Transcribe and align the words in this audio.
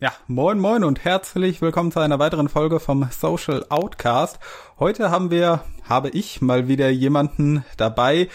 Ja, 0.00 0.12
moin 0.28 0.60
moin 0.60 0.84
und 0.84 1.04
herzlich 1.04 1.60
willkommen 1.60 1.90
zu 1.90 1.98
einer 1.98 2.20
weiteren 2.20 2.48
Folge 2.48 2.78
vom 2.78 3.08
Social 3.10 3.66
Outcast. 3.68 4.38
Heute 4.78 5.10
haben 5.10 5.32
wir, 5.32 5.64
habe 5.82 6.10
ich 6.10 6.40
mal 6.40 6.68
wieder 6.68 6.88
jemanden 6.88 7.64
dabei, 7.76 8.28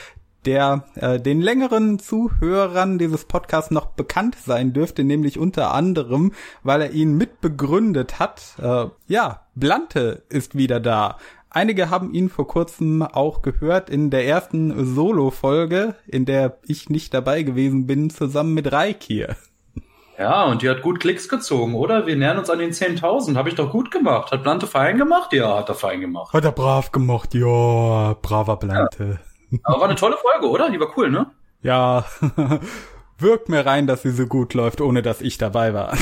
der 0.44 0.84
äh, 0.96 1.21
den 1.21 1.39
längeren 1.39 1.99
Zuhörern 1.99 2.97
dieses 2.97 3.23
Podcasts 3.23 3.71
noch 3.71 3.86
bekannt 3.86 4.36
sein 4.46 4.73
dürfte, 4.73 5.05
nämlich 5.05 5.39
unter 5.39 5.73
anderem, 5.73 6.34
weil 6.63 6.81
er 6.81 6.91
ihn 6.91 7.15
mitbegründet 7.15 8.20
hat. 8.20 8.55
Äh, 8.61 8.88
ja, 9.07 9.45
Blante 9.55 10.23
ist 10.27 10.57
wieder 10.57 10.82
da. 10.82 11.18
Einige 11.50 11.89
haben 11.89 12.14
ihn 12.14 12.27
vor 12.27 12.45
kurzem 12.45 13.04
auch 13.04 13.41
gehört 13.41 13.89
in 13.89 14.09
der 14.09 14.27
ersten 14.27 14.93
Solo-Folge, 14.95 15.95
in 16.07 16.25
der 16.25 16.57
ich 16.68 16.89
nicht 16.89 17.14
dabei 17.14 17.43
gewesen 17.43 17.88
bin, 17.88 18.09
zusammen 18.09 18.54
mit 18.54 18.70
Reik 18.73 19.00
Ja, 20.18 20.45
und 20.45 20.61
die 20.61 20.70
hat 20.70 20.82
gut 20.82 21.00
Klicks 21.00 21.27
gezogen, 21.27 21.75
oder? 21.75 22.05
Wir 22.05 22.16
nähern 22.16 22.38
uns 22.38 22.50
an 22.50 22.59
den 22.59 22.71
10.000. 22.71 23.36
Habe 23.36 23.50
ich 23.50 23.56
doch 23.56 23.71
gut 23.71 23.89
gemacht. 23.89 24.32
Hat 24.32 24.43
Blante 24.43 24.68
fein 24.68 24.97
gemacht? 24.97 25.33
Ja, 25.33 25.57
hat 25.57 25.69
er 25.69 25.75
fein 25.75 26.01
gemacht. 26.01 26.33
Hat 26.33 26.46
er 26.46 26.51
brav 26.51 26.92
gemacht, 26.92 27.33
ja. 27.33 28.15
Braver 28.21 28.57
Blante. 28.57 29.19
Ja. 29.50 29.60
Aber 29.64 29.82
war 29.82 29.88
eine 29.88 29.96
tolle 29.96 30.18
Folge, 30.18 30.50
oder? 30.50 30.69
Die 30.69 30.79
war 30.79 30.96
cool, 30.97 31.10
ne? 31.10 31.32
Ja. 31.61 32.05
Wirkt 33.17 33.50
mir 33.50 33.66
rein, 33.66 33.88
dass 33.88 34.03
sie 34.03 34.11
so 34.11 34.28
gut 34.28 34.53
läuft, 34.53 34.81
ohne 34.81 35.02
dass 35.02 35.22
ich 35.22 35.38
dabei 35.38 35.73
war. 35.73 35.94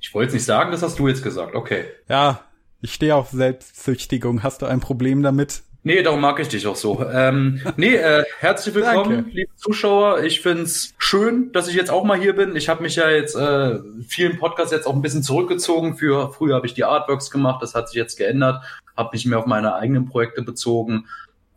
ich 0.00 0.14
wollte 0.14 0.26
jetzt 0.26 0.34
nicht 0.34 0.44
sagen, 0.44 0.72
das 0.72 0.82
hast 0.82 0.98
du 0.98 1.08
jetzt 1.08 1.22
gesagt. 1.22 1.54
Okay. 1.54 1.86
Ja, 2.08 2.40
ich 2.80 2.92
stehe 2.92 3.14
auf 3.14 3.30
Selbstzüchtigung. 3.30 4.42
Hast 4.42 4.62
du 4.62 4.66
ein 4.66 4.80
Problem 4.80 5.22
damit? 5.22 5.62
Nee, 5.86 6.02
darum 6.02 6.20
mag 6.20 6.40
ich 6.40 6.48
dich 6.48 6.66
auch 6.66 6.74
so. 6.74 7.06
Ähm, 7.12 7.60
nee, 7.76 7.94
äh, 7.94 8.24
herzlich 8.40 8.74
willkommen, 8.74 9.18
Danke. 9.18 9.30
liebe 9.30 9.54
Zuschauer. 9.54 10.24
Ich 10.24 10.40
find's 10.40 10.94
schön, 10.98 11.52
dass 11.52 11.68
ich 11.68 11.76
jetzt 11.76 11.92
auch 11.92 12.02
mal 12.02 12.18
hier 12.18 12.34
bin. 12.34 12.56
Ich 12.56 12.68
habe 12.68 12.82
mich 12.82 12.96
ja 12.96 13.08
jetzt 13.08 13.36
äh, 13.36 13.78
vielen 14.08 14.36
Podcasts 14.36 14.72
jetzt 14.72 14.88
auch 14.88 14.94
ein 14.94 15.00
bisschen 15.00 15.22
zurückgezogen. 15.22 15.96
Für 15.96 16.32
früher 16.32 16.56
habe 16.56 16.66
ich 16.66 16.74
die 16.74 16.82
Artworks 16.82 17.30
gemacht, 17.30 17.62
das 17.62 17.76
hat 17.76 17.86
sich 17.86 17.96
jetzt 17.96 18.16
geändert. 18.16 18.64
Habe 18.96 19.10
mich 19.12 19.26
mehr 19.26 19.38
auf 19.38 19.46
meine 19.46 19.76
eigenen 19.76 20.06
Projekte 20.06 20.42
bezogen. 20.42 21.06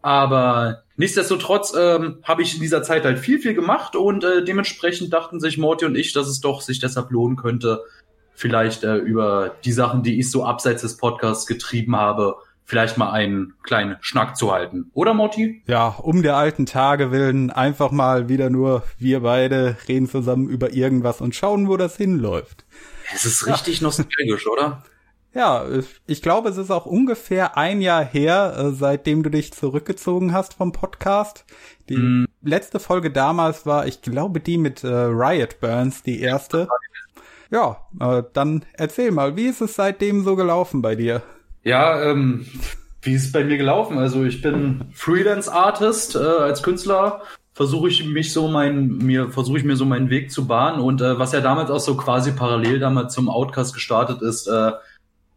Aber 0.03 0.83
nichtsdestotrotz 0.95 1.73
ähm, 1.75 2.19
habe 2.21 2.43
ich 2.43 2.53
in 2.53 2.61
dieser 2.61 2.83
Zeit 2.83 3.05
halt 3.05 3.17
viel, 3.17 3.39
viel 3.39 3.55
gemacht 3.55 3.95
und 3.95 4.23
äh, 4.23 4.43
dementsprechend 4.43 5.11
dachten 5.11 5.39
sich 5.39 5.57
Morty 5.57 5.85
und 5.85 5.95
ich, 5.95 6.13
dass 6.13 6.27
es 6.27 6.39
doch 6.39 6.61
sich 6.61 6.77
deshalb 6.77 7.09
lohnen 7.09 7.35
könnte, 7.35 7.81
vielleicht 8.35 8.83
äh, 8.83 8.97
über 8.97 9.55
die 9.65 9.71
Sachen, 9.71 10.03
die 10.03 10.19
ich 10.19 10.29
so 10.29 10.45
abseits 10.45 10.83
des 10.83 10.97
Podcasts 10.97 11.47
getrieben 11.47 11.95
habe, 11.95 12.35
vielleicht 12.69 12.99
mal 12.99 13.11
einen 13.11 13.55
kleinen 13.63 13.97
Schnack 13.99 14.37
zu 14.37 14.51
halten. 14.51 14.91
Oder, 14.93 15.15
Motti? 15.15 15.63
Ja, 15.65 15.87
um 15.87 16.21
der 16.21 16.37
alten 16.37 16.67
Tage 16.67 17.11
willen 17.11 17.49
einfach 17.49 17.89
mal 17.89 18.29
wieder 18.29 18.51
nur 18.51 18.83
wir 18.99 19.21
beide 19.21 19.75
reden 19.87 20.07
zusammen 20.07 20.47
über 20.47 20.71
irgendwas 20.71 21.19
und 21.19 21.33
schauen, 21.33 21.67
wo 21.67 21.77
das 21.77 21.97
hinläuft. 21.97 22.65
Es 23.11 23.25
ist 23.25 23.47
richtig 23.47 23.79
ja. 23.79 23.87
nostalgisch, 23.87 24.45
oder? 24.45 24.83
Ja, 25.33 25.65
ich 26.05 26.21
glaube, 26.21 26.49
es 26.49 26.57
ist 26.57 26.69
auch 26.69 26.85
ungefähr 26.85 27.57
ein 27.57 27.81
Jahr 27.81 28.05
her, 28.05 28.55
äh, 28.55 28.71
seitdem 28.71 29.23
du 29.23 29.31
dich 29.31 29.51
zurückgezogen 29.51 30.31
hast 30.31 30.53
vom 30.53 30.71
Podcast. 30.71 31.45
Die 31.89 31.97
mm. 31.97 32.27
letzte 32.43 32.79
Folge 32.79 33.09
damals 33.09 33.65
war, 33.65 33.87
ich 33.87 34.03
glaube, 34.03 34.41
die 34.41 34.59
mit 34.59 34.83
äh, 34.83 34.87
Riot 34.87 35.59
Burns, 35.59 36.03
die 36.03 36.21
erste. 36.21 36.67
Ja, 37.49 37.87
äh, 37.99 38.21
dann 38.33 38.63
erzähl 38.73 39.09
mal, 39.09 39.35
wie 39.35 39.47
ist 39.47 39.61
es 39.61 39.75
seitdem 39.75 40.23
so 40.23 40.35
gelaufen 40.35 40.83
bei 40.83 40.95
dir? 40.95 41.23
Ja, 41.69 42.01
ähm, 42.01 42.47
wie 43.03 43.13
ist 43.13 43.25
es 43.25 43.31
bei 43.31 43.43
mir 43.43 43.57
gelaufen? 43.57 43.99
Also 43.99 44.23
ich 44.23 44.41
bin 44.41 44.85
Freelance-Artist 44.91 46.15
äh, 46.15 46.17
als 46.17 46.63
Künstler. 46.63 47.21
Versuche 47.53 47.89
ich 47.89 48.03
mich 48.03 48.33
so 48.33 48.47
mein, 48.47 48.97
mir 48.97 49.29
versuche 49.29 49.59
ich 49.59 49.63
mir 49.63 49.75
so 49.75 49.85
meinen 49.85 50.09
Weg 50.09 50.31
zu 50.31 50.47
bahnen 50.47 50.81
und 50.81 51.01
äh, 51.01 51.19
was 51.19 51.31
ja 51.31 51.41
damals 51.41 51.69
auch 51.69 51.79
so 51.79 51.95
quasi 51.95 52.31
parallel 52.31 52.79
damals 52.79 53.13
zum 53.13 53.29
Outcast 53.29 53.75
gestartet 53.75 54.23
ist, 54.23 54.47
äh, 54.47 54.71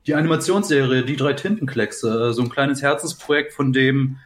die 0.07 0.15
Animationsserie 0.15 1.03
Die 1.05 1.17
drei 1.17 1.35
Tintenkleckse, 1.35 2.31
äh, 2.31 2.33
so 2.33 2.41
ein 2.41 2.49
kleines 2.49 2.81
Herzensprojekt, 2.81 3.53
von 3.53 3.75
dem 3.75 4.17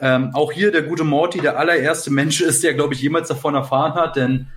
ähm, 0.00 0.34
auch 0.34 0.50
hier 0.50 0.72
der 0.72 0.82
gute 0.82 1.04
Morty 1.04 1.40
der 1.40 1.58
allererste 1.58 2.10
Mensch 2.10 2.40
ist, 2.40 2.64
der 2.64 2.74
glaube 2.74 2.94
ich 2.94 3.02
jemals 3.02 3.28
davon 3.28 3.54
erfahren 3.54 3.94
hat, 3.94 4.16
denn 4.16 4.48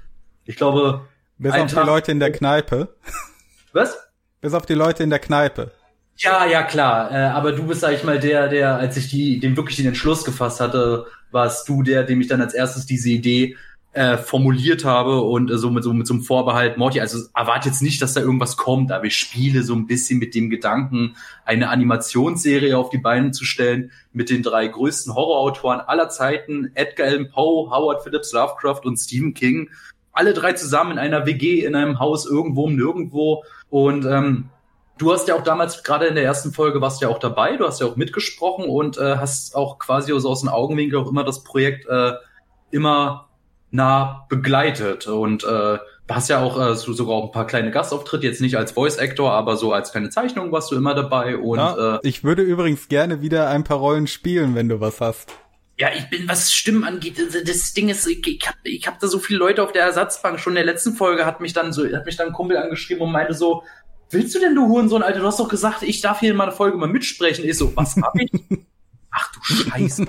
ich 0.46 0.56
glaube 0.56 1.02
bis 1.38 1.54
auf 1.54 1.72
Tag 1.72 1.84
die 1.84 1.88
Leute 1.88 2.12
in 2.12 2.20
der 2.20 2.32
Kneipe. 2.32 2.96
Was? 3.74 3.96
Bis 4.42 4.56
auf 4.56 4.66
die 4.66 4.74
Leute 4.74 5.04
in 5.04 5.12
der 5.12 5.20
Kneipe. 5.20 5.72
Ja, 6.18 6.46
ja, 6.46 6.64
klar. 6.64 7.12
Äh, 7.12 7.16
aber 7.16 7.52
du 7.52 7.68
bist, 7.68 7.82
sag 7.82 7.94
ich 7.94 8.04
mal, 8.04 8.20
der, 8.20 8.48
der, 8.48 8.78
als 8.78 8.96
ich 8.98 9.10
die, 9.10 9.40
dem 9.40 9.58
wirklich 9.58 9.78
den 9.78 9.88
Entschluss 9.88 10.24
gefasst 10.24 10.62
hatte, 10.62 11.08
warst 11.32 11.68
du 11.68 11.84
der, 11.84 12.04
dem 12.04 12.22
ich 12.22 12.28
dann 12.28 12.42
als 12.42 12.54
erstes 12.54 12.86
diese 12.86 13.10
Idee 13.10 13.58
äh, 13.96 14.18
formuliert 14.18 14.84
habe 14.84 15.22
und 15.22 15.50
äh, 15.50 15.58
so 15.58 15.70
mit 15.70 15.84
so 15.84 15.94
mit 15.94 16.06
so 16.06 16.14
einem 16.14 16.24
Vorbehalt, 16.24 16.78
Morty, 16.78 17.00
also 17.00 17.20
erwarte 17.34 17.70
jetzt 17.70 17.82
nicht, 17.82 18.02
dass 18.02 18.14
da 18.14 18.20
irgendwas 18.20 18.58
kommt, 18.58 18.92
aber 18.92 19.06
ich 19.06 19.18
spiele 19.18 19.64
so 19.64 19.74
ein 19.74 19.88
bisschen 19.88 20.20
mit 20.20 20.36
dem 20.36 20.50
Gedanken, 20.50 21.16
eine 21.46 21.70
Animationsserie 21.70 22.78
auf 22.78 22.90
die 22.90 22.98
Beine 22.98 23.32
zu 23.32 23.46
stellen 23.46 23.92
mit 24.12 24.30
den 24.30 24.44
drei 24.44 24.68
größten 24.68 25.16
Horrorautoren 25.16 25.80
aller 25.80 26.10
Zeiten, 26.10 26.72
Edgar 26.74 27.08
Allan 27.08 27.30
Poe, 27.30 27.70
Howard 27.70 28.04
Phillips 28.04 28.34
Lovecraft 28.34 28.82
und 28.84 28.98
Stephen 28.98 29.34
King, 29.34 29.70
alle 30.12 30.34
drei 30.34 30.52
zusammen 30.54 30.92
in 30.92 31.00
einer 31.00 31.26
WG 31.26 31.64
in 31.64 31.76
einem 31.76 32.00
Haus 32.00 32.26
irgendwo 32.26 32.70
nirgendwo 32.70 33.46
und 33.70 34.06
ähm, 34.06 34.50
Du 34.98 35.12
hast 35.12 35.28
ja 35.28 35.36
auch 35.36 35.44
damals, 35.44 35.84
gerade 35.84 36.06
in 36.06 36.16
der 36.16 36.24
ersten 36.24 36.54
Folge, 36.54 36.80
warst 36.80 37.02
ja 37.02 37.10
auch 37.10 37.20
dabei, 37.20 37.58
du 37.58 37.66
hast 37.66 37.82
ja 37.82 37.88
auch 37.88 37.98
mitgesprochen 37.98 38.66
und 38.66 38.98
äh, 38.98 39.18
hast 39.18 39.56
auch 39.56 39.78
quasi 39.78 40.18
so 40.18 40.30
aus 40.30 40.40
dem 40.40 40.50
Augenwinkel 40.50 41.00
auch 41.00 41.10
immer 41.10 41.26
das 41.26 41.44
Projekt 41.44 41.86
äh, 41.90 42.14
immer 42.72 43.28
nah 43.72 44.26
begleitet 44.30 45.08
und 45.08 45.44
äh, 45.44 45.78
hast 46.10 46.30
ja 46.30 46.42
auch 46.42 46.60
äh, 46.60 46.76
sogar 46.76 47.16
auch 47.16 47.26
ein 47.26 47.32
paar 47.32 47.48
kleine 47.48 47.72
Gastauftritte, 47.72 48.26
jetzt 48.26 48.40
nicht 48.40 48.58
als 48.58 48.72
Voice 48.72 48.98
Actor, 48.98 49.34
aber 49.34 49.58
so 49.58 49.74
als 49.74 49.92
kleine 49.92 50.10
Zeichnung 50.10 50.52
warst 50.54 50.72
du 50.72 50.78
immer 50.78 50.94
dabei 50.94 51.38
und 51.38 51.58
ja, 51.58 51.96
äh, 51.96 52.00
ich 52.04 52.24
würde 52.24 52.44
übrigens 52.44 52.88
gerne 52.88 53.22
wieder 53.22 53.50
ein 53.50 53.66
paar 53.66 53.78
Rollen 53.78 54.08
spielen, 54.08 54.56
wenn 54.56 54.70
du 54.70 54.80
was 54.80 55.02
hast. 55.02 55.34
Ja, 55.78 55.90
ich 55.94 56.10
bin, 56.10 56.30
was 56.30 56.54
Stimmen 56.54 56.86
angeht, 56.86 57.20
das 57.20 57.74
Ding 57.74 57.90
ist, 57.90 58.08
ich, 58.08 58.26
ich 58.26 58.48
habe 58.48 58.58
ich 58.64 58.88
hab 58.88 58.98
da 59.00 59.08
so 59.08 59.20
viele 59.20 59.40
Leute 59.40 59.62
auf 59.62 59.74
der 59.74 59.84
Ersatzbank. 59.84 60.40
Schon 60.40 60.54
in 60.54 60.64
der 60.64 60.66
letzten 60.66 60.94
Folge 60.94 61.26
hat 61.26 61.42
mich 61.42 61.52
dann 61.52 61.74
so, 61.74 61.86
hat 61.86 62.06
mich 62.06 62.16
dann 62.16 62.28
ein 62.28 62.34
Kumpel 62.34 62.56
angeschrieben 62.56 63.04
und 63.04 63.12
meinte 63.12 63.34
so, 63.34 63.64
willst 64.10 64.36
du 64.36 64.40
denn, 64.40 64.56
du 64.56 64.68
Hurensohn, 64.68 65.04
Alter? 65.04 65.20
Du 65.20 65.26
hast 65.26 65.40
doch 65.40 65.50
gesagt, 65.50 65.84
ich 65.84 66.02
darf 66.02 66.20
hier 66.20 66.32
in 66.32 66.38
meiner 66.38 66.52
Folge 66.52 66.78
mal 66.78 66.88
mitsprechen. 66.88 67.46
Ich 67.46 67.58
so, 67.58 67.76
was 67.76 67.96
hab 67.98 68.16
ich? 68.20 68.32
Ach 69.12 69.32
du 69.34 69.54
Scheiße. 69.54 70.06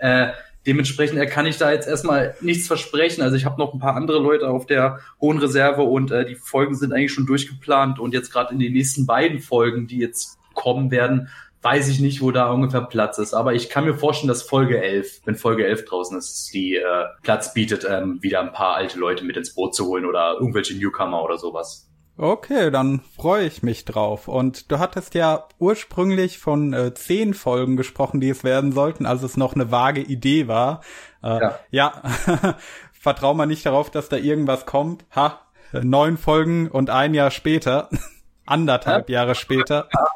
ja. 0.00 0.28
äh, 0.28 0.32
dementsprechend 0.66 1.18
äh, 1.18 1.26
kann 1.26 1.46
ich 1.46 1.58
da 1.58 1.70
jetzt 1.70 1.86
erstmal 1.86 2.34
nichts 2.40 2.66
versprechen. 2.66 3.22
Also 3.22 3.36
ich 3.36 3.44
habe 3.44 3.58
noch 3.58 3.74
ein 3.74 3.80
paar 3.80 3.96
andere 3.96 4.18
Leute 4.18 4.48
auf 4.48 4.66
der 4.66 5.00
hohen 5.20 5.38
Reserve 5.38 5.82
und 5.82 6.10
äh, 6.10 6.24
die 6.24 6.34
Folgen 6.34 6.74
sind 6.74 6.92
eigentlich 6.92 7.12
schon 7.12 7.26
durchgeplant 7.26 7.98
und 7.98 8.14
jetzt 8.14 8.32
gerade 8.32 8.52
in 8.52 8.58
den 8.58 8.72
nächsten 8.72 9.06
beiden 9.06 9.40
Folgen, 9.40 9.86
die 9.86 9.98
jetzt 9.98 10.36
kommen 10.54 10.90
werden, 10.90 11.28
weiß 11.62 11.88
ich 11.88 11.98
nicht, 11.98 12.20
wo 12.20 12.30
da 12.30 12.50
ungefähr 12.50 12.82
Platz 12.82 13.18
ist. 13.18 13.32
Aber 13.32 13.54
ich 13.54 13.70
kann 13.70 13.86
mir 13.86 13.94
vorstellen, 13.94 14.28
dass 14.28 14.42
Folge 14.42 14.82
11, 14.82 15.22
wenn 15.24 15.34
Folge 15.34 15.66
11 15.66 15.86
draußen 15.86 16.18
ist, 16.18 16.52
die 16.52 16.76
äh, 16.76 16.82
Platz 17.22 17.54
bietet, 17.54 17.86
ähm, 17.88 18.22
wieder 18.22 18.40
ein 18.40 18.52
paar 18.52 18.74
alte 18.74 18.98
Leute 18.98 19.24
mit 19.24 19.36
ins 19.36 19.54
Boot 19.54 19.74
zu 19.74 19.86
holen 19.86 20.04
oder 20.04 20.34
irgendwelche 20.34 20.76
Newcomer 20.76 21.22
oder 21.22 21.38
sowas. 21.38 21.88
Okay, 22.16 22.70
dann 22.70 23.00
freue 23.16 23.46
ich 23.46 23.62
mich 23.64 23.84
drauf. 23.84 24.28
Und 24.28 24.70
du 24.70 24.78
hattest 24.78 25.14
ja 25.14 25.48
ursprünglich 25.58 26.38
von 26.38 26.72
äh, 26.72 26.94
zehn 26.94 27.34
Folgen 27.34 27.76
gesprochen, 27.76 28.20
die 28.20 28.28
es 28.28 28.44
werden 28.44 28.70
sollten, 28.70 29.04
als 29.04 29.22
es 29.24 29.36
noch 29.36 29.54
eine 29.54 29.72
vage 29.72 30.00
Idee 30.00 30.46
war. 30.46 30.82
Äh, 31.22 31.40
ja, 31.40 31.58
ja. 31.70 32.02
vertrau 32.92 33.34
mal 33.34 33.46
nicht 33.46 33.66
darauf, 33.66 33.90
dass 33.90 34.08
da 34.08 34.16
irgendwas 34.16 34.64
kommt. 34.64 35.04
Ha, 35.14 35.40
neun 35.72 36.16
Folgen 36.16 36.70
und 36.70 36.88
ein 36.88 37.14
Jahr 37.14 37.30
später, 37.30 37.90
anderthalb 38.46 39.10
ja. 39.10 39.20
Jahre 39.20 39.34
später. 39.34 39.88
Ja, 39.92 40.06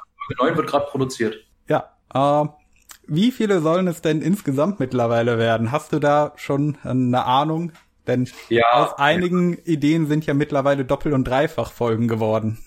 neun 0.41 0.57
wird 0.57 0.69
gerade 0.69 0.87
produziert. 0.87 1.37
Ja. 1.69 1.91
Äh, 2.15 2.49
wie 3.11 3.33
viele 3.33 3.61
sollen 3.61 3.89
es 3.89 4.03
denn 4.03 4.23
insgesamt 4.23 4.81
mittlerweile 4.81 5.39
werden? 5.39 5.73
Hast 5.73 5.93
du 5.93 5.99
da 5.99 6.33
schon 6.37 6.77
eine 6.83 7.25
Ahnung? 7.25 7.73
Denn 8.09 8.29
ja, 8.49 8.65
aus 8.73 8.99
einigen 8.99 9.53
ja. 9.53 9.59
Ideen 9.65 10.07
sind 10.07 10.27
ja 10.27 10.35
mittlerweile 10.35 10.85
Doppel- 10.85 11.13
und 11.13 11.25
Dreifach-Folgen 11.25 12.09
geworden. 12.09 12.59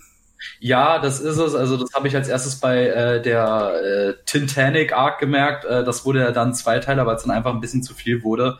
Ja, 0.59 0.99
das 0.99 1.19
ist 1.19 1.38
es. 1.38 1.53
Also 1.55 1.77
das 1.77 1.93
habe 1.93 2.07
ich 2.07 2.15
als 2.15 2.27
erstes 2.27 2.59
bei 2.59 2.88
äh, 2.88 3.21
der 3.21 3.73
äh, 3.83 4.13
Titanic 4.25 4.93
Arc 4.93 5.19
gemerkt. 5.19 5.65
Äh, 5.65 5.83
das 5.83 6.05
wurde 6.05 6.19
ja 6.19 6.31
dann 6.31 6.53
Zweiteiler, 6.53 7.05
weil 7.05 7.15
es 7.15 7.23
dann 7.23 7.31
einfach 7.31 7.53
ein 7.53 7.61
bisschen 7.61 7.83
zu 7.83 7.93
viel 7.93 8.23
wurde. 8.23 8.57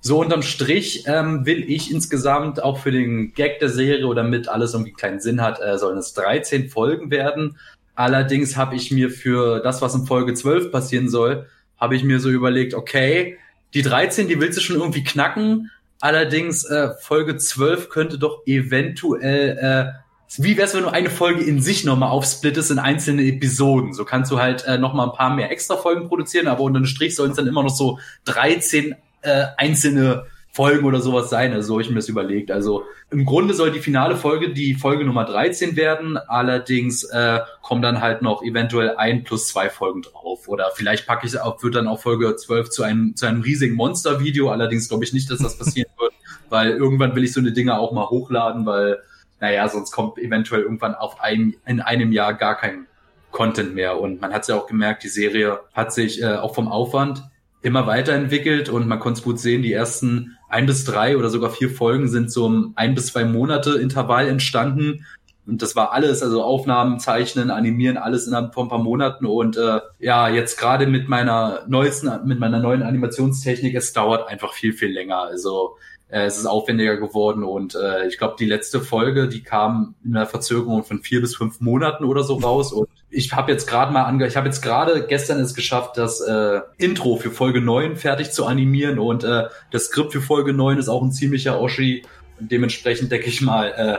So 0.00 0.20
unterm 0.20 0.42
Strich 0.42 1.04
ähm, 1.06 1.46
will 1.46 1.70
ich 1.70 1.92
insgesamt 1.92 2.62
auch 2.62 2.78
für 2.78 2.90
den 2.90 3.34
Gag 3.34 3.60
der 3.60 3.68
Serie 3.68 4.06
oder 4.06 4.24
mit 4.24 4.48
alles 4.48 4.74
irgendwie 4.74 4.92
keinen 4.92 5.20
Sinn 5.20 5.40
hat, 5.40 5.60
äh, 5.60 5.78
sollen 5.78 5.98
es 5.98 6.12
13 6.14 6.68
Folgen 6.68 7.10
werden. 7.10 7.56
Allerdings 7.94 8.56
habe 8.56 8.74
ich 8.74 8.90
mir 8.90 9.10
für 9.10 9.60
das, 9.60 9.80
was 9.80 9.94
in 9.94 10.06
Folge 10.06 10.34
12 10.34 10.72
passieren 10.72 11.08
soll, 11.08 11.46
habe 11.78 11.94
ich 11.94 12.02
mir 12.02 12.18
so 12.18 12.30
überlegt, 12.30 12.74
okay, 12.74 13.38
die 13.74 13.82
13, 13.82 14.28
die 14.28 14.40
willst 14.40 14.58
du 14.58 14.62
schon 14.62 14.76
irgendwie 14.76 15.04
knacken, 15.04 15.70
Allerdings 16.02 16.64
äh, 16.64 16.94
Folge 16.98 17.36
12 17.36 17.88
könnte 17.88 18.18
doch 18.18 18.42
eventuell, 18.44 19.56
äh, 19.56 19.92
wie 20.36 20.56
wär's, 20.56 20.74
wenn 20.74 20.82
du 20.82 20.88
eine 20.88 21.10
Folge 21.10 21.44
in 21.44 21.62
sich 21.62 21.84
nochmal 21.84 22.08
aufsplittest 22.08 22.72
in 22.72 22.80
einzelne 22.80 23.22
Episoden? 23.22 23.92
So 23.92 24.04
kannst 24.04 24.32
du 24.32 24.40
halt 24.40 24.64
äh, 24.64 24.78
nochmal 24.78 25.06
ein 25.06 25.12
paar 25.12 25.32
mehr 25.32 25.52
extra 25.52 25.76
Folgen 25.76 26.08
produzieren, 26.08 26.48
aber 26.48 26.62
unter 26.62 26.80
dem 26.80 26.86
Strich 26.86 27.14
sollen 27.14 27.30
es 27.30 27.36
dann 27.36 27.46
immer 27.46 27.62
noch 27.62 27.70
so 27.70 28.00
13 28.24 28.96
äh, 29.20 29.44
einzelne 29.56 30.24
Folgen 30.54 30.84
oder 30.84 31.00
sowas 31.00 31.30
sein. 31.30 31.54
Also 31.54 31.68
so 31.68 31.74
habe 31.74 31.82
ich 31.82 31.88
mir 31.88 31.96
das 31.96 32.10
überlegt. 32.10 32.50
Also 32.50 32.84
im 33.10 33.24
Grunde 33.24 33.54
soll 33.54 33.72
die 33.72 33.80
finale 33.80 34.16
Folge 34.16 34.52
die 34.52 34.74
Folge 34.74 35.04
Nummer 35.04 35.24
13 35.24 35.76
werden. 35.76 36.18
Allerdings 36.18 37.04
äh, 37.04 37.40
kommen 37.62 37.80
dann 37.80 38.02
halt 38.02 38.20
noch 38.20 38.42
eventuell 38.42 38.96
ein 38.96 39.24
plus 39.24 39.48
zwei 39.48 39.70
Folgen 39.70 40.02
drauf. 40.02 40.48
Oder 40.48 40.70
vielleicht 40.74 41.06
packe 41.06 41.26
ich 41.26 41.40
auch, 41.40 41.62
wird 41.62 41.74
dann 41.74 41.88
auch 41.88 42.00
Folge 42.00 42.36
12 42.36 42.68
zu 42.68 42.82
einem, 42.82 43.16
zu 43.16 43.24
einem 43.24 43.40
riesigen 43.40 43.74
Monster-Video. 43.76 44.50
Allerdings 44.50 44.90
glaube 44.90 45.04
ich 45.04 45.14
nicht, 45.14 45.30
dass 45.30 45.38
das 45.38 45.56
passieren 45.56 45.90
wird, 45.98 46.12
weil 46.50 46.72
irgendwann 46.72 47.16
will 47.16 47.24
ich 47.24 47.32
so 47.32 47.40
eine 47.40 47.52
Dinge 47.52 47.78
auch 47.78 47.92
mal 47.92 48.10
hochladen, 48.10 48.66
weil, 48.66 48.98
naja, 49.40 49.66
sonst 49.70 49.90
kommt 49.90 50.18
eventuell 50.18 50.60
irgendwann 50.60 50.94
auf 50.94 51.18
ein, 51.22 51.54
in 51.64 51.80
einem 51.80 52.12
Jahr 52.12 52.34
gar 52.34 52.58
kein 52.58 52.86
Content 53.30 53.74
mehr. 53.74 53.98
Und 53.98 54.20
man 54.20 54.34
hat 54.34 54.42
es 54.42 54.48
ja 54.48 54.56
auch 54.56 54.66
gemerkt, 54.66 55.02
die 55.02 55.08
Serie 55.08 55.60
hat 55.72 55.94
sich 55.94 56.20
äh, 56.20 56.34
auch 56.34 56.54
vom 56.54 56.68
Aufwand 56.68 57.22
immer 57.62 57.86
weiterentwickelt 57.86 58.68
und 58.68 58.88
man 58.88 58.98
konnte 58.98 59.18
es 59.18 59.24
gut 59.24 59.38
sehen, 59.38 59.62
die 59.62 59.72
ersten 59.72 60.36
ein 60.52 60.66
bis 60.66 60.84
drei 60.84 61.16
oder 61.16 61.30
sogar 61.30 61.50
vier 61.50 61.70
Folgen 61.70 62.08
sind 62.08 62.30
so 62.30 62.46
im 62.46 62.72
ein 62.76 62.94
bis 62.94 63.06
zwei 63.06 63.24
Monate 63.24 63.72
Intervall 63.72 64.28
entstanden. 64.28 65.06
Und 65.46 65.60
das 65.60 65.74
war 65.74 65.92
alles, 65.92 66.22
also 66.22 66.42
Aufnahmen, 66.44 67.00
Zeichnen, 67.00 67.50
Animieren, 67.50 67.96
alles 67.96 68.26
innerhalb 68.26 68.54
von 68.54 68.66
ein 68.66 68.68
paar 68.68 68.78
Monaten. 68.78 69.26
Und 69.26 69.56
äh, 69.56 69.80
ja, 69.98 70.28
jetzt 70.28 70.58
gerade 70.58 70.86
mit 70.86 71.08
meiner 71.08 71.64
neuesten, 71.66 72.10
mit 72.26 72.38
meiner 72.38 72.60
neuen 72.60 72.82
Animationstechnik, 72.82 73.74
es 73.74 73.92
dauert 73.92 74.28
einfach 74.28 74.52
viel, 74.52 74.72
viel 74.72 74.90
länger. 74.90 75.22
Also 75.22 75.78
äh, 76.08 76.26
es 76.26 76.38
ist 76.38 76.46
aufwendiger 76.46 76.98
geworden 76.98 77.42
und 77.42 77.74
äh, 77.74 78.06
ich 78.06 78.18
glaube, 78.18 78.36
die 78.38 78.44
letzte 78.44 78.80
Folge, 78.80 79.28
die 79.28 79.42
kam 79.42 79.94
in 80.04 80.14
einer 80.14 80.26
Verzögerung 80.26 80.84
von 80.84 81.00
vier 81.00 81.22
bis 81.22 81.34
fünf 81.34 81.60
Monaten 81.60 82.04
oder 82.04 82.22
so 82.22 82.34
raus. 82.34 82.72
Und 82.72 82.88
ich 83.12 83.32
habe 83.32 83.52
jetzt 83.52 83.68
gerade 83.68 83.92
mal 83.92 84.04
ange 84.04 84.26
ich 84.26 84.36
habe 84.36 84.46
jetzt 84.46 84.62
gerade 84.62 85.06
gestern 85.06 85.38
es 85.40 85.54
geschafft, 85.54 85.98
das 85.98 86.20
äh, 86.20 86.60
Intro 86.78 87.16
für 87.16 87.30
Folge 87.30 87.60
9 87.60 87.96
fertig 87.96 88.32
zu 88.32 88.46
animieren 88.46 88.98
und 88.98 89.22
äh, 89.22 89.44
das 89.70 89.86
Skript 89.86 90.12
für 90.12 90.22
Folge 90.22 90.52
9 90.52 90.78
ist 90.78 90.88
auch 90.88 91.02
ein 91.02 91.12
ziemlicher 91.12 91.60
Oschi. 91.60 92.04
Und 92.40 92.50
dementsprechend 92.50 93.12
denke 93.12 93.28
ich 93.28 93.42
mal, 93.42 93.68
äh, 93.68 93.98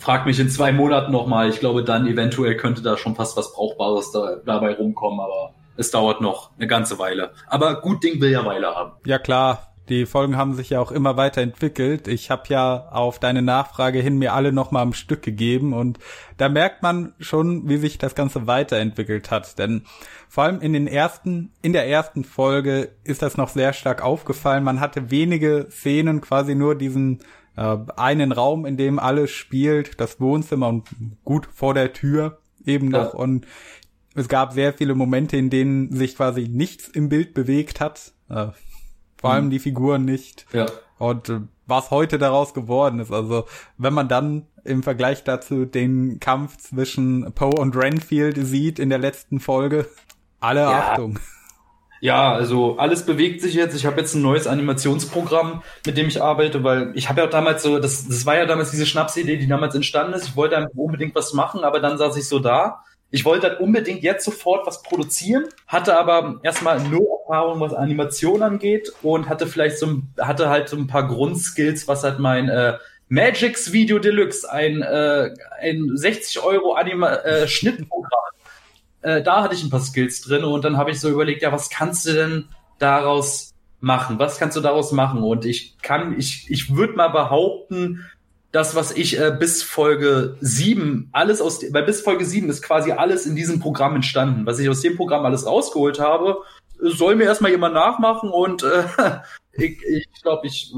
frag 0.00 0.26
mich 0.26 0.40
in 0.40 0.50
zwei 0.50 0.72
Monaten 0.72 1.12
nochmal. 1.12 1.48
Ich 1.48 1.60
glaube, 1.60 1.84
dann 1.84 2.06
eventuell 2.06 2.56
könnte 2.56 2.82
da 2.82 2.96
schon 2.96 3.14
fast 3.14 3.36
was 3.36 3.52
Brauchbares 3.52 4.10
da, 4.10 4.36
dabei 4.44 4.74
rumkommen, 4.74 5.20
aber 5.20 5.54
es 5.76 5.90
dauert 5.90 6.20
noch 6.20 6.50
eine 6.58 6.66
ganze 6.66 6.98
Weile. 6.98 7.30
Aber 7.46 7.80
gut 7.80 8.02
Ding 8.02 8.20
will 8.20 8.30
ja 8.30 8.44
Weile 8.44 8.74
haben. 8.74 8.92
Ja 9.06 9.18
klar, 9.18 9.67
die 9.88 10.06
Folgen 10.06 10.36
haben 10.36 10.54
sich 10.54 10.70
ja 10.70 10.80
auch 10.80 10.92
immer 10.92 11.16
weiterentwickelt. 11.16 12.08
Ich 12.08 12.30
habe 12.30 12.42
ja 12.48 12.88
auf 12.90 13.18
deine 13.18 13.42
Nachfrage 13.42 14.00
hin 14.00 14.18
mir 14.18 14.34
alle 14.34 14.52
nochmal 14.52 14.82
am 14.82 14.92
Stück 14.92 15.22
gegeben 15.22 15.72
und 15.72 15.98
da 16.36 16.48
merkt 16.48 16.82
man 16.82 17.14
schon, 17.18 17.68
wie 17.68 17.78
sich 17.78 17.98
das 17.98 18.14
Ganze 18.14 18.46
weiterentwickelt 18.46 19.30
hat. 19.30 19.58
Denn 19.58 19.82
vor 20.28 20.44
allem 20.44 20.60
in 20.60 20.72
den 20.72 20.86
ersten, 20.86 21.52
in 21.62 21.72
der 21.72 21.88
ersten 21.88 22.24
Folge 22.24 22.90
ist 23.04 23.22
das 23.22 23.36
noch 23.36 23.48
sehr 23.48 23.72
stark 23.72 24.02
aufgefallen. 24.02 24.64
Man 24.64 24.80
hatte 24.80 25.10
wenige 25.10 25.68
Szenen, 25.70 26.20
quasi 26.20 26.54
nur 26.54 26.74
diesen 26.74 27.20
äh, 27.56 27.76
einen 27.96 28.32
Raum, 28.32 28.66
in 28.66 28.76
dem 28.76 28.98
alles 28.98 29.30
spielt, 29.30 30.00
das 30.00 30.20
Wohnzimmer 30.20 30.68
und 30.68 30.88
gut 31.24 31.48
vor 31.52 31.74
der 31.74 31.92
Tür 31.92 32.38
eben 32.64 32.88
noch 32.88 33.14
ja. 33.14 33.18
und 33.18 33.46
es 34.14 34.28
gab 34.28 34.52
sehr 34.52 34.72
viele 34.72 34.94
Momente, 34.94 35.36
in 35.36 35.48
denen 35.48 35.92
sich 35.92 36.16
quasi 36.16 36.48
nichts 36.48 36.88
im 36.88 37.08
Bild 37.08 37.34
bewegt 37.34 37.80
hat. 37.80 38.12
Äh, 38.28 38.48
vor 39.20 39.30
allem 39.30 39.46
mhm. 39.46 39.50
die 39.50 39.58
Figuren 39.58 40.04
nicht. 40.04 40.46
Ja. 40.52 40.66
Und 40.98 41.28
äh, 41.28 41.40
was 41.66 41.90
heute 41.90 42.18
daraus 42.18 42.54
geworden 42.54 42.98
ist. 42.98 43.12
Also 43.12 43.44
wenn 43.76 43.92
man 43.92 44.08
dann 44.08 44.46
im 44.64 44.82
Vergleich 44.82 45.24
dazu 45.24 45.64
den 45.64 46.18
Kampf 46.20 46.56
zwischen 46.56 47.32
Poe 47.34 47.54
und 47.58 47.76
Renfield 47.76 48.36
sieht 48.38 48.78
in 48.78 48.90
der 48.90 48.98
letzten 48.98 49.40
Folge, 49.40 49.86
alle 50.40 50.60
ja. 50.60 50.92
Achtung. 50.92 51.18
Ja, 52.00 52.32
also 52.32 52.78
alles 52.78 53.04
bewegt 53.04 53.42
sich 53.42 53.54
jetzt. 53.54 53.74
Ich 53.74 53.84
habe 53.84 54.00
jetzt 54.00 54.14
ein 54.14 54.22
neues 54.22 54.46
Animationsprogramm, 54.46 55.62
mit 55.84 55.96
dem 55.96 56.06
ich 56.06 56.22
arbeite, 56.22 56.62
weil 56.62 56.92
ich 56.94 57.08
habe 57.08 57.20
ja 57.20 57.26
damals 57.26 57.64
so, 57.64 57.80
das, 57.80 58.06
das 58.06 58.24
war 58.24 58.36
ja 58.36 58.46
damals 58.46 58.70
diese 58.70 58.86
Schnapsidee, 58.86 59.36
die 59.36 59.48
damals 59.48 59.74
entstanden 59.74 60.12
ist. 60.12 60.28
Ich 60.28 60.36
wollte 60.36 60.56
einfach 60.56 60.76
unbedingt 60.76 61.16
was 61.16 61.32
machen, 61.32 61.64
aber 61.64 61.80
dann 61.80 61.98
saß 61.98 62.16
ich 62.16 62.28
so 62.28 62.38
da 62.38 62.84
ich 63.10 63.24
wollte 63.24 63.48
halt 63.48 63.60
unbedingt 63.60 64.02
jetzt 64.02 64.24
sofort 64.24 64.66
was 64.66 64.82
produzieren, 64.82 65.46
hatte 65.66 65.98
aber 65.98 66.40
erstmal 66.42 66.80
nur 66.80 67.06
Erfahrung, 67.26 67.60
was 67.60 67.74
Animation 67.74 68.42
angeht 68.42 68.92
und 69.02 69.28
hatte 69.28 69.46
vielleicht 69.46 69.78
so 69.78 70.02
hatte 70.18 70.48
halt 70.48 70.68
so 70.68 70.76
ein 70.76 70.86
paar 70.86 71.06
Grundskills, 71.08 71.88
was 71.88 72.04
halt 72.04 72.18
mein 72.18 72.48
äh, 72.48 72.78
Magix 73.08 73.72
Video 73.72 73.98
Deluxe, 73.98 74.50
ein, 74.50 74.82
äh, 74.82 75.30
ein 75.60 75.90
60 75.94 76.42
Euro 76.42 76.74
Anima 76.74 77.14
äh, 77.16 77.48
Schnittprogramm. 77.48 78.10
Äh, 79.00 79.22
da 79.22 79.42
hatte 79.42 79.54
ich 79.54 79.62
ein 79.62 79.70
paar 79.70 79.80
Skills 79.80 80.20
drin 80.22 80.44
und 80.44 80.64
dann 80.64 80.76
habe 80.76 80.90
ich 80.90 81.00
so 81.00 81.08
überlegt, 81.08 81.42
ja, 81.42 81.52
was 81.52 81.70
kannst 81.70 82.06
du 82.06 82.12
denn 82.12 82.48
daraus 82.78 83.54
machen? 83.80 84.18
Was 84.18 84.38
kannst 84.38 84.56
du 84.56 84.60
daraus 84.60 84.92
machen? 84.92 85.22
Und 85.22 85.44
ich 85.46 85.78
kann, 85.80 86.18
ich, 86.18 86.50
ich 86.50 86.74
würde 86.74 86.94
mal 86.94 87.08
behaupten, 87.08 88.04
das, 88.52 88.74
was 88.74 88.92
ich 88.92 89.18
äh, 89.20 89.34
bis 89.38 89.62
Folge 89.62 90.36
7, 90.40 91.10
alles 91.12 91.40
aus, 91.40 91.62
weil 91.72 91.82
bis 91.84 92.00
Folge 92.00 92.24
7 92.24 92.48
ist 92.48 92.62
quasi 92.62 92.92
alles 92.92 93.26
in 93.26 93.36
diesem 93.36 93.60
Programm 93.60 93.94
entstanden. 93.94 94.46
Was 94.46 94.58
ich 94.58 94.68
aus 94.68 94.80
dem 94.80 94.96
Programm 94.96 95.24
alles 95.26 95.46
rausgeholt 95.46 96.00
habe, 96.00 96.38
soll 96.80 97.16
mir 97.16 97.24
erstmal 97.24 97.50
jemand 97.50 97.74
nachmachen 97.74 98.30
und 98.30 98.62
äh, 98.62 98.84
ich, 99.52 99.82
ich 99.84 100.22
glaube, 100.22 100.46
ich, 100.46 100.72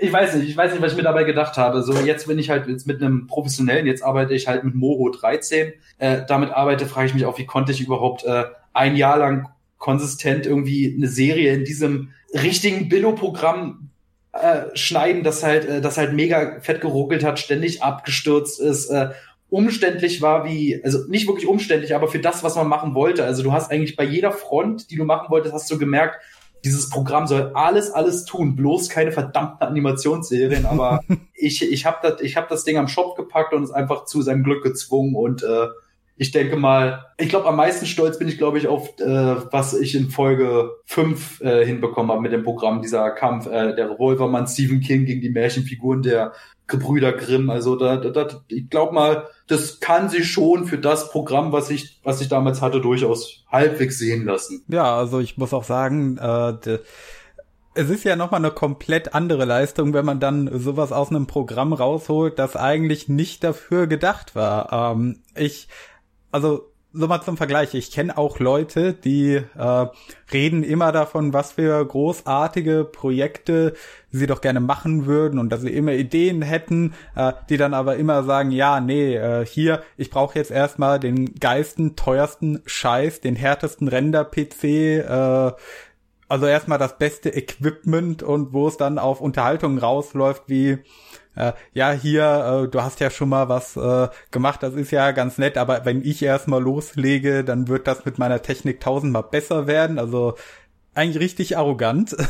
ich 0.00 0.12
weiß 0.12 0.36
nicht, 0.36 0.48
ich 0.48 0.56
weiß 0.56 0.72
nicht, 0.72 0.82
was 0.82 0.92
ich 0.92 0.96
mir 0.96 1.04
dabei 1.04 1.24
gedacht 1.24 1.56
habe. 1.58 1.82
So 1.82 1.92
jetzt 1.94 2.26
bin 2.26 2.38
ich 2.38 2.48
halt 2.48 2.66
jetzt 2.66 2.86
mit 2.86 3.02
einem 3.02 3.26
professionellen, 3.26 3.86
jetzt 3.86 4.02
arbeite 4.02 4.34
ich 4.34 4.48
halt 4.48 4.64
mit 4.64 4.74
Moho 4.74 5.10
13. 5.10 5.72
Äh, 5.98 6.22
damit 6.26 6.50
arbeite, 6.50 6.86
frage 6.86 7.08
ich 7.08 7.14
mich 7.14 7.26
auch, 7.26 7.38
wie 7.38 7.46
konnte 7.46 7.72
ich 7.72 7.80
überhaupt 7.80 8.24
äh, 8.24 8.44
ein 8.72 8.96
Jahr 8.96 9.18
lang 9.18 9.48
konsistent 9.78 10.46
irgendwie 10.46 10.94
eine 10.96 11.08
Serie 11.08 11.52
in 11.52 11.64
diesem 11.64 12.12
richtigen 12.32 12.88
Billo-Programm 12.88 13.90
äh, 14.32 14.74
schneiden, 14.74 15.22
das 15.22 15.42
halt, 15.42 15.66
äh, 15.66 15.80
das 15.80 15.98
halt 15.98 16.12
mega 16.12 16.60
fett 16.60 16.80
geruckelt 16.80 17.24
hat, 17.24 17.38
ständig 17.38 17.82
abgestürzt 17.82 18.60
ist, 18.60 18.88
äh, 18.90 19.10
umständlich 19.50 20.22
war 20.22 20.46
wie, 20.46 20.80
also 20.82 21.06
nicht 21.08 21.26
wirklich 21.28 21.46
umständlich, 21.46 21.94
aber 21.94 22.08
für 22.08 22.18
das, 22.18 22.42
was 22.42 22.56
man 22.56 22.66
machen 22.66 22.94
wollte. 22.94 23.24
Also 23.24 23.42
du 23.42 23.52
hast 23.52 23.70
eigentlich 23.70 23.96
bei 23.96 24.04
jeder 24.04 24.32
Front, 24.32 24.90
die 24.90 24.96
du 24.96 25.04
machen 25.04 25.28
wolltest, 25.28 25.52
hast 25.54 25.70
du 25.70 25.78
gemerkt, 25.78 26.16
dieses 26.64 26.88
Programm 26.88 27.26
soll 27.26 27.50
alles, 27.54 27.90
alles 27.90 28.24
tun, 28.24 28.56
bloß 28.56 28.88
keine 28.88 29.12
verdammten 29.12 29.66
Animationsserien. 29.66 30.64
Aber 30.64 31.00
ich, 31.34 31.70
ich 31.70 31.84
habe 31.84 31.98
das, 32.02 32.20
ich 32.22 32.36
hab 32.36 32.48
das 32.48 32.64
Ding 32.64 32.78
am 32.78 32.88
Shop 32.88 33.16
gepackt 33.16 33.52
und 33.52 33.62
es 33.62 33.70
einfach 33.70 34.06
zu 34.06 34.22
seinem 34.22 34.44
Glück 34.44 34.62
gezwungen 34.62 35.14
und 35.14 35.42
äh, 35.42 35.66
ich 36.22 36.30
denke 36.30 36.56
mal, 36.56 37.06
ich 37.18 37.28
glaube, 37.28 37.48
am 37.48 37.56
meisten 37.56 37.84
stolz 37.84 38.16
bin 38.16 38.28
ich, 38.28 38.38
glaube 38.38 38.56
ich, 38.56 38.68
auf, 38.68 38.96
äh, 39.00 39.04
was 39.50 39.74
ich 39.74 39.96
in 39.96 40.08
Folge 40.08 40.70
5 40.84 41.40
äh, 41.40 41.66
hinbekommen 41.66 42.12
habe 42.12 42.22
mit 42.22 42.30
dem 42.30 42.44
Programm, 42.44 42.80
dieser 42.80 43.10
Kampf, 43.10 43.46
äh, 43.46 43.74
der 43.74 43.90
Revolvermann 43.90 44.46
Stephen 44.46 44.80
King 44.80 45.04
gegen 45.04 45.20
die 45.20 45.30
Märchenfiguren 45.30 46.02
der 46.02 46.32
Gebrüder 46.68 47.10
Grimm. 47.10 47.50
Also 47.50 47.74
da, 47.74 47.96
da, 47.96 48.10
da 48.10 48.40
ich 48.46 48.70
glaube 48.70 48.94
mal, 48.94 49.26
das 49.48 49.80
kann 49.80 50.08
sich 50.08 50.30
schon 50.30 50.66
für 50.66 50.78
das 50.78 51.10
Programm, 51.10 51.50
was 51.50 51.70
ich, 51.70 51.98
was 52.04 52.20
ich 52.20 52.28
damals 52.28 52.62
hatte, 52.62 52.80
durchaus 52.80 53.42
halbwegs 53.50 53.98
sehen 53.98 54.24
lassen. 54.24 54.62
Ja, 54.68 54.96
also 54.96 55.18
ich 55.18 55.36
muss 55.36 55.52
auch 55.52 55.64
sagen, 55.64 56.18
äh, 56.18 56.78
es 57.74 57.90
ist 57.90 58.04
ja 58.04 58.14
nochmal 58.14 58.40
eine 58.40 58.52
komplett 58.52 59.12
andere 59.12 59.44
Leistung, 59.44 59.92
wenn 59.92 60.04
man 60.04 60.20
dann 60.20 60.48
sowas 60.56 60.92
aus 60.92 61.10
einem 61.10 61.26
Programm 61.26 61.72
rausholt, 61.72 62.38
das 62.38 62.54
eigentlich 62.54 63.08
nicht 63.08 63.42
dafür 63.42 63.88
gedacht 63.88 64.36
war. 64.36 64.92
Ähm, 64.92 65.18
ich 65.34 65.66
also 66.32 66.72
so 66.94 67.06
mal 67.08 67.22
zum 67.22 67.36
Vergleich, 67.36 67.74
ich 67.74 67.90
kenne 67.90 68.18
auch 68.18 68.38
Leute, 68.38 68.92
die 68.92 69.34
äh, 69.34 69.86
reden 70.32 70.62
immer 70.62 70.92
davon, 70.92 71.32
was 71.32 71.52
für 71.52 71.84
großartige 71.84 72.84
Projekte 72.84 73.74
sie 74.10 74.26
doch 74.26 74.42
gerne 74.42 74.60
machen 74.60 75.06
würden 75.06 75.38
und 75.38 75.50
dass 75.50 75.62
sie 75.62 75.72
immer 75.72 75.92
Ideen 75.92 76.42
hätten, 76.42 76.92
äh, 77.16 77.32
die 77.48 77.56
dann 77.56 77.72
aber 77.72 77.96
immer 77.96 78.24
sagen, 78.24 78.50
ja, 78.50 78.80
nee, 78.80 79.16
äh, 79.16 79.46
hier, 79.46 79.82
ich 79.96 80.10
brauche 80.10 80.38
jetzt 80.38 80.50
erstmal 80.50 81.00
den 81.00 81.34
geilsten, 81.36 81.96
teuersten 81.96 82.60
Scheiß, 82.66 83.20
den 83.20 83.36
härtesten 83.36 83.88
Render-PC, 83.88 84.64
äh, 84.64 85.52
also 86.28 86.46
erstmal 86.46 86.78
das 86.78 86.98
beste 86.98 87.30
Equipment 87.30 88.22
und 88.22 88.52
wo 88.52 88.68
es 88.68 88.76
dann 88.76 88.98
auf 88.98 89.20
Unterhaltung 89.20 89.78
rausläuft, 89.78 90.44
wie 90.46 90.78
äh, 91.34 91.52
ja, 91.72 91.92
hier, 91.92 92.64
äh, 92.64 92.68
du 92.68 92.82
hast 92.82 93.00
ja 93.00 93.10
schon 93.10 93.28
mal 93.28 93.48
was 93.48 93.76
äh, 93.76 94.08
gemacht, 94.30 94.62
das 94.62 94.74
ist 94.74 94.90
ja 94.90 95.12
ganz 95.12 95.38
nett, 95.38 95.56
aber 95.56 95.84
wenn 95.84 96.04
ich 96.04 96.22
erstmal 96.22 96.62
loslege, 96.62 97.44
dann 97.44 97.68
wird 97.68 97.86
das 97.86 98.04
mit 98.04 98.18
meiner 98.18 98.42
Technik 98.42 98.80
tausendmal 98.80 99.24
besser 99.24 99.66
werden. 99.66 99.98
Also 99.98 100.34
eigentlich 100.94 101.22
richtig 101.22 101.56
arrogant. 101.56 102.16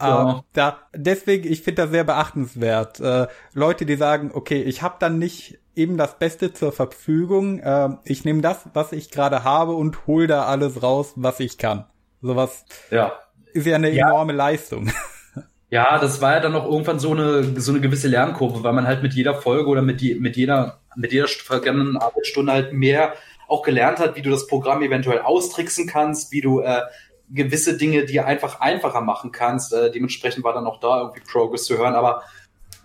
Ja. 0.00 0.30
Ähm, 0.30 0.40
da, 0.52 0.78
deswegen, 0.92 1.46
ich 1.46 1.62
finde 1.62 1.82
das 1.82 1.92
sehr 1.92 2.02
beachtenswert. 2.02 2.98
Äh, 2.98 3.28
Leute, 3.54 3.86
die 3.86 3.94
sagen, 3.94 4.32
okay, 4.34 4.60
ich 4.60 4.82
habe 4.82 4.96
dann 4.98 5.20
nicht 5.20 5.60
eben 5.76 5.96
das 5.96 6.18
Beste 6.18 6.52
zur 6.52 6.72
Verfügung. 6.72 7.60
Äh, 7.60 7.90
ich 8.04 8.24
nehme 8.24 8.42
das, 8.42 8.68
was 8.74 8.90
ich 8.90 9.12
gerade 9.12 9.44
habe 9.44 9.74
und 9.74 10.08
hol 10.08 10.26
da 10.26 10.46
alles 10.46 10.82
raus, 10.82 11.12
was 11.14 11.38
ich 11.38 11.56
kann. 11.56 11.86
Sowas 12.20 12.64
ja. 12.90 13.12
ist 13.52 13.64
ja 13.66 13.76
eine 13.76 13.90
ja. 13.90 14.08
enorme 14.08 14.32
Leistung. 14.32 14.90
Ja, 15.72 15.98
das 15.98 16.20
war 16.20 16.34
ja 16.34 16.40
dann 16.40 16.54
auch 16.54 16.66
irgendwann 16.66 16.98
so 16.98 17.12
eine, 17.12 17.58
so 17.58 17.72
eine 17.72 17.80
gewisse 17.80 18.06
Lernkurve, 18.06 18.62
weil 18.62 18.74
man 18.74 18.86
halt 18.86 19.02
mit 19.02 19.14
jeder 19.14 19.34
Folge 19.34 19.70
oder 19.70 19.80
mit, 19.80 20.02
die, 20.02 20.16
mit 20.16 20.36
jeder, 20.36 20.80
mit 20.96 21.12
jeder 21.14 21.26
vergangenen 21.28 21.96
Arbeitsstunde 21.96 22.52
halt 22.52 22.74
mehr 22.74 23.14
auch 23.48 23.62
gelernt 23.62 23.98
hat, 23.98 24.14
wie 24.14 24.20
du 24.20 24.28
das 24.28 24.46
Programm 24.46 24.82
eventuell 24.82 25.20
austricksen 25.20 25.86
kannst, 25.86 26.30
wie 26.30 26.42
du, 26.42 26.60
äh, 26.60 26.82
gewisse 27.30 27.78
Dinge, 27.78 28.04
die 28.04 28.20
einfach 28.20 28.60
einfacher 28.60 29.00
machen 29.00 29.32
kannst. 29.32 29.72
Äh, 29.72 29.90
dementsprechend 29.90 30.44
war 30.44 30.52
dann 30.52 30.66
auch 30.66 30.78
da 30.78 31.00
irgendwie 31.00 31.20
Progress 31.20 31.64
zu 31.64 31.78
hören. 31.78 31.94
Aber 31.94 32.22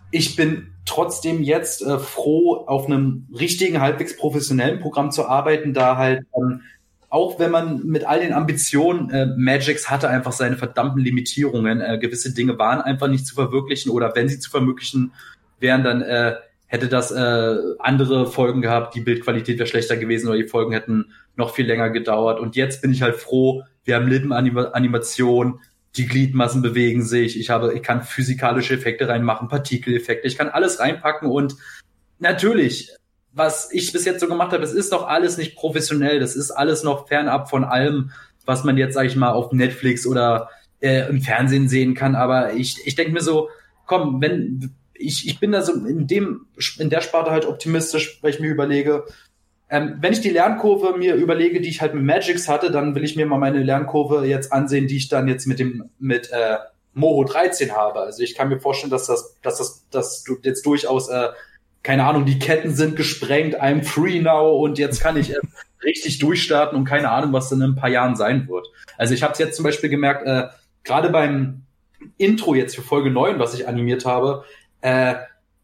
ich 0.10 0.38
bin 0.38 0.74
trotzdem 0.86 1.44
jetzt 1.44 1.82
äh, 1.82 2.00
froh, 2.00 2.64
auf 2.68 2.86
einem 2.86 3.28
richtigen, 3.38 3.82
halbwegs 3.82 4.16
professionellen 4.16 4.80
Programm 4.80 5.12
zu 5.12 5.28
arbeiten, 5.28 5.74
da 5.74 5.98
halt 5.98 6.26
ähm, 6.38 6.62
auch 7.10 7.40
wenn 7.40 7.52
man 7.52 7.86
mit 7.86 8.06
all 8.06 8.20
den 8.20 8.34
Ambitionen, 8.34 9.10
äh, 9.10 9.28
Magix 9.38 9.90
hatte 9.90 10.10
einfach 10.10 10.34
seine 10.34 10.58
verdammten 10.58 11.02
Limitierungen. 11.02 11.80
Äh, 11.80 11.98
gewisse 12.00 12.34
Dinge 12.34 12.58
waren 12.60 12.82
einfach 12.82 13.08
nicht 13.08 13.26
zu 13.26 13.36
verwirklichen 13.36 13.92
oder 13.92 14.14
wenn 14.16 14.28
sie 14.28 14.40
zu 14.40 14.50
verwirklichen 14.50 15.14
wären, 15.60 15.84
dann 15.84 16.02
äh, 16.02 16.36
hätte 16.68 16.90
das 16.90 17.12
äh, 17.12 17.56
andere 17.80 18.28
Folgen 18.28 18.62
gehabt, 18.62 18.94
die 18.94 19.02
Bildqualität 19.02 19.58
wäre 19.58 19.68
schlechter 19.68 19.96
gewesen 19.96 20.28
oder 20.28 20.38
die 20.38 20.48
Folgen 20.48 20.74
hätten 20.74 21.14
noch 21.38 21.56
viel 21.56 21.66
länger 21.66 21.90
gedauert. 21.90 22.40
Und 22.40 22.56
jetzt 22.56 22.82
bin 22.82 22.92
ich 22.92 23.02
halt 23.02 23.16
froh, 23.16 23.64
wir 23.86 23.96
haben 23.96 24.08
Lippenanimation, 24.08 25.62
die 25.96 26.08
Gliedmassen 26.08 26.62
bewegen 26.62 27.04
sich, 27.04 27.40
ich 27.40 27.50
habe, 27.50 27.74
ich 27.74 27.82
kann 27.82 28.04
physikalische 28.04 28.74
Effekte 28.74 29.08
reinmachen, 29.08 29.48
Partikeleffekte, 29.48 30.28
ich 30.28 30.38
kann 30.38 30.50
alles 30.50 30.80
reinpacken 30.80 31.30
und 31.30 31.56
natürlich, 32.20 32.92
was 33.38 33.72
ich 33.72 33.92
bis 33.94 34.06
jetzt 34.06 34.20
so 34.20 34.28
gemacht 34.28 34.52
habe, 34.52 34.64
es 34.64 34.74
ist 34.74 34.92
doch 34.92 35.08
alles 35.08 35.38
nicht 35.38 35.56
professionell, 35.56 36.20
das 36.20 36.36
ist 36.36 36.52
alles 36.52 36.84
noch 36.84 37.08
fernab 37.08 37.50
von 37.50 37.64
allem, 37.64 38.12
was 38.46 38.64
man 38.64 38.78
jetzt, 38.78 38.96
sag 38.96 39.06
ich 39.06 39.16
mal, 39.16 39.32
auf 39.32 39.52
Netflix 39.52 40.08
oder 40.08 40.50
äh, 40.82 41.08
im 41.10 41.22
Fernsehen 41.22 41.70
sehen 41.70 41.94
kann. 41.94 42.16
Aber 42.16 42.54
ich, 42.54 42.78
ich 42.86 42.96
denke 42.96 43.14
mir 43.14 43.22
so, 43.22 43.50
komm, 43.86 44.22
wenn 44.22 44.72
ich, 44.94 45.28
ich 45.28 45.40
bin 45.40 45.52
da 45.52 45.62
so 45.62 45.74
in 45.74 46.08
dem, 46.08 46.48
in 46.80 46.90
der 46.90 47.02
Sparte 47.02 47.32
halt 47.32 47.46
optimistisch, 47.46 48.20
weil 48.22 48.32
ich 48.32 48.40
mir 48.40 48.50
überlege, 48.50 49.06
ähm, 49.70 49.98
wenn 50.00 50.14
ich 50.14 50.22
die 50.22 50.30
Lernkurve 50.30 50.98
mir 50.98 51.16
überlege, 51.16 51.62
die 51.62 51.70
ich 51.70 51.82
halt 51.82 51.94
mit 51.94 52.04
Magix 52.04 52.48
hatte, 52.48 52.72
dann 52.72 52.96
will 52.96 53.04
ich 53.04 53.16
mir 53.16 53.26
mal 53.26 53.38
meine 53.38 53.62
Lernkurve 53.62 54.26
jetzt 54.26 54.52
ansehen, 54.52 54.88
die 54.88 54.98
ich 54.98 55.10
dann 55.10 55.28
jetzt 55.28 55.46
mit 55.46 55.60
dem 55.60 55.90
mit 56.00 56.32
äh, 56.32 56.58
Moho 56.94 57.24
13 57.26 57.74
habe. 57.74 58.00
Also 58.00 58.24
ich 58.24 58.34
kann 58.34 58.50
mir 58.50 58.60
vorstellen, 58.60 58.92
dass 58.92 59.06
das, 59.08 59.36
dass 59.44 59.58
das, 59.58 59.86
dass 59.92 60.24
du 60.24 60.38
jetzt 60.42 60.66
durchaus 60.66 61.10
äh, 61.10 61.28
keine 61.88 62.04
Ahnung, 62.04 62.26
die 62.26 62.38
Ketten 62.38 62.76
sind 62.76 62.98
gesprengt, 62.98 63.62
I'm 63.62 63.82
free 63.82 64.20
now 64.20 64.58
und 64.58 64.78
jetzt 64.78 65.00
kann 65.00 65.16
ich 65.16 65.32
äh, 65.32 65.40
richtig 65.86 66.20
durchstarten 66.20 66.78
und 66.78 66.84
keine 66.84 67.10
Ahnung, 67.10 67.32
was 67.32 67.50
in 67.54 67.62
ein 67.62 67.76
paar 67.76 67.88
Jahren 67.88 68.18
sein 68.18 68.50
wird. 68.50 68.68
Also 68.98 69.14
ich 69.14 69.24
habe 69.24 69.32
es 69.32 69.40
jetzt 69.40 69.56
zum 69.56 69.64
Beispiel 69.64 69.90
gemerkt, 69.90 70.28
äh, 70.28 70.50
gerade 70.84 71.10
beim 71.10 71.62
Intro 72.18 72.56
jetzt 72.56 72.76
für 72.76 72.82
Folge 72.82 73.10
9, 73.10 73.40
was 73.40 73.54
ich 73.54 73.70
animiert 73.70 74.06
habe, 74.06 74.44
äh, 74.82 75.16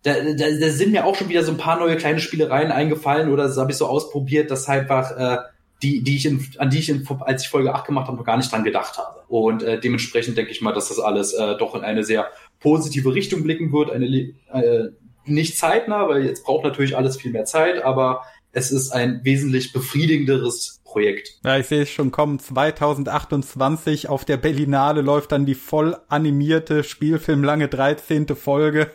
da, 0.03 0.13
da, 0.13 0.45
da 0.61 0.69
sind 0.69 0.93
mir 0.93 1.05
auch 1.05 1.15
schon 1.15 1.27
wieder 1.27 1.43
so 1.43 1.51
ein 1.51 1.57
paar 1.57 1.77
neue 1.77 1.97
kleine 1.97 2.19
Spielereien 2.19 2.71
eingefallen 2.71 3.29
oder 3.29 3.43
das 3.43 3.57
habe 3.57 3.71
ich 3.71 3.77
so 3.77 3.87
ausprobiert, 3.87 4.49
dass 4.49 4.69
einfach 4.69 5.11
äh, 5.17 5.37
die, 5.81 6.03
die 6.03 6.15
ich 6.15 6.25
in, 6.25 6.47
an 6.57 6.69
die 6.69 6.79
ich 6.79 6.87
in, 6.87 7.05
als 7.19 7.43
ich 7.43 7.49
Folge 7.49 7.75
8 7.75 7.85
gemacht 7.85 8.07
habe, 8.07 8.15
noch 8.15 8.23
gar 8.23 8.37
nicht 8.37 8.49
dran 8.49 8.63
gedacht 8.63 8.97
habe. 8.97 9.23
Und 9.27 9.61
äh, 9.61 9.77
dementsprechend 9.77 10.37
denke 10.37 10.51
ich 10.51 10.61
mal, 10.61 10.71
dass 10.71 10.87
das 10.87 11.01
alles 11.01 11.33
äh, 11.33 11.57
doch 11.57 11.75
in 11.75 11.81
eine 11.81 12.05
sehr 12.05 12.27
positive 12.61 13.13
Richtung 13.13 13.43
blicken 13.43 13.73
wird. 13.73 13.91
Eine 13.91 14.05
äh, 14.05 14.91
nicht 15.25 15.57
zeitnah, 15.57 16.07
weil 16.07 16.25
jetzt 16.25 16.43
braucht 16.43 16.63
natürlich 16.63 16.97
alles 16.97 17.17
viel 17.17 17.31
mehr 17.31 17.45
Zeit, 17.45 17.83
aber 17.83 18.23
es 18.51 18.71
ist 18.71 18.91
ein 18.91 19.21
wesentlich 19.23 19.73
befriedigenderes 19.73 20.81
Projekt. 20.83 21.39
Ja, 21.43 21.57
ich 21.57 21.67
sehe 21.67 21.81
es 21.81 21.89
schon 21.89 22.11
kommen. 22.11 22.39
2028 22.39 24.09
auf 24.09 24.25
der 24.25 24.37
Berlinale 24.37 25.01
läuft 25.01 25.31
dann 25.31 25.45
die 25.45 25.55
voll 25.55 25.97
animierte 26.07 26.83
Spielfilmlange 26.83 27.67
13. 27.67 28.27
Folge. 28.35 28.91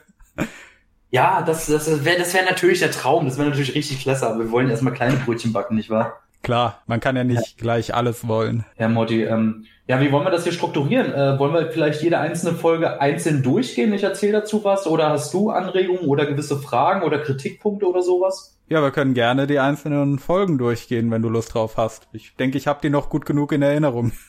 Ja, 1.10 1.42
das, 1.42 1.66
das 1.66 2.04
wäre 2.04 2.18
das 2.18 2.34
wär 2.34 2.44
natürlich 2.44 2.80
der 2.80 2.90
Traum. 2.90 3.24
Das 3.24 3.36
wäre 3.36 3.48
natürlich 3.48 3.74
richtig 3.74 4.02
klasse, 4.02 4.28
aber 4.28 4.44
wir 4.44 4.50
wollen 4.50 4.70
erstmal 4.70 4.92
kleine 4.92 5.16
Brötchen 5.16 5.52
backen, 5.52 5.74
nicht 5.74 5.90
wahr? 5.90 6.20
Klar, 6.42 6.82
man 6.86 7.00
kann 7.00 7.16
ja 7.16 7.24
nicht 7.24 7.40
ja. 7.40 7.54
gleich 7.56 7.94
alles 7.94 8.28
wollen. 8.28 8.64
Ja, 8.78 8.88
Motti, 8.88 9.24
ähm, 9.24 9.66
ja, 9.88 9.98
wie 10.02 10.12
wollen 10.12 10.26
wir 10.26 10.30
das 10.30 10.44
hier 10.44 10.52
strukturieren? 10.52 11.14
Äh, 11.14 11.38
wollen 11.38 11.54
wir 11.54 11.70
vielleicht 11.72 12.02
jede 12.02 12.18
einzelne 12.18 12.54
Folge 12.54 13.00
einzeln 13.00 13.42
durchgehen? 13.42 13.90
Ich 13.94 14.02
erzähle 14.02 14.32
dazu 14.32 14.62
was 14.62 14.86
oder 14.86 15.08
hast 15.08 15.32
du 15.32 15.48
Anregungen 15.48 16.02
oder 16.02 16.26
gewisse 16.26 16.58
Fragen 16.58 17.02
oder 17.02 17.18
Kritikpunkte 17.18 17.86
oder 17.86 18.02
sowas? 18.02 18.58
Ja, 18.68 18.82
wir 18.82 18.90
können 18.90 19.14
gerne 19.14 19.46
die 19.46 19.58
einzelnen 19.58 20.18
Folgen 20.18 20.58
durchgehen, 20.58 21.10
wenn 21.10 21.22
du 21.22 21.30
Lust 21.30 21.54
drauf 21.54 21.78
hast. 21.78 22.06
Ich 22.12 22.36
denke, 22.36 22.58
ich 22.58 22.66
habe 22.66 22.80
die 22.82 22.90
noch 22.90 23.08
gut 23.08 23.24
genug 23.24 23.50
in 23.52 23.62
Erinnerung. 23.62 24.12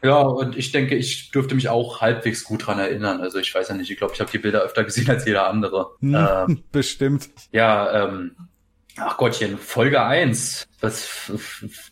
Ja, 0.00 0.20
und 0.20 0.56
ich 0.56 0.70
denke, 0.70 0.94
ich 0.94 1.32
dürfte 1.32 1.56
mich 1.56 1.68
auch 1.68 2.00
halbwegs 2.00 2.44
gut 2.44 2.68
dran 2.68 2.78
erinnern. 2.78 3.20
Also 3.20 3.40
ich 3.40 3.52
weiß 3.52 3.68
ja 3.68 3.74
nicht, 3.74 3.90
ich 3.90 3.96
glaube, 3.96 4.14
ich 4.14 4.20
habe 4.20 4.30
die 4.30 4.38
Bilder 4.38 4.60
öfter 4.60 4.84
gesehen 4.84 5.10
als 5.10 5.26
jeder 5.26 5.48
andere. 5.48 5.96
Hm, 5.98 6.14
ähm, 6.14 6.62
bestimmt. 6.70 7.30
Ja, 7.50 8.04
ähm, 8.04 8.36
ach 8.96 9.16
Gottchen, 9.16 9.58
Folge 9.58 10.00
eins. 10.00 10.68
Was 10.80 11.32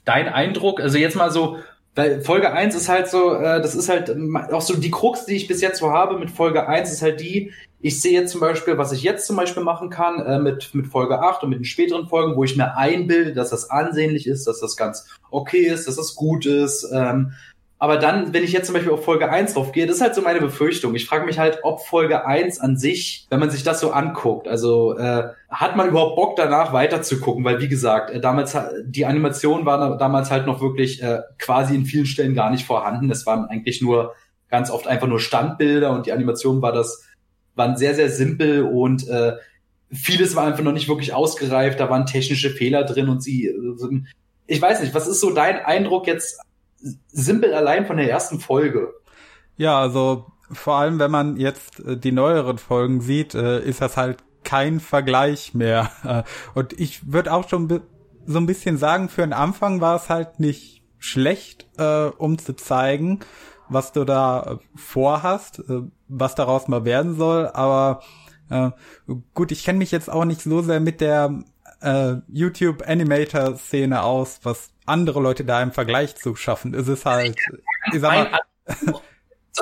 dein 0.04 0.28
Eindruck? 0.28 0.80
Also 0.80 0.98
jetzt 0.98 1.16
mal 1.16 1.32
so, 1.32 1.58
weil 1.94 2.20
Folge 2.20 2.52
eins 2.52 2.74
ist 2.74 2.88
halt 2.88 3.08
so, 3.08 3.34
äh, 3.34 3.60
das 3.60 3.74
ist 3.74 3.88
halt 3.88 4.14
auch 4.52 4.62
so 4.62 4.76
die 4.76 4.90
Krux, 4.90 5.26
die 5.26 5.36
ich 5.36 5.48
bis 5.48 5.60
jetzt 5.60 5.78
so 5.78 5.90
habe 5.90 6.18
mit 6.18 6.30
Folge 6.30 6.68
eins 6.68 6.92
ist 6.92 7.02
halt 7.02 7.20
die, 7.20 7.52
ich 7.82 8.00
sehe 8.00 8.12
jetzt 8.12 8.32
zum 8.32 8.40
Beispiel, 8.40 8.76
was 8.76 8.92
ich 8.92 9.02
jetzt 9.02 9.26
zum 9.26 9.36
Beispiel 9.36 9.62
machen 9.62 9.88
kann 9.88 10.20
äh, 10.20 10.38
mit, 10.38 10.74
mit 10.74 10.86
Folge 10.86 11.20
8 11.20 11.42
und 11.42 11.50
mit 11.50 11.60
den 11.60 11.64
späteren 11.64 12.08
Folgen, 12.08 12.36
wo 12.36 12.44
ich 12.44 12.56
mir 12.56 12.76
einbilde, 12.76 13.32
dass 13.32 13.50
das 13.50 13.70
ansehnlich 13.70 14.26
ist, 14.26 14.46
dass 14.46 14.60
das 14.60 14.76
ganz 14.76 15.06
okay 15.30 15.66
ist, 15.66 15.88
dass 15.88 15.96
das 15.96 16.14
gut 16.14 16.44
ist, 16.44 16.86
ähm, 16.92 17.32
aber 17.82 17.96
dann, 17.96 18.34
wenn 18.34 18.44
ich 18.44 18.52
jetzt 18.52 18.66
zum 18.66 18.74
Beispiel 18.74 18.92
auf 18.92 19.06
Folge 19.06 19.30
1 19.30 19.54
drauf 19.54 19.72
gehe, 19.72 19.86
das 19.86 19.96
ist 19.96 20.02
halt 20.02 20.14
so 20.14 20.20
meine 20.20 20.38
Befürchtung. 20.38 20.94
Ich 20.94 21.06
frage 21.06 21.24
mich 21.24 21.38
halt, 21.38 21.60
ob 21.62 21.80
Folge 21.80 22.26
1 22.26 22.60
an 22.60 22.76
sich, 22.76 23.26
wenn 23.30 23.40
man 23.40 23.48
sich 23.48 23.62
das 23.62 23.80
so 23.80 23.90
anguckt, 23.90 24.46
also 24.46 24.98
äh, 24.98 25.28
hat 25.48 25.76
man 25.76 25.88
überhaupt 25.88 26.14
Bock 26.14 26.36
danach 26.36 26.74
weiter 26.74 27.00
zu 27.00 27.20
gucken? 27.20 27.42
Weil 27.42 27.58
wie 27.62 27.68
gesagt, 27.68 28.10
äh, 28.10 28.20
damals 28.20 28.54
die 28.84 29.06
Animation 29.06 29.64
war 29.64 29.96
damals 29.96 30.30
halt 30.30 30.46
noch 30.46 30.60
wirklich 30.60 31.02
äh, 31.02 31.20
quasi 31.38 31.74
in 31.74 31.86
vielen 31.86 32.04
Stellen 32.04 32.34
gar 32.34 32.50
nicht 32.50 32.66
vorhanden. 32.66 33.10
Es 33.10 33.24
waren 33.24 33.46
eigentlich 33.46 33.80
nur 33.80 34.14
ganz 34.50 34.70
oft 34.70 34.86
einfach 34.86 35.06
nur 35.06 35.18
Standbilder 35.18 35.90
und 35.92 36.04
die 36.04 36.12
Animation 36.12 36.60
war 36.60 36.72
das 36.72 37.02
waren 37.54 37.78
sehr 37.78 37.94
sehr 37.94 38.10
simpel 38.10 38.62
und 38.64 39.08
äh, 39.08 39.36
vieles 39.90 40.36
war 40.36 40.46
einfach 40.46 40.62
noch 40.62 40.72
nicht 40.72 40.88
wirklich 40.88 41.14
ausgereift. 41.14 41.80
Da 41.80 41.88
waren 41.88 42.04
technische 42.04 42.50
Fehler 42.50 42.84
drin 42.84 43.08
und 43.08 43.22
sie 43.22 43.46
äh, 43.46 44.02
ich 44.46 44.60
weiß 44.60 44.82
nicht, 44.82 44.94
was 44.94 45.06
ist 45.06 45.20
so 45.20 45.30
dein 45.30 45.64
Eindruck 45.64 46.06
jetzt 46.06 46.40
simpel 47.08 47.54
allein 47.54 47.86
von 47.86 47.96
der 47.96 48.10
ersten 48.10 48.40
Folge. 48.40 48.92
Ja, 49.56 49.78
also 49.78 50.26
vor 50.52 50.76
allem, 50.76 50.98
wenn 50.98 51.10
man 51.10 51.36
jetzt 51.36 51.80
äh, 51.80 51.96
die 51.96 52.12
neueren 52.12 52.58
Folgen 52.58 53.00
sieht, 53.00 53.34
äh, 53.34 53.60
ist 53.60 53.80
das 53.80 53.96
halt 53.96 54.18
kein 54.42 54.80
Vergleich 54.80 55.54
mehr. 55.54 55.90
Und 56.54 56.78
ich 56.78 57.12
würde 57.12 57.32
auch 57.32 57.48
schon 57.48 57.82
so 58.26 58.38
ein 58.38 58.46
bisschen 58.46 58.78
sagen, 58.78 59.08
für 59.08 59.22
den 59.22 59.32
Anfang 59.32 59.80
war 59.80 59.96
es 59.96 60.08
halt 60.08 60.40
nicht 60.40 60.82
schlecht, 60.98 61.66
äh, 61.78 62.06
um 62.06 62.38
zu 62.38 62.54
zeigen, 62.54 63.20
was 63.68 63.92
du 63.92 64.04
da 64.04 64.58
vorhast, 64.74 65.62
was 66.08 66.34
daraus 66.34 66.66
mal 66.66 66.84
werden 66.84 67.14
soll. 67.16 67.46
Aber 67.46 68.00
gut, 69.32 69.52
ich 69.52 69.62
kenne 69.62 69.78
mich 69.78 69.92
jetzt 69.92 70.10
auch 70.10 70.24
nicht 70.24 70.42
so 70.42 70.60
sehr 70.60 70.80
mit 70.80 71.00
der 71.00 71.44
YouTube 72.26 72.82
Animator 72.84 73.56
Szene 73.56 74.02
aus, 74.02 74.40
was 74.42 74.70
andere 74.90 75.20
Leute 75.20 75.44
da 75.44 75.62
im 75.62 75.72
Vergleich 75.72 76.16
zu 76.16 76.36
schaffen. 76.36 76.74
Es 76.74 76.88
ist 76.88 77.06
halt, 77.06 77.38
ich 77.92 78.00
sag 78.00 78.12
mal, 78.12 78.40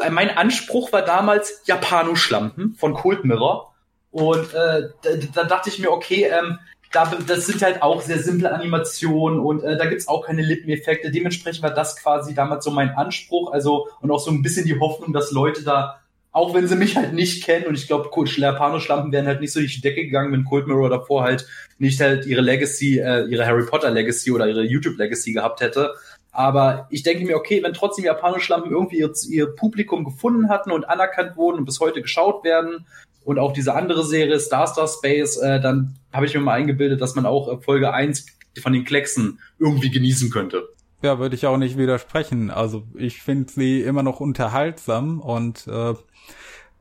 mein, 0.01 0.15
mein 0.15 0.37
Anspruch 0.37 0.93
war 0.93 1.03
damals 1.03 1.63
Japano-Schlampen 1.67 2.75
von 2.75 2.95
Cold 2.95 3.25
Mirror. 3.25 3.75
Und 4.11 4.55
äh, 4.55 4.89
da, 5.03 5.11
da 5.35 5.45
dachte 5.45 5.69
ich 5.69 5.79
mir, 5.79 5.93
okay, 5.93 6.25
ähm, 6.25 6.59
da, 6.93 7.05
das 7.27 7.47
sind 7.47 7.63
halt 7.63 7.83
auch 7.83 8.01
sehr 8.01 8.19
simple 8.19 8.53
Animationen 8.53 9.41
und 9.41 9.63
äh, 9.63 9.77
da 9.77 9.87
gibt's 9.87 10.09
auch 10.09 10.25
keine 10.25 10.43
Lippeneffekte. 10.43 11.11
Dementsprechend 11.11 11.63
war 11.63 11.75
das 11.75 11.97
quasi 11.97 12.35
damals 12.35 12.65
so 12.65 12.71
mein 12.71 12.91
Anspruch. 12.91 13.53
Also 13.53 13.89
und 14.01 14.11
auch 14.11 14.21
so 14.21 14.31
ein 14.31 14.43
bisschen 14.43 14.67
die 14.67 14.81
Hoffnung, 14.81 15.13
dass 15.13 15.31
Leute 15.31 15.63
da 15.63 16.01
auch 16.33 16.55
wenn 16.55 16.69
sie 16.69 16.77
mich 16.77 16.97
halt 16.97 17.15
nicht 17.15 17.45
kennen 17.45 17.67
und 17.67 17.75
ich 17.75 17.87
glaube, 17.87 18.11
Japano-Schlampen 18.15 19.13
wären 19.13 19.27
halt 19.27 19.41
nicht 19.41 19.53
so 19.53 19.61
durch 19.61 19.77
die 19.77 19.81
Decke 19.81 20.05
gegangen, 20.05 20.33
wenn 20.33 20.45
Cold 20.45 20.67
Mirror 20.67 20.91
davor 20.91 21.23
halt 21.23 21.47
nicht 21.79 22.01
halt 22.01 22.27
ihre 22.27 22.43
Legacy, 22.43 22.99
äh, 22.99 23.25
ihre 23.27 23.47
Harry 23.47 23.65
Potter 23.65 23.91
Legacy 23.91 24.31
oder 24.31 24.47
ihre 24.47 24.63
YouTube 24.63 24.99
Legacy 24.99 25.33
gehabt 25.33 25.61
hätte. 25.61 25.95
Aber 26.31 26.87
ich 26.91 27.03
denke 27.03 27.25
mir, 27.25 27.37
okay, 27.37 27.63
wenn 27.63 27.73
trotzdem 27.73 28.05
Japano-Schlampen 28.05 28.71
irgendwie 28.71 28.99
ihr, 28.99 29.13
ihr, 29.31 29.47
Publikum 29.47 30.05
gefunden 30.05 30.49
hatten 30.49 30.71
und 30.71 30.89
anerkannt 30.89 31.37
wurden 31.37 31.59
und 31.59 31.65
bis 31.65 31.81
heute 31.81 32.03
geschaut 32.03 32.45
werden 32.45 32.87
und 33.25 33.39
auch 33.39 33.53
diese 33.53 33.75
andere 33.75 34.05
Serie 34.05 34.39
Star 34.39 34.67
Star 34.67 34.87
Space, 34.87 35.39
äh, 35.39 35.61
dann 35.61 35.97
habe 36.13 36.27
ich 36.27 36.35
mir 36.35 36.41
mal 36.41 36.53
eingebildet, 36.53 37.01
dass 37.01 37.15
man 37.15 37.27
auch 37.27 37.49
äh, 37.53 37.61
Folge 37.61 37.93
1 37.93 38.27
von 38.61 38.73
den 38.73 38.85
Klecksen 38.85 39.41
irgendwie 39.59 39.91
genießen 39.91 40.31
könnte. 40.31 40.69
Ja, 41.03 41.21
würde 41.21 41.37
ich 41.37 41.47
auch 41.47 41.59
nicht 41.59 41.79
widersprechen. 41.79 42.51
Also 42.51 42.83
ich 42.97 43.23
finde 43.23 43.53
sie 43.53 43.83
immer 43.83 44.03
noch 44.03 44.19
unterhaltsam 44.19 45.21
und 45.21 45.67
äh, 45.69 45.95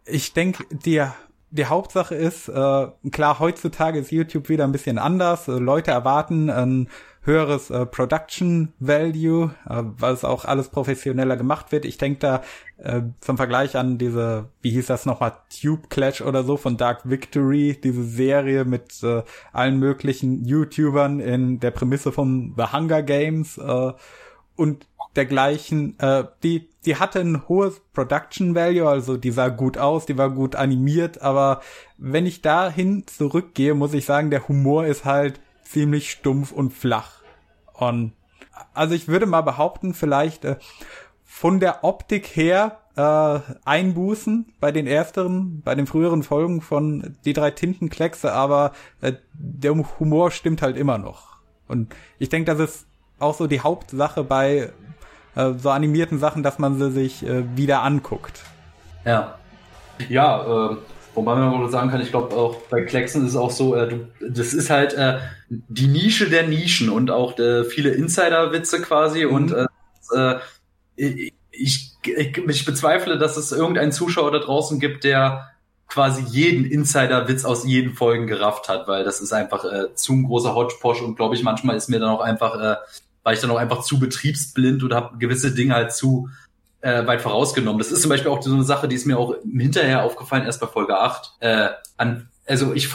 ich 0.08 0.34
denke, 0.34 0.66
die, 0.72 1.04
die 1.52 1.66
Hauptsache 1.66 2.16
ist, 2.16 2.48
äh, 2.50 2.88
klar, 3.12 3.40
heutzutage 3.40 4.00
ist 4.00 4.12
YouTube 4.12 4.50
wieder 4.50 4.64
ein 4.64 4.72
bisschen 4.72 4.98
anders. 4.98 5.48
Äh, 5.48 5.54
Leute 5.54 5.92
erwarten 5.92 6.50
ein 6.50 6.90
höheres 7.28 7.70
äh, 7.70 7.86
Production 7.86 8.74
Value, 8.80 9.52
äh, 9.70 9.84
weil 9.84 10.14
es 10.14 10.24
auch 10.24 10.46
alles 10.46 10.70
professioneller 10.70 11.36
gemacht 11.36 11.72
wird. 11.72 11.86
Ich 11.86 11.98
denke 11.98 12.20
da 12.20 12.42
äh, 12.78 13.02
zum 13.20 13.36
Vergleich 13.36 13.76
an 13.76 13.98
diese, 13.98 14.46
wie 14.62 14.72
hieß 14.72 14.86
das 14.88 15.06
nochmal, 15.06 15.34
Tube 15.62 15.90
Clash 15.90 16.22
oder 16.22 16.44
so 16.44 16.56
von 16.56 16.78
Dark 16.78 17.10
Victory, 17.10 17.78
diese 17.84 18.04
Serie 18.04 18.64
mit 18.64 19.04
äh, 19.04 19.24
allen 19.52 19.78
möglichen 19.78 20.46
YouTubern 20.46 21.20
in 21.20 21.60
der 21.60 21.72
Prämisse 21.72 22.12
von 22.12 22.54
The 22.58 22.72
Hunger 22.72 23.04
Games. 23.04 23.58
Äh, 23.58 23.92
und 24.56 24.88
dergleichen, 25.18 26.00
äh, 26.00 26.26
die, 26.44 26.70
die 26.86 26.96
hatte 26.96 27.20
ein 27.20 27.48
hohes 27.48 27.82
Production 27.94 28.56
Value, 28.56 28.88
also 28.88 29.18
die 29.18 29.32
sah 29.32 29.50
gut 29.50 29.78
aus, 29.78 30.06
die 30.06 30.18
war 30.18 30.30
gut 30.30 30.56
animiert, 30.56 31.22
aber 31.22 31.62
wenn 31.98 32.26
ich 32.26 32.42
dahin 32.42 33.06
zurückgehe, 33.08 33.74
muss 33.74 33.94
ich 33.94 34.06
sagen, 34.06 34.30
der 34.30 34.48
Humor 34.48 34.86
ist 34.86 35.04
halt 35.04 35.40
ziemlich 35.64 36.12
stumpf 36.12 36.52
und 36.52 36.72
flach. 36.72 37.22
Und 37.74 38.14
also 38.74 38.96
ich 38.96 39.08
würde 39.08 39.26
mal 39.26 39.42
behaupten, 39.42 39.94
vielleicht 39.94 40.46
äh, 40.46 40.56
von 41.24 41.60
der 41.60 41.84
Optik 41.84 42.26
her 42.36 42.80
äh, 42.96 43.40
Einbußen 43.66 44.54
bei 44.60 44.72
den 44.72 44.88
ersteren, 44.88 45.62
bei 45.62 45.76
den 45.76 45.88
früheren 45.88 46.24
Folgen 46.24 46.62
von 46.62 47.18
die 47.26 47.34
drei 47.34 47.52
Tintenkleckse, 47.52 48.34
aber 48.34 48.72
äh, 49.02 49.14
der 49.34 49.76
Humor 50.00 50.32
stimmt 50.32 50.62
halt 50.62 50.78
immer 50.78 50.98
noch. 50.98 51.38
Und 51.68 51.94
ich 52.18 52.30
denke, 52.30 52.56
das 52.56 52.60
ist 52.60 52.88
auch 53.20 53.36
so 53.36 53.48
die 53.48 53.62
Hauptsache 53.62 54.24
bei 54.24 54.72
äh, 55.38 55.54
so 55.58 55.70
animierten 55.70 56.20
Sachen, 56.20 56.44
dass 56.44 56.60
man 56.60 56.78
sie 56.78 56.92
sich 56.92 57.26
äh, 57.26 57.44
wieder 57.56 57.84
anguckt. 57.84 58.42
Ja. 59.06 59.36
Ja, 60.10 60.72
äh, 60.72 60.78
wobei 61.16 61.36
man 61.36 61.60
wohl 61.60 61.70
sagen 61.70 61.90
kann, 61.90 62.02
ich 62.02 62.12
glaube 62.12 62.36
auch 62.36 62.58
bei 62.70 62.82
Klecksen 62.82 63.24
ist 63.24 63.32
es 63.32 63.36
auch 63.36 63.52
so, 63.52 63.76
äh, 63.76 63.88
du, 63.88 64.08
das 64.20 64.54
ist 64.54 64.70
halt 64.70 64.94
äh, 64.94 65.20
die 65.50 65.88
Nische 65.88 66.30
der 66.30 66.48
Nischen 66.48 66.90
und 66.90 67.10
auch 67.10 67.38
äh, 67.40 67.64
viele 67.64 67.92
Insider-Witze 67.92 68.82
quasi 68.82 69.26
mhm. 69.26 69.34
und 69.34 69.56
äh, 70.16 70.36
ich, 70.96 71.34
ich, 71.52 71.96
ich 72.04 72.66
bezweifle, 72.66 73.18
dass 73.18 73.38
es 73.38 73.52
irgendeinen 73.52 73.92
Zuschauer 73.92 74.32
da 74.32 74.40
draußen 74.40 74.80
gibt, 74.80 75.04
der 75.04 75.50
quasi 75.88 76.24
jeden 76.30 76.66
Insider-Witz 76.66 77.46
aus 77.46 77.66
jeden 77.66 77.94
Folgen 77.94 78.28
gerafft 78.28 78.70
hat, 78.70 78.88
weil 78.88 79.04
das 79.04 79.22
ist 79.22 79.34
einfach 79.34 79.64
äh, 79.66 79.94
zu 79.96 80.14
ein 80.14 80.24
großer 80.24 80.54
Hodgepodge 80.54 81.04
und 81.04 81.16
glaube 81.16 81.36
ich, 81.36 81.44
manchmal 81.44 81.76
ist 81.76 81.90
mir 81.90 82.00
dann 82.00 82.10
auch 82.10 82.22
einfach, 82.22 82.60
äh, 82.60 82.76
war 83.28 83.34
ich 83.34 83.42
dann 83.42 83.52
auch 83.52 83.58
einfach 83.58 83.82
zu 83.82 84.00
betriebsblind 84.00 84.86
oder 84.86 84.96
habe 84.96 85.18
gewisse 85.18 85.54
Dinge 85.54 85.74
halt 85.74 85.92
zu 85.92 86.30
äh, 86.80 87.06
weit 87.08 87.20
vorausgenommen. 87.20 87.78
Das 87.78 87.92
ist 87.92 88.02
zum 88.02 88.08
Beispiel 88.08 88.32
auch 88.32 88.42
so 88.42 88.54
eine 88.54 88.64
Sache, 88.64 88.88
die 88.88 88.96
ist 88.96 89.06
mir 89.06 89.20
auch 89.20 89.36
hinterher 89.44 90.04
aufgefallen, 90.04 90.46
erst 90.46 90.62
bei 90.62 90.68
Folge 90.68 90.98
8. 90.98 91.34
Äh, 91.42 91.68
an, 91.98 92.30
also 92.46 92.74
ich, 92.74 92.88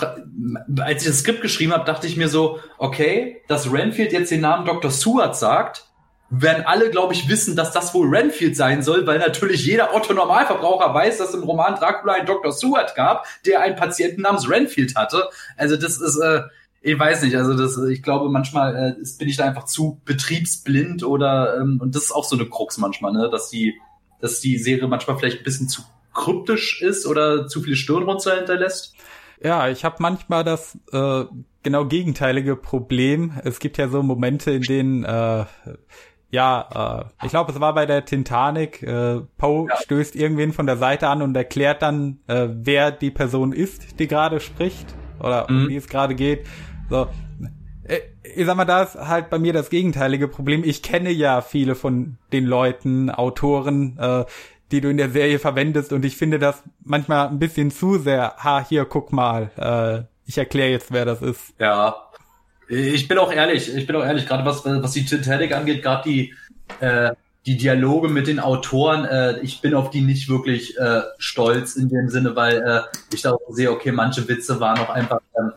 als 0.81 1.03
ich 1.03 1.09
das 1.09 1.19
Skript 1.19 1.43
geschrieben 1.43 1.75
habe, 1.75 1.85
dachte 1.85 2.07
ich 2.07 2.17
mir 2.17 2.31
so, 2.31 2.61
okay, 2.79 3.43
dass 3.47 3.71
Renfield 3.71 4.11
jetzt 4.15 4.31
den 4.31 4.41
Namen 4.41 4.65
Dr. 4.65 4.91
Seward 4.91 5.37
sagt, 5.37 5.85
werden 6.31 6.65
alle, 6.65 6.89
glaube 6.89 7.13
ich, 7.13 7.29
wissen, 7.29 7.55
dass 7.55 7.73
das 7.73 7.93
wohl 7.93 8.09
Renfield 8.09 8.57
sein 8.57 8.83
soll, 8.83 9.07
weil 9.07 9.19
natürlich 9.19 9.67
jeder 9.67 9.95
Otto-Normalverbraucher 9.95 10.95
weiß, 10.95 11.19
dass 11.19 11.35
im 11.35 11.43
Roman 11.43 11.75
Dracula 11.75 12.15
einen 12.15 12.25
Dr. 12.25 12.53
Seward 12.53 12.95
gab, 12.95 13.27
der 13.45 13.61
einen 13.61 13.77
Patienten 13.77 14.23
namens 14.23 14.49
Renfield 14.49 14.97
hatte. 14.97 15.29
Also 15.59 15.77
das 15.77 16.01
ist, 16.01 16.17
äh, 16.17 16.41
ich 16.83 16.99
weiß 16.99 17.23
nicht, 17.23 17.37
also 17.37 17.57
das, 17.57 17.79
ich 17.89 18.03
glaube, 18.03 18.29
manchmal 18.29 18.97
äh, 19.01 19.05
bin 19.19 19.29
ich 19.29 19.37
da 19.37 19.45
einfach 19.45 19.65
zu 19.65 20.01
betriebsblind 20.05 21.05
oder 21.05 21.59
ähm, 21.61 21.79
und 21.81 21.95
das 21.95 22.05
ist 22.05 22.13
auch 22.13 22.25
so 22.25 22.37
eine 22.37 22.49
Krux 22.49 22.77
manchmal, 22.79 23.13
ne, 23.13 23.31
dass 23.31 23.49
die, 23.51 23.75
dass 24.21 24.41
die 24.41 24.59
Serie 24.59 24.89
manchmal 24.89 25.17
vielleicht 25.17 25.39
ein 25.39 25.45
bisschen 25.45 25.69
zu 25.69 25.83
kryptisch 26.13 26.83
ist 26.83 27.07
oder 27.07 27.47
zu 27.47 27.63
viele 27.63 27.77
Stirnrunzeln 27.77 28.39
hinterlässt. 28.39 28.95
Ja, 29.41 29.69
ich 29.69 29.85
habe 29.85 29.97
manchmal 30.01 30.45
das 30.45 30.77
äh, 30.93 31.25
genau 31.63 31.87
gegenteilige 31.87 32.57
Problem. 32.57 33.33
Es 33.45 33.61
gibt 33.61 33.79
ja 33.79 33.89
so 33.89 34.03
Momente, 34.03 34.51
in 34.51 34.63
denen 34.63 35.05
äh, 35.05 35.45
ja, 36.31 37.05
äh, 37.21 37.27
ich 37.27 37.31
glaube, 37.31 37.53
es 37.53 37.61
war 37.61 37.75
bei 37.75 37.87
der 37.87 38.05
Titanic. 38.05 38.83
Äh, 38.83 39.21
Poe 39.37 39.69
ja. 39.69 39.77
stößt 39.77 40.17
irgendwen 40.17 40.53
von 40.53 40.67
der 40.67 40.79
Seite 40.79 41.09
an 41.09 41.23
und 41.23 41.37
erklärt 41.37 41.83
dann, 41.83 42.21
äh, 42.27 42.49
wer 42.51 42.91
die 42.91 43.11
Person 43.11 43.53
ist, 43.53 44.01
die 44.01 44.09
gerade 44.09 44.41
spricht 44.41 44.87
oder 45.21 45.47
mhm. 45.49 45.57
um 45.57 45.69
wie 45.69 45.77
es 45.77 45.89
gerade 45.89 46.15
geht. 46.15 46.47
So, 46.91 47.09
äh, 47.85 48.01
ich 48.23 48.47
sag 48.47 48.57
mal, 48.57 48.65
da 48.65 48.83
ist 48.83 48.95
halt 48.95 49.31
bei 49.31 49.39
mir 49.39 49.53
das 49.53 49.71
gegenteilige 49.71 50.29
Problem. 50.29 50.63
Ich 50.65 50.83
kenne 50.83 51.11
ja 51.11 51.41
viele 51.41 51.75
von 51.75 52.17
den 52.33 52.47
Leuten, 52.47 53.11
Autoren, 53.11 53.99
äh, 53.99 54.25
die 54.71 54.81
du 54.81 54.89
in 54.89 54.97
der 54.97 55.11
Serie 55.11 55.39
verwendest 55.39 55.93
und 55.93 56.05
ich 56.05 56.17
finde 56.17 56.39
das 56.39 56.63
manchmal 56.83 57.29
ein 57.29 57.39
bisschen 57.39 57.71
zu 57.71 57.99
sehr. 57.99 58.37
Ha, 58.39 58.65
hier, 58.67 58.85
guck 58.85 59.13
mal. 59.13 59.51
Äh, 59.57 60.13
ich 60.27 60.39
erkläre 60.39 60.71
jetzt, 60.71 60.93
wer 60.93 61.05
das 61.05 61.21
ist. 61.21 61.53
Ja, 61.59 61.95
ich 62.69 63.07
bin 63.07 63.19
auch 63.19 63.33
ehrlich, 63.33 63.75
ich 63.75 63.87
bin 63.87 63.97
auch 63.97 64.05
ehrlich, 64.05 64.27
gerade 64.27 64.45
was, 64.47 64.65
was 64.65 64.93
die 64.93 65.05
Titanic 65.05 65.55
angeht, 65.55 65.83
gerade 65.83 66.09
die, 66.09 66.35
äh, 66.81 67.11
die 67.45 67.57
Dialoge 67.57 68.09
mit 68.09 68.29
den 68.29 68.41
Autoren, 68.41 69.05
äh, 69.05 69.41
ich 69.41 69.61
bin 69.61 69.75
auf 69.75 69.91
die 69.91 70.01
nicht 70.01 70.29
wirklich 70.29 70.79
äh, 70.79 71.03
stolz 71.19 71.77
in 71.77 71.89
dem 71.89 72.09
Sinne, 72.09 72.35
weil 72.35 72.63
äh, 72.63 72.81
ich 73.13 73.23
da 73.23 73.33
auch 73.33 73.41
sehe, 73.51 73.71
okay, 73.71 73.93
manche 73.93 74.27
Witze 74.27 74.59
waren 74.61 74.79
auch 74.79 74.91
einfach 74.91 75.21
ähm, 75.37 75.53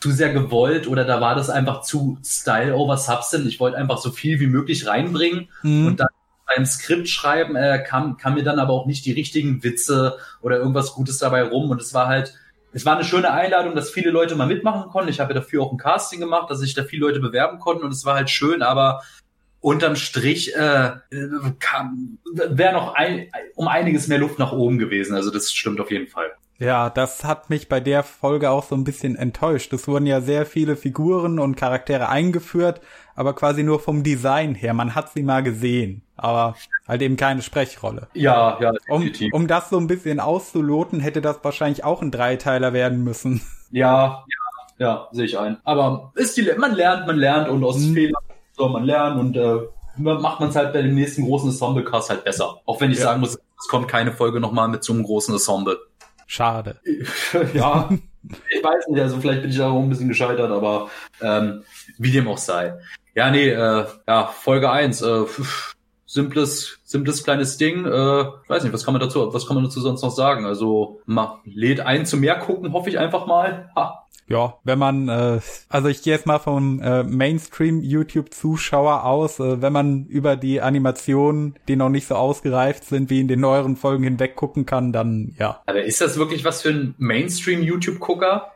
zu 0.00 0.10
sehr 0.10 0.32
gewollt 0.32 0.86
oder 0.86 1.04
da 1.04 1.20
war 1.20 1.34
das 1.34 1.50
einfach 1.50 1.82
zu 1.82 2.18
Style 2.24 2.74
over 2.74 2.96
Substance. 2.96 3.46
Ich 3.46 3.60
wollte 3.60 3.76
einfach 3.76 3.98
so 3.98 4.10
viel 4.10 4.40
wie 4.40 4.46
möglich 4.46 4.86
reinbringen 4.86 5.48
mhm. 5.62 5.86
und 5.86 6.00
dann 6.00 6.08
beim 6.46 6.64
Skript 6.66 7.08
schreiben 7.08 7.54
äh, 7.54 7.82
kam, 7.86 8.16
kam 8.16 8.34
mir 8.34 8.42
dann 8.42 8.58
aber 8.58 8.72
auch 8.72 8.86
nicht 8.86 9.04
die 9.04 9.12
richtigen 9.12 9.62
Witze 9.62 10.16
oder 10.40 10.56
irgendwas 10.56 10.94
Gutes 10.94 11.18
dabei 11.18 11.42
rum 11.42 11.70
und 11.70 11.80
es 11.80 11.94
war 11.94 12.08
halt 12.08 12.34
es 12.72 12.86
war 12.86 12.94
eine 12.94 13.04
schöne 13.04 13.32
Einladung, 13.32 13.74
dass 13.74 13.90
viele 13.90 14.10
Leute 14.10 14.36
mal 14.36 14.46
mitmachen 14.46 14.90
konnten. 14.90 15.10
Ich 15.10 15.18
habe 15.18 15.34
ja 15.34 15.40
dafür 15.40 15.62
auch 15.62 15.72
ein 15.72 15.78
Casting 15.78 16.20
gemacht, 16.20 16.50
dass 16.50 16.60
sich 16.60 16.72
da 16.74 16.84
viele 16.84 17.06
Leute 17.06 17.18
bewerben 17.18 17.58
konnten 17.58 17.84
und 17.84 17.92
es 17.92 18.04
war 18.04 18.14
halt 18.14 18.30
schön, 18.30 18.62
aber 18.62 19.02
unterm 19.60 19.96
Strich 19.96 20.54
äh, 20.54 20.92
wäre 21.10 22.72
noch 22.72 22.94
ein, 22.94 23.28
um 23.56 23.66
einiges 23.66 24.06
mehr 24.08 24.18
Luft 24.18 24.38
nach 24.38 24.52
oben 24.52 24.78
gewesen. 24.78 25.14
Also 25.16 25.30
das 25.30 25.52
stimmt 25.52 25.80
auf 25.80 25.90
jeden 25.90 26.06
Fall. 26.06 26.30
Ja, 26.60 26.90
das 26.90 27.24
hat 27.24 27.48
mich 27.48 27.70
bei 27.70 27.80
der 27.80 28.02
Folge 28.02 28.50
auch 28.50 28.64
so 28.64 28.74
ein 28.74 28.84
bisschen 28.84 29.16
enttäuscht. 29.16 29.72
Es 29.72 29.88
wurden 29.88 30.04
ja 30.04 30.20
sehr 30.20 30.44
viele 30.44 30.76
Figuren 30.76 31.38
und 31.38 31.56
Charaktere 31.56 32.10
eingeführt, 32.10 32.82
aber 33.16 33.34
quasi 33.34 33.62
nur 33.62 33.80
vom 33.80 34.02
Design 34.02 34.54
her. 34.54 34.74
Man 34.74 34.94
hat 34.94 35.10
sie 35.10 35.22
mal 35.22 35.42
gesehen, 35.42 36.02
aber 36.18 36.54
halt 36.86 37.00
eben 37.00 37.16
keine 37.16 37.40
Sprechrolle. 37.40 38.08
Ja, 38.12 38.58
ja. 38.60 38.74
Um, 38.90 39.10
um 39.32 39.46
das 39.46 39.70
so 39.70 39.78
ein 39.78 39.86
bisschen 39.86 40.20
auszuloten, 40.20 41.00
hätte 41.00 41.22
das 41.22 41.42
wahrscheinlich 41.42 41.82
auch 41.82 42.02
ein 42.02 42.10
Dreiteiler 42.10 42.74
werden 42.74 43.02
müssen. 43.04 43.40
Ja, 43.70 44.26
ja, 44.78 44.86
ja, 44.86 45.08
sehe 45.12 45.24
ich 45.24 45.38
ein. 45.38 45.56
Aber 45.64 46.12
ist 46.14 46.36
die, 46.36 46.46
man 46.58 46.74
lernt, 46.74 47.06
man 47.06 47.16
lernt 47.16 47.48
und 47.48 47.64
aus 47.64 47.76
hm. 47.76 47.94
Fehlern 47.94 48.22
soll 48.52 48.68
man 48.68 48.84
lernen 48.84 49.18
und 49.18 49.34
äh, 49.34 49.60
macht 49.96 50.40
man 50.40 50.50
es 50.50 50.56
halt 50.56 50.74
bei 50.74 50.82
dem 50.82 50.94
nächsten 50.94 51.24
großen 51.24 51.48
Ensemble-Cast 51.48 52.10
halt 52.10 52.24
besser. 52.24 52.60
Auch 52.66 52.82
wenn 52.82 52.90
ich 52.90 52.98
ja. 52.98 53.04
sagen 53.04 53.20
muss, 53.20 53.38
es 53.58 53.68
kommt 53.68 53.88
keine 53.88 54.12
Folge 54.12 54.40
nochmal 54.40 54.68
mit 54.68 54.84
so 54.84 54.92
einem 54.92 55.04
großen 55.04 55.32
Ensemble. 55.32 55.78
Schade. 56.30 56.78
ja, 57.54 57.88
ich 58.50 58.62
weiß 58.62 58.86
nicht, 58.86 59.00
also 59.00 59.18
vielleicht 59.18 59.40
bin 59.42 59.50
ich 59.50 59.56
da 59.56 59.68
auch 59.68 59.82
ein 59.82 59.88
bisschen 59.88 60.06
gescheitert, 60.06 60.52
aber 60.52 60.88
ähm, 61.20 61.64
wie 61.98 62.12
dem 62.12 62.28
auch 62.28 62.38
sei. 62.38 62.74
Ja, 63.16 63.32
nee, 63.32 63.48
äh, 63.48 63.84
ja, 64.06 64.26
Folge 64.28 64.70
eins, 64.70 65.02
äh, 65.02 65.24
simples, 66.06 66.78
simples 66.84 67.24
kleines 67.24 67.56
Ding. 67.56 67.84
Äh, 67.84 68.20
ich 68.20 68.48
weiß 68.48 68.62
nicht, 68.62 68.72
was 68.72 68.84
kann 68.84 68.94
man 68.94 69.00
dazu, 69.00 69.34
was 69.34 69.44
kann 69.44 69.56
man 69.56 69.64
dazu 69.64 69.80
sonst 69.80 70.02
noch 70.02 70.12
sagen? 70.12 70.46
Also 70.46 71.00
ma, 71.04 71.40
lädt 71.44 71.80
ein 71.80 72.06
zu 72.06 72.16
mehr 72.16 72.36
gucken, 72.38 72.72
hoffe 72.72 72.90
ich 72.90 73.00
einfach 73.00 73.26
mal. 73.26 73.72
Ha 73.74 73.99
ja, 74.30 74.58
wenn 74.62 74.78
man, 74.78 75.08
äh, 75.08 75.40
also 75.68 75.88
ich 75.88 76.02
gehe 76.02 76.14
jetzt 76.14 76.24
mal 76.24 76.38
vom 76.38 76.80
äh, 76.80 77.02
Mainstream-YouTube-Zuschauer 77.02 79.04
aus, 79.04 79.40
äh, 79.40 79.60
wenn 79.60 79.72
man 79.72 80.06
über 80.06 80.36
die 80.36 80.60
Animationen, 80.60 81.56
die 81.66 81.74
noch 81.74 81.88
nicht 81.88 82.06
so 82.06 82.14
ausgereift 82.14 82.84
sind, 82.84 83.10
wie 83.10 83.20
in 83.20 83.26
den 83.26 83.40
neueren 83.40 83.76
Folgen 83.76 84.04
hinweg 84.04 84.36
gucken 84.36 84.66
kann, 84.66 84.92
dann 84.92 85.34
ja. 85.36 85.60
Aber 85.66 85.82
ist 85.82 86.00
das 86.00 86.16
wirklich 86.16 86.44
was 86.44 86.62
für 86.62 86.68
ein 86.68 86.94
Mainstream-YouTube-Gucker? 86.98 88.52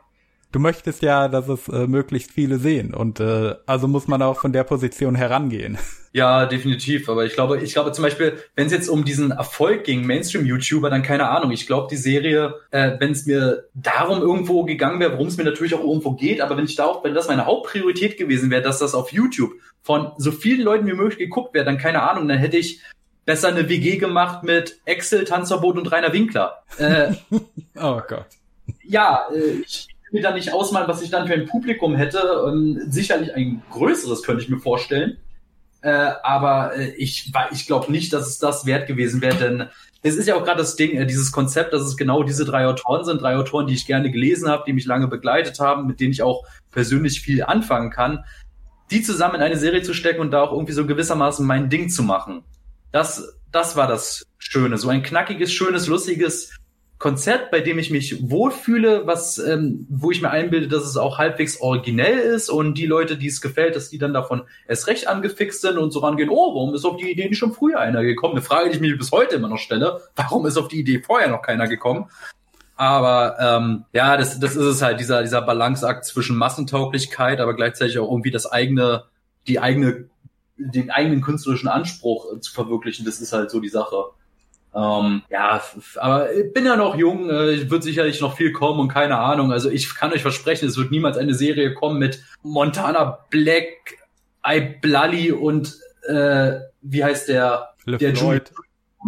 Du 0.55 0.59
möchtest 0.61 1.01
ja, 1.01 1.27
dass 1.27 1.49
es 1.49 1.67
äh, 1.67 1.85
möglichst 1.85 2.31
viele 2.31 2.59
sehen 2.59 2.93
und 2.93 3.19
äh, 3.19 3.55
also 3.65 3.89
muss 3.89 4.07
man 4.07 4.21
auch 4.21 4.39
von 4.39 4.53
der 4.53 4.63
Position 4.63 5.15
herangehen. 5.15 5.77
Ja, 6.15 6.45
definitiv. 6.45 7.09
Aber 7.09 7.25
ich 7.25 7.33
glaube, 7.33 7.59
ich 7.59 7.73
glaube 7.73 7.91
zum 7.91 8.03
Beispiel, 8.03 8.37
wenn 8.55 8.67
es 8.67 8.71
jetzt 8.71 8.87
um 8.87 9.03
diesen 9.03 9.31
Erfolg 9.31 9.83
ging, 9.83 10.07
Mainstream-YouTuber, 10.07 10.89
dann 10.89 11.03
keine 11.03 11.27
Ahnung. 11.27 11.51
Ich 11.51 11.67
glaube, 11.67 11.89
die 11.91 11.97
Serie, 11.97 12.55
äh, 12.71 12.93
wenn 12.99 13.11
es 13.11 13.25
mir 13.25 13.65
darum 13.73 14.21
irgendwo 14.21 14.63
gegangen 14.63 15.01
wäre, 15.01 15.11
worum 15.11 15.27
es 15.27 15.35
mir 15.35 15.43
natürlich 15.43 15.75
auch 15.75 15.83
irgendwo 15.83 16.11
geht, 16.11 16.39
aber 16.39 16.55
wenn 16.55 16.63
ich 16.63 16.77
da 16.77 16.85
auch, 16.85 17.03
wenn 17.03 17.13
das 17.13 17.27
meine 17.27 17.45
Hauptpriorität 17.45 18.15
gewesen 18.17 18.49
wäre, 18.49 18.61
dass 18.61 18.79
das 18.79 18.95
auf 18.95 19.11
YouTube 19.11 19.51
von 19.81 20.13
so 20.17 20.31
vielen 20.31 20.61
Leuten 20.61 20.87
wie 20.87 20.93
möglich 20.93 21.17
geguckt 21.17 21.53
wäre, 21.53 21.65
dann 21.65 21.77
keine 21.77 22.09
Ahnung, 22.09 22.29
dann 22.29 22.37
hätte 22.37 22.55
ich 22.55 22.79
besser 23.25 23.49
eine 23.49 23.67
WG 23.67 23.97
gemacht 23.97 24.43
mit 24.43 24.79
Excel, 24.85 25.25
Tanzverbot 25.25 25.77
und 25.77 25.91
Rainer 25.91 26.13
Winkler. 26.13 26.63
Äh, 26.77 27.11
oh 27.75 27.99
Gott. 28.07 28.27
Ja, 28.85 29.27
äh, 29.33 29.63
ich 29.65 29.94
mir 30.15 30.23
da 30.23 30.33
nicht 30.33 30.53
ausmalen, 30.53 30.87
was 30.87 31.01
ich 31.01 31.11
dann 31.11 31.27
für 31.27 31.33
ein 31.33 31.45
Publikum 31.45 31.95
hätte. 31.95 32.19
Ähm, 32.47 32.81
sicherlich 32.89 33.35
ein 33.35 33.61
größeres 33.69 34.23
könnte 34.23 34.41
ich 34.41 34.49
mir 34.49 34.59
vorstellen. 34.59 35.17
Äh, 35.81 36.13
aber 36.23 36.75
äh, 36.75 36.95
ich, 36.95 37.31
ich 37.51 37.67
glaube 37.67 37.91
nicht, 37.91 38.11
dass 38.11 38.27
es 38.27 38.39
das 38.39 38.65
wert 38.65 38.87
gewesen 38.87 39.21
wäre, 39.21 39.35
denn 39.35 39.67
es 40.01 40.15
ist 40.15 40.27
ja 40.27 40.35
auch 40.35 40.43
gerade 40.43 40.59
das 40.59 40.75
Ding, 40.75 40.97
äh, 40.97 41.05
dieses 41.05 41.31
Konzept, 41.31 41.73
dass 41.73 41.83
es 41.83 41.97
genau 41.97 42.23
diese 42.23 42.45
drei 42.45 42.65
Autoren 42.65 43.05
sind, 43.05 43.21
drei 43.21 43.35
Autoren, 43.35 43.67
die 43.67 43.75
ich 43.75 43.85
gerne 43.85 44.09
gelesen 44.09 44.49
habe, 44.49 44.63
die 44.65 44.73
mich 44.73 44.85
lange 44.85 45.07
begleitet 45.07 45.59
haben, 45.59 45.85
mit 45.85 45.99
denen 45.99 46.11
ich 46.11 46.23
auch 46.23 46.43
persönlich 46.71 47.21
viel 47.21 47.43
anfangen 47.43 47.91
kann, 47.91 48.23
die 48.89 49.03
zusammen 49.03 49.35
in 49.35 49.41
eine 49.41 49.57
Serie 49.57 49.83
zu 49.83 49.93
stecken 49.93 50.21
und 50.21 50.31
da 50.31 50.41
auch 50.41 50.51
irgendwie 50.51 50.73
so 50.73 50.87
gewissermaßen 50.87 51.45
mein 51.45 51.69
Ding 51.69 51.89
zu 51.89 52.01
machen. 52.01 52.43
Das, 52.91 53.37
das 53.51 53.75
war 53.75 53.87
das 53.87 54.25
Schöne. 54.37 54.77
So 54.77 54.89
ein 54.89 55.03
knackiges, 55.03 55.51
schönes, 55.51 55.87
lustiges 55.87 56.51
Konzert, 56.97 57.51
bei 57.51 57.59
dem 57.59 57.77
ich 57.77 57.91
mich 57.91 58.29
wohlfühle, 58.29 59.05
was, 59.05 59.37
ähm, 59.37 59.85
wo 59.89 60.11
ich 60.11 60.21
mir 60.21 60.29
einbilde, 60.29 60.69
dass 60.69 60.85
es 60.85 60.95
auch 60.95 61.17
halbwegs 61.17 61.59
originell 61.59 62.17
ist 62.17 62.49
und 62.49 62.77
die 62.77 62.85
Leute, 62.85 63.17
die 63.17 63.27
es 63.27 63.41
gefällt, 63.41 63.75
dass 63.75 63.89
die 63.89 63.97
dann 63.97 64.13
davon 64.13 64.43
erst 64.67 64.87
recht 64.87 65.07
angefixt 65.07 65.61
sind 65.61 65.77
und 65.77 65.91
so 65.91 65.99
rangehen, 65.99 66.29
oh, 66.29 66.55
warum 66.55 66.73
ist 66.73 66.85
auf 66.85 66.95
die 66.95 67.11
Idee 67.11 67.27
nicht 67.27 67.37
schon 67.37 67.53
früher 67.53 67.79
einer 67.79 68.01
gekommen? 68.03 68.35
Eine 68.35 68.41
Frage, 68.41 68.69
die 68.69 68.75
ich 68.75 68.81
mir 68.81 68.97
bis 68.97 69.11
heute 69.11 69.35
immer 69.35 69.49
noch 69.49 69.57
stelle, 69.57 70.01
warum 70.15 70.45
ist 70.45 70.57
auf 70.57 70.69
die 70.69 70.79
Idee 70.79 71.01
vorher 71.01 71.29
noch 71.29 71.41
keiner 71.41 71.67
gekommen? 71.67 72.09
Aber 72.77 73.37
ähm, 73.39 73.85
ja, 73.91 74.15
das, 74.15 74.39
das 74.39 74.55
ist 74.55 74.65
es 74.65 74.81
halt, 74.81 74.99
dieser, 74.99 75.21
dieser 75.21 75.41
Balanceakt 75.41 76.05
zwischen 76.05 76.37
Massentauglichkeit, 76.37 77.39
aber 77.41 77.55
gleichzeitig 77.55 77.99
auch 77.99 78.09
irgendwie 78.09 78.31
das 78.31 78.45
eigene, 78.45 79.03
die 79.47 79.59
eigene, 79.59 80.09
den 80.57 80.91
eigenen 80.91 81.21
künstlerischen 81.21 81.67
Anspruch 81.67 82.39
zu 82.39 82.53
verwirklichen, 82.53 83.05
das 83.05 83.19
ist 83.19 83.33
halt 83.33 83.51
so 83.51 83.59
die 83.59 83.69
Sache. 83.69 84.05
Ähm, 84.75 85.21
ja, 85.29 85.61
aber 85.95 86.33
ich 86.33 86.51
bin 86.51 86.65
ja 86.65 86.75
noch 86.75 86.97
jung, 86.97 87.29
äh, 87.29 87.69
wird 87.69 87.83
sicherlich 87.83 88.19
noch 88.19 88.35
viel 88.35 88.51
kommen 88.51 88.79
und 88.81 88.89
keine 88.89 89.17
Ahnung. 89.17 89.53
Also 89.53 89.69
ich 89.69 89.95
kann 89.95 90.11
euch 90.11 90.21
versprechen, 90.21 90.67
es 90.67 90.77
wird 90.77 90.91
niemals 90.91 91.17
eine 91.17 91.33
Serie 91.33 91.73
kommen 91.73 91.97
mit 91.97 92.21
Montana 92.43 93.19
Black, 93.29 93.97
Iblali 94.45 95.31
und 95.31 95.79
äh, 96.07 96.59
wie 96.81 97.03
heißt 97.03 97.29
der? 97.29 97.69
Le 97.85 97.97
der 97.97 98.13
Julie. 98.13 98.41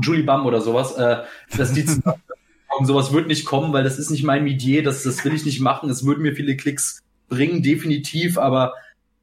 Julie 0.02 0.24
Bam 0.24 0.46
oder 0.46 0.62
sowas. 0.62 0.96
Äh, 0.96 1.24
dass 1.58 1.74
die 1.74 1.86
zusammen 1.86 2.22
sowas 2.84 3.12
wird 3.12 3.28
nicht 3.28 3.46
kommen, 3.46 3.74
weil 3.74 3.84
das 3.84 4.00
ist 4.00 4.10
nicht 4.10 4.24
mein 4.24 4.44
Medier, 4.44 4.84
das, 4.84 5.04
das 5.04 5.26
will 5.26 5.34
ich 5.34 5.46
nicht 5.46 5.60
machen. 5.60 5.90
Es 5.90 6.06
würde 6.06 6.22
mir 6.22 6.34
viele 6.34 6.56
Klicks 6.56 7.02
bringen, 7.28 7.62
definitiv, 7.62 8.38
aber 8.38 8.74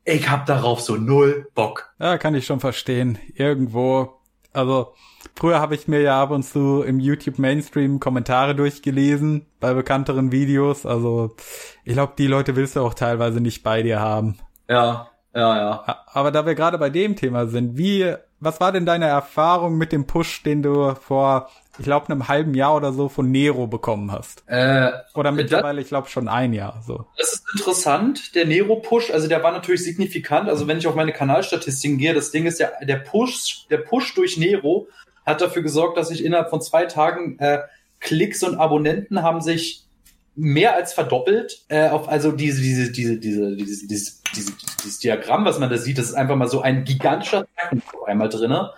ich 0.05 0.29
hab 0.29 0.45
darauf 0.45 0.81
so 0.81 0.97
null 0.97 1.49
Bock. 1.55 1.95
Ja, 1.99 2.19
kann 2.19 2.35
ich 2.35 2.45
schon 2.45 2.61
verstehen. 2.61 3.19
Irgendwo, 3.35 4.21
also 4.53 4.95
früher 5.37 5.61
habe 5.61 5.75
ich 5.75 5.89
mir 5.89 6.01
ja 6.01 6.23
ab 6.23 6.31
und 6.31 6.43
zu 6.43 6.83
im 6.83 7.01
YouTube 7.01 7.39
Mainstream 7.39 8.01
Kommentare 8.01 8.55
durchgelesen 8.55 9.47
bei 9.61 9.75
bekannteren 9.75 10.33
Videos. 10.33 10.87
Also 10.87 11.35
ich 11.85 11.95
glaube, 11.95 12.15
die 12.19 12.27
Leute 12.27 12.57
willst 12.57 12.77
du 12.77 12.81
auch 12.81 12.95
teilweise 12.95 13.41
nicht 13.41 13.63
bei 13.63 13.83
dir 13.83 14.01
haben. 14.01 14.39
Ja, 14.69 15.11
ja, 15.35 15.57
ja. 15.57 16.05
Aber 16.07 16.31
da 16.31 16.47
wir 16.47 16.55
gerade 16.55 16.79
bei 16.79 16.91
dem 16.91 17.17
Thema 17.17 17.47
sind, 17.47 17.77
wie, 17.77 18.15
was 18.39 18.61
war 18.61 18.71
denn 18.71 18.87
deine 18.87 19.07
Erfahrung 19.07 19.77
mit 19.77 19.91
dem 19.91 20.07
Push, 20.07 20.45
den 20.45 20.63
du 20.63 20.95
vor, 20.95 21.51
ich 21.77 21.85
glaube, 21.85 22.09
einem 22.09 22.29
halben 22.29 22.55
Jahr 22.55 22.77
oder 22.77 22.93
so 22.93 23.09
von 23.09 23.33
Nero 23.33 23.67
bekommen 23.67 24.13
hast? 24.13 24.45
Äh, 24.47 24.93
Oder 25.15 25.33
mittlerweile, 25.33 25.81
ich 25.81 25.89
glaube, 25.89 26.09
schon 26.09 26.29
ein 26.29 26.53
Jahr. 26.53 26.83
So. 26.87 27.07
Das 27.19 27.33
ist 27.33 27.45
interessant. 27.53 28.37
Der 28.37 28.47
Nero-Push, 28.47 29.11
also 29.11 29.27
der 29.27 29.43
war 29.43 29.51
natürlich 29.51 29.83
signifikant. 29.83 30.49
Also 30.49 30.69
wenn 30.69 30.79
ich 30.79 30.87
auf 30.87 30.95
meine 30.95 31.13
Kanalstatistiken 31.13 31.99
gehe, 31.99 32.15
das 32.15 32.31
Ding 32.31 32.47
ist 32.47 32.61
ja, 32.61 32.71
der 32.81 32.97
Push, 32.97 33.67
der 33.71 33.79
Push 33.79 34.15
durch 34.15 34.37
Nero 34.37 34.87
hat 35.25 35.41
dafür 35.41 35.63
gesorgt, 35.63 35.97
dass 35.97 36.11
ich 36.11 36.25
innerhalb 36.25 36.51
von 36.51 36.61
zwei 36.61 36.87
Tagen 36.87 37.39
äh, 37.39 37.61
Klicks 38.01 38.43
und 38.43 38.57
Abonnenten 38.57 39.23
haben 39.23 39.41
sich 39.41 39.85
mehr 40.37 40.75
als 40.75 40.93
verdoppelt. 40.93 41.65
Äh, 41.69 41.89
auf, 41.89 42.09
also 42.09 42.33
diese, 42.33 42.61
diese, 42.61 42.91
diese, 42.91 43.19
diese, 43.19 43.57
diese, 43.57 43.87
dieses, 43.87 44.23
diese, 44.35 44.53
dieses 44.83 44.99
Diagramm, 44.99 45.45
was 45.45 45.59
man 45.59 45.71
da 45.71 45.79
sieht, 45.79 45.99
das 45.99 46.07
ist 46.07 46.15
einfach 46.15 46.37
mal 46.37 46.49
so 46.49 46.61
ein 46.61 46.85
gigantischer 46.85 47.47
Zacken 47.57 47.83
auf 47.95 48.05
einmal 48.07 48.29
drinne. 48.29 48.73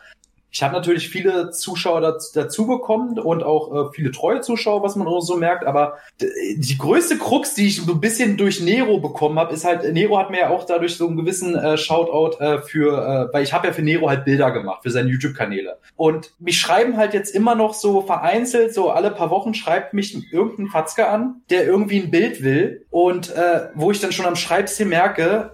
Ich 0.50 0.62
habe 0.62 0.72
natürlich 0.72 1.09
viele 1.09 1.50
Zuschauer 1.50 2.00
dazu, 2.00 2.30
dazu 2.35 2.66
bekommen 2.66 3.18
und 3.18 3.42
auch 3.42 3.90
äh, 3.90 3.92
viele 3.92 4.11
treue 4.11 4.40
Zuschauer, 4.40 4.82
was 4.82 4.96
man 4.96 5.06
auch 5.06 5.20
so 5.20 5.37
merkt. 5.37 5.66
Aber 5.66 5.98
die 6.20 6.78
größte 6.78 7.18
Krux, 7.18 7.54
die 7.54 7.66
ich 7.66 7.82
so 7.82 7.92
ein 7.92 8.00
bisschen 8.00 8.37
durch 8.37 8.61
Nero 8.61 8.98
bekommen 8.98 9.38
habe, 9.38 9.52
ist 9.52 9.64
halt, 9.64 9.92
Nero 9.92 10.18
hat 10.18 10.30
mir 10.30 10.40
ja 10.40 10.50
auch 10.50 10.64
dadurch 10.64 10.96
so 10.96 11.06
einen 11.06 11.16
gewissen 11.16 11.54
äh, 11.54 11.76
Shoutout 11.76 12.38
äh, 12.42 12.62
für, 12.62 13.28
äh, 13.30 13.35
weil 13.35 13.42
ich 13.42 13.52
habe 13.52 13.66
ja 13.66 13.72
für 13.72 13.82
Nero 13.82 14.09
halt 14.09 14.24
Bilder 14.24 14.50
gemacht, 14.50 14.82
für 14.82 14.90
seine 14.90 15.11
YouTube-Kanäle. 15.11 15.78
Und 15.96 16.32
mich 16.38 16.59
schreiben 16.59 16.96
halt 16.96 17.12
jetzt 17.12 17.35
immer 17.35 17.54
noch 17.54 17.74
so 17.74 18.00
vereinzelt, 18.00 18.72
so 18.72 18.90
alle 18.90 19.11
paar 19.11 19.30
Wochen 19.30 19.52
schreibt 19.52 19.92
mich 19.92 20.16
irgendein 20.32 20.68
Fatzke 20.68 21.09
an, 21.09 21.42
der 21.50 21.66
irgendwie 21.66 22.00
ein 22.00 22.11
Bild 22.11 22.42
will. 22.42 22.87
Und 22.90 23.35
äh, 23.35 23.68
wo 23.74 23.90
ich 23.90 24.00
dann 24.00 24.12
schon 24.12 24.26
am 24.26 24.37
Schreibstil 24.37 24.87
merke, 24.87 25.52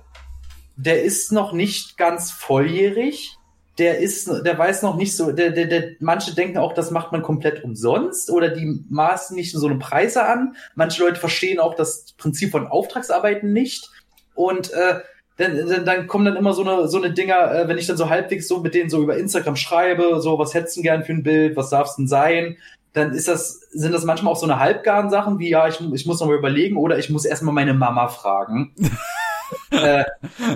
der 0.76 1.02
ist 1.02 1.32
noch 1.32 1.52
nicht 1.52 1.96
ganz 1.96 2.30
volljährig. 2.30 3.36
Der 3.78 3.98
ist, 3.98 4.28
der 4.28 4.58
weiß 4.58 4.82
noch 4.82 4.96
nicht 4.96 5.16
so, 5.16 5.32
der, 5.32 5.50
der, 5.50 5.66
der, 5.66 5.92
manche 5.98 6.34
denken 6.34 6.58
auch, 6.58 6.74
das 6.74 6.90
macht 6.90 7.10
man 7.10 7.22
komplett 7.22 7.64
umsonst 7.64 8.30
oder 8.30 8.48
die 8.48 8.84
maßen 8.90 9.34
nicht 9.34 9.52
so 9.52 9.66
eine 9.66 9.78
Preise 9.78 10.24
an. 10.24 10.56
Manche 10.74 11.02
Leute 11.02 11.18
verstehen 11.18 11.58
auch 11.58 11.74
das 11.74 12.12
Prinzip 12.18 12.50
von 12.50 12.66
Auftragsarbeiten 12.66 13.52
nicht. 13.52 13.90
Und 14.34 14.72
äh, 14.72 15.00
dann, 15.36 15.68
dann, 15.68 15.84
dann 15.84 16.06
kommen 16.06 16.24
dann 16.24 16.36
immer 16.36 16.52
so 16.52 16.62
eine, 16.62 16.88
so 16.88 16.98
eine 16.98 17.12
Dinger, 17.12 17.54
äh, 17.54 17.68
wenn 17.68 17.78
ich 17.78 17.86
dann 17.86 17.96
so 17.96 18.10
halbwegs 18.10 18.46
so 18.48 18.60
mit 18.60 18.74
denen 18.74 18.90
so 18.90 19.02
über 19.02 19.16
Instagram 19.16 19.56
schreibe, 19.56 20.20
so, 20.20 20.38
was 20.38 20.54
hättest 20.54 20.76
du 20.76 20.80
denn 20.80 20.84
gern 20.84 21.04
für 21.04 21.12
ein 21.12 21.22
Bild, 21.22 21.56
was 21.56 21.70
darf's 21.70 21.96
denn 21.96 22.08
sein? 22.08 22.58
Dann 22.92 23.12
ist 23.12 23.28
das, 23.28 23.60
sind 23.70 23.92
das 23.92 24.04
manchmal 24.04 24.32
auch 24.32 24.38
so 24.38 24.44
eine 24.44 24.58
halbgaren 24.58 25.08
Sachen 25.08 25.38
wie, 25.38 25.48
ja, 25.48 25.66
ich, 25.66 25.80
ich 25.80 26.06
muss 26.06 26.20
noch 26.20 26.26
mal 26.26 26.36
überlegen 26.36 26.76
oder 26.76 26.98
ich 26.98 27.08
muss 27.08 27.24
erstmal 27.24 27.54
meine 27.54 27.72
Mama 27.72 28.08
fragen. 28.08 28.74
äh, 29.70 30.04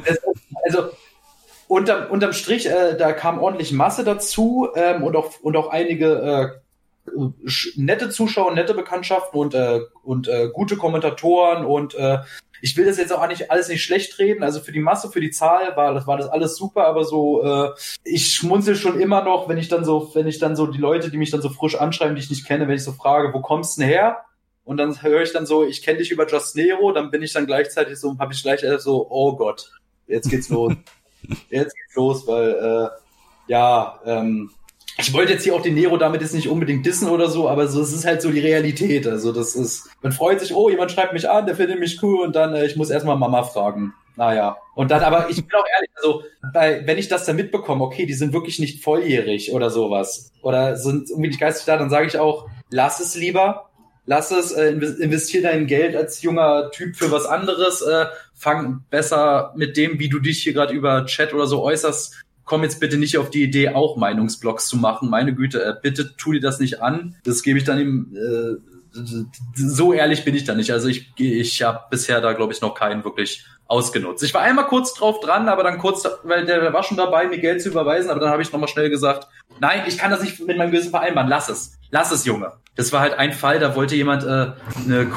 das, 0.07 0.21
also, 0.65 0.91
unterm, 1.69 2.11
unterm 2.11 2.33
Strich, 2.33 2.67
äh, 2.67 2.97
da 2.97 3.13
kam 3.13 3.39
ordentlich 3.39 3.73
Masse 3.73 4.05
dazu 4.05 4.69
ähm, 4.75 5.03
und 5.03 5.17
auch 5.17 5.41
und 5.41 5.57
auch 5.57 5.69
einige 5.69 6.61
äh, 7.15 7.29
nette 7.77 8.11
Zuschauer, 8.11 8.53
nette 8.55 8.75
Bekanntschaften 8.75 9.39
und 9.39 9.55
äh, 9.55 9.81
und 10.03 10.29
äh, 10.29 10.49
gute 10.53 10.77
Kommentatoren 10.77 11.65
und 11.65 11.95
äh, 11.95 12.19
ich 12.63 12.77
will 12.77 12.87
das 12.87 12.97
jetzt 12.97 13.13
auch 13.13 13.27
nicht 13.29 13.51
alles 13.51 13.69
nicht 13.69 13.85
schlecht 13.85 14.19
reden. 14.19 14.43
Also 14.43 14.61
für 14.61 14.73
die 14.73 14.81
Masse, 14.81 15.11
für 15.11 15.21
die 15.21 15.31
Zahl 15.31 15.77
war 15.77 15.95
das 15.95 16.07
war 16.07 16.17
das 16.17 16.29
alles 16.29 16.57
super, 16.57 16.87
aber 16.87 17.05
so 17.05 17.43
äh, 17.43 17.71
ich 18.05 18.33
schmunzel 18.33 18.77
schon 18.77 19.01
immer 19.01 19.23
noch, 19.23 19.49
wenn 19.49 19.59
ich 19.59 19.69
dann 19.69 19.85
so 19.85 20.11
wenn 20.15 20.27
ich 20.27 20.39
dann 20.39 20.57
so 20.57 20.67
die 20.67 20.79
Leute, 20.79 21.11
die 21.11 21.19
mich 21.19 21.31
dann 21.31 21.43
so 21.43 21.49
frisch 21.49 21.77
anschreiben, 21.77 22.15
die 22.17 22.23
ich 22.23 22.31
nicht 22.31 22.47
kenne, 22.47 22.67
wenn 22.69 22.77
ich 22.77 22.85
so 22.85 22.93
frage, 22.93 23.33
wo 23.33 23.41
kommst 23.41 23.77
du 23.77 23.83
denn 23.83 23.91
her? 23.91 24.19
Und 24.65 24.79
dann 24.79 25.01
höre 25.01 25.23
ich 25.23 25.33
dann 25.33 25.47
so, 25.47 25.65
ich 25.65 25.81
kenne 25.83 25.99
dich 25.99 26.11
über 26.11 26.27
Just 26.27 26.57
Nero, 26.57 26.91
dann 26.91 27.13
bin 27.13 27.23
ich 27.23 27.33
dann 27.33 27.47
gleichzeitig 27.47 28.01
so, 28.01 28.19
habe 28.19 28.33
ich 28.33 28.43
gleich 28.43 28.65
äh, 28.65 28.81
so, 28.81 29.07
oh 29.09 29.37
Gott, 29.37 29.71
jetzt 30.09 30.29
geht's 30.29 30.49
los. 30.49 30.73
jetzt 31.51 31.75
geht's 31.75 31.95
los, 31.95 32.27
weil 32.27 32.51
äh, 32.51 32.89
ja, 33.49 34.01
ähm, 34.05 34.51
ich 34.99 35.13
wollte 35.13 35.35
jetzt 35.35 35.45
hier 35.45 35.55
auch 35.55 35.63
den 35.63 35.75
Nero 35.75 35.99
damit 35.99 36.23
jetzt 36.23 36.35
nicht 36.35 36.49
unbedingt 36.49 36.87
dissen 36.87 37.09
oder 37.09 37.29
so, 37.29 37.49
aber 37.49 37.69
so, 37.69 37.83
es 37.83 37.93
ist 37.93 38.07
halt 38.07 38.23
so 38.23 38.31
die 38.31 38.41
Realität. 38.41 39.07
Also 39.07 39.33
das 39.33 39.55
ist, 39.55 39.91
man 40.03 40.13
freut 40.13 40.41
sich, 40.41 40.55
oh, 40.55 40.71
jemand 40.71 40.91
schreibt 40.91 41.13
mich 41.13 41.29
an, 41.29 41.47
der 41.47 41.57
findet 41.57 41.79
mich 41.79 42.03
cool 42.03 42.25
und 42.25 42.35
dann, 42.35 42.55
äh, 42.55 42.65
ich 42.65 42.77
muss 42.77 42.91
erstmal 42.91 43.17
Mama 43.17 43.43
fragen. 43.43 43.93
Naja. 44.17 44.57
Und 44.75 44.91
dann, 44.91 45.03
aber 45.03 45.29
ich 45.29 45.37
bin 45.37 45.55
auch 45.55 45.67
ehrlich, 45.77 45.91
also, 45.97 46.23
bei, 46.55 46.87
wenn 46.87 46.97
ich 46.97 47.09
das 47.09 47.27
dann 47.27 47.37
mitbekomme, 47.37 47.85
okay, 47.85 48.07
die 48.07 48.15
sind 48.15 48.33
wirklich 48.33 48.59
nicht 48.59 48.83
volljährig 48.83 49.53
oder 49.53 49.69
sowas, 49.69 50.33
oder 50.41 50.77
sind 50.77 51.11
irgendwie 51.11 51.29
nicht 51.29 51.41
geistig 51.41 51.67
da, 51.67 51.77
dann 51.77 51.91
sage 51.91 52.07
ich 52.07 52.19
auch, 52.19 52.49
lass 52.71 53.01
es 53.01 53.15
lieber, 53.15 53.69
lass 54.07 54.31
es, 54.31 54.53
äh, 54.53 54.73
inves- 54.73 54.97
investier 54.99 55.43
dein 55.43 55.67
Geld 55.67 55.95
als 55.95 56.23
junger 56.23 56.71
Typ 56.71 56.97
für 56.97 57.11
was 57.11 57.27
anderes, 57.27 57.83
äh, 57.83 58.07
fang 58.35 58.85
besser 58.91 59.53
mit 59.57 59.77
dem, 59.77 59.99
wie 59.99 60.09
du 60.09 60.19
dich 60.19 60.43
hier 60.43 60.53
gerade 60.53 60.75
über 60.75 61.05
Chat 61.07 61.35
oder 61.35 61.47
so 61.47 61.63
äußerst, 61.63 62.15
komm 62.45 62.63
jetzt 62.63 62.81
bitte 62.81 62.97
nicht 62.97 63.19
auf 63.19 63.31
die 63.31 63.43
Idee, 63.43 63.71
auch 63.71 63.97
Meinungsblogs 63.97 64.69
zu 64.69 64.77
machen. 64.77 65.11
Meine 65.11 65.35
Güte, 65.35 65.63
äh, 65.65 65.75
bitte 65.83 66.17
tu 66.17 66.33
dir 66.33 66.41
das 66.41 66.61
nicht 66.61 66.81
an. 66.81 67.17
Das 67.25 67.43
gebe 67.43 67.59
ich 67.59 67.65
dann 67.65 67.81
ihm, 67.81 68.17
äh, 68.17 68.57
so 69.55 69.93
ehrlich 69.93 70.25
bin 70.25 70.35
ich 70.35 70.45
da 70.45 70.55
nicht. 70.55 70.71
Also 70.71 70.89
ich, 70.89 71.13
ich 71.19 71.63
habe 71.63 71.81
bisher 71.91 72.21
da, 72.21 72.33
glaube 72.33 72.53
ich, 72.53 72.61
noch 72.63 72.75
keinen 72.75 73.05
wirklich 73.05 73.45
ausgenutzt. 73.67 74.23
Ich 74.23 74.33
war 74.33 74.43
einmal 74.43 74.67
kurz 74.69 74.95
drauf 74.95 75.21
dran, 75.21 75.49
aber 75.49 75.65
dann 75.65 75.79
kurz, 75.79 76.09
weil 76.23 76.47
der 76.47 76.73
war 76.73 76.83
schon 76.83 76.97
dabei, 76.97 77.27
mir 77.27 77.39
Geld 77.39 77.61
zu 77.61 77.69
überweisen, 77.69 78.11
aber 78.11 78.21
dann 78.21 78.31
habe 78.31 78.41
ich 78.43 78.53
nochmal 78.53 78.69
schnell 78.69 78.89
gesagt, 78.89 79.27
nein, 79.61 79.83
ich 79.87 79.99
kann 79.99 80.11
das 80.13 80.23
nicht 80.23 80.41
mit 80.47 80.57
meinem 80.57 80.71
Gewissen 80.71 80.91
vereinbaren, 80.91 81.29
lass 81.29 81.49
es. 81.49 81.77
Lass 81.91 82.11
es, 82.11 82.25
Junge. 82.25 82.53
Das 82.75 82.93
war 82.93 83.01
halt 83.01 83.15
ein 83.15 83.33
Fall, 83.33 83.59
da 83.59 83.75
wollte 83.75 83.95
jemand 83.95 84.23
äh, 84.23 84.53
eine 84.85 85.11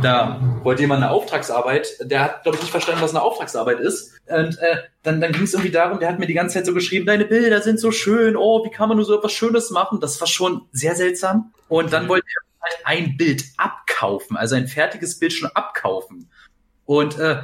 da 0.00 0.40
wollte 0.62 0.80
jemand 0.80 1.02
eine 1.02 1.12
Auftragsarbeit, 1.12 1.98
der 2.00 2.20
hat, 2.20 2.42
glaube 2.42 2.56
ich, 2.56 2.62
nicht 2.62 2.70
verstanden, 2.70 3.02
was 3.02 3.10
eine 3.10 3.20
Auftragsarbeit 3.20 3.78
ist. 3.80 4.12
Und 4.26 4.58
äh, 4.58 4.78
dann, 5.02 5.20
dann 5.20 5.32
ging 5.32 5.42
es 5.42 5.52
irgendwie 5.52 5.70
darum, 5.70 5.98
der 5.98 6.08
hat 6.08 6.18
mir 6.18 6.26
die 6.26 6.34
ganze 6.34 6.54
Zeit 6.54 6.66
so 6.66 6.72
geschrieben, 6.72 7.04
deine 7.04 7.26
Bilder 7.26 7.60
sind 7.60 7.78
so 7.78 7.90
schön, 7.90 8.36
oh, 8.36 8.64
wie 8.64 8.70
kann 8.70 8.88
man 8.88 8.96
nur 8.96 9.04
so 9.04 9.18
etwas 9.18 9.32
Schönes 9.32 9.70
machen? 9.70 10.00
Das 10.00 10.18
war 10.20 10.26
schon 10.26 10.62
sehr 10.72 10.94
seltsam. 10.94 11.52
Und 11.68 11.92
dann 11.92 12.08
wollte 12.08 12.26
er 12.26 12.62
halt 12.62 12.78
ein 12.84 13.16
Bild 13.18 13.44
abkaufen, 13.58 14.38
also 14.38 14.54
ein 14.54 14.66
fertiges 14.66 15.18
Bild 15.18 15.34
schon 15.34 15.50
abkaufen. 15.50 16.30
Und 16.86 17.18
äh, 17.18 17.42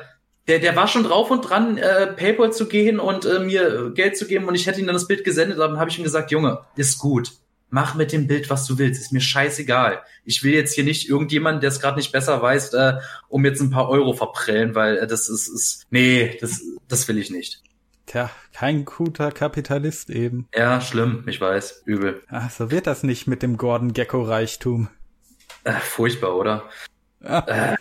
der, 0.48 0.58
der 0.58 0.74
war 0.74 0.88
schon 0.88 1.04
drauf 1.04 1.30
und 1.30 1.42
dran, 1.42 1.76
äh, 1.76 2.08
PayPal 2.08 2.52
zu 2.52 2.66
gehen 2.66 2.98
und 2.98 3.24
äh, 3.24 3.40
mir 3.40 3.92
Geld 3.94 4.16
zu 4.16 4.26
geben 4.26 4.46
und 4.46 4.54
ich 4.54 4.66
hätte 4.66 4.80
ihm 4.80 4.86
dann 4.86 4.94
das 4.94 5.06
Bild 5.06 5.22
gesendet, 5.22 5.58
dann 5.58 5.78
habe 5.78 5.90
ich 5.90 5.98
ihm 5.98 6.04
gesagt, 6.04 6.30
Junge, 6.30 6.60
ist 6.76 6.98
gut. 6.98 7.32
Mach 7.70 7.94
mit 7.94 8.12
dem 8.12 8.26
Bild, 8.26 8.50
was 8.50 8.66
du 8.66 8.78
willst. 8.78 9.00
Ist 9.00 9.12
mir 9.12 9.20
scheißegal. 9.20 10.02
Ich 10.24 10.42
will 10.42 10.52
jetzt 10.52 10.74
hier 10.74 10.84
nicht 10.84 11.08
irgendjemanden, 11.08 11.60
der 11.60 11.68
es 11.68 11.80
gerade 11.80 11.96
nicht 11.96 12.10
besser 12.12 12.42
weiß, 12.42 12.74
äh, 12.74 12.94
um 13.28 13.44
jetzt 13.44 13.60
ein 13.60 13.70
paar 13.70 13.88
Euro 13.88 14.12
verprellen, 14.12 14.74
weil 14.74 14.98
äh, 14.98 15.06
das 15.06 15.28
ist, 15.28 15.48
ist 15.48 15.86
nee, 15.90 16.36
das, 16.40 16.60
das 16.88 17.06
will 17.08 17.16
ich 17.18 17.30
nicht. 17.30 17.62
Tja, 18.06 18.28
kein 18.52 18.84
guter 18.84 19.30
Kapitalist 19.30 20.10
eben. 20.10 20.48
Ja, 20.52 20.80
schlimm, 20.80 21.24
ich 21.28 21.40
weiß, 21.40 21.82
übel. 21.84 22.22
Ach, 22.28 22.50
so 22.50 22.72
wird 22.72 22.88
das 22.88 23.04
nicht 23.04 23.28
mit 23.28 23.40
dem 23.42 23.56
Gordon 23.56 23.92
Gecko 23.92 24.22
Reichtum. 24.22 24.88
Äh, 25.62 25.74
furchtbar, 25.74 26.34
oder? 26.36 26.64
Ah. 27.22 27.44
Äh, 27.46 27.76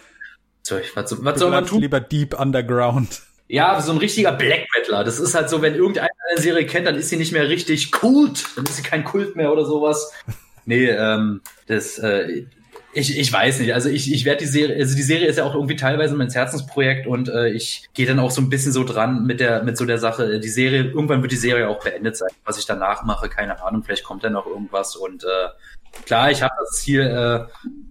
so, 0.62 0.78
ich- 0.78 0.96
was, 0.96 1.24
was 1.26 1.40
soll 1.40 1.50
man 1.50 1.66
tun? 1.66 1.82
lieber 1.82 2.00
Deep 2.00 2.40
Underground. 2.40 3.24
Ja, 3.50 3.82
so 3.82 3.92
ein 3.92 3.98
richtiger 3.98 4.32
Black 4.32 4.68
Metaler. 4.78 5.04
Das 5.04 5.20
ist 5.20 5.36
halt 5.36 5.50
so, 5.50 5.62
wenn 5.62 5.76
irgendeiner 5.76 6.08
eine 6.32 6.42
Serie 6.42 6.66
kennt, 6.66 6.88
dann 6.88 6.96
ist 6.96 7.10
sie 7.10 7.18
nicht 7.18 7.34
mehr 7.34 7.50
richtig 7.50 7.92
Kult. 7.92 8.46
Dann 8.56 8.64
ist 8.64 8.78
sie 8.78 8.84
kein 8.84 9.04
Kult 9.04 9.36
mehr 9.36 9.52
oder 9.52 9.66
sowas. 9.66 10.14
Nee, 10.66 10.86
ähm, 10.86 11.42
das, 11.68 11.98
äh, 11.98 12.46
Ich, 12.94 13.18
ich 13.18 13.32
weiß 13.34 13.60
nicht. 13.60 13.74
Also 13.74 13.90
ich, 13.90 14.12
ich 14.12 14.26
werde 14.26 14.40
die 14.40 14.48
Serie, 14.48 14.76
also 14.78 14.96
die 14.96 15.04
Serie 15.04 15.28
ist 15.28 15.38
ja 15.38 15.46
auch 15.46 15.54
irgendwie 15.56 15.76
teilweise 15.76 16.16
mein 16.16 16.30
Herzensprojekt 16.30 17.06
und 17.08 17.30
äh, 17.30 17.50
ich 17.50 17.88
gehe 17.94 18.06
dann 18.08 18.20
auch 18.20 18.32
so 18.32 18.42
ein 18.42 18.50
bisschen 18.50 18.72
so 18.72 18.84
dran 18.84 19.26
mit 19.26 19.40
der, 19.40 19.64
mit 19.64 19.78
so 19.78 19.86
der 19.86 19.98
Sache. 20.00 20.40
Die 20.40 20.50
Serie, 20.50 20.86
irgendwann 20.86 21.22
wird 21.22 21.32
die 21.32 21.36
Serie 21.36 21.70
auch 21.70 21.84
beendet 21.84 22.18
sein. 22.18 22.30
Was 22.46 22.58
ich 22.58 22.66
danach 22.66 23.04
mache, 23.04 23.30
keine 23.30 23.64
Ahnung, 23.64 23.84
vielleicht 23.84 24.04
kommt 24.04 24.24
dann 24.24 24.34
noch 24.34 24.48
irgendwas. 24.48 24.96
Und 24.96 25.24
äh, 25.24 25.50
klar, 26.06 26.32
ich 26.32 26.42
habe 26.42 26.54
das 26.60 26.82
Ziel, 26.82 27.02
äh, 27.02 27.46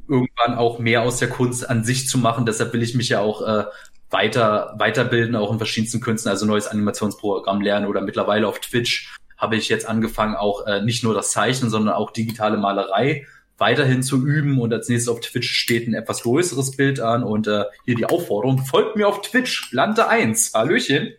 irgendwann 0.08 0.56
auch 0.56 0.78
mehr 0.78 1.02
aus 1.02 1.18
der 1.18 1.28
Kunst 1.28 1.68
an 1.68 1.84
sich 1.84 2.08
zu 2.08 2.18
machen. 2.18 2.46
Deshalb 2.46 2.72
will 2.72 2.82
ich 2.82 2.94
mich 2.94 3.08
ja 3.08 3.20
auch 3.20 3.42
äh, 3.46 3.64
weiter 4.10 4.74
weiterbilden, 4.78 5.36
auch 5.36 5.52
in 5.52 5.58
verschiedensten 5.58 6.00
Künsten, 6.00 6.30
also 6.30 6.46
neues 6.46 6.66
Animationsprogramm 6.66 7.60
lernen 7.60 7.86
oder 7.86 8.00
mittlerweile 8.00 8.48
auf 8.48 8.60
Twitch 8.60 9.14
habe 9.36 9.56
ich 9.56 9.68
jetzt 9.68 9.88
angefangen, 9.88 10.34
auch 10.34 10.66
äh, 10.66 10.82
nicht 10.82 11.04
nur 11.04 11.14
das 11.14 11.30
Zeichnen, 11.30 11.70
sondern 11.70 11.94
auch 11.94 12.10
digitale 12.10 12.56
Malerei 12.56 13.26
weiterhin 13.56 14.02
zu 14.02 14.24
üben 14.24 14.60
und 14.60 14.72
als 14.72 14.88
nächstes 14.88 15.08
auf 15.08 15.20
Twitch 15.20 15.50
steht 15.50 15.88
ein 15.88 15.94
etwas 15.94 16.22
größeres 16.22 16.76
Bild 16.76 17.00
an 17.00 17.22
und 17.22 17.46
äh, 17.46 17.64
hier 17.84 17.96
die 17.96 18.06
Aufforderung, 18.06 18.58
folgt 18.58 18.96
mir 18.96 19.08
auf 19.08 19.20
Twitch, 19.22 19.72
Lande 19.72 20.08
1, 20.08 20.54
Hallöchen. 20.54 21.12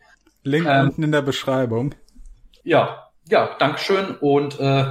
Link 0.43 0.65
ähm, 0.67 0.87
unten 0.87 1.03
in 1.03 1.11
der 1.11 1.21
Beschreibung. 1.21 1.95
Ja, 2.63 3.09
ja, 3.29 3.55
Dankeschön 3.59 4.15
und 4.19 4.59
äh, 4.59 4.85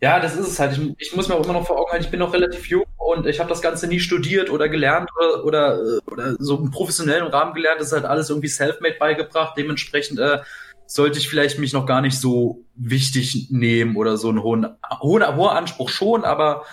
ja, 0.00 0.20
das 0.20 0.36
ist 0.36 0.46
es 0.46 0.58
halt. 0.60 0.78
Ich, 0.78 0.94
ich, 0.98 1.16
muss 1.16 1.28
mir 1.28 1.34
auch 1.34 1.44
immer 1.44 1.54
noch 1.54 1.66
vor 1.66 1.78
Augen 1.78 1.90
halten, 1.90 2.04
ich 2.04 2.10
bin 2.10 2.20
noch 2.20 2.32
relativ 2.32 2.66
jung 2.66 2.84
und 2.96 3.26
ich 3.26 3.40
habe 3.40 3.48
das 3.48 3.62
Ganze 3.62 3.88
nie 3.88 3.98
studiert 3.98 4.50
oder 4.50 4.68
gelernt 4.68 5.10
oder, 5.16 5.44
oder, 5.44 6.00
oder 6.06 6.36
so 6.38 6.56
im 6.58 6.70
professionellen 6.70 7.26
Rahmen 7.26 7.54
gelernt. 7.54 7.80
Das 7.80 7.88
ist 7.88 7.92
halt 7.92 8.04
alles 8.04 8.30
irgendwie 8.30 8.48
self-made 8.48 8.96
beigebracht. 8.98 9.54
Dementsprechend 9.56 10.20
äh, 10.20 10.38
sollte 10.86 11.18
ich 11.18 11.28
vielleicht 11.28 11.58
mich 11.58 11.72
noch 11.72 11.84
gar 11.84 12.00
nicht 12.00 12.18
so 12.18 12.64
wichtig 12.76 13.48
nehmen 13.50 13.96
oder 13.96 14.16
so 14.16 14.28
einen 14.28 14.42
hohen, 14.42 14.66
hohen 15.00 15.36
hoher 15.36 15.52
Anspruch 15.52 15.88
schon, 15.90 16.24
aber 16.24 16.64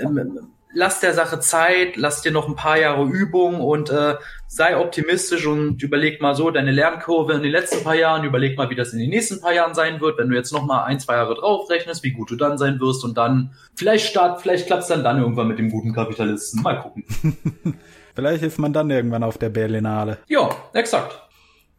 ähm, 0.00 0.53
lass 0.74 1.00
der 1.00 1.14
Sache 1.14 1.40
Zeit, 1.40 1.96
lass 1.96 2.22
dir 2.22 2.32
noch 2.32 2.48
ein 2.48 2.56
paar 2.56 2.78
Jahre 2.78 3.04
Übung 3.04 3.60
und 3.60 3.90
äh, 3.90 4.16
sei 4.46 4.76
optimistisch 4.76 5.46
und 5.46 5.82
überleg 5.82 6.20
mal 6.20 6.34
so 6.34 6.50
deine 6.50 6.72
Lernkurve 6.72 7.32
in 7.32 7.42
den 7.42 7.52
letzten 7.52 7.82
paar 7.82 7.94
Jahren, 7.94 8.24
überleg 8.24 8.58
mal, 8.58 8.70
wie 8.70 8.74
das 8.74 8.92
in 8.92 8.98
den 8.98 9.10
nächsten 9.10 9.40
paar 9.40 9.52
Jahren 9.52 9.74
sein 9.74 10.00
wird, 10.00 10.18
wenn 10.18 10.28
du 10.28 10.36
jetzt 10.36 10.52
noch 10.52 10.64
mal 10.64 10.84
ein, 10.84 11.00
zwei 11.00 11.14
Jahre 11.14 11.34
draufrechnest, 11.34 12.02
wie 12.02 12.12
gut 12.12 12.30
du 12.30 12.36
dann 12.36 12.58
sein 12.58 12.80
wirst 12.80 13.04
und 13.04 13.16
dann 13.16 13.54
vielleicht 13.74 14.06
start, 14.06 14.42
vielleicht 14.42 14.66
klappt's 14.66 14.88
dann 14.88 15.04
dann 15.04 15.18
irgendwann 15.18 15.48
mit 15.48 15.58
dem 15.58 15.70
guten 15.70 15.94
Kapitalisten. 15.94 16.62
Mal 16.62 16.80
gucken. 16.80 17.04
vielleicht 18.14 18.42
ist 18.42 18.58
man 18.58 18.72
dann 18.72 18.90
irgendwann 18.90 19.22
auf 19.22 19.38
der 19.38 19.48
Berlinale. 19.48 20.18
Ja, 20.26 20.50
exakt. 20.72 21.20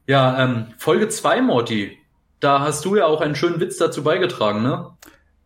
Ja, 0.08 0.44
ähm, 0.44 0.68
Folge 0.78 1.10
2, 1.10 1.42
Morty. 1.42 1.98
Da 2.40 2.60
hast 2.60 2.86
du 2.86 2.96
ja 2.96 3.06
auch 3.06 3.22
einen 3.22 3.36
schönen 3.36 3.60
Witz 3.60 3.78
dazu 3.78 4.04
beigetragen, 4.04 4.62
ne? 4.62 4.92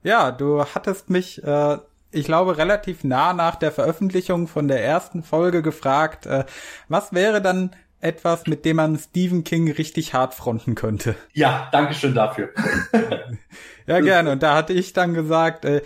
Ja, 0.03 0.31
du 0.31 0.63
hattest 0.63 1.09
mich, 1.09 1.43
äh, 1.43 1.77
ich 2.11 2.25
glaube, 2.25 2.57
relativ 2.57 3.03
nah 3.03 3.33
nach 3.33 3.55
der 3.55 3.71
Veröffentlichung 3.71 4.47
von 4.47 4.67
der 4.67 4.83
ersten 4.83 5.23
Folge 5.23 5.61
gefragt, 5.61 6.25
äh, 6.25 6.45
was 6.87 7.13
wäre 7.13 7.41
dann 7.41 7.71
etwas, 8.01 8.47
mit 8.47 8.65
dem 8.65 8.77
man 8.77 8.97
Stephen 8.97 9.43
King 9.43 9.71
richtig 9.71 10.13
hart 10.13 10.33
fronten 10.33 10.75
könnte? 10.75 11.15
Ja, 11.33 11.67
danke 11.71 11.93
schön 11.93 12.13
dafür. 12.13 12.49
ja, 13.87 13.99
gerne. 13.99 14.31
Und 14.31 14.43
da 14.43 14.55
hatte 14.55 14.73
ich 14.73 14.93
dann 14.93 15.13
gesagt, 15.13 15.65
äh, 15.65 15.81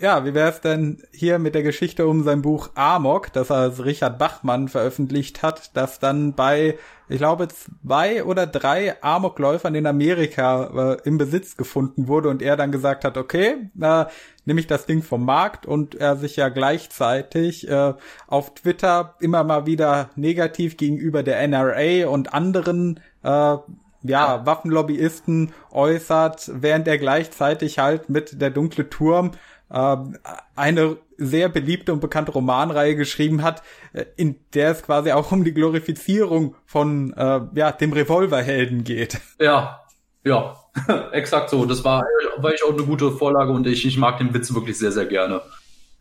ja, 0.00 0.24
wie 0.24 0.34
wäre 0.34 0.50
es 0.50 0.60
denn 0.60 1.02
hier 1.12 1.38
mit 1.38 1.54
der 1.54 1.62
Geschichte 1.62 2.06
um 2.06 2.22
sein 2.22 2.42
Buch 2.42 2.70
Amok, 2.74 3.32
das 3.32 3.50
er 3.50 3.84
Richard 3.84 4.18
Bachmann 4.18 4.68
veröffentlicht 4.68 5.42
hat, 5.42 5.76
das 5.76 5.98
dann 5.98 6.34
bei, 6.34 6.78
ich 7.08 7.18
glaube, 7.18 7.48
zwei 7.48 8.24
oder 8.24 8.46
drei 8.46 9.02
Amokläufern 9.02 9.74
in 9.74 9.86
Amerika 9.86 10.94
äh, 10.94 11.08
im 11.08 11.18
Besitz 11.18 11.56
gefunden 11.56 12.06
wurde 12.06 12.28
und 12.28 12.42
er 12.42 12.56
dann 12.56 12.72
gesagt 12.72 13.04
hat, 13.04 13.16
okay, 13.16 13.70
äh, 13.80 14.04
nehme 14.44 14.60
ich 14.60 14.66
das 14.66 14.86
Ding 14.86 15.02
vom 15.02 15.24
Markt 15.24 15.66
und 15.66 15.94
er 15.94 16.16
sich 16.16 16.36
ja 16.36 16.48
gleichzeitig 16.48 17.68
äh, 17.68 17.94
auf 18.26 18.54
Twitter 18.54 19.16
immer 19.20 19.44
mal 19.44 19.66
wieder 19.66 20.10
negativ 20.16 20.76
gegenüber 20.76 21.22
der 21.22 21.46
NRA 21.46 22.08
und 22.08 22.34
anderen 22.34 23.00
äh, 23.22 23.56
ja, 24.02 24.46
Waffenlobbyisten 24.46 25.52
äußert, 25.70 26.50
während 26.54 26.86
er 26.86 26.98
gleichzeitig 26.98 27.78
halt 27.78 28.08
mit 28.08 28.40
der 28.40 28.50
dunkle 28.50 28.88
Turm 28.88 29.32
eine 29.70 30.96
sehr 31.18 31.48
beliebte 31.48 31.92
und 31.92 32.00
bekannte 32.00 32.32
Romanreihe 32.32 32.96
geschrieben 32.96 33.42
hat, 33.42 33.62
äh, 33.92 34.04
in 34.16 34.36
der 34.54 34.70
es 34.70 34.82
quasi 34.82 35.12
auch 35.12 35.30
um 35.32 35.44
die 35.44 35.52
Glorifizierung 35.52 36.54
von 36.64 37.12
äh, 37.14 37.40
ja 37.54 37.72
dem 37.72 37.92
Revolverhelden 37.92 38.84
geht. 38.84 39.20
Ja, 39.40 39.80
ja, 40.24 40.56
exakt 41.12 41.50
so. 41.50 41.64
Das 41.66 41.84
war, 41.84 42.04
war 42.38 42.54
ich 42.54 42.62
auch 42.64 42.72
eine 42.72 42.84
gute 42.84 43.10
Vorlage 43.10 43.52
und 43.52 43.66
ich, 43.66 43.84
ich 43.84 43.98
mag 43.98 44.18
den 44.18 44.32
Witz 44.32 44.54
wirklich 44.54 44.78
sehr, 44.78 44.92
sehr 44.92 45.06
gerne. 45.06 45.42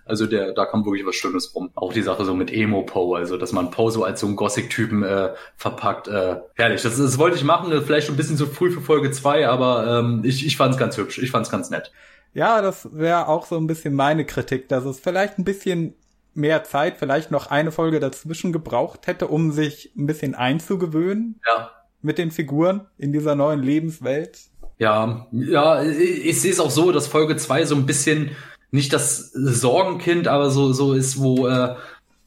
Also 0.05 0.25
der, 0.25 0.53
da 0.53 0.65
kam 0.65 0.85
wirklich 0.85 1.05
was 1.05 1.15
Schönes 1.15 1.53
rum. 1.53 1.69
Auch 1.75 1.91
die 1.91 2.01
Sache 2.01 2.23
so 2.23 2.33
mit 2.33 2.51
Emo 2.53 2.83
Poe, 2.83 3.17
also 3.17 3.37
dass 3.37 3.51
man 3.51 3.71
Poe 3.71 3.91
so 3.91 4.05
als 4.05 4.21
so 4.21 4.27
einen 4.27 4.37
Gothic-Typen 4.37 5.03
äh, 5.03 5.33
verpackt. 5.57 6.07
Äh, 6.07 6.37
herrlich. 6.55 6.81
Das, 6.81 6.97
das 6.97 7.17
wollte 7.17 7.35
ich 7.35 7.43
machen, 7.43 7.73
vielleicht 7.81 8.07
schon 8.07 8.15
ein 8.15 8.17
bisschen 8.17 8.37
zu 8.37 8.45
früh 8.45 8.71
für 8.71 8.79
Folge 8.79 9.11
zwei, 9.11 9.47
aber 9.49 9.99
ähm, 9.99 10.21
ich, 10.23 10.45
ich 10.45 10.55
fand 10.55 10.73
es 10.73 10.79
ganz 10.79 10.97
hübsch. 10.97 11.17
Ich 11.17 11.31
fand 11.31 11.45
es 11.45 11.51
ganz 11.51 11.69
nett. 11.69 11.91
Ja, 12.37 12.61
das 12.61 12.89
wäre 12.93 13.29
auch 13.29 13.47
so 13.47 13.57
ein 13.57 13.65
bisschen 13.65 13.95
meine 13.95 14.23
Kritik, 14.23 14.69
dass 14.69 14.85
es 14.85 14.99
vielleicht 14.99 15.39
ein 15.39 15.43
bisschen 15.43 15.95
mehr 16.35 16.63
Zeit, 16.63 16.97
vielleicht 16.97 17.31
noch 17.31 17.47
eine 17.47 17.71
Folge 17.71 17.99
dazwischen 17.99 18.53
gebraucht 18.53 19.07
hätte, 19.07 19.25
um 19.25 19.51
sich 19.51 19.91
ein 19.97 20.05
bisschen 20.05 20.35
einzugewöhnen. 20.35 21.41
Ja. 21.47 21.71
Mit 22.03 22.19
den 22.19 22.29
Figuren 22.29 22.85
in 22.99 23.11
dieser 23.11 23.33
neuen 23.33 23.63
Lebenswelt. 23.63 24.37
Ja, 24.77 25.25
ja, 25.31 25.81
ich, 25.81 26.39
sehe 26.39 26.51
es 26.51 26.59
auch 26.59 26.69
so, 26.69 26.91
dass 26.91 27.07
Folge 27.07 27.37
zwei 27.37 27.65
so 27.65 27.73
ein 27.73 27.87
bisschen 27.87 28.35
nicht 28.69 28.93
das 28.93 29.31
Sorgenkind, 29.31 30.27
aber 30.27 30.51
so 30.51 30.73
so 30.73 30.93
ist, 30.93 31.19
wo 31.19 31.47
äh, 31.47 31.73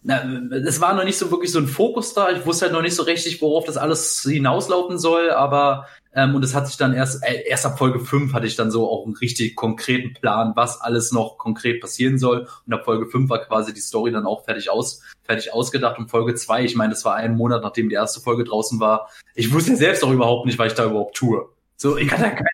na, 0.02 0.24
es 0.66 0.80
war 0.80 0.94
noch 0.94 1.04
nicht 1.04 1.18
so 1.18 1.30
wirklich 1.30 1.52
so 1.52 1.60
ein 1.60 1.68
Fokus 1.68 2.14
da. 2.14 2.32
Ich 2.32 2.44
wusste 2.44 2.64
halt 2.64 2.72
noch 2.72 2.82
nicht 2.82 2.96
so 2.96 3.04
richtig, 3.04 3.40
worauf 3.40 3.64
das 3.64 3.76
alles 3.76 4.26
hinauslaufen 4.28 4.98
soll, 4.98 5.30
aber 5.30 5.86
ähm, 6.12 6.34
und 6.34 6.44
es 6.44 6.54
hat 6.54 6.66
sich 6.66 6.76
dann 6.76 6.92
erst, 6.92 7.22
äh, 7.24 7.44
erst 7.46 7.64
ab 7.66 7.78
Folge 7.78 8.00
5 8.00 8.32
hatte 8.32 8.46
ich 8.46 8.56
dann 8.56 8.70
so 8.70 8.88
auch 8.88 9.04
einen 9.04 9.14
richtig 9.16 9.54
konkreten 9.54 10.14
Plan, 10.14 10.52
was 10.56 10.80
alles 10.80 11.12
noch 11.12 11.38
konkret 11.38 11.80
passieren 11.80 12.18
soll. 12.18 12.48
Und 12.66 12.72
ab 12.72 12.84
Folge 12.84 13.06
5 13.06 13.30
war 13.30 13.38
quasi 13.44 13.72
die 13.72 13.80
Story 13.80 14.10
dann 14.10 14.26
auch 14.26 14.44
fertig 14.44 14.70
aus, 14.70 15.02
fertig 15.22 15.52
ausgedacht. 15.52 15.98
Und 15.98 16.10
Folge 16.10 16.34
2, 16.34 16.64
ich 16.64 16.74
meine, 16.74 16.90
das 16.90 17.04
war 17.04 17.14
ein 17.14 17.36
Monat, 17.36 17.62
nachdem 17.62 17.88
die 17.88 17.94
erste 17.94 18.20
Folge 18.20 18.42
draußen 18.42 18.80
war. 18.80 19.08
Ich 19.34 19.52
wusste 19.52 19.76
selbst 19.76 20.02
auch 20.02 20.10
überhaupt 20.10 20.46
nicht, 20.46 20.58
was 20.58 20.72
ich 20.72 20.74
da 20.74 20.86
überhaupt 20.86 21.16
tue. 21.16 21.48
So, 21.76 21.96
ich 21.96 22.10
hatte 22.10 22.22
ja 22.22 22.30
keine 22.30 22.48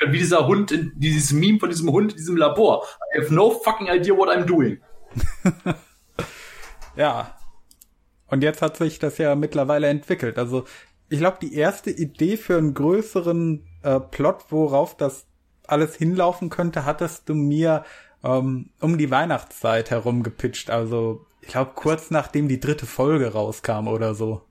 Ahnung, 0.00 0.14
wie 0.14 0.18
dieser 0.18 0.46
Hund, 0.46 0.72
in, 0.72 0.92
dieses 0.96 1.32
Meme 1.32 1.58
von 1.58 1.68
diesem 1.68 1.92
Hund 1.92 2.12
in 2.12 2.16
diesem 2.16 2.36
Labor. 2.36 2.86
I 3.14 3.20
have 3.20 3.34
no 3.34 3.50
fucking 3.50 3.88
idea 3.88 4.16
what 4.16 4.30
I'm 4.30 4.46
doing. 4.46 4.80
ja. 6.96 7.36
Und 8.26 8.42
jetzt 8.42 8.62
hat 8.62 8.78
sich 8.78 8.98
das 8.98 9.18
ja 9.18 9.34
mittlerweile 9.34 9.88
entwickelt. 9.88 10.38
Also 10.38 10.64
ich 11.12 11.18
glaube, 11.18 11.36
die 11.42 11.54
erste 11.54 11.90
Idee 11.90 12.38
für 12.38 12.56
einen 12.56 12.72
größeren 12.72 13.66
äh, 13.82 14.00
Plot, 14.00 14.46
worauf 14.48 14.96
das 14.96 15.26
alles 15.66 15.94
hinlaufen 15.94 16.48
könnte, 16.48 16.86
hattest 16.86 17.28
du 17.28 17.34
mir 17.34 17.84
ähm, 18.24 18.70
um 18.80 18.96
die 18.96 19.10
Weihnachtszeit 19.10 19.90
herum 19.90 20.22
gepitcht. 20.22 20.70
Also 20.70 21.26
ich 21.42 21.48
glaube 21.48 21.72
kurz 21.74 22.10
nachdem 22.10 22.48
die 22.48 22.60
dritte 22.60 22.86
Folge 22.86 23.32
rauskam 23.32 23.88
oder 23.88 24.14
so. 24.14 24.42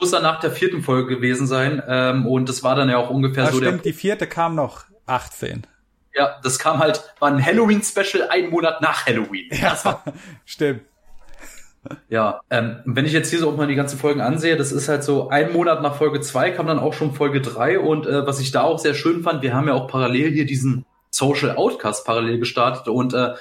Muss 0.00 0.10
dann 0.10 0.24
nach 0.24 0.40
der 0.40 0.50
vierten 0.50 0.82
Folge 0.82 1.14
gewesen 1.16 1.46
sein. 1.46 1.80
Ähm, 1.86 2.26
und 2.26 2.48
das 2.48 2.64
war 2.64 2.74
dann 2.74 2.88
ja 2.88 2.96
auch 2.98 3.10
ungefähr 3.10 3.44
ja, 3.44 3.52
so 3.52 3.58
stimmt, 3.58 3.84
der. 3.84 3.92
Die 3.92 3.96
vierte 3.96 4.26
kam 4.26 4.56
noch 4.56 4.86
18. 5.06 5.68
Ja, 6.14 6.40
das 6.42 6.58
kam 6.58 6.80
halt, 6.80 7.14
war 7.20 7.30
ein 7.30 7.44
Halloween-Special 7.44 8.28
einen 8.28 8.50
Monat 8.50 8.80
nach 8.80 9.06
Halloween. 9.06 9.48
Ja, 9.52 10.02
stimmt. 10.44 10.82
Ja, 12.08 12.40
ähm, 12.50 12.80
wenn 12.84 13.06
ich 13.06 13.12
jetzt 13.12 13.30
hier 13.30 13.38
so 13.38 13.50
auch 13.50 13.56
mal 13.56 13.66
die 13.66 13.74
ganzen 13.74 13.98
Folgen 13.98 14.20
ansehe, 14.20 14.56
das 14.56 14.72
ist 14.72 14.88
halt 14.88 15.04
so 15.04 15.28
ein 15.28 15.52
Monat 15.52 15.82
nach 15.82 15.96
Folge 15.96 16.20
zwei 16.20 16.50
kam 16.50 16.66
dann 16.66 16.78
auch 16.78 16.92
schon 16.92 17.14
Folge 17.14 17.40
drei 17.40 17.78
und 17.78 18.06
äh, 18.06 18.26
was 18.26 18.40
ich 18.40 18.50
da 18.50 18.62
auch 18.62 18.78
sehr 18.78 18.94
schön 18.94 19.22
fand, 19.22 19.42
wir 19.42 19.54
haben 19.54 19.68
ja 19.68 19.74
auch 19.74 19.88
parallel 19.88 20.30
hier 20.30 20.44
diesen 20.44 20.84
Social 21.10 21.56
Outcast 21.56 22.04
parallel 22.04 22.38
gestartet 22.38 22.88
und 22.88 23.14
äh, 23.14 23.34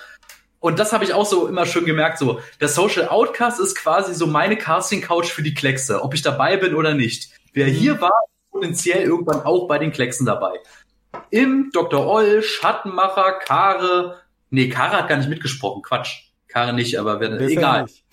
und 0.60 0.80
das 0.80 0.91
habe 0.91 1.04
ich 1.04 1.13
auch 1.13 1.26
so 1.26 1.47
immer 1.47 1.65
schön 1.65 1.86
gemerkt, 1.86 2.17
so 2.17 2.39
der 2.60 2.67
Social 2.67 3.08
Outcast 3.08 3.60
ist 3.60 3.76
quasi 3.76 4.13
so 4.13 4.28
meine 4.28 4.58
Casting 4.58 5.02
Couch 5.02 5.28
für 5.28 5.43
die 5.43 5.54
Kleckse, 5.54 6.02
ob 6.02 6.13
ich 6.13 6.21
dabei 6.21 6.58
bin 6.58 6.73
oder 6.73 6.93
nicht. 6.93 7.30
Wer 7.54 7.67
hier 7.67 7.95
mhm. 7.95 8.02
war, 8.02 8.21
potenziell 8.52 9.04
irgendwann 9.04 9.41
auch 9.41 9.67
bei 9.67 9.78
den 9.78 9.91
Klecksen 9.91 10.26
dabei. 10.26 10.54
Im 11.30 11.69
Dr. 11.73 12.06
Oll, 12.06 12.41
Schattenmacher, 12.41 13.34
Kare, 13.34 14.19
nee, 14.50 14.69
Kare 14.69 14.97
hat 14.97 15.10
gar 15.10 15.17
nicht 15.17 15.30
mitgesprochen, 15.30 15.84
Quatsch. 15.84 16.32
Kare 16.47 16.73
nicht, 16.73 16.97
aber 17.00 17.19
wenn, 17.19 17.39
egal. 17.39 17.84
Nicht. 17.84 18.04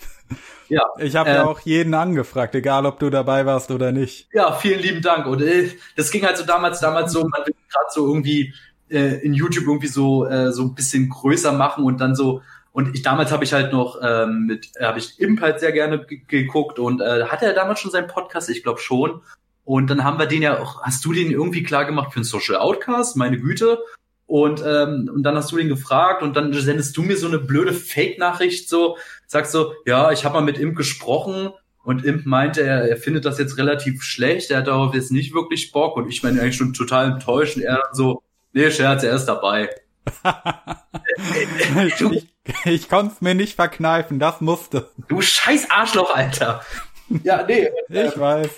Ja, 0.69 0.83
ich 0.99 1.17
habe 1.17 1.31
äh, 1.31 1.35
ja 1.35 1.45
auch 1.45 1.61
jeden 1.61 1.95
angefragt, 1.95 2.55
egal 2.55 2.87
ob 2.87 2.99
du 2.99 3.11
dabei 3.11 3.47
warst 3.47 3.71
oder 3.71 3.93
nicht. 3.93 4.29
Ja, 4.33 4.53
vielen 4.53 4.81
lieben 4.81 5.03
Dank. 5.03 5.27
Und 5.27 5.43
äh, 5.43 5.71
das 5.97 6.11
ging 6.11 6.25
halt 6.25 6.37
so 6.37 6.45
damals, 6.45 6.81
damals 6.81 7.13
so, 7.13 7.21
man 7.21 7.47
will 7.47 7.55
gerade 7.71 7.87
so 7.91 8.07
irgendwie 8.07 8.55
äh, 8.89 9.25
in 9.25 9.35
YouTube 9.35 9.67
irgendwie 9.67 9.89
so 9.89 10.27
äh, 10.27 10.53
so 10.53 10.63
ein 10.63 10.75
bisschen 10.75 11.09
größer 11.09 11.53
machen 11.53 11.85
und 11.85 12.01
dann 12.01 12.15
so. 12.15 12.43
Und 12.73 12.95
ich 12.95 13.03
damals 13.03 13.31
habe 13.31 13.45
ich 13.45 13.53
halt 13.53 13.73
noch 13.73 14.01
ähm, 14.03 14.47
mit, 14.47 14.71
äh, 14.77 14.85
habe 14.85 14.99
ich 14.99 15.21
Imp 15.21 15.41
halt 15.41 15.61
sehr 15.61 15.73
gerne 15.73 16.05
geguckt 16.05 16.79
und 16.79 17.01
äh, 17.01 17.25
hatte 17.27 17.47
er 17.47 17.55
damals 17.55 17.81
schon 17.81 17.93
seinen 17.93 18.09
Podcast, 18.09 18.51
ich 18.51 18.63
glaube 18.63 18.81
schon. 18.81 19.23
Und 19.65 19.89
dann 19.89 20.05
haben 20.05 20.19
wir 20.19 20.27
den 20.27 20.43
ja, 20.43 20.61
auch, 20.61 20.83
hast 20.83 21.05
du 21.05 21.13
den 21.13 21.31
irgendwie 21.31 21.63
klar 21.63 21.85
gemacht 21.85 22.13
für 22.13 22.17
einen 22.17 22.25
Social 22.25 22.57
Outcast? 22.57 23.17
Meine 23.17 23.39
Güte. 23.39 23.79
Und, 24.35 24.65
ähm, 24.67 25.09
und 25.15 25.23
dann 25.23 25.37
hast 25.37 25.53
du 25.53 25.57
den 25.59 25.69
gefragt 25.69 26.21
und 26.21 26.35
dann 26.35 26.53
sendest 26.53 26.97
du 26.97 27.03
mir 27.03 27.17
so 27.17 27.29
eine 27.29 27.39
blöde 27.39 27.73
Fake-Nachricht, 27.73 28.69
so, 28.69 28.99
sagst 29.29 29.53
so, 29.53 29.75
ja, 29.87 30.11
ich 30.11 30.25
habe 30.25 30.35
mal 30.35 30.41
mit 30.41 30.59
Imp 30.59 30.77
gesprochen 30.77 31.51
und 31.85 32.05
Imp 32.05 32.27
meinte, 32.27 32.65
er, 32.65 32.89
er 32.89 32.97
findet 32.97 33.27
das 33.27 33.39
jetzt 33.39 33.59
relativ 33.59 34.03
schlecht, 34.03 34.51
er 34.51 34.59
hat 34.59 34.67
darauf 34.67 34.93
jetzt 34.93 35.13
nicht 35.13 35.35
wirklich 35.35 35.71
Bock 35.71 35.97
und 35.97 36.09
ich 36.09 36.25
meine 36.25 36.41
eigentlich 36.41 36.57
schon 36.57 36.73
total 36.73 37.13
enttäuscht 37.13 37.55
und 37.55 37.63
er 37.63 37.77
dann 37.77 37.95
so, 37.95 38.25
nee, 38.53 38.73
Scherz, 38.73 39.05
er 39.05 39.15
ist 39.15 39.27
dabei. 39.27 39.71
ich 41.87 42.27
ich 42.65 42.89
konnte 42.89 43.15
es 43.15 43.21
mir 43.21 43.37
nicht 43.37 43.55
verkneifen, 43.55 44.19
das 44.19 44.41
musste. 44.41 44.91
Du 45.07 45.21
scheiß 45.21 45.71
Arschloch, 45.71 46.13
Alter. 46.13 46.61
Ja, 47.23 47.45
nee. 47.47 47.69
ich 47.89 47.97
äh, 47.97 48.19
weiß. 48.19 48.51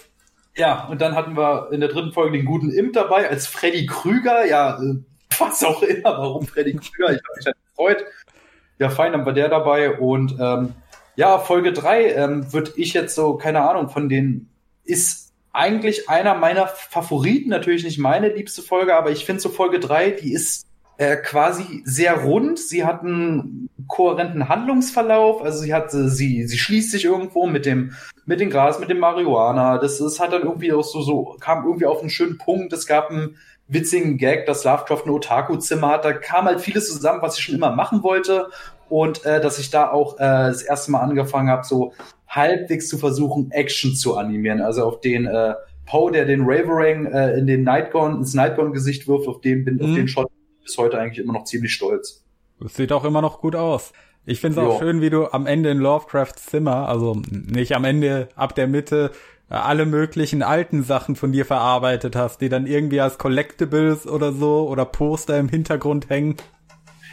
Ja, 0.57 0.87
und 0.87 1.03
dann 1.03 1.15
hatten 1.15 1.37
wir 1.37 1.69
in 1.71 1.81
der 1.81 1.91
dritten 1.91 2.15
Folge 2.15 2.39
den 2.39 2.47
guten 2.47 2.71
Imp 2.71 2.95
dabei 2.95 3.29
als 3.29 3.47
Freddy 3.47 3.85
Krüger. 3.85 4.47
Ja, 4.47 4.81
äh, 4.81 5.03
was 5.41 5.63
auch 5.65 5.83
immer, 5.83 6.19
warum 6.19 6.47
Freddy 6.47 6.75
Krüger. 6.75 7.13
Ich 7.13 7.23
habe 7.23 7.37
mich 7.37 7.47
halt 7.47 7.57
gefreut. 7.71 8.05
Ja, 8.79 8.91
fein, 8.91 9.13
dann 9.13 9.25
war 9.25 9.33
der 9.33 9.49
dabei. 9.49 9.99
Und 9.99 10.37
ähm, 10.39 10.75
ja, 11.17 11.39
Folge 11.39 11.73
drei 11.73 12.11
ähm, 12.11 12.53
würde 12.53 12.73
ich 12.77 12.93
jetzt 12.93 13.15
so, 13.15 13.37
keine 13.37 13.69
Ahnung, 13.69 13.89
von 13.89 14.09
den 14.09 14.51
ist 14.85 15.33
eigentlich 15.53 16.09
einer 16.09 16.35
meiner 16.35 16.67
Favoriten, 16.67 17.49
natürlich 17.49 17.85
nicht 17.85 17.99
meine 17.99 18.29
liebste 18.29 18.61
Folge, 18.61 18.95
aber 18.95 19.11
ich 19.11 19.25
finde 19.25 19.41
so 19.41 19.49
Folge 19.49 19.81
drei, 19.81 20.11
die 20.11 20.35
ist 20.35 20.67
äh, 20.99 21.17
quasi 21.17 21.83
sehr 21.85 22.23
rund. 22.23 22.59
Sie 22.59 22.85
hat 22.85 23.03
einen 23.03 23.69
kohärenten 23.87 24.49
Handlungsverlauf. 24.49 25.43
Also 25.43 25.61
sie 25.61 25.75
hat, 25.75 25.91
sie, 25.91 26.47
sie 26.47 26.59
schließt 26.59 26.91
sich 26.91 27.05
irgendwo 27.05 27.47
mit 27.47 27.67
dem, 27.67 27.93
mit 28.25 28.41
dem 28.41 28.51
Gras, 28.51 28.79
mit 28.81 28.91
dem 28.91 28.99
Marihuana. 28.99 29.79
Das, 29.79 29.99
das 29.99 30.21
hat 30.21 30.33
dann 30.33 30.43
irgendwie 30.43 30.73
auch 30.73 30.85
so, 30.85 31.03
so, 31.03 31.37
kam 31.41 31.65
irgendwie 31.65 31.87
auf 31.87 32.01
einen 32.01 32.11
schönen 32.11 32.39
Punkt. 32.39 32.73
Es 32.73 32.87
gab 32.87 33.11
einen 33.11 33.37
witzigen 33.69 34.17
Gag, 34.17 34.47
dass 34.47 34.65
Lovecraft 34.65 35.03
ein 35.07 35.11
Otaku-Zimmer 35.11 35.89
hat. 35.89 36.05
Da 36.05 36.13
kam 36.13 36.47
halt 36.47 36.61
vieles 36.61 36.93
zusammen, 36.93 37.23
was 37.23 37.39
ich 37.39 37.45
schon 37.45 37.57
immer 37.57 37.75
machen 37.75 38.03
wollte. 38.03 38.49
Und 38.89 39.25
äh, 39.25 39.41
dass 39.41 39.59
ich 39.59 39.71
da 39.71 39.91
auch 39.91 40.15
äh, 40.17 40.19
das 40.19 40.63
erste 40.63 40.93
Mal 40.93 41.01
angefangen 41.01 41.49
habe, 41.49 41.65
so 41.65 41.93
halbwegs 42.29 42.89
zu 42.89 42.99
versuchen, 42.99 43.51
Action 43.51 43.95
zu 43.95 44.17
animieren. 44.17 44.61
Also 44.61 44.85
auf 44.85 45.01
den 45.01 45.27
äh, 45.27 45.55
Poe, 45.87 46.13
der 46.13 46.25
den 46.25 46.43
Raverang 46.45 47.07
äh, 47.07 47.37
in 47.37 47.47
den 47.47 47.65
Nightgone, 47.65 48.17
ins 48.19 48.35
Nightgone-Gesicht 48.35 49.09
wirft, 49.09 49.27
auf 49.27 49.41
den 49.41 49.65
bin, 49.65 49.77
mhm. 49.77 49.83
auf 49.83 49.95
den 49.95 50.09
Shot 50.09 50.31
bis 50.63 50.77
heute 50.79 50.99
eigentlich 50.99 51.25
immer 51.25 51.33
noch 51.33 51.45
ziemlich 51.45 51.73
stolz. 51.73 52.25
Das 52.61 52.75
sieht 52.75 52.93
auch 52.93 53.05
immer 53.05 53.23
noch 53.23 53.41
gut 53.41 53.57
aus. 53.57 53.93
Ich 54.29 54.41
finde 54.41 54.61
es 54.61 54.67
auch 54.67 54.81
schön, 54.81 55.01
wie 55.01 55.11
du 55.11 55.27
am 55.27 55.47
Ende 55.47 55.71
in 55.71 55.79
Lovecrafts 55.79 56.47
Zimmer, 56.47 56.89
also 56.89 57.17
nicht 57.31 57.77
am 57.77 57.85
Ende, 57.85 58.29
ab 58.35 58.57
der 58.57 58.67
Mitte, 58.67 59.13
alle 59.49 59.87
möglichen 59.87 60.43
alten 60.43 60.83
Sachen 60.83 61.15
von 61.17 61.33
dir 61.33 61.45
verarbeitet 61.45 62.17
hast, 62.17 62.41
die 62.41 62.49
dann 62.49 62.67
irgendwie 62.67 63.01
als 63.01 63.19
Collectibles 63.19 64.07
oder 64.07 64.33
so 64.33 64.69
oder 64.69 64.85
Poster 64.85 65.39
im 65.39 65.49
Hintergrund 65.49 66.09
hängen. 66.09 66.37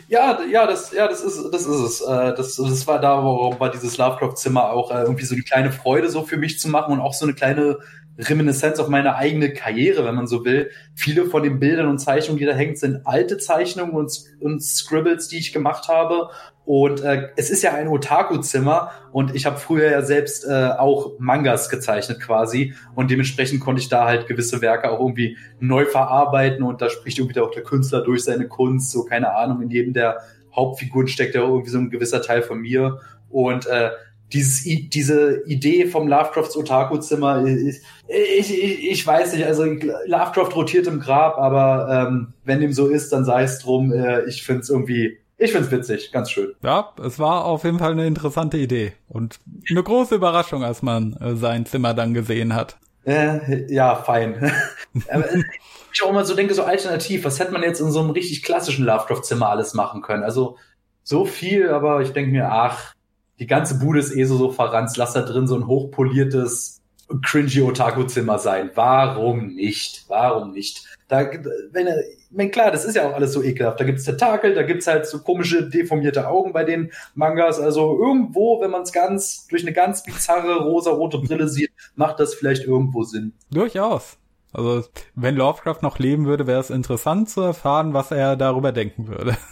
Ja, 0.10 0.40
ja, 0.52 0.68
das, 0.68 0.92
ja, 0.92 1.08
das 1.08 1.24
ist, 1.24 1.50
das 1.52 1.66
ist 1.66 1.80
es. 1.80 2.02
Äh, 2.02 2.36
das, 2.36 2.56
das 2.56 2.88
war 2.88 3.00
da, 3.00 3.24
warum 3.24 3.60
war 3.60 3.72
dieses 3.72 3.98
Lovecraft-Zimmer 3.98 4.72
auch 4.72 4.92
äh, 4.92 5.02
irgendwie 5.02 5.26
so 5.26 5.36
die 5.36 5.42
kleine 5.42 5.72
Freude 5.72 6.10
so 6.10 6.24
für 6.24 6.38
mich 6.38 6.60
zu 6.60 6.70
machen 6.70 6.94
und 6.94 7.00
auch 7.00 7.14
so 7.14 7.26
eine 7.26 7.34
kleine 7.34 7.80
Reminiszenz 8.20 8.80
auf 8.80 8.90
meine 8.90 9.16
eigene 9.16 9.54
Karriere, 9.54 10.06
wenn 10.06 10.14
man 10.16 10.28
so 10.28 10.46
will. 10.46 10.70
Viele 10.94 11.26
von 11.26 11.42
den 11.42 11.60
Bildern 11.60 11.88
und 11.88 11.98
Zeichnungen, 11.98 12.38
die 12.38 12.46
da 12.46 12.54
hängen, 12.54 12.76
sind 12.76 13.08
alte 13.08 13.38
Zeichnungen 13.38 13.94
und, 13.94 14.12
und 14.40 14.62
Scribbles, 14.62 15.30
die 15.30 15.40
ich 15.40 15.52
gemacht 15.52 15.88
habe. 15.88 16.30
Und 16.66 17.02
äh, 17.02 17.30
es 17.36 17.50
ist 17.50 17.62
ja 17.62 17.74
ein 17.74 17.90
Otaku-Zimmer 17.90 18.92
und 19.12 19.36
ich 19.36 19.46
habe 19.46 19.58
früher 19.58 19.92
ja 19.92 20.02
selbst 20.02 20.46
äh, 20.46 20.70
auch 20.78 21.20
Mangas 21.20 21.70
gezeichnet 21.70 22.22
quasi. 22.22 22.74
Und 22.96 23.12
dementsprechend 23.12 23.60
konnte 23.60 23.82
ich 23.82 23.90
da 23.90 24.06
halt 24.06 24.28
gewisse 24.28 24.62
Werke 24.62 24.90
auch 24.90 25.00
irgendwie 25.00 25.38
neu 25.60 25.86
verarbeiten. 25.86 26.64
Und 26.64 26.82
da 26.82 26.90
spricht 26.90 27.20
irgendwie 27.20 27.40
auch 27.42 27.52
der 27.52 27.64
Künstler 27.64 28.02
durch 28.02 28.24
seine 28.24 28.48
Kunst, 28.48 28.92
so 28.92 29.04
keine 29.04 29.36
Ahnung, 29.36 29.62
in 29.62 29.70
jedem 29.70 29.94
der 29.94 30.20
Hauptfiguren 30.56 31.08
steckt 31.08 31.36
ja 31.36 31.42
irgendwie 31.42 31.70
so 31.70 31.80
ein 31.80 31.90
gewisser 31.90 32.22
Teil 32.22 32.44
von 32.44 32.60
mir. 32.60 33.00
Und 33.30 33.66
äh, 33.66 33.90
dieses, 34.32 34.64
diese 34.64 35.44
Idee 35.46 35.88
vom 35.88 36.08
Lovecrafts 36.08 36.56
Otaku-Zimmer, 36.56 37.46
ich, 37.46 37.82
ich, 38.08 38.90
ich 38.90 39.06
weiß 39.06 39.34
nicht, 39.34 39.46
also 39.46 39.64
Lovecraft 39.64 40.56
rotiert 40.56 40.88
im 40.88 41.00
Grab, 41.00 41.38
aber 41.38 42.08
ähm, 42.08 42.34
wenn 42.44 42.62
dem 42.62 42.74
so 42.74 42.88
ist, 42.88 43.12
dann 43.12 43.26
sei 43.26 43.44
es 43.44 43.60
drum. 43.60 43.92
Äh, 43.92 44.24
ich 44.26 44.44
finde 44.44 44.62
es 44.62 44.70
irgendwie, 44.70 45.18
ich 45.44 45.52
finde 45.52 45.68
es 45.68 45.72
witzig, 45.72 46.12
ganz 46.12 46.32
schön. 46.32 46.54
Ja, 46.64 46.94
es 47.04 47.20
war 47.20 47.46
auf 47.46 47.64
jeden 47.64 47.80
Fall 47.80 47.92
eine 47.92 48.08
interessante 48.08 48.58
Idee 48.58 48.94
und 49.10 49.40
eine 49.70 49.84
große 49.84 50.16
Überraschung, 50.16 50.64
als 50.64 50.82
man 50.82 51.14
äh, 51.14 51.36
sein 51.36 51.66
Zimmer 51.66 51.94
dann 51.94 52.14
gesehen 52.14 52.56
hat. 52.56 52.78
Äh, 53.06 53.72
ja, 53.72 53.96
fein. 53.96 54.36
aber, 55.10 55.32
äh, 55.32 55.44
ich 55.92 56.04
auch 56.04 56.10
immer 56.10 56.26
so 56.26 56.36
denke, 56.36 56.54
so 56.54 56.64
alternativ, 56.64 57.26
was 57.26 57.40
hätte 57.40 57.52
man 57.52 57.62
jetzt 57.62 57.82
in 57.82 57.92
so 57.92 58.00
einem 58.00 58.12
richtig 58.12 58.44
klassischen 58.44 58.86
Lovecraft-Zimmer 58.86 59.50
alles 59.50 59.74
machen 59.74 60.02
können? 60.02 60.24
Also 60.24 60.58
so 61.04 61.26
viel, 61.26 61.70
aber 61.70 62.02
ich 62.02 62.14
denke 62.14 62.32
mir, 62.32 62.50
ach, 62.50 62.94
die 63.40 63.48
ganze 63.48 63.80
Bude 63.80 64.00
ist 64.00 64.16
eh 64.16 64.24
so, 64.24 64.38
so 64.38 64.52
verranzt, 64.52 64.96
lass 64.98 65.14
da 65.14 65.22
drin 65.22 65.48
so 65.48 65.56
ein 65.56 65.68
hochpoliertes, 65.68 66.82
cringy 67.22 67.62
Otaku-Zimmer 67.62 68.40
sein. 68.40 68.72
Warum 68.76 69.48
nicht? 69.48 70.06
Warum 70.08 70.52
nicht? 70.52 70.93
Da, 71.08 71.30
wenn, 71.72 71.88
wenn 72.30 72.52
klar, 72.52 72.72
das 72.72 72.86
ist 72.86 72.96
ja 72.96 73.10
auch 73.10 73.14
alles 73.14 73.34
so 73.34 73.44
ekelhaft. 73.44 73.80
Da 73.80 73.84
gibt's 73.84 74.04
Tentakel, 74.04 74.54
da 74.56 74.64
gibt's 74.64 74.88
halt 74.88 75.06
so 75.06 75.20
komische, 75.20 75.70
deformierte 75.70 76.28
Augen 76.28 76.54
bei 76.54 76.64
den 76.64 76.92
Mangas. 77.16 77.60
Also 77.60 77.98
irgendwo, 78.00 78.62
wenn 78.62 78.72
man 78.72 78.84
es 78.84 78.92
ganz 78.92 79.48
durch 79.48 79.64
eine 79.64 79.74
ganz 79.74 80.04
bizarre 80.04 80.64
rosa-rote 80.64 81.20
Brille 81.20 81.48
sieht, 81.48 81.72
macht 81.96 82.20
das 82.20 82.34
vielleicht 82.34 82.64
irgendwo 82.66 83.04
Sinn. 83.04 83.34
Durchaus. 83.52 84.18
Also, 84.54 84.84
wenn 85.16 85.36
Lovecraft 85.36 85.80
noch 85.82 85.98
leben 85.98 86.28
würde, 86.28 86.46
wäre 86.46 86.60
es 86.60 86.70
interessant 86.70 87.28
zu 87.28 87.42
erfahren, 87.42 87.94
was 87.94 88.12
er 88.12 88.36
darüber 88.36 88.72
denken 88.72 89.08
würde. 89.08 89.36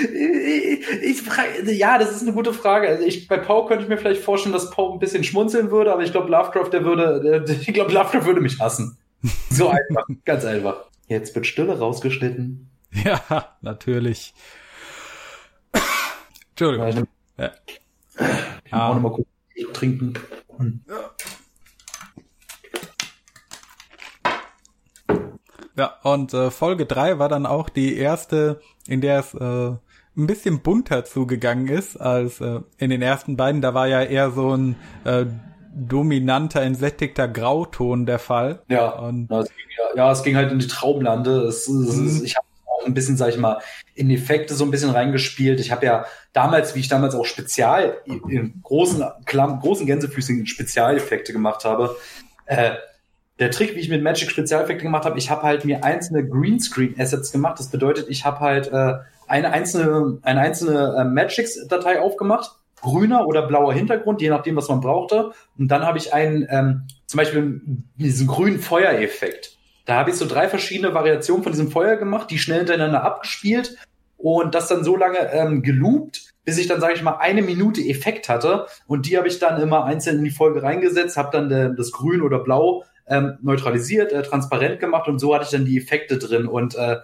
Ich, 0.00 1.26
ich, 1.26 1.78
ja, 1.78 1.98
das 1.98 2.12
ist 2.12 2.22
eine 2.22 2.32
gute 2.32 2.52
Frage. 2.52 2.88
Also 2.88 3.04
ich, 3.04 3.26
bei 3.26 3.36
Poe 3.36 3.66
könnte 3.66 3.82
ich 3.82 3.88
mir 3.88 3.98
vielleicht 3.98 4.22
vorstellen, 4.22 4.52
dass 4.52 4.70
Poe 4.70 4.92
ein 4.92 5.00
bisschen 5.00 5.24
schmunzeln 5.24 5.70
würde, 5.70 5.92
aber 5.92 6.02
ich 6.02 6.12
glaube, 6.12 6.30
Lovecraft, 6.30 6.70
der 6.72 6.84
würde, 6.84 7.20
der, 7.20 7.56
ich 7.60 7.74
glaube, 7.74 7.92
Lovecraft 7.92 8.26
würde 8.26 8.40
mich 8.40 8.60
hassen. 8.60 8.96
So 9.50 9.68
einfach, 9.68 10.06
ganz 10.24 10.44
einfach. 10.44 10.84
Jetzt 11.08 11.34
wird 11.34 11.46
Stille 11.46 11.78
rausgeschnitten. 11.78 12.70
Ja, 12.92 13.56
natürlich. 13.60 14.34
Entschuldigung. 16.50 17.08
Ja. 17.36 17.52
Ich 18.64 18.72
muss 18.72 18.80
ah. 18.80 18.94
noch 18.94 19.00
mal 19.00 19.12
kurz 19.12 19.28
trinken. 19.74 20.14
Ja, 25.76 25.94
und 26.02 26.34
äh, 26.34 26.50
Folge 26.50 26.86
3 26.86 27.20
war 27.20 27.28
dann 27.28 27.46
auch 27.46 27.68
die 27.68 27.96
erste, 27.96 28.60
in 28.88 29.00
der 29.00 29.20
es 29.20 29.34
äh, 29.34 29.76
ein 30.16 30.26
bisschen 30.26 30.62
bunter 30.62 31.04
zugegangen 31.04 31.68
ist 31.68 31.96
als 31.96 32.40
äh, 32.40 32.60
in 32.78 32.90
den 32.90 33.00
ersten 33.00 33.36
beiden. 33.36 33.60
Da 33.60 33.74
war 33.74 33.86
ja 33.86 34.02
eher 34.02 34.32
so 34.32 34.56
ein 34.56 34.74
äh, 35.04 35.26
dominanter, 35.78 36.62
entsättigter 36.62 37.28
Grauton 37.28 38.06
der 38.06 38.18
Fall. 38.18 38.62
Ja, 38.68 38.90
und 38.90 39.30
ja, 39.30 39.40
es 39.40 39.48
ging, 39.48 39.66
ja, 39.76 39.96
ja, 39.96 40.12
es 40.12 40.22
ging 40.22 40.36
halt 40.36 40.52
in 40.52 40.58
die 40.58 40.66
Traumlande. 40.66 41.42
Es, 41.42 41.68
es, 41.68 41.96
mhm. 41.96 42.24
Ich 42.24 42.36
habe 42.36 42.46
auch 42.66 42.86
ein 42.86 42.94
bisschen, 42.94 43.16
sag 43.16 43.30
ich 43.30 43.38
mal, 43.38 43.60
in 43.94 44.10
Effekte 44.10 44.54
so 44.54 44.64
ein 44.64 44.70
bisschen 44.70 44.90
reingespielt. 44.90 45.60
Ich 45.60 45.72
habe 45.72 45.86
ja 45.86 46.04
damals, 46.32 46.74
wie 46.74 46.80
ich 46.80 46.88
damals 46.88 47.14
auch 47.14 47.24
Spezial, 47.24 47.98
in 48.04 48.60
großen, 48.62 49.04
großen 49.24 49.86
Gänsefüßchen 49.86 50.46
Spezialeffekte 50.46 51.32
gemacht 51.32 51.64
habe, 51.64 51.96
äh, 52.46 52.72
der 53.38 53.50
Trick, 53.50 53.76
wie 53.76 53.80
ich 53.80 53.88
mit 53.88 54.02
Magic 54.02 54.30
Spezialeffekte 54.30 54.82
gemacht 54.82 55.04
habe, 55.04 55.16
ich 55.18 55.30
habe 55.30 55.42
halt 55.42 55.64
mir 55.64 55.84
einzelne 55.84 56.26
Greenscreen-Assets 56.26 57.30
gemacht. 57.30 57.58
Das 57.58 57.68
bedeutet, 57.68 58.08
ich 58.08 58.24
habe 58.24 58.40
halt 58.40 58.72
äh, 58.72 58.94
eine 59.28 59.52
einzelne, 59.52 60.18
eine 60.22 60.40
einzelne 60.40 60.96
äh, 60.98 61.04
Magics-Datei 61.04 62.00
aufgemacht, 62.00 62.56
grüner 62.80 63.26
oder 63.26 63.46
blauer 63.46 63.72
Hintergrund, 63.72 64.20
je 64.20 64.30
nachdem, 64.30 64.56
was 64.56 64.68
man 64.68 64.80
brauchte. 64.80 65.32
Und 65.58 65.68
dann 65.68 65.82
habe 65.82 65.98
ich 65.98 66.12
einen, 66.12 66.46
ähm, 66.50 66.82
zum 67.06 67.18
Beispiel 67.18 67.60
diesen 67.96 68.26
grünen 68.26 68.58
Feuereffekt. 68.58 69.56
Da 69.84 69.96
habe 69.96 70.10
ich 70.10 70.16
so 70.16 70.26
drei 70.26 70.48
verschiedene 70.48 70.94
Variationen 70.94 71.42
von 71.42 71.52
diesem 71.52 71.70
Feuer 71.70 71.96
gemacht, 71.96 72.30
die 72.30 72.38
schnell 72.38 72.58
hintereinander 72.58 73.02
abgespielt 73.04 73.76
und 74.18 74.54
das 74.54 74.68
dann 74.68 74.84
so 74.84 74.96
lange 74.96 75.32
ähm, 75.32 75.62
geloopt, 75.62 76.30
bis 76.44 76.58
ich 76.58 76.66
dann, 76.66 76.80
sage 76.80 76.94
ich 76.94 77.02
mal, 77.02 77.16
eine 77.18 77.40
Minute 77.40 77.80
Effekt 77.80 78.28
hatte. 78.28 78.66
Und 78.86 79.06
die 79.06 79.16
habe 79.16 79.28
ich 79.28 79.38
dann 79.38 79.60
immer 79.60 79.84
einzeln 79.84 80.18
in 80.18 80.24
die 80.24 80.30
Folge 80.30 80.62
reingesetzt, 80.62 81.16
habe 81.16 81.30
dann 81.32 81.50
äh, 81.50 81.74
das 81.74 81.92
Grün 81.92 82.22
oder 82.22 82.40
Blau 82.40 82.84
ähm, 83.06 83.38
neutralisiert, 83.40 84.12
äh, 84.12 84.22
transparent 84.22 84.80
gemacht 84.80 85.08
und 85.08 85.18
so 85.18 85.34
hatte 85.34 85.44
ich 85.44 85.50
dann 85.50 85.64
die 85.64 85.78
Effekte 85.78 86.18
drin. 86.18 86.46
Und 86.46 86.74
äh, 86.74 86.96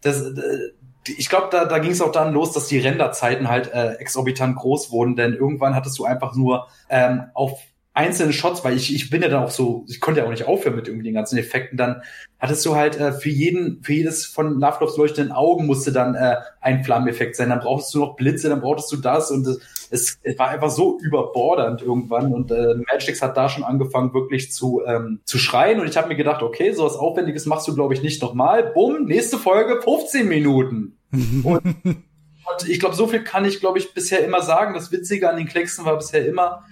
das, 0.00 0.22
äh, 0.22 0.72
ich 1.08 1.28
glaube, 1.28 1.48
da, 1.50 1.64
da 1.64 1.78
ging 1.78 1.92
es 1.92 2.00
auch 2.00 2.12
dann 2.12 2.32
los, 2.32 2.52
dass 2.52 2.66
die 2.66 2.78
Renderzeiten 2.78 3.48
halt 3.48 3.72
äh, 3.72 3.94
exorbitant 3.94 4.56
groß 4.56 4.90
wurden, 4.90 5.16
denn 5.16 5.34
irgendwann 5.34 5.74
hattest 5.74 5.98
du 5.98 6.04
einfach 6.04 6.34
nur 6.34 6.68
ähm, 6.88 7.24
auf 7.34 7.58
einzelne 7.94 8.32
Shots, 8.32 8.64
weil 8.64 8.76
ich, 8.76 8.94
ich 8.94 9.10
bin 9.10 9.20
ja 9.20 9.28
dann 9.28 9.44
auch 9.44 9.50
so, 9.50 9.84
ich 9.86 10.00
konnte 10.00 10.20
ja 10.20 10.26
auch 10.26 10.30
nicht 10.30 10.46
aufhören 10.46 10.76
mit 10.76 10.88
irgendwie 10.88 11.04
den 11.04 11.14
ganzen 11.14 11.36
Effekten, 11.36 11.76
dann 11.76 12.02
hattest 12.38 12.64
du 12.64 12.74
halt 12.74 12.98
äh, 12.98 13.12
für 13.12 13.28
jeden, 13.28 13.82
für 13.82 13.92
jedes 13.92 14.24
von 14.24 14.58
Loveloves 14.58 14.96
leuchtenden 14.96 15.32
Augen 15.32 15.66
musste 15.66 15.92
dann 15.92 16.14
äh, 16.14 16.36
ein 16.62 16.84
Flammeneffekt 16.84 17.36
sein, 17.36 17.50
dann 17.50 17.60
brauchtest 17.60 17.92
du 17.94 17.98
noch 17.98 18.16
Blitze, 18.16 18.48
dann 18.48 18.62
brauchtest 18.62 18.90
du 18.92 18.96
das 18.96 19.30
und 19.30 19.46
es, 19.90 20.18
es 20.22 20.38
war 20.38 20.48
einfach 20.48 20.70
so 20.70 20.98
überbordernd 21.02 21.82
irgendwann 21.82 22.32
und 22.32 22.50
äh, 22.50 22.76
Magix 22.90 23.20
hat 23.20 23.36
da 23.36 23.50
schon 23.50 23.62
angefangen 23.62 24.14
wirklich 24.14 24.52
zu, 24.52 24.80
ähm, 24.86 25.20
zu 25.24 25.38
schreien 25.38 25.78
und 25.78 25.86
ich 25.86 25.98
habe 25.98 26.08
mir 26.08 26.16
gedacht, 26.16 26.42
okay, 26.42 26.72
so 26.72 26.84
was 26.84 26.96
Aufwendiges 26.96 27.44
machst 27.44 27.68
du 27.68 27.74
glaube 27.74 27.92
ich 27.92 28.02
nicht 28.02 28.22
nochmal, 28.22 28.72
bumm, 28.72 29.04
nächste 29.04 29.36
Folge, 29.36 29.82
15 29.82 30.26
Minuten. 30.26 30.96
und, 31.12 31.62
und 31.84 32.68
ich 32.68 32.80
glaube, 32.80 32.94
so 32.94 33.06
viel 33.06 33.22
kann 33.22 33.44
ich 33.44 33.60
glaube 33.60 33.78
ich 33.78 33.92
bisher 33.92 34.24
immer 34.24 34.40
sagen, 34.40 34.72
das 34.72 34.90
Witzige 34.92 35.28
an 35.28 35.36
den 35.36 35.46
Klecksen 35.46 35.84
war 35.84 35.98
bisher 35.98 36.26
immer, 36.26 36.64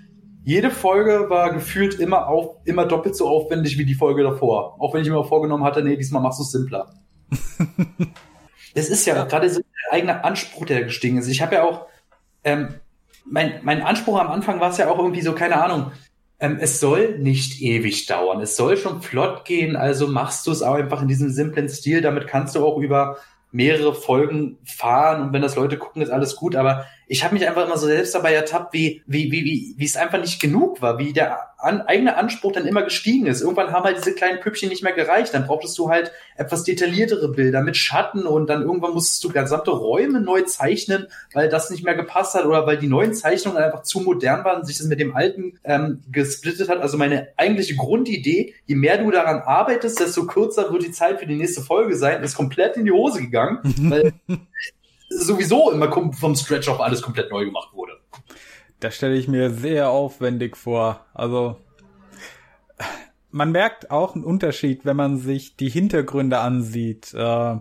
jede 0.43 0.71
Folge 0.71 1.29
war 1.29 1.53
gefühlt 1.53 1.95
immer 1.95 2.29
auf, 2.29 2.57
immer 2.65 2.87
doppelt 2.87 3.17
so 3.17 3.29
aufwendig 3.29 3.79
wie 3.79 3.85
die 3.85 3.95
Folge 3.95 4.23
davor. 4.23 4.77
Auch 4.81 4.95
wenn 4.95 5.03
ich 5.03 5.09
mir 5.09 5.19
auch 5.19 5.29
vorgenommen 5.29 5.65
hatte, 5.65 5.83
nee, 5.83 5.97
diesmal 5.97 6.23
machst 6.23 6.39
du 6.39 6.45
es 6.45 6.53
simpler. 6.53 6.91
Es 8.75 8.89
ist 8.89 9.07
ja, 9.07 9.17
ja. 9.17 9.25
gerade 9.25 9.51
so 9.51 9.61
der 9.61 9.93
eigene 9.93 10.25
Anspruch, 10.25 10.67
der 10.67 10.85
gestiegen 10.85 11.19
ist. 11.19 11.29
Ich 11.29 11.43
habe 11.43 11.57
ja 11.57 11.65
auch, 11.65 11.87
ähm, 12.45 12.75
mein, 13.25 13.61
mein 13.63 13.83
Anspruch 13.83 14.21
am 14.21 14.29
Anfang 14.31 14.61
war 14.61 14.71
es 14.71 14.79
ja 14.79 14.91
auch 14.91 14.99
irgendwie 14.99 15.23
so, 15.23 15.35
keine 15.35 15.63
Ahnung, 15.63 15.93
ähm, 16.39 16.59
es 16.61 16.81
soll 16.81 17.19
nicht 17.19 17.61
ewig 17.61 18.07
dauern. 18.07 18.41
Es 18.41 18.57
soll 18.57 18.77
schon 18.77 19.03
flott 19.03 19.45
gehen, 19.45 19.77
also 19.77 20.07
machst 20.07 20.47
du 20.47 20.53
es 20.53 20.63
auch 20.63 20.75
einfach 20.75 21.03
in 21.03 21.09
diesem 21.09 21.31
simplen 21.31 21.69
Stil. 21.69 22.01
Damit 22.01 22.27
kannst 22.27 22.55
du 22.55 22.65
auch 22.65 22.79
über 22.79 23.19
mehrere 23.53 23.95
Folgen 23.95 24.59
fahren 24.65 25.23
und 25.23 25.33
wenn 25.33 25.43
das 25.43 25.57
Leute 25.57 25.77
gucken, 25.77 26.03
ist 26.03 26.11
alles 26.11 26.37
gut. 26.37 26.57
Aber 26.57 26.87
ich 27.11 27.25
habe 27.25 27.35
mich 27.35 27.45
einfach 27.45 27.67
immer 27.67 27.77
so 27.77 27.89
selbst 27.89 28.15
dabei 28.15 28.33
ertappt, 28.35 28.73
wie, 28.73 29.03
wie, 29.05 29.33
wie, 29.33 29.45
wie, 29.45 29.75
wie 29.77 29.85
es 29.85 29.97
einfach 29.97 30.21
nicht 30.21 30.41
genug 30.41 30.81
war, 30.81 30.99
wie 30.99 31.13
der 31.13 31.41
an, 31.59 31.81
eigene 31.81 32.17
Anspruch 32.17 32.53
dann 32.53 32.69
immer 32.69 32.85
gestiegen 32.85 33.27
ist. 33.27 33.41
Irgendwann 33.41 33.73
haben 33.73 33.83
halt 33.83 33.99
diese 33.99 34.15
kleinen 34.15 34.39
Püppchen 34.39 34.69
nicht 34.69 34.85
mehr 34.85 34.93
gereicht. 34.93 35.35
Dann 35.35 35.45
brauchtest 35.45 35.77
du 35.77 35.91
halt 35.91 36.13
etwas 36.37 36.63
detailliertere 36.63 37.33
Bilder 37.33 37.63
mit 37.63 37.77
Schatten 37.77 38.27
und 38.27 38.49
dann 38.49 38.63
irgendwann 38.63 38.95
musstest 38.95 39.25
du 39.25 39.31
gesamte 39.31 39.73
Räume 39.73 40.21
neu 40.21 40.43
zeichnen, 40.43 41.09
weil 41.35 41.49
das 41.49 41.69
nicht 41.71 41.83
mehr 41.83 41.97
gepasst 41.97 42.37
hat 42.37 42.47
oder 42.47 42.65
weil 42.65 42.79
die 42.79 42.87
neuen 42.87 43.13
Zeichnungen 43.13 43.61
einfach 43.61 43.83
zu 43.83 43.99
modern 43.99 44.45
waren 44.45 44.61
und 44.61 44.67
sich 44.69 44.79
das 44.79 44.87
mit 44.87 45.01
dem 45.01 45.17
alten 45.17 45.59
ähm, 45.65 46.05
gesplittet 46.13 46.69
hat. 46.69 46.81
Also 46.81 46.97
meine 46.97 47.31
eigentliche 47.37 47.75
Grundidee, 47.75 48.55
je 48.67 48.77
mehr 48.77 48.99
du 48.99 49.11
daran 49.11 49.41
arbeitest, 49.41 49.99
desto 49.99 50.29
kürzer 50.29 50.73
wird 50.73 50.85
die 50.85 50.93
Zeit 50.93 51.19
für 51.19 51.27
die 51.27 51.35
nächste 51.35 51.61
Folge 51.61 51.97
sein, 51.97 52.23
ist 52.23 52.37
komplett 52.37 52.77
in 52.77 52.85
die 52.85 52.93
Hose 52.93 53.21
gegangen, 53.21 53.59
weil 53.91 54.13
sowieso 55.11 55.71
immer 55.71 55.91
vom 56.13 56.35
Stretch 56.35 56.69
auf 56.69 56.81
alles 56.81 57.03
komplett 57.03 57.31
neu 57.31 57.45
gemacht 57.45 57.69
wurde. 57.73 57.93
Das 58.79 58.97
stelle 58.97 59.17
ich 59.17 59.29
mir 59.29 59.51
sehr 59.51 59.91
aufwendig 59.91 60.57
vor. 60.57 61.05
Also 61.13 61.57
man 63.31 63.53
merkt 63.53 63.91
auch 63.91 64.15
einen 64.15 64.25
Unterschied, 64.25 64.85
wenn 64.85 64.97
man 64.97 65.19
sich 65.19 65.57
die 65.57 65.69
Hintergründe 65.69 66.39
ansieht, 66.39 67.13
äh, 67.15 67.57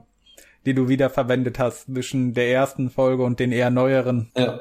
die 0.66 0.74
du 0.74 0.88
wieder 0.88 1.10
verwendet 1.10 1.60
hast 1.60 1.86
zwischen 1.86 2.34
der 2.34 2.52
ersten 2.52 2.90
Folge 2.90 3.24
und 3.24 3.40
den 3.40 3.52
eher 3.52 3.70
neueren. 3.70 4.32
Ja. 4.36 4.60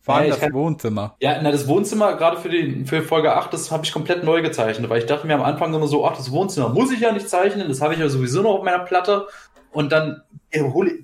Vor 0.00 0.16
allem 0.16 0.24
ja, 0.24 0.30
das 0.30 0.40
kann, 0.40 0.52
Wohnzimmer. 0.52 1.16
Ja, 1.20 1.40
na, 1.40 1.52
das 1.52 1.68
Wohnzimmer, 1.68 2.16
gerade 2.16 2.36
für 2.36 2.48
die 2.48 2.84
für 2.86 3.02
Folge 3.02 3.36
8, 3.36 3.52
das 3.52 3.70
habe 3.70 3.84
ich 3.84 3.92
komplett 3.92 4.24
neu 4.24 4.42
gezeichnet, 4.42 4.90
weil 4.90 4.98
ich 4.98 5.06
dachte 5.06 5.28
mir 5.28 5.34
am 5.34 5.42
Anfang 5.42 5.72
immer 5.72 5.86
so, 5.86 6.04
ach, 6.04 6.16
das 6.16 6.32
Wohnzimmer 6.32 6.70
muss 6.70 6.90
ich 6.90 7.00
ja 7.00 7.12
nicht 7.12 7.28
zeichnen, 7.28 7.68
das 7.68 7.80
habe 7.80 7.94
ich 7.94 8.00
ja 8.00 8.08
sowieso 8.08 8.42
noch 8.42 8.54
auf 8.54 8.64
meiner 8.64 8.80
Platte 8.80 9.28
und 9.70 9.92
dann 9.92 10.22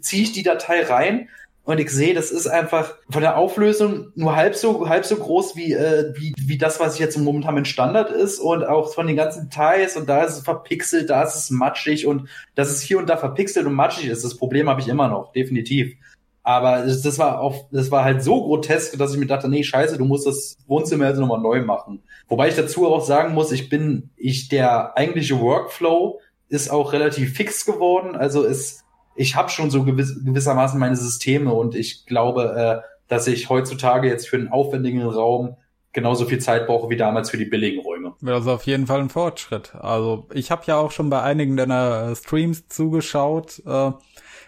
ziehe 0.01 0.23
ich 0.23 0.33
die 0.33 0.43
Datei 0.43 0.83
rein 0.83 1.29
und 1.65 1.79
ich 1.81 1.91
sehe, 1.91 2.15
das 2.15 2.31
ist 2.31 2.47
einfach 2.47 2.95
von 3.11 3.21
der 3.21 3.37
Auflösung 3.37 4.11
nur 4.15 4.35
halb 4.37 4.55
so 4.55 4.89
halb 4.89 5.05
so 5.05 5.17
groß 5.17 5.55
wie 5.55 5.75
äh, 5.75 6.15
wie 6.17 6.33
wie 6.39 6.57
das, 6.57 6.81
was 6.81 6.99
jetzt 6.99 7.19
momentan 7.19 7.55
mit 7.57 7.69
Standard 7.69 8.11
ist 8.11 8.39
und 8.39 8.65
auch 8.65 8.95
von 8.95 9.07
den 9.07 9.17
ganzen 9.17 9.51
Details 9.51 9.97
und 9.97 10.09
da 10.09 10.23
ist 10.23 10.39
es 10.39 10.41
verpixelt, 10.41 11.11
da 11.11 11.23
ist 11.23 11.35
es 11.35 11.51
matschig 11.51 12.07
und 12.07 12.29
dass 12.55 12.71
es 12.71 12.81
hier 12.81 12.99
und 12.99 13.09
da 13.11 13.19
verpixelt 13.19 13.67
und 13.67 13.75
matschig 13.75 14.07
ist, 14.09 14.25
das 14.25 14.39
Problem 14.39 14.69
habe 14.69 14.81
ich 14.81 14.89
immer 14.89 15.09
noch, 15.09 15.33
definitiv. 15.33 15.95
Aber 16.43 16.87
das, 16.87 17.19
war 17.19 17.43
auf, 17.43 17.67
das 17.71 17.91
war 17.91 18.05
halt 18.05 18.23
so 18.23 18.43
grotesk, 18.43 18.97
dass 18.97 19.13
ich 19.13 19.21
mir 19.21 19.27
dachte, 19.27 19.51
nee, 19.51 19.63
scheiße, 19.63 19.99
du 19.99 20.07
musst 20.07 20.27
das 20.27 20.57
Wohnzimmer 20.67 21.07
jetzt 21.07 21.19
nochmal 21.19 21.43
neu 21.43 21.61
machen. 21.63 22.03
Wobei 22.27 22.49
ich 22.49 22.55
dazu 22.55 22.87
auch 22.87 23.05
sagen 23.05 23.35
muss, 23.35 23.53
ich 23.53 23.69
bin, 23.69 24.09
ich, 24.17 24.49
der 24.49 24.97
eigentliche 24.97 25.39
Workflow 25.39 26.21
ist 26.49 26.71
auch 26.71 26.95
relativ 26.95 27.35
fix 27.35 27.67
geworden. 27.67 28.17
Also 28.17 28.47
es, 28.47 28.83
ich 29.19 29.35
habe 29.35 29.51
schon 29.51 29.71
so 29.71 29.83
gewiss, 29.83 30.25
gewissermaßen 30.25 30.79
meine 30.79 30.97
Systeme 30.97 31.53
und 31.53 31.75
ich 31.75 32.07
glaube, 32.07 32.83
äh, 32.85 32.89
dass 33.09 33.27
ich 33.27 33.49
heutzutage 33.49 34.09
jetzt 34.09 34.29
für 34.29 34.37
einen 34.37 34.49
aufwendigen 34.49 35.03
Raum 35.03 35.57
genauso 35.93 36.27
viel 36.27 36.39
Zeit 36.39 36.67
brauche 36.67 36.89
wie 36.89 36.97
damals 36.97 37.31
für 37.31 37.37
die 37.37 37.45
billigen 37.45 37.81
Räume. 37.81 38.15
Das 38.21 38.43
ist 38.43 38.49
auf 38.49 38.63
jeden 38.63 38.87
Fall 38.87 39.01
ein 39.01 39.09
Fortschritt. 39.09 39.75
Also 39.75 40.29
ich 40.33 40.51
habe 40.51 40.63
ja 40.67 40.77
auch 40.77 40.93
schon 40.93 41.11
bei 41.11 41.21
einigen 41.21 41.57
deiner 41.57 42.11
äh, 42.11 42.17
Streams 42.17 42.69
zugeschaut. 42.69 43.61
Äh, 43.67 43.93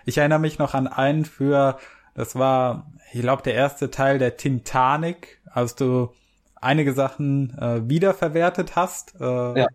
ich 0.07 0.19
erinnere 0.19 0.39
mich 0.39 0.59
noch 0.59 0.75
an 0.75 0.87
einen 0.87 1.25
für, 1.25 1.77
das 2.15 2.37
war, 2.37 2.93
ich 3.13 3.23
glaube, 3.23 3.43
der 3.43 3.55
erste 3.55 3.91
Teil 3.91 4.19
der 4.19 4.37
Titanic, 4.37 5.41
als 5.51 5.75
du 5.75 6.11
einige 6.55 6.93
Sachen 6.93 7.59
äh, 7.59 7.89
wiederverwertet 7.89 8.77
hast. 8.77 9.15
Ja 9.19 9.67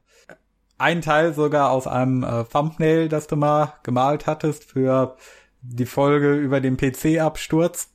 ein 0.77 1.01
Teil 1.01 1.33
sogar 1.33 1.71
aus 1.71 1.87
einem 1.87 2.23
äh, 2.23 2.43
Thumbnail, 2.43 3.09
das 3.09 3.27
du 3.27 3.35
mal 3.35 3.73
gemalt 3.83 4.27
hattest 4.27 4.63
für 4.63 5.15
die 5.61 5.85
Folge 5.85 6.33
über 6.35 6.61
den 6.61 6.77
PC-Absturz. 6.77 7.89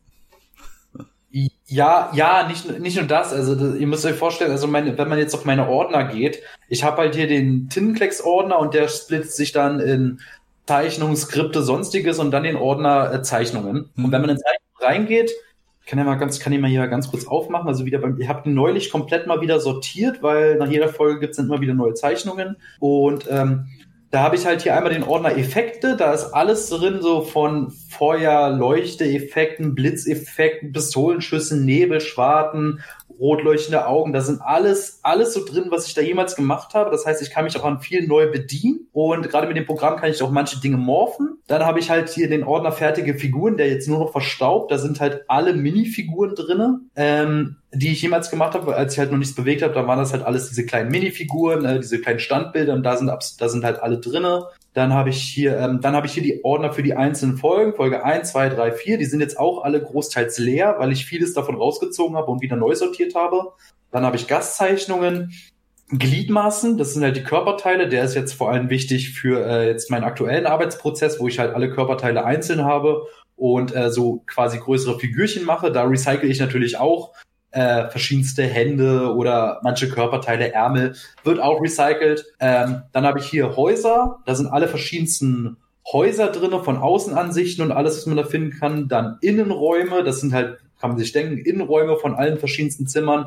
Ja, 1.67 2.11
ja, 2.13 2.49
nicht, 2.49 2.81
nicht 2.81 2.97
nur 2.97 3.07
das. 3.07 3.33
Also 3.33 3.55
das, 3.55 3.77
ihr 3.77 3.87
müsst 3.87 4.05
euch 4.05 4.17
vorstellen, 4.17 4.51
also 4.51 4.67
meine, 4.67 4.99
wenn 4.99 5.09
man 5.09 5.19
jetzt 5.19 5.35
auf 5.35 5.45
meine 5.45 5.69
Ordner 5.69 6.05
geht, 6.05 6.43
ich 6.69 6.83
habe 6.83 7.03
halt 7.03 7.15
hier 7.15 7.29
den 7.29 7.69
Tintenklecks-Ordner 7.69 8.59
und 8.59 8.75
der 8.75 8.89
splittet 8.89 9.31
sich 9.31 9.53
dann 9.53 9.79
in 9.79 10.21
Zeichnungen, 10.67 11.17
Skripte, 11.17 11.63
sonstiges 11.63 12.19
und 12.19 12.33
dann 12.33 12.43
den 12.43 12.57
Ordner 12.57 13.13
äh, 13.13 13.23
Zeichnungen. 13.23 13.91
Mhm. 13.95 14.05
Und 14.05 14.13
wenn 14.13 14.21
man 14.21 14.31
in 14.31 14.39
Zeichnungen 14.39 14.81
reingeht, 14.81 15.31
kann 15.91 15.99
ja 15.99 16.05
mal 16.05 16.15
ganz, 16.15 16.39
kann 16.39 16.53
ich 16.53 16.61
mal 16.61 16.71
hier 16.71 16.87
ganz 16.87 17.11
kurz 17.11 17.27
aufmachen. 17.27 17.67
Also 17.67 17.85
wieder 17.85 17.99
beim, 17.99 18.17
ich 18.21 18.29
habe 18.29 18.49
neulich 18.49 18.93
komplett 18.93 19.27
mal 19.27 19.41
wieder 19.41 19.59
sortiert, 19.59 20.23
weil 20.23 20.57
nach 20.57 20.69
jeder 20.69 20.89
Folge 20.89 21.19
gibt's 21.19 21.37
dann 21.37 21.47
immer 21.47 21.61
wieder 21.61 21.75
neue 21.75 21.95
Zeichnungen. 21.95 22.57
Und 22.79 23.27
ähm, 23.29 23.67
da 24.13 24.21
habe 24.21 24.37
ich 24.37 24.47
halt 24.47 24.63
hier 24.63 24.77
einmal 24.77 24.93
den 24.93 25.03
Ordner 25.03 25.37
Effekte, 25.37 25.97
da 25.97 26.13
ist 26.13 26.33
alles 26.33 26.69
drin, 26.69 26.99
so 27.01 27.23
von 27.23 27.71
Feuer, 27.71 28.51
Leuchte-Effekten, 28.51 29.75
Blitzeffekten, 29.75 30.73
Pistolenschüssen, 30.73 31.65
Nebelschwarten, 31.65 32.81
rotleuchtende 33.21 33.87
Augen. 33.87 34.13
Da 34.13 34.23
sind 34.23 34.41
alles, 34.41 35.01
alles 35.03 35.35
so 35.35 35.45
drin, 35.45 35.67
was 35.69 35.87
ich 35.87 35.95
da 35.95 36.01
jemals 36.01 36.35
gemacht 36.35 36.75
habe. 36.75 36.91
Das 36.91 37.05
heißt, 37.05 37.21
ich 37.23 37.31
kann 37.31 37.45
mich 37.45 37.57
auch 37.59 37.65
an 37.65 37.81
viel 37.81 38.07
neu 38.07 38.31
bedienen. 38.31 38.89
Und 38.93 39.29
gerade 39.29 39.47
mit 39.47 39.57
dem 39.57 39.67
Programm 39.67 39.97
kann 39.97 40.11
ich 40.11 40.23
auch 40.23 40.31
manche 40.31 40.59
Dinge 40.61 40.79
morphen. 40.79 41.39
Dann 41.47 41.65
habe 41.65 41.79
ich 41.79 41.91
halt 41.91 42.09
hier 42.09 42.29
den 42.29 42.45
Ordner 42.45 42.73
fertige 42.73 43.15
Figuren, 43.15 43.57
der 43.57 43.69
jetzt 43.69 43.89
nur 43.89 43.99
noch 43.99 44.13
verstaubt. 44.13 44.73
Da 44.73 44.79
sind 44.79 45.01
halt 45.01 45.25
alle 45.29 45.53
Minifiguren 45.53 46.35
drinne, 46.35 46.81
ähm, 46.97 47.57
die 47.73 47.93
ich 47.93 48.03
jemals 48.03 48.31
gemacht 48.31 48.55
habe, 48.55 48.75
als 48.75 48.95
ich 48.95 48.99
halt 48.99 49.11
noch 49.11 49.19
nichts 49.19 49.35
bewegt 49.35 49.63
habe. 49.63 49.75
Da 49.75 49.87
waren 49.87 49.99
das 49.99 50.13
halt 50.13 50.25
alles 50.25 50.49
diese 50.49 50.65
kleinen 50.65 50.91
Minifiguren, 50.91 51.65
äh, 51.65 51.81
diese 51.81 52.01
kleinen 52.01 52.19
Standbilder 52.19 52.73
und 52.73 52.83
da 52.83 52.97
sind, 52.97 53.11
da 53.39 53.49
sind 53.49 53.65
halt 53.65 53.83
alle 53.83 53.99
drinne. 53.99 54.47
Dann 54.73 54.95
habe 54.95 55.11
ich 55.11 55.21
hier, 55.21 55.59
ähm, 55.59 55.81
dann 55.81 55.95
habe 55.95 56.07
ich 56.07 56.13
hier 56.13 56.23
die 56.23 56.45
Ordner 56.45 56.73
für 56.73 56.83
die 56.83 56.95
einzelnen 56.95 57.37
Folgen, 57.37 57.75
Folge 57.75 58.05
1, 58.05 58.31
2, 58.31 58.51
3, 58.51 58.73
4. 58.73 58.99
Die 58.99 59.05
sind 59.05 59.21
jetzt 59.21 59.39
auch 59.39 59.65
alle 59.65 59.83
großteils 59.83 60.39
leer, 60.39 60.77
weil 60.79 60.93
ich 60.93 61.07
vieles 61.07 61.35
davon 61.35 61.57
rausgezogen 61.57 62.17
habe 62.17 62.31
und 62.31 62.41
wieder 62.41 62.57
neu 62.57 62.75
sortiert 62.75 63.15
habe. 63.15 63.53
Dann 63.91 64.05
habe 64.05 64.17
ich 64.17 64.29
Gastzeichnungen, 64.29 65.33
Gliedmaßen, 65.93 66.79
das 66.79 66.95
sind 66.95 67.03
halt 67.03 67.17
die 67.17 67.25
Körperteile. 67.25 67.89
Der 67.89 68.05
ist 68.05 68.15
jetzt 68.15 68.35
vor 68.35 68.51
allem 68.53 68.71
wichtig 68.71 69.11
für 69.11 69.45
äh, 69.45 69.67
jetzt 69.67 69.91
meinen 69.91 70.05
aktuellen 70.05 70.47
Arbeitsprozess, 70.47 71.19
wo 71.19 71.27
ich 71.27 71.41
halt 71.41 71.53
alle 71.53 71.71
Körperteile 71.71 72.25
einzeln 72.25 72.65
habe 72.65 73.07
und 73.35 73.75
äh, 73.75 73.91
so 73.91 74.23
quasi 74.27 74.59
größere 74.59 75.01
Figürchen 75.01 75.45
mache. 75.45 75.73
Da 75.73 75.83
recycle 75.83 76.31
ich 76.31 76.39
natürlich 76.39 76.79
auch 76.79 77.13
äh, 77.53 77.89
verschiedenste 77.89 78.45
Hände 78.45 79.15
oder 79.15 79.61
manche 79.63 79.89
Körperteile, 79.89 80.53
Ärmel, 80.53 80.95
wird 81.25 81.41
auch 81.41 81.61
recycelt. 81.61 82.25
Ähm, 82.39 82.83
dann 82.93 83.05
habe 83.05 83.19
ich 83.19 83.27
hier 83.27 83.57
Häuser, 83.57 84.19
da 84.27 84.35
sind 84.35 84.47
alle 84.47 84.69
verschiedensten 84.69 85.57
Häuser 85.93 86.29
drinne 86.29 86.63
von 86.63 86.77
Außenansichten 86.77 87.65
und 87.65 87.73
alles, 87.73 87.97
was 87.97 88.07
man 88.07 88.17
da 88.17 88.25
finden 88.25 88.59
kann. 88.59 88.89
Dann 88.89 89.19
Innenräume, 89.21 90.05
das 90.05 90.21
sind 90.21 90.33
halt, 90.33 90.59
kann 90.81 90.91
man 90.91 90.99
sich 90.99 91.13
denken, 91.13 91.39
Innenräume 91.39 91.97
von 91.97 92.15
allen 92.15 92.39
verschiedensten 92.39 92.87
Zimmern. 92.87 93.27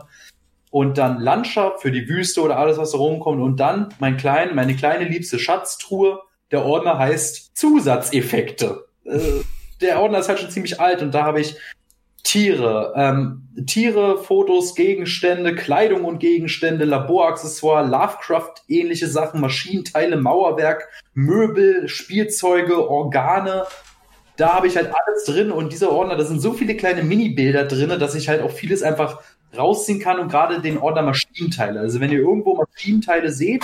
Und 0.72 0.98
dann 0.98 1.20
Landschaft 1.20 1.82
für 1.82 1.92
die 1.92 2.08
Wüste 2.08 2.42
oder 2.42 2.58
alles, 2.58 2.78
was 2.78 2.92
da 2.92 2.98
rumkommt. 2.98 3.42
Und 3.42 3.60
dann 3.60 3.94
mein 4.00 4.18
klein, 4.18 4.56
meine 4.56 4.76
kleine 4.76 5.06
liebste 5.06 5.38
Schatztruhe. 5.38 6.20
Der 6.52 6.66
Ordner 6.66 6.98
heißt 6.98 7.56
Zusatzeffekte. 7.56 8.86
Äh, 9.06 9.20
der 9.82 10.00
Ordner 10.00 10.20
ist 10.20 10.30
halt 10.30 10.40
schon 10.40 10.50
ziemlich 10.50 10.80
alt 10.80 11.02
und 11.02 11.14
da 11.14 11.24
habe 11.24 11.42
ich 11.42 11.58
Tiere, 12.24 12.94
ähm, 12.96 13.50
Tiere, 13.68 14.18
Fotos, 14.18 14.76
Gegenstände, 14.76 15.56
Kleidung 15.56 16.06
und 16.06 16.20
Gegenstände, 16.20 16.86
Laboraccessoire, 16.86 17.86
Lovecraft-ähnliche 17.86 19.08
Sachen, 19.08 19.42
Maschinenteile, 19.42 20.18
Mauerwerk, 20.18 20.88
Möbel, 21.14 21.88
Spielzeuge, 21.88 22.90
Organe. 22.90 23.66
Da 24.38 24.54
habe 24.54 24.68
ich 24.68 24.76
halt 24.76 24.88
alles 24.88 25.26
drin 25.26 25.52
und 25.52 25.74
dieser 25.74 25.92
Ordner, 25.92 26.16
da 26.16 26.24
sind 26.24 26.40
so 26.40 26.54
viele 26.54 26.76
kleine 26.76 27.04
Mini-Bilder 27.04 27.66
drin, 27.66 27.90
dass 28.00 28.16
ich 28.16 28.30
halt 28.30 28.42
auch 28.42 28.52
vieles 28.52 28.82
einfach 28.82 29.22
rausziehen 29.56 30.00
kann 30.00 30.20
und 30.20 30.30
gerade 30.30 30.62
den 30.62 30.80
Ordner 30.80 31.04
Maschinenteile. 31.04 31.80
Also 31.82 32.00
wenn 32.00 32.12
ihr 32.12 32.20
irgendwo 32.20 32.56
Maschinenteile 32.56 33.32
seht, 33.32 33.64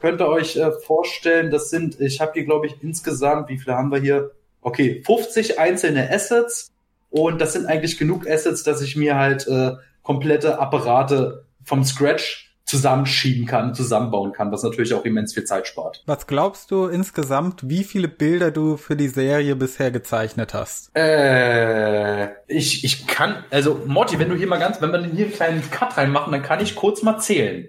könnt 0.00 0.20
ihr 0.20 0.28
euch 0.28 0.56
äh, 0.56 0.72
vorstellen, 0.72 1.50
das 1.50 1.70
sind, 1.70 2.00
ich 2.00 2.20
habe 2.20 2.32
hier 2.34 2.44
glaube 2.44 2.66
ich 2.66 2.82
insgesamt, 2.82 3.48
wie 3.48 3.58
viele 3.58 3.76
haben 3.76 3.92
wir 3.92 4.00
hier? 4.00 4.32
Okay, 4.60 5.02
50 5.06 5.60
einzelne 5.60 6.10
Assets 6.10 6.72
und 7.10 7.40
das 7.40 7.52
sind 7.54 7.66
eigentlich 7.66 7.98
genug 7.98 8.28
Assets, 8.28 8.62
dass 8.62 8.82
ich 8.82 8.96
mir 8.96 9.16
halt 9.16 9.46
äh, 9.46 9.72
komplette 10.02 10.58
Apparate 10.58 11.44
vom 11.64 11.84
Scratch 11.84 12.48
zusammenschieben 12.68 13.46
kann, 13.46 13.74
zusammenbauen 13.74 14.32
kann, 14.32 14.52
was 14.52 14.62
natürlich 14.62 14.92
auch 14.92 15.06
immens 15.06 15.32
viel 15.32 15.44
Zeit 15.44 15.66
spart. 15.66 16.02
Was 16.04 16.26
glaubst 16.26 16.70
du 16.70 16.86
insgesamt, 16.86 17.66
wie 17.66 17.82
viele 17.82 18.08
Bilder 18.08 18.50
du 18.50 18.76
für 18.76 18.94
die 18.94 19.08
Serie 19.08 19.56
bisher 19.56 19.90
gezeichnet 19.90 20.52
hast? 20.52 20.94
Äh, 20.94 22.26
ich, 22.46 22.84
ich 22.84 23.06
kann, 23.06 23.42
also 23.50 23.80
Morty, 23.86 24.18
wenn 24.18 24.28
du 24.28 24.36
hier 24.36 24.46
mal 24.46 24.58
ganz, 24.58 24.82
wenn 24.82 24.92
wir 24.92 25.02
hier 25.02 25.24
einen 25.24 25.32
kleinen 25.32 25.70
Cut 25.70 25.96
reinmachen, 25.96 26.30
dann 26.30 26.42
kann 26.42 26.60
ich 26.60 26.76
kurz 26.76 27.02
mal 27.02 27.18
zählen. 27.18 27.68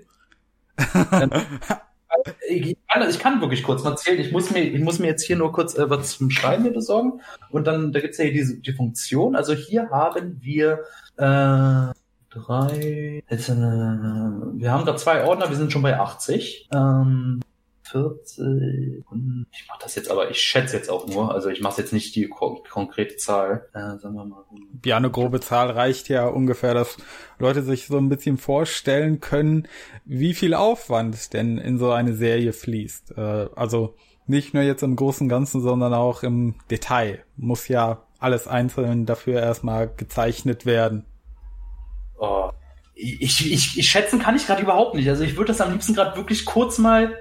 ich, 2.47 2.77
kann, 2.87 3.09
ich 3.09 3.19
kann 3.19 3.41
wirklich 3.41 3.63
kurz 3.63 3.83
mal 3.83 3.95
zählen. 3.95 4.19
Ich 4.19 4.31
muss 4.31 4.51
mir, 4.51 4.61
ich 4.61 4.81
muss 4.81 4.99
mir 4.99 5.07
jetzt 5.07 5.23
hier 5.23 5.35
nur 5.35 5.51
kurz 5.51 5.75
äh, 5.75 5.89
was 5.89 6.17
zum 6.17 6.29
Schreiben 6.29 6.63
mir 6.63 6.71
besorgen. 6.71 7.21
Und 7.49 7.67
dann, 7.67 7.91
da 7.91 7.99
gibt's 7.99 8.17
ja 8.17 8.25
hier 8.25 8.33
diese, 8.33 8.57
die 8.57 8.73
Funktion. 8.73 9.35
Also 9.35 9.53
hier 9.53 9.89
haben 9.89 10.39
wir 10.41 10.79
äh, 11.17 11.93
drei, 12.29 13.23
jetzt, 13.29 13.49
äh, 13.49 13.55
wir 13.55 14.71
haben 14.71 14.85
da 14.85 14.95
zwei 14.95 15.25
Ordner, 15.25 15.49
wir 15.49 15.57
sind 15.57 15.71
schon 15.71 15.81
bei 15.81 15.99
80. 15.99 16.69
Ähm, 16.73 17.41
40. 17.91 19.03
Ich 19.51 19.67
mache 19.67 19.79
das 19.81 19.95
jetzt 19.95 20.09
aber, 20.09 20.29
ich 20.29 20.39
schätze 20.39 20.77
jetzt 20.77 20.89
auch 20.89 21.07
nur, 21.07 21.33
also 21.33 21.49
ich 21.49 21.61
mache 21.61 21.81
jetzt 21.81 21.93
nicht 21.93 22.15
die 22.15 22.27
ko 22.27 22.63
konkrete 22.69 23.15
Zahl. 23.17 23.67
Äh, 23.73 23.97
sagen 23.97 24.15
wir 24.15 24.25
mal. 24.25 24.43
Ja, 24.85 24.97
eine 24.97 25.09
grobe 25.09 25.39
Zahl 25.39 25.71
reicht 25.71 26.09
ja 26.09 26.27
ungefähr, 26.27 26.73
dass 26.73 26.97
Leute 27.37 27.63
sich 27.63 27.87
so 27.87 27.97
ein 27.97 28.09
bisschen 28.09 28.37
vorstellen 28.37 29.19
können, 29.19 29.67
wie 30.05 30.33
viel 30.33 30.53
Aufwand 30.53 31.33
denn 31.33 31.57
in 31.57 31.77
so 31.77 31.91
eine 31.91 32.13
Serie 32.15 32.53
fließt. 32.53 33.17
Äh, 33.17 33.49
also 33.55 33.95
nicht 34.27 34.53
nur 34.53 34.63
jetzt 34.63 34.83
im 34.83 34.95
Großen 34.95 35.27
Ganzen, 35.27 35.61
sondern 35.61 35.93
auch 35.93 36.23
im 36.23 36.55
Detail. 36.69 37.23
Muss 37.35 37.67
ja 37.67 38.03
alles 38.19 38.47
einzeln 38.47 39.05
dafür 39.05 39.39
erstmal 39.39 39.89
gezeichnet 39.95 40.65
werden. 40.65 41.05
Oh, 42.19 42.51
ich, 42.93 43.51
ich, 43.51 43.77
ich 43.77 43.89
schätzen 43.89 44.19
kann 44.19 44.35
ich 44.35 44.45
gerade 44.45 44.61
überhaupt 44.61 44.93
nicht. 44.93 45.09
Also 45.09 45.23
ich 45.23 45.37
würde 45.37 45.47
das 45.47 45.61
am 45.61 45.71
liebsten 45.71 45.93
gerade 45.93 46.17
wirklich 46.17 46.45
kurz 46.45 46.77
mal 46.77 47.15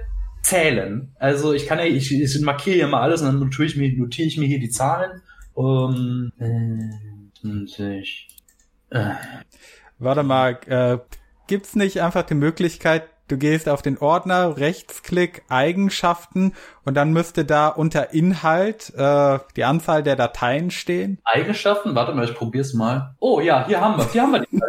zählen. 0.49 1.15
Also 1.19 1.53
ich 1.53 1.67
kann 1.67 1.79
ja, 1.79 1.85
ich, 1.85 2.11
ich 2.11 2.41
markiere 2.41 2.77
ja 2.77 2.87
mal 2.87 3.01
alles 3.01 3.21
und 3.21 3.27
dann 3.27 3.39
notiere 3.39 3.65
ich 3.65 3.77
mir, 3.77 3.91
notiere 3.95 4.27
ich 4.27 4.37
mir 4.37 4.47
hier 4.47 4.59
die 4.59 4.69
Zahlen. 4.69 5.21
Um, 5.53 6.31
äh, 6.39 6.89
äh. 8.89 9.11
Warte 9.99 10.23
mal, 10.23 10.59
äh, 10.67 10.97
gibt's 11.47 11.75
nicht 11.75 12.01
einfach 12.01 12.23
die 12.23 12.35
Möglichkeit, 12.35 13.03
du 13.27 13.37
gehst 13.37 13.69
auf 13.69 13.81
den 13.81 13.97
Ordner, 13.97 14.57
Rechtsklick, 14.57 15.43
Eigenschaften 15.49 16.53
und 16.83 16.95
dann 16.95 17.11
müsste 17.11 17.45
da 17.45 17.67
unter 17.67 18.13
Inhalt 18.13 18.93
äh, 18.95 19.39
die 19.55 19.65
Anzahl 19.65 20.01
der 20.01 20.15
Dateien 20.15 20.71
stehen. 20.71 21.19
Eigenschaften? 21.25 21.93
Warte 21.93 22.13
mal, 22.13 22.25
ich 22.25 22.33
probier's 22.33 22.73
mal. 22.73 23.15
Oh 23.19 23.39
ja, 23.39 23.67
hier 23.67 23.81
haben 23.81 23.97
wir, 23.97 24.11
hier 24.11 24.21
haben 24.23 24.31
wir 24.31 24.45
die. 24.45 24.61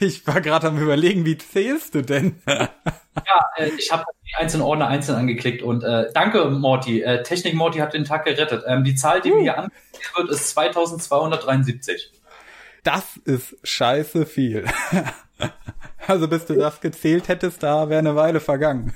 ich 0.04 0.26
war 0.26 0.40
gerade 0.40 0.68
am 0.68 0.78
überlegen, 0.78 1.24
wie 1.24 1.38
zählst 1.38 1.94
du 1.94 2.02
denn? 2.02 2.42
ja, 3.16 3.64
äh, 3.64 3.70
ich 3.78 3.92
habe 3.92 4.04
die 4.26 4.34
einzelnen 4.36 4.64
Ordner 4.64 4.88
einzeln 4.88 5.16
angeklickt 5.16 5.62
und 5.62 5.84
äh, 5.84 6.10
danke 6.12 6.44
Morty. 6.50 7.02
Äh, 7.02 7.22
Technik 7.22 7.54
Morty 7.54 7.78
hat 7.78 7.94
den 7.94 8.04
Tag 8.04 8.24
gerettet. 8.24 8.64
Ähm, 8.66 8.84
die 8.84 8.94
Zahl, 8.94 9.20
die 9.20 9.32
uh. 9.32 9.36
mir 9.36 9.42
hier 9.42 9.58
angeklickt 9.58 10.12
wird, 10.16 10.30
ist 10.30 10.50
2273. 10.50 12.12
Das 12.82 13.16
ist 13.24 13.56
scheiße 13.62 14.26
viel. 14.26 14.66
Also 16.06 16.28
bis 16.28 16.44
du 16.46 16.54
das 16.54 16.80
gezählt 16.80 17.28
hättest, 17.28 17.62
da 17.62 17.88
wäre 17.88 17.98
eine 17.98 18.14
Weile 18.14 18.40
vergangen. 18.40 18.94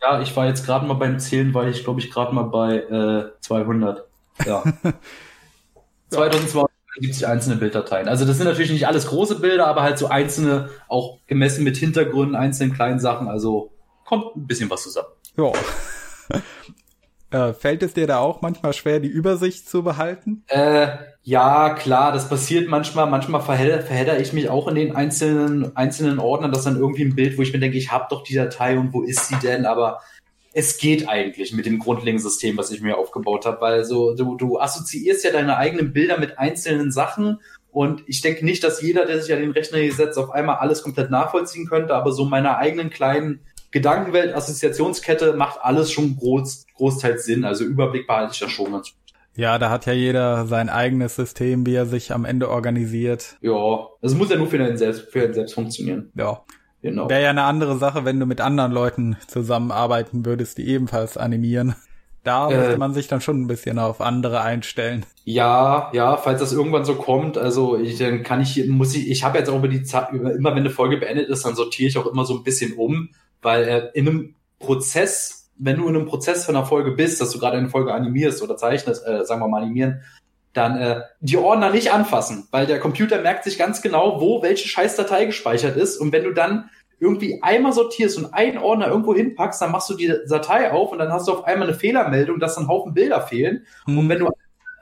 Ja, 0.00 0.20
ich 0.20 0.34
war 0.36 0.46
jetzt 0.46 0.64
gerade 0.64 0.86
mal 0.86 0.94
beim 0.94 1.18
Zählen, 1.18 1.54
weil 1.54 1.68
ich 1.68 1.84
glaube 1.84 2.00
ich 2.00 2.10
gerade 2.10 2.34
mal 2.34 2.44
bei 2.44 2.78
äh, 2.78 3.40
200. 3.40 4.04
Ja. 4.44 4.64
2270 6.98 7.26
einzelne 7.26 7.56
Bilddateien. 7.56 8.08
Also 8.08 8.24
das 8.24 8.36
sind 8.36 8.46
natürlich 8.46 8.70
nicht 8.70 8.86
alles 8.86 9.06
große 9.06 9.40
Bilder, 9.40 9.66
aber 9.66 9.82
halt 9.82 9.98
so 9.98 10.08
einzelne, 10.08 10.70
auch 10.88 11.18
gemessen 11.26 11.64
mit 11.64 11.76
Hintergründen, 11.76 12.36
einzelnen 12.36 12.74
kleinen 12.74 12.98
Sachen. 12.98 13.28
Also 13.28 13.72
kommt 14.04 14.36
ein 14.36 14.46
bisschen 14.46 14.70
was 14.70 14.82
zusammen. 14.82 15.08
Ja. 15.36 15.52
Äh, 17.30 17.52
fällt 17.52 17.82
es 17.82 17.92
dir 17.92 18.06
da 18.06 18.20
auch 18.20 18.40
manchmal 18.40 18.72
schwer, 18.72 19.00
die 19.00 19.08
Übersicht 19.08 19.68
zu 19.68 19.82
behalten? 19.82 20.44
Äh, 20.46 20.88
ja, 21.22 21.74
klar, 21.74 22.10
das 22.10 22.30
passiert 22.30 22.70
manchmal. 22.70 23.06
Manchmal 23.06 23.42
verhedder, 23.42 23.82
verhedder 23.82 24.18
ich 24.18 24.32
mich 24.32 24.48
auch 24.48 24.66
in 24.66 24.76
den 24.76 24.96
einzelnen, 24.96 25.76
einzelnen 25.76 26.20
Ordnern. 26.20 26.52
Das 26.52 26.60
ist 26.60 26.64
dann 26.64 26.78
irgendwie 26.78 27.04
ein 27.04 27.14
Bild, 27.14 27.36
wo 27.36 27.42
ich 27.42 27.52
mir 27.52 27.58
denke, 27.58 27.76
ich 27.76 27.92
habe 27.92 28.06
doch 28.08 28.22
die 28.22 28.34
Datei 28.34 28.78
und 28.78 28.94
wo 28.94 29.02
ist 29.02 29.28
sie 29.28 29.36
denn? 29.36 29.66
Aber 29.66 30.00
es 30.58 30.76
geht 30.76 31.08
eigentlich 31.08 31.52
mit 31.52 31.66
dem 31.66 31.78
grundlegenden 31.78 32.22
System, 32.22 32.56
was 32.56 32.72
ich 32.72 32.80
mir 32.80 32.98
aufgebaut 32.98 33.46
habe, 33.46 33.60
weil 33.60 33.84
so 33.84 34.16
du, 34.16 34.36
du 34.36 34.58
assoziierst 34.58 35.22
ja 35.22 35.30
deine 35.30 35.56
eigenen 35.56 35.92
Bilder 35.92 36.18
mit 36.18 36.36
einzelnen 36.36 36.90
Sachen 36.90 37.38
und 37.70 38.02
ich 38.06 38.22
denke 38.22 38.44
nicht, 38.44 38.64
dass 38.64 38.82
jeder, 38.82 39.06
der 39.06 39.22
sich 39.22 39.32
an 39.32 39.38
den 39.38 39.52
Rechner 39.52 39.78
setzt, 39.92 40.18
auf 40.18 40.32
einmal 40.32 40.56
alles 40.56 40.82
komplett 40.82 41.12
nachvollziehen 41.12 41.68
könnte, 41.68 41.94
aber 41.94 42.10
so 42.10 42.24
meiner 42.24 42.58
eigenen 42.58 42.90
kleinen 42.90 43.38
Gedankenwelt, 43.70 44.34
Assoziationskette 44.34 45.34
macht 45.34 45.60
alles 45.62 45.92
schon 45.92 46.16
groß, 46.16 46.66
großteils 46.74 47.24
Sinn. 47.24 47.44
Also 47.44 47.62
Überblick 47.62 48.08
behalte 48.08 48.32
ich 48.32 48.40
da 48.40 48.48
schon 48.48 48.72
ganz 48.72 48.88
gut. 48.88 48.98
Ja, 49.36 49.60
da 49.60 49.70
hat 49.70 49.86
ja 49.86 49.92
jeder 49.92 50.46
sein 50.46 50.70
eigenes 50.70 51.14
System, 51.14 51.66
wie 51.66 51.74
er 51.76 51.86
sich 51.86 52.10
am 52.10 52.24
Ende 52.24 52.50
organisiert. 52.50 53.36
Ja, 53.42 53.86
es 54.02 54.12
muss 54.14 54.30
ja 54.30 54.36
nur 54.36 54.48
für 54.48 54.56
ihn 54.56 54.76
selbst, 54.76 55.12
für 55.12 55.24
ihn 55.24 55.34
selbst 55.34 55.54
funktionieren. 55.54 56.10
Ja. 56.16 56.42
Genau. 56.82 57.08
Wäre 57.08 57.22
ja 57.22 57.30
eine 57.30 57.42
andere 57.42 57.76
Sache, 57.78 58.04
wenn 58.04 58.20
du 58.20 58.26
mit 58.26 58.40
anderen 58.40 58.72
Leuten 58.72 59.16
zusammenarbeiten 59.26 60.24
würdest, 60.24 60.58
die 60.58 60.68
ebenfalls 60.68 61.16
animieren. 61.16 61.74
Da 62.24 62.50
äh, 62.50 62.56
müsste 62.56 62.78
man 62.78 62.94
sich 62.94 63.08
dann 63.08 63.20
schon 63.20 63.40
ein 63.40 63.46
bisschen 63.46 63.78
auf 63.78 64.00
andere 64.00 64.42
einstellen. 64.42 65.04
Ja, 65.24 65.90
ja, 65.92 66.16
falls 66.16 66.40
das 66.40 66.52
irgendwann 66.52 66.84
so 66.84 66.94
kommt, 66.94 67.38
also 67.38 67.76
ich, 67.76 67.98
dann 67.98 68.22
kann 68.22 68.40
ich 68.40 68.50
hier, 68.50 68.68
muss 68.68 68.94
ich, 68.94 69.10
ich 69.10 69.24
habe 69.24 69.38
jetzt 69.38 69.48
auch 69.50 69.58
über 69.58 69.68
die 69.68 69.82
Zeit, 69.82 70.12
über, 70.12 70.32
immer 70.34 70.50
wenn 70.50 70.58
eine 70.58 70.70
Folge 70.70 70.98
beendet 70.98 71.28
ist, 71.28 71.44
dann 71.44 71.54
sortiere 71.54 71.88
ich 71.88 71.98
auch 71.98 72.06
immer 72.06 72.24
so 72.24 72.36
ein 72.36 72.44
bisschen 72.44 72.74
um 72.74 73.10
weil 73.42 73.64
äh, 73.64 73.90
in 73.94 74.08
einem 74.08 74.34
Prozess, 74.58 75.50
wenn 75.56 75.76
du 75.76 75.88
in 75.88 75.96
einem 75.96 76.06
Prozess 76.06 76.44
von 76.44 76.56
einer 76.56 76.66
Folge 76.66 76.92
bist, 76.92 77.20
dass 77.20 77.30
du 77.30 77.38
gerade 77.38 77.56
eine 77.56 77.68
Folge 77.68 77.92
animierst 77.92 78.42
oder 78.42 78.56
zeichnest, 78.56 79.06
äh, 79.06 79.24
sagen 79.24 79.40
wir 79.40 79.48
mal 79.48 79.62
animieren, 79.62 80.02
dann 80.52 80.80
äh, 80.80 81.02
die 81.20 81.36
Ordner 81.36 81.70
nicht 81.70 81.92
anfassen, 81.92 82.48
weil 82.50 82.66
der 82.66 82.80
Computer 82.80 83.20
merkt 83.20 83.44
sich 83.44 83.58
ganz 83.58 83.82
genau, 83.82 84.20
wo 84.20 84.42
welche 84.42 84.68
Scheißdatei 84.68 85.26
gespeichert 85.26 85.76
ist. 85.76 85.98
Und 85.98 86.12
wenn 86.12 86.24
du 86.24 86.32
dann 86.32 86.70
irgendwie 87.00 87.42
einmal 87.42 87.72
sortierst 87.72 88.18
und 88.18 88.34
einen 88.34 88.58
Ordner 88.58 88.88
irgendwo 88.88 89.14
hinpackst, 89.14 89.62
dann 89.62 89.70
machst 89.70 89.88
du 89.88 89.94
die 89.94 90.12
Datei 90.28 90.72
auf 90.72 90.90
und 90.90 90.98
dann 90.98 91.12
hast 91.12 91.28
du 91.28 91.32
auf 91.32 91.44
einmal 91.44 91.68
eine 91.68 91.76
Fehlermeldung, 91.76 92.40
dass 92.40 92.56
dann 92.56 92.68
Haufen 92.68 92.94
Bilder 92.94 93.20
fehlen. 93.22 93.66
Mhm. 93.86 93.98
Und 93.98 94.08
wenn 94.08 94.18
du, 94.18 94.30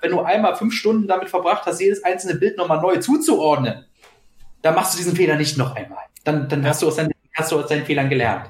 wenn 0.01 0.11
du 0.11 0.21
einmal 0.21 0.57
fünf 0.57 0.75
Stunden 0.75 1.07
damit 1.09 1.29
verbracht 1.29 1.67
hast, 1.67 1.81
jedes 1.81 2.05
einzelne 2.05 2.37
Bild 2.37 2.57
nochmal 2.57 2.81
neu 2.81 2.97
zuzuordnen, 2.97 3.85
dann 4.63 4.75
machst 4.75 4.95
du 4.95 4.99
diesen 4.99 5.15
Fehler 5.15 5.37
nicht 5.37 5.59
noch 5.59 5.77
einmal. 5.77 6.05
Dann, 6.25 6.49
dann 6.49 6.67
hast 6.67 6.83
du 6.83 6.89
aus 6.89 6.97
deinen 6.97 7.13
hast 7.35 7.53
du 7.53 7.61
aus 7.61 7.69
deinen 7.69 7.85
Fehlern 7.85 8.09
gelernt? 8.09 8.47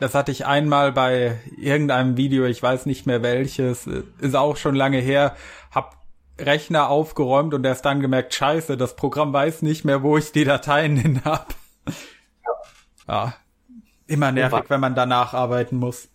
Das 0.00 0.14
hatte 0.14 0.32
ich 0.32 0.44
einmal 0.44 0.92
bei 0.92 1.38
irgendeinem 1.56 2.16
Video, 2.16 2.44
ich 2.44 2.62
weiß 2.62 2.86
nicht 2.86 3.06
mehr 3.06 3.22
welches, 3.22 3.86
ist 4.18 4.34
auch 4.34 4.56
schon 4.56 4.74
lange 4.74 4.98
her, 4.98 5.36
hab 5.70 6.03
Rechner 6.38 6.88
aufgeräumt 6.88 7.54
und 7.54 7.64
erst 7.64 7.84
dann 7.84 8.00
gemerkt, 8.00 8.34
scheiße, 8.34 8.76
das 8.76 8.96
Programm 8.96 9.32
weiß 9.32 9.62
nicht 9.62 9.84
mehr, 9.84 10.02
wo 10.02 10.16
ich 10.16 10.32
die 10.32 10.44
Dateien 10.44 10.96
hin 10.96 11.22
hab. 11.24 11.54
Ja. 11.86 12.52
ja. 13.08 13.34
Immer 14.06 14.32
nervig, 14.32 14.64
wenn 14.68 14.80
man 14.80 14.94
danach 14.94 15.32
arbeiten 15.32 15.76
muss. 15.76 16.08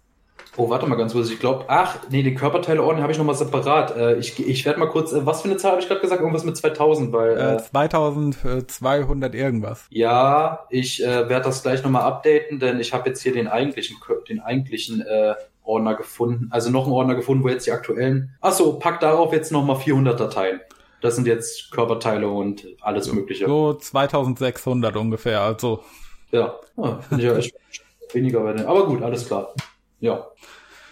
Oh, 0.58 0.70
warte 0.70 0.88
mal 0.88 0.96
ganz 0.96 1.14
kurz. 1.14 1.30
Ich 1.30 1.40
glaube, 1.40 1.66
ach, 1.68 2.00
nee, 2.10 2.22
die 2.22 2.34
Körperteileordnung 2.34 3.02
habe 3.02 3.14
ich 3.14 3.18
nochmal 3.18 3.36
separat. 3.36 3.96
Äh, 3.96 4.16
ich 4.16 4.46
ich 4.46 4.66
werde 4.66 4.80
mal 4.80 4.90
kurz, 4.90 5.14
äh, 5.14 5.26
was 5.26 5.42
für 5.42 5.48
eine 5.48 5.58
Zahl 5.58 5.72
habe 5.72 5.82
ich 5.82 5.88
gerade 5.88 6.02
gesagt? 6.02 6.20
Irgendwas 6.22 6.44
mit 6.44 6.58
2000, 6.58 7.14
weil. 7.14 7.38
Äh, 7.38 7.58
2200 7.60 9.36
irgendwas. 9.36 9.86
Ja, 9.90 10.66
ich 10.70 11.04
äh, 11.04 11.30
werde 11.30 11.46
das 11.46 11.64
gleich 11.64 11.84
nochmal 11.84 12.02
updaten, 12.02 12.60
denn 12.60 12.80
ich 12.80 12.94
habe 12.94 13.10
jetzt 13.10 13.22
hier 13.22 13.32
den 13.32 13.48
eigentlichen, 13.48 13.98
den 14.28 14.42
eigentlichen 14.42 15.02
äh, 15.02 15.36
Ordner 15.70 15.96
gefunden. 15.96 16.48
Also 16.52 16.70
noch 16.72 16.84
einen 16.84 16.94
Ordner 16.94 17.16
gefunden, 17.16 17.44
wo 17.44 17.50
jetzt 17.50 17.68
die 17.68 17.72
aktuellen. 17.72 18.36
Ach 18.42 18.52
so, 18.52 18.80
pack 18.80 19.00
darauf 19.00 19.32
jetzt 19.32 19.52
nochmal 19.52 19.78
400 19.78 20.20
Dateien. 20.20 20.60
Das 21.02 21.16
sind 21.16 21.28
jetzt 21.28 21.72
Körperteile 21.72 22.28
und 22.28 22.68
alles 22.82 23.12
Mögliche. 23.14 23.46
So 23.46 23.74
2600 23.74 24.96
ungefähr, 24.98 25.42
also. 25.42 25.84
Ja, 26.32 26.56
ah, 26.78 27.00
finde 27.08 27.24
ich 27.24 27.30
ja 27.32 27.38
echt 27.38 27.56
weniger. 28.14 28.42
Aber 28.68 28.86
gut, 28.86 29.02
alles 29.02 29.28
klar. 29.28 29.54
Ja. 30.00 30.28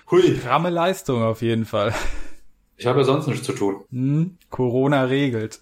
Hui. 0.09 0.39
Ramme 0.45 0.69
Leistung 0.69 1.23
auf 1.23 1.41
jeden 1.41 1.65
Fall. 1.65 1.93
Ich 2.77 2.85
habe 2.85 2.99
ja 2.99 3.05
sonst 3.05 3.27
nichts 3.27 3.45
zu 3.45 3.53
tun. 3.53 3.83
Hm, 3.91 4.37
Corona 4.49 5.03
regelt. 5.03 5.59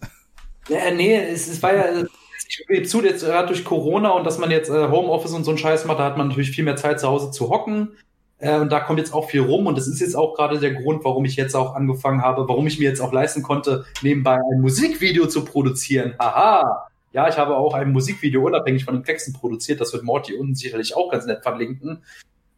Ja, 0.68 0.91
nee, 0.91 1.16
es, 1.16 1.47
es 1.47 1.63
war 1.63 1.74
ja, 1.74 2.03
ich 2.47 2.68
gebe 2.68 2.84
zu, 2.84 3.01
jetzt 3.03 3.24
gerade 3.24 3.47
durch 3.47 3.63
Corona 3.63 4.11
und 4.11 4.26
dass 4.26 4.38
man 4.38 4.51
jetzt 4.51 4.70
äh, 4.70 4.89
Homeoffice 4.89 5.34
und 5.34 5.43
so 5.43 5.51
einen 5.51 5.57
Scheiß 5.57 5.86
macht, 5.86 5.99
da 5.99 6.05
hat 6.05 6.18
man 6.18 6.28
natürlich 6.28 6.51
viel 6.51 6.63
mehr 6.63 6.76
Zeit 6.76 6.99
zu 6.99 7.07
Hause 7.07 7.32
zu 7.32 7.49
hocken. 7.49 7.97
Äh, 8.46 8.60
und 8.60 8.72
da 8.72 8.80
kommt 8.80 9.00
jetzt 9.00 9.14
auch 9.14 9.30
viel 9.30 9.41
rum 9.41 9.66
und 9.66 9.76
das 9.76 9.88
ist 9.88 10.00
jetzt 10.00 10.16
auch 10.16 10.36
gerade 10.36 10.60
der 10.60 10.76
Grund, 10.76 11.04
warum 11.04 11.26
ich 11.26 11.36
jetzt 11.36 11.56
auch 11.56 11.74
angefangen 11.74 12.22
habe, 12.22 12.48
warum 12.48 12.68
ich 12.68 12.78
mir 12.78 12.88
jetzt 12.88 13.02
auch 13.02 13.12
leisten 13.12 13.41
konnte, 13.41 13.86
nebenbei 14.04 14.36
ein 14.36 14.62
Musikvideo 14.62 15.26
zu 15.26 15.43
produzieren. 15.43 16.14
Haha! 16.20 16.88
Ja, 17.12 17.28
ich 17.28 17.38
habe 17.38 17.56
auch 17.56 17.74
ein 17.74 17.91
Musikvideo 17.91 18.46
unabhängig 18.46 18.86
von 18.86 18.93
den 18.93 19.04
Texten 19.04 19.34
produziert. 19.34 19.82
Das 19.82 19.93
wird 19.93 20.04
Morty 20.04 20.36
unten 20.36 20.54
sicherlich 20.54 20.96
auch 20.96 21.10
ganz 21.10 21.26
nett 21.26 21.41
verlinken. 21.41 22.04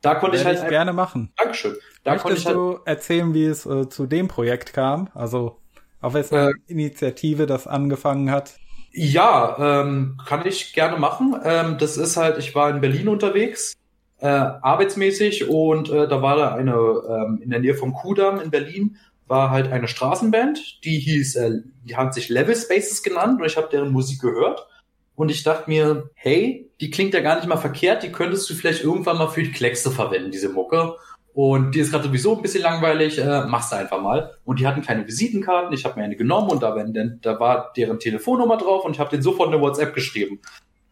Da 0.01 0.15
konnte 0.15 0.37
ich 0.37 0.45
halt 0.45 0.61
ich 0.61 0.67
gerne 0.67 0.93
machen. 0.93 1.31
Dankeschön. 1.37 1.75
Da 2.03 2.17
konnte 2.17 2.29
Möchtest 2.29 2.41
ich 2.41 2.45
halt, 2.47 2.57
du 2.57 2.79
erzählen, 2.83 3.33
wie 3.33 3.45
es 3.45 3.65
äh, 3.65 3.87
zu 3.87 4.07
dem 4.07 4.27
Projekt 4.27 4.73
kam? 4.73 5.09
Also 5.13 5.57
auf 6.01 6.13
wessen 6.15 6.35
Äh, 6.35 6.51
Initiative 6.67 7.45
das 7.45 7.67
angefangen 7.67 8.29
hat? 8.31 8.55
Ja, 8.91 9.81
ähm, 9.81 10.19
kann 10.27 10.45
ich 10.45 10.73
gerne 10.73 10.97
machen. 10.97 11.35
Ähm, 11.43 11.77
das 11.79 11.97
ist 11.97 12.17
halt, 12.17 12.37
ich 12.39 12.55
war 12.55 12.69
in 12.71 12.81
Berlin 12.81 13.07
unterwegs, 13.07 13.75
äh, 14.19 14.27
arbeitsmäßig 14.27 15.47
und 15.47 15.89
äh, 15.89 16.07
da 16.07 16.21
war 16.21 16.35
da 16.37 16.55
eine, 16.55 16.73
ähm, 16.73 17.39
in 17.41 17.49
der 17.49 17.59
Nähe 17.59 17.75
vom 17.75 17.93
Kudamm 17.93 18.39
in 18.39 18.51
Berlin, 18.51 18.97
war 19.27 19.51
halt 19.51 19.71
eine 19.71 19.87
Straßenband, 19.87 20.83
die 20.83 20.99
hieß, 20.99 21.35
äh, 21.35 21.51
die 21.83 21.95
hat 21.95 22.13
sich 22.13 22.29
Level 22.29 22.55
Spaces 22.55 23.03
genannt 23.03 23.41
und 23.41 23.47
ich 23.47 23.57
habe 23.57 23.69
deren 23.71 23.91
Musik 23.91 24.21
gehört 24.21 24.67
und 25.15 25.29
ich 25.29 25.43
dachte 25.43 25.69
mir, 25.69 26.09
hey, 26.13 26.69
die 26.79 26.89
klingt 26.89 27.13
ja 27.13 27.21
gar 27.21 27.35
nicht 27.35 27.47
mal 27.47 27.57
verkehrt, 27.57 28.03
die 28.03 28.11
könntest 28.11 28.49
du 28.49 28.53
vielleicht 28.53 28.83
irgendwann 28.83 29.17
mal 29.17 29.27
für 29.27 29.43
die 29.43 29.51
Kleckse 29.51 29.91
verwenden, 29.91 30.31
diese 30.31 30.49
Mucke. 30.49 30.95
Und 31.33 31.75
die 31.75 31.79
ist 31.81 31.91
gerade 31.91 32.05
sowieso 32.05 32.35
ein 32.35 32.41
bisschen 32.41 32.63
langweilig, 32.63 33.19
äh, 33.19 33.45
machst 33.45 33.71
du 33.71 33.75
einfach 33.75 34.01
mal. 34.01 34.37
Und 34.43 34.59
die 34.59 34.65
hatten 34.65 34.81
keine 34.81 35.05
Visitenkarten, 35.05 35.73
ich 35.73 35.85
habe 35.85 35.99
mir 35.99 36.05
eine 36.05 36.15
genommen 36.15 36.49
und 36.49 36.63
da, 36.63 36.75
wenn, 36.75 37.19
da 37.21 37.39
war 37.39 37.73
deren 37.77 37.99
Telefonnummer 37.99 38.57
drauf 38.57 38.85
und 38.85 38.93
ich 38.93 38.99
habe 38.99 39.11
denen 39.11 39.21
sofort 39.21 39.49
eine 39.53 39.61
WhatsApp 39.61 39.93
geschrieben. 39.93 40.39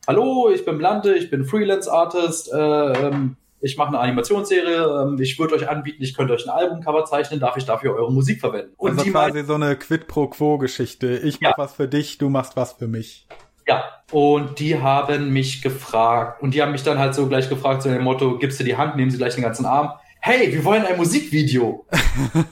Hallo, 0.07 0.49
ich 0.53 0.65
bin 0.65 0.77
Blante, 0.77 1.15
ich 1.15 1.29
bin 1.31 1.45
Freelance-Artist, 1.45 2.53
äh, 2.53 2.57
ähm, 2.57 3.37
ich 3.59 3.75
mache 3.77 3.87
eine 3.89 3.99
Animationsserie, 3.99 5.03
ähm, 5.03 5.19
ich 5.19 5.39
würde 5.39 5.55
euch 5.55 5.67
anbieten, 5.67 6.03
ich 6.03 6.15
könnte 6.15 6.33
euch 6.33 6.45
ein 6.45 6.51
Albumcover 6.51 7.05
zeichnen, 7.05 7.39
darf 7.39 7.57
ich 7.57 7.65
dafür 7.65 7.95
eure 7.95 8.11
Musik 8.11 8.39
verwenden? 8.39 8.73
Und 8.77 8.91
also 8.91 9.03
die 9.03 9.11
quasi 9.11 9.43
so 9.43 9.55
eine 9.55 9.75
Quid 9.75 10.07
pro 10.07 10.27
quo 10.27 10.59
Geschichte. 10.59 11.17
Ich 11.17 11.41
mach 11.41 11.51
Ja. 11.51 11.55
was 11.57 11.73
für 11.73 11.87
dich, 11.87 12.19
du 12.19 12.29
machst 12.29 12.55
was 12.55 12.73
für 12.73 12.87
mich. 12.87 13.27
ja, 13.67 13.83
und 14.11 14.59
die 14.59 14.79
haben 14.79 15.33
mich 15.33 15.63
gefragt, 15.63 16.43
und 16.43 16.53
die 16.53 16.61
haben 16.61 16.71
mich 16.71 16.83
dann 16.83 16.99
halt 16.99 17.15
so 17.15 17.27
gleich 17.27 17.49
gefragt, 17.49 17.81
so 17.81 17.89
dem 17.89 18.03
Motto, 18.03 18.37
gibst 18.37 18.59
du 18.59 18.63
die 18.63 18.77
Hand, 18.77 18.95
nehmen 18.95 19.09
sie 19.09 19.17
gleich 19.17 19.33
den 19.33 19.43
ganzen 19.43 19.65
Arm. 19.65 19.93
Hey, 20.21 20.53
wir 20.53 20.63
wollen 20.63 20.85
ein 20.85 20.97
Musikvideo. 20.97 21.87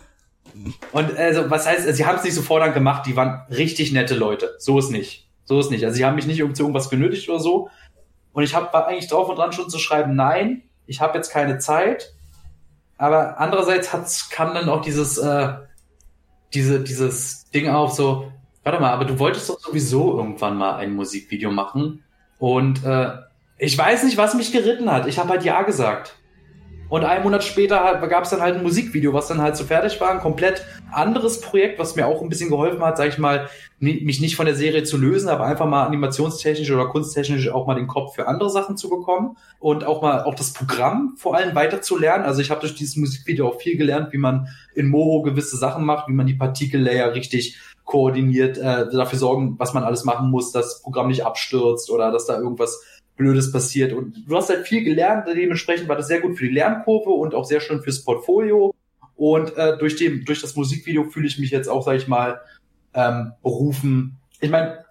und 0.91 1.17
also, 1.17 1.51
was 1.51 1.67
heißt, 1.67 1.93
sie 1.95 2.05
haben 2.05 2.17
es 2.17 2.23
nicht 2.23 2.33
so 2.33 2.41
fordernd 2.41 2.73
gemacht, 2.73 3.05
die 3.05 3.15
waren 3.15 3.41
richtig 3.51 3.91
nette 3.91 4.15
Leute. 4.15 4.55
So 4.57 4.79
ist 4.79 4.89
nicht. 4.89 5.22
So 5.45 5.59
ist 5.59 5.71
nicht. 5.71 5.83
Also 5.83 5.95
sie 5.95 6.05
haben 6.05 6.15
mich 6.15 6.27
nicht 6.27 6.39
irgendwie 6.39 6.55
zu 6.55 6.63
irgendwas 6.63 6.89
genötigt 6.89 7.29
oder 7.29 7.39
so. 7.39 7.69
Und 8.31 8.43
ich 8.43 8.55
hab, 8.55 8.73
war 8.73 8.87
eigentlich 8.87 9.09
drauf 9.09 9.29
und 9.29 9.37
dran 9.37 9.53
schon 9.53 9.69
zu 9.69 9.77
schreiben, 9.77 10.15
nein, 10.15 10.63
ich 10.85 11.01
habe 11.01 11.17
jetzt 11.17 11.31
keine 11.31 11.59
Zeit. 11.59 12.13
Aber 12.97 13.39
andererseits 13.39 13.93
hat's, 13.93 14.29
kam 14.29 14.53
dann 14.53 14.69
auch 14.69 14.81
dieses, 14.81 15.17
äh, 15.17 15.53
diese, 16.53 16.81
dieses 16.81 17.49
Ding 17.51 17.69
auf, 17.69 17.93
so, 17.93 18.31
warte 18.63 18.79
mal, 18.79 18.91
aber 18.91 19.05
du 19.05 19.19
wolltest 19.19 19.49
doch 19.49 19.59
sowieso 19.59 20.17
irgendwann 20.17 20.57
mal 20.57 20.75
ein 20.75 20.93
Musikvideo 20.93 21.51
machen. 21.51 22.03
Und 22.39 22.83
äh, 22.83 23.11
ich 23.57 23.77
weiß 23.77 24.03
nicht, 24.03 24.17
was 24.17 24.33
mich 24.33 24.51
geritten 24.51 24.91
hat. 24.91 25.07
Ich 25.07 25.19
habe 25.19 25.29
halt 25.29 25.43
Ja 25.43 25.61
gesagt. 25.63 26.15
Und 26.93 27.05
einen 27.05 27.23
Monat 27.23 27.43
später 27.43 27.99
gab 28.07 28.23
es 28.23 28.29
dann 28.29 28.41
halt 28.41 28.55
ein 28.55 28.61
Musikvideo, 28.61 29.13
was 29.13 29.27
dann 29.27 29.41
halt 29.41 29.57
so 29.57 29.63
fertig 29.63 29.99
war. 29.99 30.11
Ein 30.11 30.19
komplett 30.19 30.63
anderes 30.91 31.41
Projekt, 31.41 31.79
was 31.79 31.95
mir 31.95 32.05
auch 32.05 32.21
ein 32.21 32.29
bisschen 32.29 32.51
geholfen 32.51 32.83
hat, 32.83 32.97
sag 32.97 33.09
ich 33.09 33.17
mal, 33.17 33.49
mich 33.79 34.21
nicht 34.21 34.35
von 34.35 34.45
der 34.45 34.53
Serie 34.53 34.83
zu 34.83 34.97
lösen, 34.97 35.27
aber 35.27 35.45
einfach 35.45 35.65
mal 35.65 35.87
animationstechnisch 35.87 36.69
oder 36.69 36.85
kunsttechnisch 36.85 37.49
auch 37.49 37.65
mal 37.65 37.73
den 37.73 37.87
Kopf 37.87 38.13
für 38.13 38.27
andere 38.27 38.51
Sachen 38.51 38.77
zu 38.77 38.89
bekommen 38.89 39.37
und 39.59 39.83
auch 39.85 40.03
mal 40.03 40.23
auch 40.23 40.35
das 40.35 40.53
Programm 40.53 41.15
vor 41.17 41.35
allem 41.35 41.55
weiter 41.55 41.81
zu 41.81 41.97
lernen. 41.97 42.25
Also 42.25 42.41
ich 42.41 42.51
habe 42.51 42.61
durch 42.61 42.75
dieses 42.75 42.95
Musikvideo 42.95 43.47
auch 43.47 43.59
viel 43.59 43.75
gelernt, 43.75 44.13
wie 44.13 44.19
man 44.19 44.49
in 44.75 44.87
Moho 44.87 45.23
gewisse 45.23 45.57
Sachen 45.57 45.85
macht, 45.85 46.09
wie 46.09 46.13
man 46.13 46.27
die 46.27 46.35
Partikel-Layer 46.35 47.15
richtig 47.15 47.57
koordiniert, 47.85 48.59
äh, 48.59 48.89
dafür 48.91 49.17
sorgen, 49.17 49.55
was 49.57 49.73
man 49.73 49.83
alles 49.83 50.05
machen 50.05 50.29
muss, 50.29 50.51
dass 50.51 50.73
das 50.73 50.81
Programm 50.83 51.07
nicht 51.07 51.25
abstürzt 51.25 51.89
oder 51.89 52.11
dass 52.11 52.27
da 52.27 52.37
irgendwas 52.37 52.81
Blödes 53.15 53.51
passiert. 53.51 53.93
Und 53.93 54.23
du 54.27 54.35
hast 54.35 54.49
halt 54.49 54.67
viel 54.67 54.83
gelernt, 54.83 55.27
dementsprechend 55.27 55.87
war 55.87 55.95
das 55.95 56.07
sehr 56.07 56.21
gut 56.21 56.37
für 56.37 56.47
die 56.47 56.53
Lernkurve 56.53 57.11
und 57.11 57.35
auch 57.35 57.45
sehr 57.45 57.61
schön 57.61 57.81
fürs 57.81 58.03
Portfolio. 58.03 58.73
Und 59.15 59.55
äh, 59.57 59.77
durch, 59.77 59.95
dem, 59.95 60.25
durch 60.25 60.41
das 60.41 60.55
Musikvideo 60.55 61.05
fühle 61.05 61.27
ich 61.27 61.37
mich 61.37 61.51
jetzt 61.51 61.67
auch, 61.67 61.85
sag 61.85 61.95
ich 61.95 62.07
mal, 62.07 62.41
ähm, 62.93 63.33
berufen. 63.41 64.17
Ich 64.39 64.49
meine, 64.49 64.83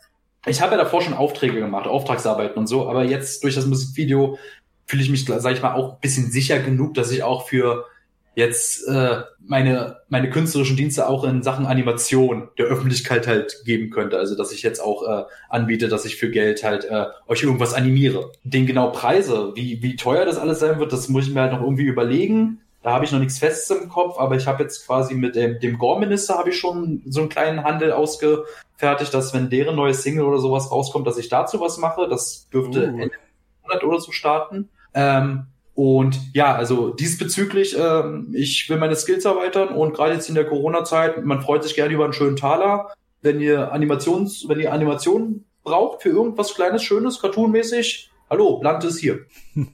ich 0.47 0.61
habe 0.61 0.73
ja 0.73 0.79
davor 0.79 1.03
schon 1.03 1.15
Aufträge 1.15 1.61
gemacht, 1.61 1.87
Auftragsarbeiten 1.87 2.57
und 2.57 2.67
so, 2.67 2.89
aber 2.89 3.05
jetzt 3.05 3.45
durch 3.45 3.55
das 3.55 3.67
Musikvideo 3.67 4.39
fühle 4.87 5.03
ich 5.03 5.11
mich, 5.11 5.25
sag 5.25 5.53
ich 5.53 5.63
mal, 5.63 5.75
auch 5.75 5.95
ein 5.95 6.01
bisschen 6.01 6.31
sicher 6.31 6.59
genug, 6.59 6.95
dass 6.95 7.11
ich 7.11 7.23
auch 7.23 7.47
für 7.47 7.87
jetzt 8.35 8.87
äh, 8.89 9.23
meine 9.41 9.99
meine 10.09 10.31
künstlerischen 10.31 10.77
Dienste 10.77 11.09
auch 11.09 11.25
in 11.25 11.43
Sachen 11.43 11.67
Animation 11.67 12.49
der 12.59 12.67
Öffentlichkeit 12.67 13.27
halt 13.27 13.63
geben 13.65 13.91
könnte. 13.91 14.19
Also 14.19 14.37
dass 14.37 14.53
ich 14.53 14.63
jetzt 14.63 14.81
auch 14.81 15.03
äh, 15.07 15.25
anbiete, 15.49 15.89
dass 15.89 16.05
ich 16.05 16.17
für 16.17 16.31
Geld 16.31 16.65
halt 16.65 16.85
äh, 16.85 17.07
euch 17.27 17.43
irgendwas 17.43 17.75
animiere. 17.75 18.33
Den 18.45 18.67
genau 18.67 18.91
Preise, 18.91 19.53
wie 19.55 19.83
wie 19.83 19.97
teuer 19.97 20.25
das 20.25 20.39
alles 20.39 20.61
sein 20.61 20.79
wird, 20.79 20.93
das 20.93 21.09
muss 21.09 21.27
ich 21.27 21.35
mir 21.35 21.43
halt 21.43 21.53
noch 21.53 21.63
irgendwie 21.63 21.85
überlegen. 21.85 22.61
Da 22.83 22.93
habe 22.93 23.05
ich 23.05 23.13
noch 23.13 23.21
nichts 23.21 23.39
Festes 23.39 23.71
im 23.77 23.89
Kopf, 23.89 24.19
aber 24.19 24.35
ich 24.35 24.47
habe 24.49 24.65
jetzt 24.65 24.87
quasi 24.87 25.15
mit 25.15 25.37
dem, 25.37 25.61
dem 25.61 25.79
Gore-Minister 25.79 26.37
habe 26.37 26.51
ich 26.51 26.59
schon 26.59 27.03
so 27.07 27.21
einen 27.21 27.29
kleinen 27.29 27.63
Handel 27.63 27.93
ausgefertigt, 27.93 29.15
dass 29.15 29.33
wenn 29.33 29.51
deren 29.51 29.77
neues 29.77 30.03
Single 30.03 30.25
oder 30.25 30.39
sowas 30.39 30.73
rauskommt, 30.73 31.07
dass 31.07 31.17
ich 31.17 31.29
dazu 31.29 31.61
was 31.61 31.79
mache. 31.79 32.09
Das 32.09 32.49
dürfte 32.53 32.81
Uh. 32.81 32.99
Ende 33.03 33.17
Monat 33.63 33.85
oder 33.85 34.01
so 34.01 34.11
starten. 34.11 34.69
Ähm, 34.95 35.47
und 35.75 36.21
ja, 36.35 36.55
also 36.55 36.91
diesbezüglich, 36.91 37.77
ähm, 37.79 38.29
ich 38.35 38.69
will 38.69 38.79
meine 38.79 38.97
Skills 38.97 39.25
erweitern 39.25 39.69
und 39.69 39.95
gerade 39.95 40.15
jetzt 40.15 40.29
in 40.29 40.35
der 40.35 40.45
Corona-Zeit, 40.45 41.25
man 41.25 41.41
freut 41.41 41.63
sich 41.63 41.75
gerne 41.75 41.95
über 41.95 42.05
einen 42.05 42.13
schönen 42.13 42.37
Taler. 42.37 42.91
Wenn 43.23 43.41
ihr 43.41 43.73
Animations, 43.73 44.49
wenn 44.49 44.61
ihr 44.61 44.73
Animationen 44.73 45.45
braucht 45.65 46.03
für 46.03 46.11
irgendwas 46.11 46.55
Kleines, 46.55 46.83
Schönes, 46.83 47.21
cartoonmäßig, 47.21 48.11
hallo, 48.29 48.59
Blunt 48.59 48.85
ist 48.85 48.99
hier. 48.99 49.21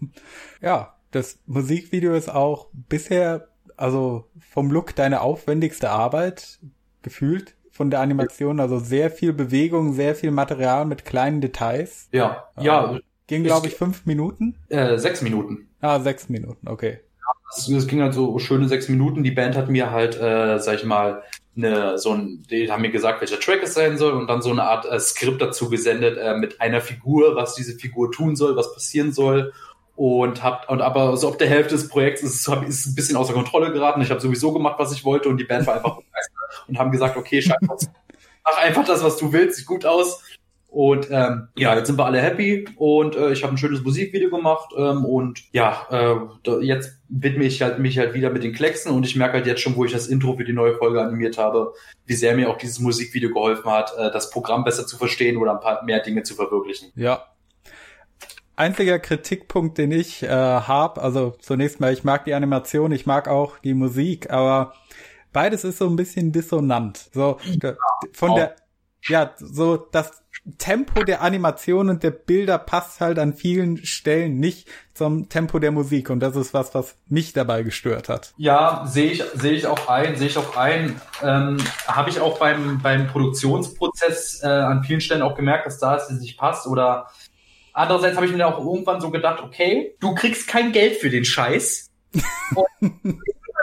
Ja, 0.61 0.97
das 1.13 1.39
Musikvideo 1.47 2.15
ist 2.15 2.29
auch 2.29 2.67
bisher, 2.73 3.47
also 3.77 4.25
vom 4.51 4.73
Look 4.73 4.97
deine 4.97 5.21
aufwendigste 5.21 5.91
Arbeit 5.91 6.59
gefühlt 7.03 7.55
von 7.71 7.91
der 7.91 8.01
Animation. 8.01 8.59
Also 8.59 8.81
sehr 8.81 9.13
viel 9.13 9.33
Bewegung, 9.33 9.93
sehr 9.93 10.17
viel 10.17 10.33
Material 10.33 10.85
mit 10.85 11.05
kleinen 11.05 11.41
Details. 11.41 12.09
Ja, 12.11 12.49
ja, 12.59 12.99
Ging, 13.29 13.45
glaube 13.45 13.69
ich, 13.69 13.75
fünf 13.77 14.05
Minuten. 14.05 14.57
äh, 14.69 14.99
sechs 14.99 15.23
Minuten. 15.23 15.68
Ah, 15.81 16.01
sechs 16.01 16.29
Minuten, 16.29 16.69
okay. 16.69 17.01
Es, 17.57 17.69
es 17.69 17.87
ging 17.87 18.03
halt 18.03 18.15
so 18.15 18.39
schöne 18.39 18.69
sechs 18.69 18.89
Minuten. 18.89 19.23
Die 19.23 19.31
Band 19.31 19.57
hat 19.57 19.69
mir 19.69 19.91
halt, 19.91 20.17
äh, 20.21 20.59
sag 20.59 20.77
ich 20.77 20.85
mal, 20.85 21.23
eine, 21.57 21.99
so 21.99 22.13
ein, 22.13 22.45
die 22.51 22.71
haben 22.71 22.83
mir 22.83 22.91
gesagt, 22.91 23.21
welcher 23.21 23.41
Track 23.41 23.63
es 23.63 23.75
sein 23.75 23.99
soll 23.99 24.13
und 24.13 24.29
dann 24.29 24.43
so 24.43 24.51
eine 24.51 24.65
Art 24.65 24.85
äh, 24.91 24.99
Skript 25.01 25.41
dazu 25.41 25.69
gesendet 25.69 26.19
äh, 26.19 26.37
mit 26.37 26.61
einer 26.61 26.81
Figur, 26.81 27.37
was 27.37 27.55
diese 27.55 27.75
Figur 27.77 28.13
tun 28.13 28.37
soll, 28.37 28.57
was 28.57 28.73
passieren 28.75 29.13
soll. 29.13 29.53
Und 29.97 30.45
hab, 30.45 30.71
und 30.71 30.81
aber 30.81 31.17
so 31.17 31.29
auf 31.29 31.39
der 31.39 31.49
Hälfte 31.49 31.75
des 31.75 31.89
Projekts 31.89 32.23
ist 32.23 32.35
es 32.41 32.49
hab- 32.49 32.67
ist 32.69 32.87
ein 32.87 32.95
bisschen 32.95 33.17
außer 33.17 33.33
Kontrolle 33.33 33.73
geraten. 33.73 34.01
Ich 34.01 34.11
habe 34.11 34.21
sowieso 34.21 34.53
gemacht, 34.53 34.77
was 34.79 34.93
ich 34.93 35.05
wollte 35.05 35.29
und 35.29 35.39
die 35.39 35.45
Band 35.45 35.67
war 35.67 35.75
einfach 35.77 35.97
begeistert 35.97 36.69
und 36.69 36.79
haben 36.79 36.93
gesagt, 36.93 37.17
okay, 37.17 37.43
scheiß 37.43 37.57
drauf. 37.67 37.81
mach 38.45 38.59
einfach 38.59 38.85
das, 38.85 39.03
was 39.03 39.17
du 39.17 39.33
willst, 39.33 39.57
sieht 39.59 39.67
gut 39.67 39.85
aus. 39.85 40.23
Und 40.71 41.09
ähm, 41.11 41.49
ja, 41.57 41.75
jetzt 41.75 41.87
sind 41.87 41.99
wir 41.99 42.05
alle 42.05 42.21
happy 42.21 42.69
und 42.77 43.17
äh, 43.17 43.33
ich 43.33 43.43
habe 43.43 43.55
ein 43.55 43.59
schönes 43.59 43.83
Musikvideo 43.83 44.29
gemacht 44.29 44.75
ähm, 44.77 45.07
und 45.07 45.43
ja, 45.51 45.87
äh, 45.91 46.61
jetzt 46.61 47.01
widme 47.09 47.45
ich 47.45 47.63
halt 47.63 47.79
mich 47.79 47.99
halt 47.99 48.13
wieder 48.13 48.29
mit 48.29 48.45
den 48.45 48.53
Klecksen 48.53 48.93
und 48.93 49.07
ich 49.07 49.17
merke 49.17 49.39
halt 49.39 49.47
jetzt 49.47 49.63
schon, 49.63 49.77
wo 49.77 49.87
ich 49.87 49.93
das 49.93 50.09
Intro 50.09 50.37
für 50.37 50.45
die 50.45 50.53
neue 50.53 50.77
Folge 50.77 51.01
animiert 51.01 51.39
habe, 51.39 51.73
wie 52.05 52.15
sehr 52.15 52.37
mir 52.37 52.51
auch 52.51 52.59
dieses 52.59 52.81
Musikvideo 52.81 53.31
geholfen 53.31 53.71
hat, 53.71 53.93
äh, 53.97 54.11
das 54.13 54.29
Programm 54.29 54.63
besser 54.63 54.87
zu 54.87 54.99
verstehen 54.99 55.39
oder 55.39 55.53
ein 55.53 55.61
paar 55.61 55.83
mehr 55.85 56.01
Dinge 56.01 56.23
zu 56.23 56.35
verwirklichen. 56.35 56.93
Ja. 56.97 57.25
Einziger 58.55 58.99
Kritikpunkt, 58.99 59.79
den 59.79 59.91
ich 59.91 60.23
äh, 60.23 60.29
habe, 60.29 61.01
also 61.01 61.35
zunächst 61.41 61.81
mal, 61.81 61.95
ich 61.95 62.05
mag 62.05 62.27
die 62.27 62.35
Animation, 62.35 62.93
ich 62.93 63.07
mag 63.07 63.27
auch 63.27 63.59
die 63.59 63.73
Musik, 63.73 64.31
aber 64.31 64.75
beides 65.33 65.65
ist 65.65 65.79
so 65.79 65.89
ein 65.89 65.97
bisschen 65.97 66.31
dissonant. 66.31 67.09
So 67.15 67.39
von 68.13 68.35
der, 68.35 68.57
ja, 69.09 69.33
so 69.39 69.77
das 69.77 70.23
Tempo 70.57 71.05
der 71.05 71.21
Animation 71.21 71.91
und 71.91 72.03
der 72.03 72.11
Bilder 72.11 72.59
passt 72.59 73.01
halt 73.01 73.19
an 73.19 73.35
vielen 73.35 73.85
Stellen 73.85 74.39
nicht 74.39 74.69
zum 74.95 75.29
Tempo 75.29 75.59
der 75.59 75.71
Musik 75.71 76.11
und 76.11 76.21
das 76.21 76.37
ist 76.37 76.55
was, 76.55 76.75
was 76.75 76.97
mich 77.09 77.33
dabei 77.33 77.63
gestört 77.63 78.09
hat. 78.09 78.33
Ja, 78.37 78.85
sehe 78.87 79.11
ich, 79.11 79.23
sehe 79.35 79.53
ich 79.53 79.67
auch 79.67 79.89
ein, 79.89 80.17
sehe 80.17 80.29
ich 80.29 80.39
auch 80.39 80.57
ein. 80.57 81.01
Ähm, 81.23 81.59
Habe 81.87 82.11
ich 82.11 82.21
auch 82.21 82.39
beim, 82.39 82.81
beim 82.83 83.07
Produktionsprozess 83.07 84.43
äh, 84.43 84.47
an 84.47 84.83
vielen 84.85 85.01
Stellen 85.01 85.23
auch 85.23 85.37
gemerkt, 85.37 85.67
dass 85.67 85.79
da 85.79 85.97
es 85.97 86.11
nicht 86.11 86.39
passt. 86.39 86.67
Oder 86.67 87.11
andererseits 87.73 88.17
habe 88.17 88.27
ich 88.27 88.33
mir 88.33 88.47
auch 88.47 88.59
irgendwann 88.59 89.01
so 89.01 89.11
gedacht, 89.11 89.43
okay, 89.43 89.95
du 90.01 90.15
kriegst 90.15 90.49
kein 90.49 90.73
Geld 90.73 90.97
für 90.97 91.11
den 91.11 91.25
Scheiß. 91.25 91.91
Und 92.81 93.21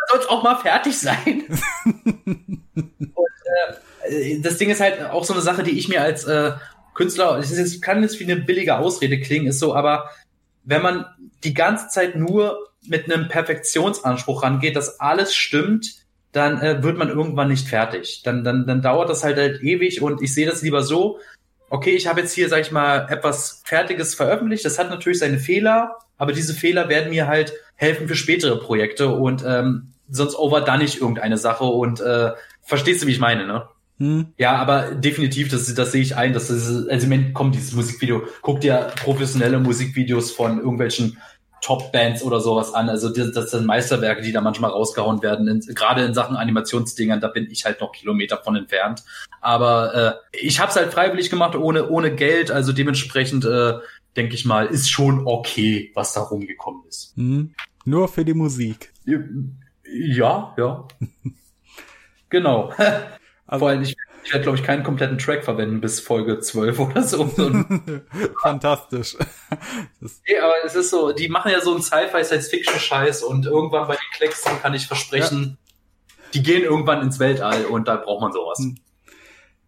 soll 0.09 0.19
es 0.19 0.27
auch 0.27 0.43
mal 0.43 0.55
fertig 0.57 0.97
sein. 0.97 1.43
Und, 2.75 2.91
äh, 4.07 4.39
das 4.39 4.57
Ding 4.57 4.69
ist 4.69 4.81
halt 4.81 5.09
auch 5.09 5.23
so 5.23 5.33
eine 5.33 5.41
Sache, 5.41 5.63
die 5.63 5.77
ich 5.77 5.87
mir 5.87 6.01
als 6.01 6.25
äh, 6.25 6.51
Künstler, 6.95 7.37
es 7.37 7.55
jetzt, 7.55 7.81
kann 7.81 8.01
jetzt 8.01 8.19
wie 8.19 8.23
eine 8.23 8.37
billige 8.37 8.77
Ausrede 8.77 9.19
klingen, 9.19 9.47
ist 9.47 9.59
so, 9.59 9.75
aber 9.75 10.09
wenn 10.63 10.81
man 10.81 11.05
die 11.43 11.53
ganze 11.53 11.89
Zeit 11.89 12.15
nur 12.15 12.69
mit 12.87 13.11
einem 13.11 13.27
Perfektionsanspruch 13.27 14.41
rangeht, 14.41 14.75
dass 14.75 14.99
alles 14.99 15.35
stimmt, 15.35 15.95
dann 16.31 16.59
äh, 16.59 16.83
wird 16.83 16.97
man 16.97 17.09
irgendwann 17.09 17.49
nicht 17.49 17.67
fertig. 17.67 18.21
Dann, 18.23 18.43
dann, 18.43 18.65
dann 18.65 18.81
dauert 18.81 19.09
das 19.09 19.23
halt, 19.23 19.37
halt 19.37 19.61
ewig 19.61 20.01
und 20.01 20.21
ich 20.21 20.33
sehe 20.33 20.45
das 20.47 20.61
lieber 20.61 20.83
so, 20.83 21.19
okay, 21.69 21.91
ich 21.91 22.07
habe 22.07 22.21
jetzt 22.21 22.33
hier, 22.33 22.49
sag 22.49 22.61
ich 22.61 22.71
mal, 22.71 23.07
etwas 23.09 23.61
Fertiges 23.65 24.15
veröffentlicht. 24.15 24.65
Das 24.65 24.79
hat 24.79 24.89
natürlich 24.89 25.19
seine 25.19 25.39
Fehler, 25.39 25.97
aber 26.17 26.33
diese 26.33 26.53
Fehler 26.53 26.89
werden 26.89 27.09
mir 27.09 27.27
halt 27.27 27.53
helfen 27.75 28.07
für 28.07 28.15
spätere 28.15 28.57
Projekte 28.57 29.09
und 29.09 29.43
ähm, 29.45 29.93
sonst 30.09 30.35
overdone 30.35 30.83
ich 30.83 31.01
irgendeine 31.01 31.37
Sache 31.37 31.65
und 31.65 31.99
äh, 31.99 32.31
verstehst 32.61 33.03
du, 33.03 33.07
wie 33.07 33.11
ich 33.11 33.19
meine, 33.19 33.45
ne? 33.45 33.67
Hm. 33.97 34.33
Ja, 34.37 34.57
aber 34.57 34.91
definitiv, 34.91 35.49
das, 35.49 35.73
das 35.73 35.91
sehe 35.91 36.01
ich 36.01 36.17
ein, 36.17 36.33
dass 36.33 36.49
das, 36.49 36.87
also 36.87 37.07
komm, 37.33 37.51
dieses 37.51 37.73
Musikvideo, 37.73 38.23
guck 38.41 38.61
dir 38.61 38.91
professionelle 38.97 39.59
Musikvideos 39.59 40.31
von 40.31 40.57
irgendwelchen 40.59 41.17
Top-Bands 41.61 42.21
oder 42.21 42.41
sowas 42.41 42.73
an. 42.73 42.89
Also 42.89 43.09
das, 43.09 43.31
das 43.31 43.51
sind 43.51 43.65
Meisterwerke, 43.65 44.21
die 44.21 44.31
da 44.31 44.41
manchmal 44.41 44.71
rausgehauen 44.71 45.23
werden. 45.23 45.47
In, 45.47 45.61
gerade 45.61 46.03
in 46.03 46.13
Sachen 46.13 46.35
Animationsdingern, 46.35 47.21
da 47.21 47.27
bin 47.29 47.49
ich 47.49 47.65
halt 47.65 47.81
noch 47.81 47.91
Kilometer 47.91 48.37
von 48.43 48.55
entfernt. 48.55 49.03
Aber 49.41 50.21
äh, 50.31 50.37
ich 50.45 50.59
habe 50.59 50.69
es 50.69 50.75
halt 50.75 50.93
freiwillig 50.93 51.29
gemacht, 51.29 51.55
ohne, 51.55 51.89
ohne 51.89 52.13
Geld. 52.13 52.51
Also 52.51 52.71
dementsprechend, 52.71 53.45
äh, 53.45 53.75
denke 54.15 54.35
ich 54.35 54.45
mal, 54.45 54.67
ist 54.67 54.91
schon 54.91 55.25
okay, 55.25 55.91
was 55.95 56.13
da 56.13 56.21
rumgekommen 56.21 56.83
ist. 56.87 57.13
Hm. 57.15 57.55
Nur 57.85 58.09
für 58.09 58.25
die 58.25 58.33
Musik. 58.33 58.91
Ja, 59.05 60.53
ja. 60.57 60.87
genau. 62.29 62.73
Also, 63.47 63.59
Vor 63.59 63.69
allem, 63.69 63.83
ich, 63.83 63.95
ich 64.23 64.33
werde, 64.33 64.43
glaube 64.43 64.57
ich, 64.57 64.63
keinen 64.63 64.83
kompletten 64.83 65.19
Track 65.19 65.43
verwenden 65.43 65.81
bis 65.81 65.99
Folge 65.99 66.39
12 66.39 66.79
oder 66.79 67.03
so. 67.03 67.27
Fantastisch. 68.41 69.15
nee, 69.99 70.39
aber 70.39 70.53
es 70.65 70.75
ist 70.75 70.89
so, 70.89 71.11
die 71.11 71.29
machen 71.29 71.51
ja 71.51 71.61
so 71.61 71.71
einen 71.71 71.83
Sci-Fi-Science-Fiction-Scheiß 71.83 73.23
und 73.23 73.45
irgendwann 73.45 73.87
bei 73.87 73.93
den 73.93 74.17
Klecksen 74.17 74.59
kann 74.61 74.73
ich 74.73 74.87
versprechen, 74.87 75.57
ja. 76.09 76.15
die 76.33 76.43
gehen 76.43 76.63
irgendwann 76.63 77.03
ins 77.03 77.19
Weltall 77.19 77.65
und 77.65 77.87
da 77.87 77.97
braucht 77.97 78.21
man 78.21 78.33
sowas. 78.33 78.57
Hm. 78.59 78.77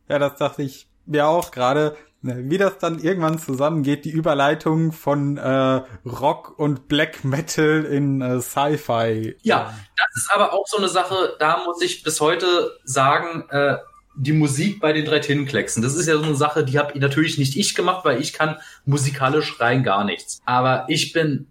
Ja, 0.09 0.17
das 0.17 0.38
dachte 0.38 0.63
ich 0.63 0.88
mir 1.05 1.28
auch 1.28 1.51
gerade. 1.51 1.95
Ne, 2.22 2.49
wie 2.49 2.57
das 2.57 2.80
dann 2.80 2.97
irgendwann 2.97 3.38
zusammengeht, 3.38 4.03
die 4.03 4.09
Überleitung 4.09 4.91
von 4.91 5.38
äh, 5.38 5.82
Rock 6.03 6.57
und 6.57 6.88
Black 6.88 7.24
Metal 7.24 7.84
in 7.86 8.22
äh, 8.22 8.41
Sci-Fi. 8.41 9.38
Ja, 9.43 9.74
das 9.95 10.24
ist 10.24 10.32
aber 10.34 10.51
auch 10.53 10.65
so 10.68 10.78
eine 10.78 10.88
Sache, 10.88 11.36
da 11.39 11.63
muss 11.63 11.80
ich 11.82 12.01
bis 12.01 12.20
heute 12.20 12.72
sagen, 12.84 13.43
äh, 13.51 13.78
die 14.15 14.34
Musik 14.34 14.80
bei 14.80 14.93
den 14.93 15.05
drei 15.05 15.20
Tintenklecksen, 15.20 15.84
das 15.84 15.93
ist 15.93 16.07
ja 16.07 16.18
so 16.18 16.24
eine 16.24 16.36
Sache, 16.36 16.65
die 16.65 16.80
habe 16.80 16.97
natürlich 16.97 17.38
nicht 17.38 17.55
ich 17.55 17.76
gemacht, 17.76 18.03
weil 18.03 18.20
ich 18.20 18.34
kann 18.34 18.57
musikalisch 18.86 19.59
rein 19.59 19.84
gar 19.84 20.03
nichts. 20.03 20.41
Aber 20.45 20.86
ich 20.88 21.13
bin 21.13 21.45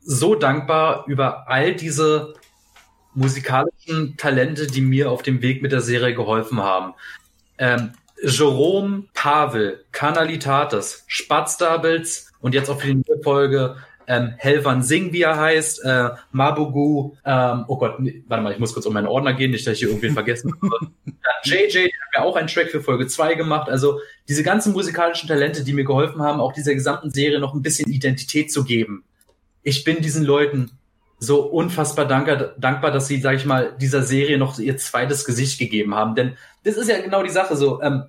so 0.00 0.34
dankbar 0.34 1.04
über 1.08 1.46
all 1.48 1.74
diese 1.74 2.32
musikalischen 3.12 4.16
Talente, 4.16 4.66
die 4.66 4.80
mir 4.80 5.10
auf 5.10 5.22
dem 5.22 5.42
Weg 5.42 5.60
mit 5.60 5.72
der 5.72 5.82
Serie 5.82 6.14
geholfen 6.14 6.62
haben. 6.62 6.94
Ähm, 7.58 7.92
Jerome 8.22 9.04
Pavel, 9.14 9.84
Kanalitates, 9.92 11.04
Spatzdabels 11.06 12.32
und 12.40 12.54
jetzt 12.54 12.70
auch 12.70 12.80
für 12.80 12.94
die 12.94 13.02
Folge 13.22 13.76
ähm, 14.06 14.34
Helvan 14.38 14.82
Singh, 14.82 15.12
wie 15.12 15.22
er 15.22 15.38
heißt, 15.38 15.84
äh, 15.84 16.10
Mabugu, 16.32 17.16
ähm, 17.24 17.64
oh 17.68 17.76
Gott, 17.76 17.98
nee, 17.98 18.22
warte 18.28 18.42
mal, 18.42 18.52
ich 18.52 18.58
muss 18.58 18.72
kurz 18.72 18.86
um 18.86 18.94
meinen 18.94 19.08
Ordner 19.08 19.34
gehen, 19.34 19.50
nicht, 19.50 19.66
dass 19.66 19.74
ich 19.74 19.80
hier 19.80 19.88
irgendwen 19.88 20.12
vergessen 20.14 20.52
habe. 20.62 20.92
JJ, 21.44 21.72
der 21.72 21.84
hat 21.84 22.18
mir 22.18 22.24
auch 22.24 22.36
einen 22.36 22.48
Track 22.48 22.70
für 22.70 22.82
Folge 22.82 23.06
2 23.06 23.34
gemacht. 23.34 23.68
Also 23.68 24.00
diese 24.28 24.42
ganzen 24.42 24.72
musikalischen 24.72 25.28
Talente, 25.28 25.64
die 25.64 25.72
mir 25.72 25.84
geholfen 25.84 26.22
haben, 26.22 26.40
auch 26.40 26.52
dieser 26.52 26.74
gesamten 26.74 27.10
Serie 27.10 27.40
noch 27.40 27.54
ein 27.54 27.62
bisschen 27.62 27.90
Identität 27.90 28.52
zu 28.52 28.64
geben. 28.64 29.04
Ich 29.62 29.84
bin 29.84 30.00
diesen 30.00 30.24
Leuten 30.24 30.70
so 31.18 31.42
unfassbar 31.42 32.06
dankbar, 32.06 32.54
dankbar, 32.58 32.90
dass 32.90 33.08
sie, 33.08 33.20
sag 33.20 33.36
ich 33.36 33.44
mal, 33.44 33.74
dieser 33.80 34.02
Serie 34.02 34.38
noch 34.38 34.58
ihr 34.58 34.76
zweites 34.76 35.24
Gesicht 35.24 35.58
gegeben 35.58 35.94
haben. 35.94 36.14
Denn 36.14 36.36
das 36.64 36.76
ist 36.76 36.88
ja 36.88 37.00
genau 37.00 37.22
die 37.22 37.30
Sache 37.30 37.56
so. 37.56 37.80
Ähm, 37.80 38.04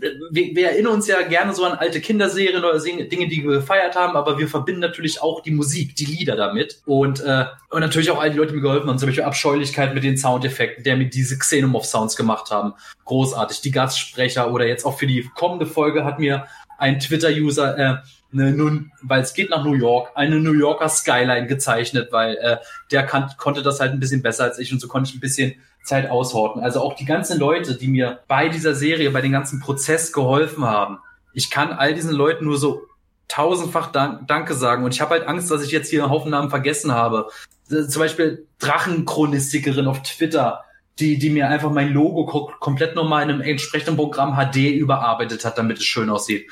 wir, 0.00 0.54
wir 0.54 0.70
erinnern 0.70 0.94
uns 0.94 1.06
ja 1.08 1.20
gerne 1.22 1.54
so 1.54 1.64
an 1.64 1.76
alte 1.76 2.00
Kinderserien 2.00 2.64
oder 2.64 2.78
Dinge, 2.80 3.28
die 3.28 3.42
wir 3.42 3.58
gefeiert 3.58 3.96
haben, 3.96 4.16
aber 4.16 4.38
wir 4.38 4.48
verbinden 4.48 4.80
natürlich 4.80 5.20
auch 5.20 5.42
die 5.42 5.50
Musik, 5.50 5.94
die 5.96 6.06
Lieder 6.06 6.36
damit 6.36 6.80
und, 6.86 7.20
äh, 7.20 7.44
und 7.68 7.80
natürlich 7.80 8.10
auch 8.10 8.20
all 8.20 8.30
die 8.30 8.38
Leute, 8.38 8.52
die 8.52 8.56
mir 8.56 8.62
geholfen 8.62 8.88
haben, 8.88 8.98
zum 8.98 9.08
Beispiel 9.08 9.24
Abscheulichkeit 9.24 9.94
mit 9.94 10.04
den 10.04 10.16
Soundeffekten, 10.16 10.84
der 10.84 10.96
mir 10.96 11.10
diese 11.10 11.36
Xenomorph-Sounds 11.38 12.16
gemacht 12.16 12.50
haben. 12.50 12.74
Großartig. 13.04 13.60
Die 13.60 13.70
Gastsprecher 13.70 14.50
oder 14.52 14.66
jetzt 14.66 14.86
auch 14.86 14.98
für 14.98 15.06
die 15.06 15.28
kommende 15.34 15.66
Folge 15.66 16.04
hat 16.04 16.18
mir 16.18 16.46
ein 16.78 16.98
Twitter-User, 16.98 17.78
äh, 17.78 17.96
eine, 18.32 18.52
nun, 18.52 18.92
weil 19.02 19.22
es 19.22 19.34
geht 19.34 19.50
nach 19.50 19.64
New 19.64 19.74
York, 19.74 20.12
eine 20.14 20.38
New 20.40 20.52
Yorker 20.52 20.88
Skyline 20.88 21.46
gezeichnet, 21.46 22.08
weil 22.12 22.36
äh, 22.36 22.56
der 22.90 23.04
kann, 23.04 23.30
konnte 23.36 23.62
das 23.62 23.80
halt 23.80 23.92
ein 23.92 24.00
bisschen 24.00 24.22
besser 24.22 24.44
als 24.44 24.58
ich 24.58 24.72
und 24.72 24.80
so 24.80 24.88
konnte 24.88 25.10
ich 25.10 25.16
ein 25.16 25.20
bisschen 25.20 25.54
Zeit 25.84 26.10
aushorten. 26.10 26.62
Also 26.62 26.80
auch 26.80 26.94
die 26.94 27.04
ganzen 27.04 27.38
Leute, 27.38 27.76
die 27.76 27.88
mir 27.88 28.20
bei 28.28 28.48
dieser 28.48 28.74
Serie, 28.74 29.10
bei 29.10 29.20
dem 29.20 29.32
ganzen 29.32 29.60
Prozess 29.60 30.12
geholfen 30.12 30.64
haben. 30.64 30.98
Ich 31.32 31.50
kann 31.50 31.72
all 31.72 31.94
diesen 31.94 32.12
Leuten 32.12 32.44
nur 32.44 32.58
so 32.58 32.82
tausendfach 33.28 33.92
Dank, 33.92 34.26
Danke 34.26 34.54
sagen. 34.54 34.84
Und 34.84 34.94
ich 34.94 35.00
habe 35.00 35.12
halt 35.12 35.26
Angst, 35.26 35.50
dass 35.50 35.62
ich 35.62 35.70
jetzt 35.70 35.88
hier 35.88 36.02
einen 36.02 36.12
Haufen 36.12 36.30
Namen 36.30 36.50
vergessen 36.50 36.92
habe. 36.92 37.28
Zum 37.68 38.00
Beispiel 38.00 38.46
Drachenchronistikerin 38.58 39.86
auf 39.86 40.02
Twitter, 40.02 40.64
die, 40.98 41.18
die 41.18 41.30
mir 41.30 41.48
einfach 41.48 41.70
mein 41.70 41.92
Logo 41.92 42.26
komplett 42.58 42.96
nochmal 42.96 43.22
in 43.22 43.30
einem 43.30 43.40
entsprechenden 43.40 43.96
Programm 43.96 44.36
HD 44.36 44.56
überarbeitet 44.72 45.44
hat, 45.44 45.56
damit 45.56 45.78
es 45.78 45.84
schön 45.84 46.10
aussieht. 46.10 46.50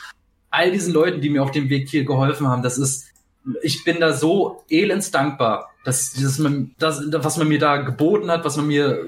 All 0.51 0.71
diesen 0.71 0.93
Leuten, 0.93 1.21
die 1.21 1.31
mir 1.31 1.43
auf 1.43 1.51
dem 1.51 1.69
Weg 1.69 1.89
hier 1.89 2.05
geholfen 2.05 2.49
haben, 2.49 2.63
das 2.63 2.79
ist, 2.79 3.09
ich 3.63 3.85
bin 3.85 4.01
da 4.01 4.13
so 4.13 4.65
elends 4.69 5.11
dankbar 5.11 5.69
das, 5.89 6.13
das, 6.13 6.39
das, 6.79 7.25
was 7.25 7.37
man 7.39 7.49
mir 7.49 7.59
da 7.59 7.79
geboten 7.79 8.31
hat, 8.31 8.45
was 8.45 8.57
man 8.57 8.67
mir, 8.67 9.07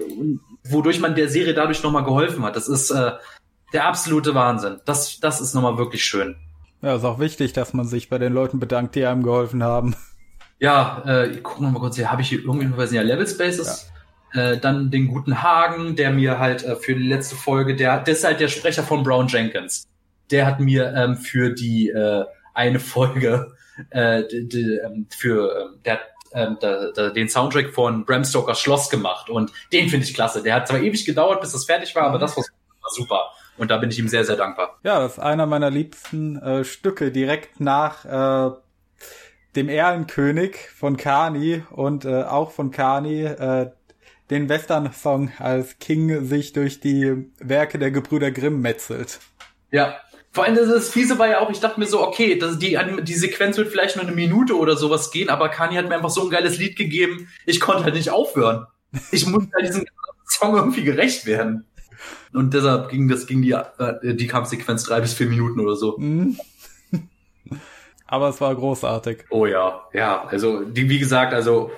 wodurch 0.65 0.99
man 0.99 1.15
der 1.15 1.29
Serie 1.29 1.53
dadurch 1.53 1.83
nochmal 1.83 2.05
geholfen 2.05 2.43
hat, 2.43 2.57
das 2.57 2.69
ist 2.69 2.91
äh, 2.91 3.13
der 3.73 3.87
absolute 3.87 4.35
Wahnsinn. 4.35 4.81
Das, 4.87 5.21
das 5.21 5.41
ist 5.41 5.55
nochmal 5.55 5.77
wirklich 5.77 6.05
schön. 6.05 6.37
Ja, 6.81 6.97
ist 6.97 7.05
auch 7.05 7.19
wichtig, 7.19 7.53
dass 7.53 7.75
man 7.75 7.87
sich 7.87 8.09
bei 8.09 8.17
den 8.17 8.33
Leuten 8.33 8.61
bedankt, 8.61 8.95
die 8.95 9.05
einem 9.05 9.23
geholfen 9.23 9.63
haben. 9.63 9.95
Ja, 10.59 11.03
äh, 11.07 11.29
ich 11.29 11.43
guck 11.43 11.61
noch 11.61 11.71
mal 11.71 11.81
kurz 11.81 11.97
hier, 11.97 12.11
habe 12.11 12.23
ich 12.23 12.31
hier 12.31 12.41
irgendwie, 12.41 12.75
weiß 12.77 12.91
nicht, 12.91 12.99
ja, 12.99 13.03
Level 13.03 13.27
Spaces. 13.27 13.91
Ja. 14.35 14.53
Äh, 14.53 14.59
dann 14.59 14.91
den 14.91 15.09
guten 15.09 15.43
Hagen, 15.43 15.97
der 15.97 16.11
mir 16.13 16.39
halt 16.39 16.65
äh, 16.65 16.77
für 16.77 16.95
die 16.95 17.07
letzte 17.07 17.35
Folge, 17.35 17.77
der, 17.77 18.01
der 18.01 18.15
ist 18.15 18.25
halt 18.25 18.41
der 18.41 18.49
Sprecher 18.49 18.83
von 18.83 19.03
Brown 19.03 19.27
Jenkins. 19.27 19.87
Der 20.31 20.47
hat 20.47 20.61
mir 20.61 20.93
ähm, 20.95 21.17
für 21.17 21.51
die 21.51 21.89
äh, 21.89 22.25
eine 22.55 22.81
Folge 22.81 23.53
äh, 23.91 24.25
die, 24.31 24.49
die, 24.49 24.79
ähm, 24.85 25.07
für, 25.11 25.51
äh, 25.51 25.79
der 25.85 25.93
hat 25.95 26.01
ähm, 26.33 26.59
da, 26.61 26.91
da, 26.95 27.11
den 27.11 27.29
Soundtrack 27.29 27.71
von 27.71 28.05
Bram 28.05 28.25
Stokers 28.25 28.61
Schloss 28.61 28.91
gemacht 28.91 29.31
und 29.31 29.51
den 29.73 29.89
finde 29.89 30.07
ich 30.07 30.15
klasse. 30.15 30.43
Der 30.43 30.55
hat 30.55 30.69
zwar 30.69 30.81
ewig 30.81 31.05
gedauert, 31.05 31.41
bis 31.41 31.53
das 31.53 31.65
fertig 31.65 31.95
war, 31.95 32.05
aber 32.05 32.19
das 32.19 32.37
war 32.37 32.45
super. 32.91 33.31
Und 33.57 33.71
da 33.71 33.79
bin 33.79 33.91
ich 33.91 33.99
ihm 33.99 34.09
sehr, 34.09 34.25
sehr 34.25 34.37
dankbar. 34.37 34.79
Ja, 34.85 35.01
das 35.01 35.15
ist 35.15 35.19
einer 35.19 35.47
meiner 35.47 35.71
liebsten 35.71 36.41
äh, 36.41 36.65
Stücke, 36.65 37.11
direkt 37.11 37.61
nach 37.61 38.05
äh, 38.05 38.55
dem 39.57 39.69
Erlenkönig 39.69 40.57
von 40.71 40.97
Kani 40.97 41.65
und 41.71 42.05
äh, 42.05 42.23
auch 42.23 42.53
von 42.53 42.71
Kani, 42.71 43.25
äh, 43.25 43.71
den 44.31 44.49
Western-Song, 44.49 45.33
als 45.39 45.81
King 45.81 46.25
sich 46.25 46.53
durch 46.53 46.79
die 46.79 47.29
Werke 47.41 47.81
der 47.81 47.91
Gebrüder 47.91 48.31
Grimm 48.31 48.61
metzelt. 48.61 49.19
Ja, 49.73 49.97
vor 50.33 50.45
allem, 50.45 50.55
das 50.55 50.91
Fiese 50.91 51.19
war 51.19 51.29
ja 51.29 51.41
auch, 51.41 51.51
ich 51.51 51.61
dachte 51.61 51.81
mir 51.81 51.87
so, 51.87 52.07
okay, 52.07 52.39
das, 52.39 52.59
die, 52.59 52.79
die 53.03 53.15
Sequenz 53.15 53.57
wird 53.57 53.69
vielleicht 53.69 53.97
nur 53.97 54.05
eine 54.05 54.15
Minute 54.15 54.57
oder 54.57 54.77
sowas 54.77 55.11
gehen, 55.11 55.29
aber 55.29 55.49
Kani 55.49 55.75
hat 55.75 55.89
mir 55.89 55.97
einfach 55.97 56.11
so 56.11 56.23
ein 56.23 56.31
geiles 56.31 56.59
Lied 56.59 56.77
gegeben, 56.77 57.29
ich 57.47 57.59
konnte 57.59 57.85
halt 57.85 57.95
nicht 57.95 58.11
aufhören. 58.11 58.67
Ich 59.11 59.27
musste 59.27 59.51
halt 59.55 59.69
diesem 59.69 59.85
Song 60.27 60.57
irgendwie 60.57 60.85
gerecht 60.85 61.27
werden. 61.27 61.65
Und 62.33 62.55
deshalb 62.55 62.91
ging 62.91 63.09
das, 63.09 63.27
ging 63.27 63.43
die, 63.43 63.53
äh, 63.53 64.15
die 64.15 64.27
Kampfsequenz 64.27 64.85
drei 64.85 65.01
bis 65.01 65.15
vier 65.15 65.27
Minuten 65.27 65.61
oder 65.61 65.75
so. 65.75 65.99
Mhm. 65.99 66.39
Aber 68.07 68.29
es 68.29 68.41
war 68.41 68.55
großartig. 68.55 69.25
Oh 69.31 69.47
ja, 69.47 69.83
ja, 69.93 70.25
also, 70.25 70.65
die, 70.65 70.89
wie 70.89 70.99
gesagt, 70.99 71.33
also, 71.33 71.71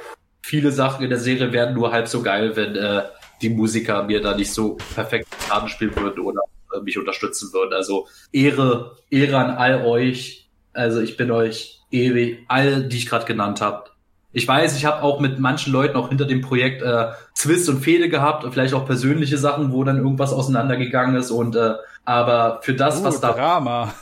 viele 0.42 0.72
Sachen 0.72 1.04
in 1.04 1.10
der 1.10 1.18
Serie 1.18 1.52
werden 1.52 1.74
nur 1.74 1.92
halb 1.92 2.08
so 2.08 2.22
geil, 2.22 2.56
wenn, 2.56 2.76
äh, 2.76 3.02
die 3.42 3.50
Musiker 3.50 4.04
mir 4.04 4.22
da 4.22 4.36
nicht 4.36 4.52
so 4.52 4.78
perfekt 4.94 5.26
Karten 5.48 5.68
spielen 5.68 5.94
würden 5.96 6.20
oder 6.20 6.42
äh, 6.74 6.80
mich 6.80 6.98
unterstützen 6.98 7.52
würden. 7.52 7.72
Also 7.72 8.06
Ehre, 8.32 8.96
Ehre 9.10 9.38
an 9.38 9.50
all 9.50 9.84
euch. 9.84 10.48
Also 10.72 11.00
ich 11.00 11.16
bin 11.16 11.30
euch 11.30 11.80
ewig, 11.90 12.44
all 12.48 12.84
die 12.84 12.96
ich 12.98 13.06
gerade 13.06 13.26
genannt 13.26 13.60
habe. 13.60 13.90
Ich 14.32 14.48
weiß, 14.48 14.76
ich 14.76 14.86
habe 14.86 15.02
auch 15.02 15.20
mit 15.20 15.38
manchen 15.38 15.72
Leuten 15.72 15.96
auch 15.96 16.08
hinter 16.08 16.24
dem 16.24 16.40
Projekt 16.40 16.82
äh, 16.82 17.08
Zwist 17.34 17.68
und 17.68 17.80
Fehde 17.80 18.08
gehabt 18.08 18.44
und 18.44 18.52
vielleicht 18.52 18.72
auch 18.72 18.86
persönliche 18.86 19.36
Sachen, 19.36 19.72
wo 19.72 19.84
dann 19.84 19.98
irgendwas 19.98 20.32
auseinandergegangen 20.32 21.16
ist 21.16 21.30
und 21.30 21.54
äh, 21.54 21.74
aber 22.04 22.60
für 22.62 22.74
das, 22.74 23.00
uh, 23.00 23.04
was 23.04 23.20
da 23.20 23.32
Drama. 23.32 23.94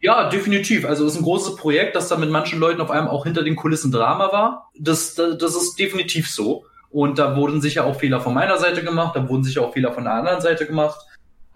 Ja, 0.00 0.28
definitiv. 0.28 0.84
Also 0.84 1.06
es 1.06 1.14
ist 1.14 1.20
ein 1.20 1.24
großes 1.24 1.56
Projekt, 1.56 1.96
das 1.96 2.08
da 2.08 2.16
mit 2.16 2.30
manchen 2.30 2.60
Leuten 2.60 2.80
auf 2.80 2.90
einmal 2.90 3.12
auch 3.12 3.24
hinter 3.24 3.42
den 3.42 3.56
Kulissen 3.56 3.90
Drama 3.90 4.30
war. 4.30 4.70
Das, 4.78 5.14
das, 5.14 5.38
das 5.38 5.56
ist 5.56 5.78
definitiv 5.78 6.30
so. 6.30 6.64
Und 6.90 7.18
da 7.18 7.36
wurden 7.36 7.60
sicher 7.60 7.84
auch 7.84 7.96
Fehler 7.96 8.20
von 8.20 8.34
meiner 8.34 8.58
Seite 8.58 8.82
gemacht, 8.82 9.14
da 9.14 9.28
wurden 9.28 9.44
sicher 9.44 9.62
auch 9.62 9.72
Fehler 9.72 9.92
von 9.92 10.04
der 10.04 10.14
anderen 10.14 10.40
Seite 10.40 10.66
gemacht. 10.66 10.98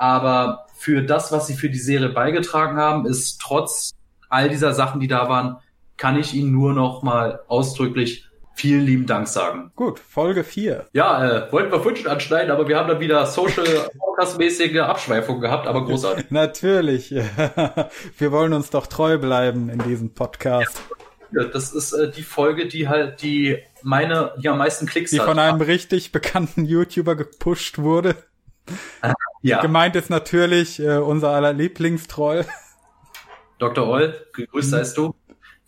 Aber 0.03 0.67
für 0.75 1.03
das, 1.03 1.31
was 1.31 1.47
sie 1.47 1.55
für 1.55 1.71
die 1.71 1.79
Serie 1.79 2.09
beigetragen 2.09 2.77
haben, 2.77 3.07
ist 3.07 3.41
trotz 3.41 3.93
all 4.29 4.49
dieser 4.49 4.75
Sachen, 4.75 4.99
die 4.99 5.07
da 5.07 5.29
waren, 5.29 5.59
kann 5.97 6.19
ich 6.19 6.35
ihnen 6.35 6.51
nur 6.51 6.73
noch 6.73 7.05
mal 7.05 7.39
ausdrücklich 7.47 8.27
vielen 8.57 8.81
lieben 8.81 9.07
Dank 9.07 9.29
sagen. 9.29 9.71
Gut, 9.77 10.01
Folge 10.01 10.43
4. 10.43 10.89
Ja, 10.93 11.47
äh, 11.47 11.53
wollten 11.53 11.71
wir 11.71 11.79
vorhin 11.79 12.03
schon 12.03 12.11
anschneiden, 12.11 12.51
aber 12.51 12.67
wir 12.67 12.79
haben 12.79 12.89
dann 12.89 12.99
wieder 12.99 13.25
Social 13.27 13.65
Podcast-mäßige 13.97 14.81
Abschweifung 14.81 15.41
gehabt, 15.41 15.69
aber 15.69 15.85
großartig. 15.85 16.27
Natürlich. 16.31 17.13
wir 18.19 18.33
wollen 18.33 18.55
uns 18.55 18.71
doch 18.71 18.89
treu 18.89 19.19
bleiben 19.19 19.69
in 19.69 19.79
diesem 19.85 20.15
Podcast. 20.15 20.83
Ja, 21.31 21.45
das 21.45 21.73
ist 21.73 21.93
äh, 21.93 22.11
die 22.11 22.25
Folge, 22.25 22.67
die 22.67 22.89
halt 22.89 23.23
die 23.23 23.59
meine, 23.85 24.33
die 24.43 24.49
am 24.49 24.59
meisten 24.59 24.87
Klicks 24.87 25.13
die 25.13 25.21
hat. 25.21 25.27
Die 25.27 25.31
von 25.31 25.39
einem 25.39 25.61
richtig 25.61 26.11
bekannten 26.11 26.65
YouTuber 26.65 27.15
gepusht 27.15 27.79
wurde. 27.79 28.17
Ja. 29.43 29.61
Gemeint 29.61 29.97
ist 29.97 30.09
natürlich 30.09 30.79
äh, 30.79 30.99
unser 30.99 31.31
aller 31.31 31.53
Lieblingstroll. 31.53 32.47
Dr. 33.59 33.87
Oll, 33.87 34.27
gegrüßt 34.33 34.69
mhm. 34.69 34.77
seist 34.77 34.97
du. 34.97 35.15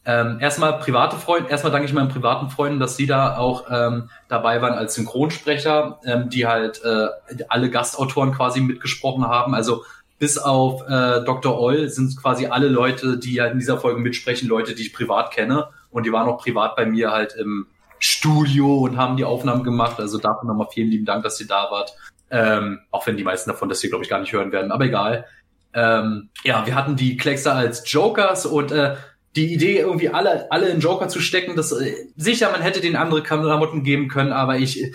Ähm, 0.07 0.39
erstmal 0.41 0.79
private 0.79 1.17
Freunde, 1.17 1.51
erstmal 1.51 1.73
danke 1.73 1.87
ich 1.87 1.95
meinen 1.95 2.11
privaten 2.11 2.51
Freunden, 2.51 2.79
dass 2.79 2.97
sie 2.97 3.07
da 3.07 3.39
auch 3.39 3.65
ähm, 3.71 4.11
dabei 4.29 4.61
waren 4.61 4.75
als 4.75 4.95
Synchronsprecher, 4.95 5.99
ähm, 6.05 6.29
die 6.29 6.47
halt 6.47 6.83
äh, 6.85 7.09
alle 7.49 7.71
Gastautoren 7.71 8.33
quasi 8.33 8.61
mitgesprochen 8.61 9.27
haben. 9.27 9.55
Also 9.55 9.85
bis 10.19 10.37
auf 10.37 10.83
äh, 10.83 11.25
Dr. 11.25 11.59
Oll 11.59 11.89
sind 11.89 12.17
quasi 12.21 12.47
alle 12.47 12.69
Leute, 12.69 13.19
die 13.19 13.35
ja 13.35 13.47
in 13.47 13.59
dieser 13.59 13.79
Folge 13.79 14.01
mitsprechen, 14.01 14.47
Leute, 14.47 14.75
die 14.75 14.83
ich 14.83 14.93
privat 14.93 15.33
kenne. 15.33 15.69
Und 15.91 16.05
die 16.05 16.13
waren 16.13 16.29
auch 16.29 16.39
privat 16.39 16.77
bei 16.77 16.85
mir 16.87 17.11
halt 17.11 17.35
im 17.35 17.67
Studio 17.99 18.81
und 18.81 18.99
haben 18.99 19.17
die 19.17 19.25
Aufnahmen 19.25 19.65
gemacht. 19.65 19.99
Also 19.99 20.19
dafür 20.19 20.47
nochmal 20.47 20.69
vielen 20.71 20.91
lieben 20.91 21.07
Dank, 21.07 21.25
dass 21.25 21.41
ihr 21.41 21.47
da 21.47 21.71
wart. 21.71 21.97
Ähm, 22.35 22.81
auch 22.91 23.07
wenn 23.07 23.17
die 23.17 23.23
meisten 23.23 23.49
davon 23.49 23.69
das 23.69 23.81
hier, 23.81 23.91
glaube 23.91 24.03
ich, 24.03 24.11
gar 24.11 24.19
nicht 24.19 24.33
hören 24.33 24.51
werden, 24.51 24.73
aber 24.73 24.87
egal. 24.87 25.25
Ähm, 25.73 26.31
ja, 26.43 26.67
wir 26.67 26.75
hatten 26.75 26.97
die 26.97 27.17
Kleckser 27.17 27.55
als 27.55 27.91
Jokers 27.91 28.45
und 28.45 28.73
äh, 28.73 28.97
die 29.37 29.53
Idee, 29.53 29.79
irgendwie 29.79 30.09
alle, 30.09 30.51
alle 30.51 30.69
in 30.69 30.81
Joker 30.81 31.07
zu 31.07 31.21
stecken, 31.21 31.55
das 31.55 31.71
äh, 31.71 31.95
sicher, 32.17 32.51
man 32.51 32.61
hätte 32.61 32.81
den 32.81 32.97
andere 32.97 33.23
Klamotten 33.23 33.85
geben 33.85 34.09
können, 34.09 34.33
aber 34.33 34.59
ich, 34.59 34.93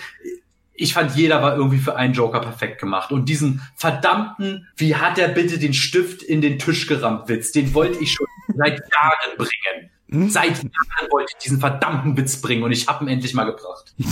ich 0.73 0.93
fand, 0.93 1.15
jeder 1.15 1.41
war 1.41 1.55
irgendwie 1.55 1.77
für 1.77 1.95
einen 1.95 2.13
Joker 2.13 2.41
perfekt 2.41 2.81
gemacht. 2.81 3.13
Und 3.13 3.29
diesen 3.29 3.61
verdammten, 3.73 4.67
wie 4.75 4.95
hat 4.95 5.17
er 5.17 5.29
bitte 5.29 5.59
den 5.59 5.73
Stift 5.73 6.21
in 6.21 6.41
den 6.41 6.59
Tisch 6.59 6.87
gerammt, 6.87 7.29
Witz, 7.29 7.53
den 7.53 7.73
wollte 7.73 7.99
ich 7.99 8.11
schon 8.11 8.27
seit 8.57 8.79
Jahren 8.79 9.37
bringen. 9.37 9.91
Hm? 10.09 10.29
Seit 10.29 10.57
Jahren 10.57 11.11
wollte 11.11 11.31
ich 11.37 11.43
diesen 11.43 11.61
verdammten 11.61 12.17
Witz 12.17 12.41
bringen 12.41 12.63
und 12.63 12.73
ich 12.73 12.87
habe 12.87 13.05
ihn 13.05 13.09
endlich 13.09 13.33
mal 13.33 13.45
gebracht. 13.45 13.93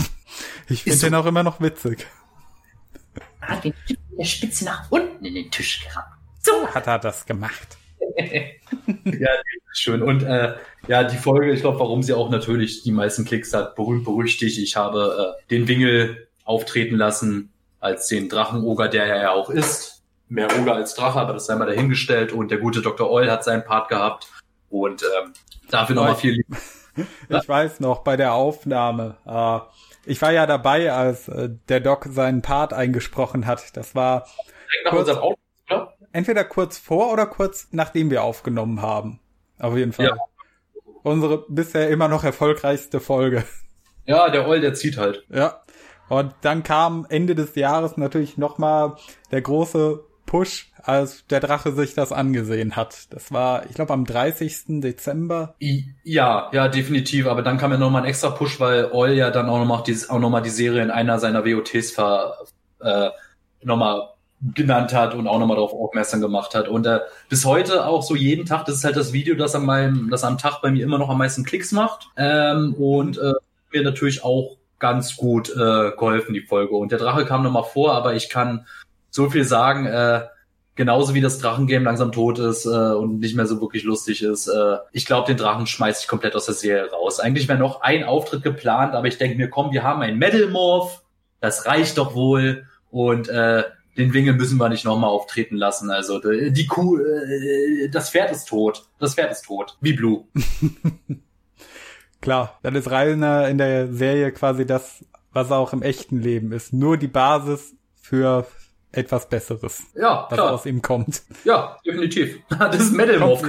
Ich 0.70 0.82
finde 0.82 0.98
so, 0.98 1.06
den 1.06 1.14
auch 1.14 1.24
immer 1.24 1.42
noch 1.42 1.60
witzig. 1.60 2.06
Hat 3.48 3.64
den 3.64 3.74
Stift 3.84 4.00
mit 4.10 4.18
der 4.20 4.24
Spitze 4.24 4.64
nach 4.64 4.90
unten 4.90 5.24
in 5.24 5.34
den 5.34 5.50
Tisch 5.50 5.84
gerammt. 5.84 6.14
So 6.42 6.66
hat 6.68 6.86
er 6.86 6.98
das 6.98 7.26
gemacht. 7.26 7.76
ja, 9.04 9.28
schön. 9.72 10.02
Und 10.02 10.22
äh, 10.22 10.54
ja, 10.86 11.04
die 11.04 11.16
Folge, 11.16 11.52
ich 11.52 11.60
glaube, 11.60 11.80
warum 11.80 12.02
sie 12.02 12.14
auch 12.14 12.30
natürlich 12.30 12.82
die 12.82 12.92
meisten 12.92 13.24
Klicks 13.24 13.52
hat, 13.54 13.74
berühmt 13.76 14.04
berüchtigt. 14.04 14.58
Ich 14.58 14.76
habe 14.76 15.36
äh, 15.38 15.48
den 15.50 15.68
Wingel 15.68 16.28
auftreten 16.44 16.96
lassen 16.96 17.52
als 17.80 18.08
den 18.08 18.28
Drachenoger, 18.28 18.88
der 18.88 19.06
er 19.06 19.22
ja 19.22 19.30
auch 19.32 19.50
ist. 19.50 20.02
Mehr 20.28 20.48
Oger 20.60 20.74
als 20.74 20.94
Drache, 20.94 21.18
aber 21.18 21.32
das 21.32 21.46
sei 21.46 21.56
mal 21.56 21.66
dahingestellt. 21.66 22.32
Und 22.32 22.50
der 22.50 22.58
gute 22.58 22.82
Dr. 22.82 23.10
Eul 23.10 23.30
hat 23.30 23.44
seinen 23.44 23.64
Part 23.64 23.88
gehabt. 23.88 24.28
Und 24.68 25.02
ähm, 25.02 25.32
dafür 25.70 25.96
nochmal 25.96 26.16
viel 26.16 26.32
Liebe. 26.32 26.56
Ich 27.28 27.48
weiß 27.48 27.78
noch, 27.78 28.00
bei 28.00 28.16
der 28.16 28.32
Aufnahme, 28.32 29.14
äh, 29.24 29.60
ich 30.08 30.22
war 30.22 30.32
ja 30.32 30.46
dabei, 30.46 30.92
als 30.92 31.28
äh, 31.28 31.50
der 31.68 31.80
Doc 31.80 32.06
seinen 32.10 32.42
Part 32.42 32.72
eingesprochen 32.72 33.46
hat. 33.46 33.76
Das 33.76 33.94
war 33.94 34.26
kurz, 34.88 35.10
entweder 36.12 36.44
kurz 36.44 36.78
vor 36.78 37.12
oder 37.12 37.26
kurz 37.26 37.68
nachdem 37.72 38.10
wir 38.10 38.22
aufgenommen 38.22 38.80
haben. 38.80 39.20
Auf 39.58 39.76
jeden 39.76 39.92
Fall. 39.92 40.06
Ja. 40.06 40.16
Unsere 41.02 41.44
bisher 41.48 41.90
immer 41.90 42.08
noch 42.08 42.24
erfolgreichste 42.24 43.00
Folge. 43.00 43.44
Ja, 44.06 44.30
der 44.30 44.48
Oll, 44.48 44.60
der 44.60 44.74
zieht 44.74 44.96
halt. 44.96 45.24
Ja. 45.28 45.62
Und 46.08 46.34
dann 46.40 46.62
kam 46.62 47.06
Ende 47.10 47.34
des 47.34 47.54
Jahres 47.54 47.98
natürlich 47.98 48.38
nochmal 48.38 48.96
der 49.30 49.42
große 49.42 50.04
Push, 50.28 50.70
als 50.82 51.26
der 51.26 51.40
Drache 51.40 51.72
sich 51.72 51.94
das 51.94 52.12
angesehen 52.12 52.76
hat. 52.76 53.12
Das 53.12 53.32
war, 53.32 53.64
ich 53.66 53.74
glaube, 53.74 53.94
am 53.94 54.04
30. 54.04 54.80
Dezember. 54.80 55.54
Ja, 56.04 56.50
ja, 56.52 56.68
definitiv. 56.68 57.26
Aber 57.26 57.42
dann 57.42 57.56
kam 57.56 57.72
ja 57.72 57.78
nochmal 57.78 58.02
ein 58.02 58.08
extra 58.08 58.30
Push, 58.30 58.60
weil 58.60 58.92
Oil 58.92 59.14
ja 59.14 59.30
dann 59.30 59.48
auch 59.48 59.58
nochmal 59.58 59.82
die, 59.86 59.96
auch 60.08 60.18
noch 60.18 60.40
die 60.42 60.50
Serie 60.50 60.82
in 60.82 60.90
einer 60.90 61.18
seiner 61.18 61.44
WOTs 61.46 61.92
ver, 61.92 62.36
äh, 62.80 63.08
nochmal 63.62 64.10
genannt 64.54 64.92
hat 64.92 65.14
und 65.14 65.26
auch 65.26 65.38
nochmal 65.38 65.56
darauf 65.56 65.72
aufmerksam 65.72 66.20
gemacht 66.20 66.54
hat. 66.54 66.68
Und 66.68 66.86
äh, 66.86 67.00
bis 67.30 67.46
heute 67.46 67.86
auch 67.86 68.02
so 68.02 68.14
jeden 68.14 68.44
Tag, 68.44 68.66
das 68.66 68.76
ist 68.76 68.84
halt 68.84 68.96
das 68.96 69.14
Video, 69.14 69.34
das 69.34 69.54
an 69.54 69.64
meinem, 69.64 70.10
das 70.10 70.24
am 70.24 70.36
Tag 70.36 70.60
bei 70.60 70.70
mir 70.70 70.84
immer 70.84 70.98
noch 70.98 71.08
am 71.08 71.18
meisten 71.18 71.42
Klicks 71.42 71.72
macht. 71.72 72.10
Ähm, 72.16 72.74
und 72.74 73.16
äh, 73.16 73.32
mir 73.72 73.82
natürlich 73.82 74.22
auch 74.22 74.58
ganz 74.78 75.16
gut 75.16 75.48
äh, 75.50 75.90
geholfen, 75.90 76.34
die 76.34 76.42
Folge. 76.42 76.76
Und 76.76 76.92
der 76.92 76.98
Drache 76.98 77.24
kam 77.24 77.42
nochmal 77.42 77.64
vor, 77.64 77.94
aber 77.94 78.14
ich 78.14 78.28
kann 78.28 78.66
so 79.18 79.30
viel 79.30 79.42
sagen, 79.42 79.86
äh, 79.86 80.22
genauso 80.76 81.12
wie 81.12 81.20
das 81.20 81.40
Drachengame 81.40 81.84
langsam 81.84 82.12
tot 82.12 82.38
ist 82.38 82.64
äh, 82.64 82.68
und 82.68 83.18
nicht 83.18 83.34
mehr 83.34 83.46
so 83.46 83.60
wirklich 83.60 83.82
lustig 83.82 84.22
ist. 84.22 84.46
Äh, 84.46 84.76
ich 84.92 85.06
glaube, 85.06 85.26
den 85.26 85.36
Drachen 85.36 85.66
schmeiß 85.66 86.02
ich 86.02 86.06
komplett 86.06 86.36
aus 86.36 86.46
der 86.46 86.54
Serie 86.54 86.88
raus. 86.92 87.18
Eigentlich 87.18 87.48
wäre 87.48 87.58
noch 87.58 87.80
ein 87.80 88.04
Auftritt 88.04 88.44
geplant, 88.44 88.94
aber 88.94 89.08
ich 89.08 89.18
denke 89.18 89.36
mir, 89.36 89.50
komm, 89.50 89.72
wir 89.72 89.82
haben 89.82 90.02
einen 90.02 90.18
Metal 90.18 90.46
Morph, 90.46 91.02
das 91.40 91.66
reicht 91.66 91.98
doch 91.98 92.14
wohl. 92.14 92.64
Und 92.92 93.28
äh, 93.28 93.64
den 93.96 94.14
Wingel 94.14 94.34
müssen 94.34 94.56
wir 94.58 94.68
nicht 94.68 94.84
nochmal 94.84 95.10
auftreten 95.10 95.56
lassen. 95.56 95.90
Also 95.90 96.20
die 96.20 96.66
Kuh, 96.68 96.98
äh, 96.98 97.88
das 97.90 98.10
Pferd 98.10 98.30
ist 98.30 98.46
tot. 98.46 98.84
Das 99.00 99.16
Pferd 99.16 99.32
ist 99.32 99.46
tot. 99.46 99.76
Wie 99.80 99.94
Blue. 99.94 100.26
Klar, 102.20 102.56
dann 102.62 102.76
ist 102.76 102.88
Reiner 102.88 103.48
in 103.48 103.58
der 103.58 103.92
Serie 103.92 104.30
quasi 104.30 104.64
das, 104.64 105.04
was 105.32 105.50
auch 105.50 105.72
im 105.72 105.82
echten 105.82 106.22
Leben 106.22 106.52
ist. 106.52 106.72
Nur 106.72 106.96
die 106.96 107.08
Basis 107.08 107.74
für 108.00 108.46
etwas 108.92 109.28
Besseres. 109.28 109.82
Ja, 109.94 110.26
was 110.28 110.36
klar. 110.36 110.52
aus 110.52 110.66
ihm 110.66 110.82
kommt. 110.82 111.22
Ja, 111.44 111.76
definitiv. 111.84 112.38
Das 112.48 112.80
ist 112.80 112.92
Metal 112.92 113.18
Morph. 113.18 113.42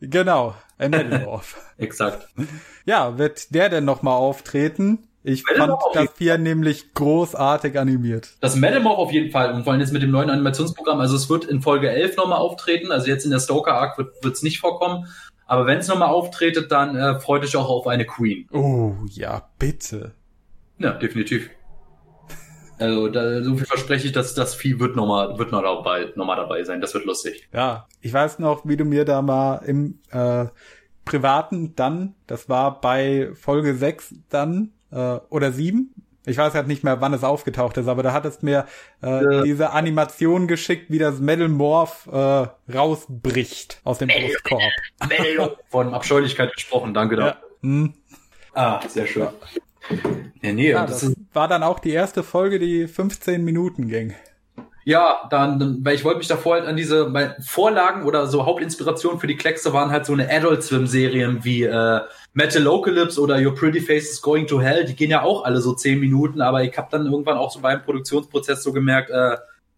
Genau, 0.00 0.54
ein 0.78 0.90
Metal 0.90 1.20
Morph. 1.20 1.56
Exakt. 1.78 2.28
Ja, 2.84 3.18
wird 3.18 3.54
der 3.54 3.68
denn 3.68 3.84
nochmal 3.84 4.14
auftreten? 4.14 5.08
Ich 5.28 5.42
fand 5.42 5.72
das 5.92 6.10
hier 6.18 6.38
nämlich 6.38 6.94
großartig 6.94 7.76
animiert. 7.76 8.36
Das 8.40 8.54
Metamorph 8.54 8.98
auf 8.98 9.12
jeden 9.12 9.32
Fall 9.32 9.52
und 9.52 9.64
vor 9.64 9.72
allem 9.72 9.80
jetzt 9.80 9.92
mit 9.92 10.02
dem 10.02 10.12
neuen 10.12 10.30
Animationsprogramm. 10.30 11.00
Also 11.00 11.16
es 11.16 11.28
wird 11.28 11.44
in 11.46 11.62
Folge 11.62 11.90
11 11.90 12.16
nochmal 12.16 12.38
auftreten. 12.38 12.92
Also 12.92 13.08
jetzt 13.08 13.24
in 13.24 13.32
der 13.32 13.40
Stoker 13.40 13.74
Arc 13.74 13.98
wird 13.98 14.14
es 14.24 14.44
nicht 14.44 14.60
vorkommen. 14.60 15.08
Aber 15.46 15.66
wenn 15.66 15.78
es 15.78 15.88
nochmal 15.88 16.10
auftretet, 16.10 16.70
dann 16.70 16.94
äh, 16.94 17.18
freut 17.18 17.42
euch 17.42 17.56
auch 17.56 17.68
auf 17.68 17.88
eine 17.88 18.04
Queen. 18.04 18.48
Oh 18.52 18.94
ja, 19.08 19.48
bitte. 19.58 20.12
Ja, 20.78 20.92
definitiv. 20.92 21.50
Also 22.78 23.08
da, 23.08 23.42
so 23.42 23.56
viel 23.56 23.66
verspreche 23.66 24.06
ich, 24.06 24.12
dass 24.12 24.34
das 24.34 24.54
Vieh 24.54 24.78
wird 24.78 24.96
nochmal 24.96 25.38
wird 25.38 25.52
noch 25.52 25.62
dabei, 25.62 26.12
noch 26.14 26.26
mal 26.26 26.36
dabei 26.36 26.62
sein. 26.64 26.80
Das 26.80 26.94
wird 26.94 27.04
lustig. 27.04 27.48
Ja, 27.52 27.86
ich 28.00 28.12
weiß 28.12 28.38
noch, 28.38 28.66
wie 28.66 28.76
du 28.76 28.84
mir 28.84 29.04
da 29.04 29.22
mal 29.22 29.56
im 29.66 29.98
äh, 30.10 30.46
Privaten 31.04 31.74
dann, 31.76 32.14
das 32.26 32.48
war 32.48 32.80
bei 32.80 33.30
Folge 33.34 33.74
6 33.74 34.14
dann, 34.28 34.72
äh, 34.90 35.18
oder 35.30 35.52
sieben. 35.52 35.94
Ich 36.28 36.36
weiß 36.36 36.54
halt 36.54 36.66
nicht 36.66 36.82
mehr, 36.82 37.00
wann 37.00 37.14
es 37.14 37.22
aufgetaucht 37.22 37.76
ist, 37.76 37.86
aber 37.86 38.02
da 38.02 38.12
hattest 38.12 38.42
mir 38.42 38.66
äh, 39.00 39.22
ja. 39.22 39.42
diese 39.42 39.70
Animation 39.70 40.48
geschickt, 40.48 40.90
wie 40.90 40.98
das 40.98 41.20
Metal 41.20 41.48
Morph 41.48 42.08
äh, 42.12 42.48
rausbricht 42.74 43.80
aus 43.84 43.98
dem 43.98 44.08
Brustkorb. 44.08 44.60
Von 45.68 45.94
Abscheulichkeit 45.94 46.52
gesprochen, 46.52 46.94
danke 46.94 47.14
da. 47.14 47.26
Ja. 47.26 47.36
Hm. 47.62 47.94
Ah, 48.54 48.80
sehr 48.88 49.06
schön. 49.06 49.28
Ja, 50.42 50.52
nee, 50.52 50.70
ja, 50.70 50.86
das, 50.86 51.00
das 51.00 51.14
war 51.32 51.48
dann 51.48 51.62
auch 51.62 51.78
die 51.78 51.92
erste 51.92 52.22
Folge, 52.22 52.58
die 52.58 52.86
15 52.86 53.44
Minuten 53.44 53.88
ging. 53.88 54.14
Ja, 54.88 55.26
dann, 55.30 55.84
weil 55.84 55.96
ich 55.96 56.04
wollte 56.04 56.18
mich 56.18 56.28
davor 56.28 56.54
halt 56.54 56.66
an 56.66 56.76
diese 56.76 57.12
Vorlagen 57.44 58.04
oder 58.04 58.28
so 58.28 58.46
Hauptinspirationen 58.46 59.18
für 59.18 59.26
die 59.26 59.36
Kleckse 59.36 59.72
waren 59.72 59.90
halt 59.90 60.06
so 60.06 60.12
eine 60.12 60.30
Adult 60.30 60.62
Swim 60.62 60.86
Serien 60.86 61.44
wie 61.44 61.64
äh, 61.64 62.00
Metalocalypse 62.34 63.20
oder 63.20 63.44
Your 63.44 63.52
Pretty 63.52 63.80
Face 63.80 64.12
is 64.12 64.22
Going 64.22 64.46
to 64.46 64.60
Hell, 64.60 64.84
die 64.84 64.94
gehen 64.94 65.10
ja 65.10 65.22
auch 65.22 65.44
alle 65.44 65.60
so 65.60 65.72
zehn 65.72 65.98
Minuten, 65.98 66.40
aber 66.40 66.62
ich 66.62 66.78
habe 66.78 66.86
dann 66.92 67.06
irgendwann 67.06 67.36
auch 67.36 67.50
so 67.50 67.58
beim 67.58 67.82
Produktionsprozess 67.82 68.62
so 68.62 68.72
gemerkt, 68.72 69.10
äh, 69.10 69.36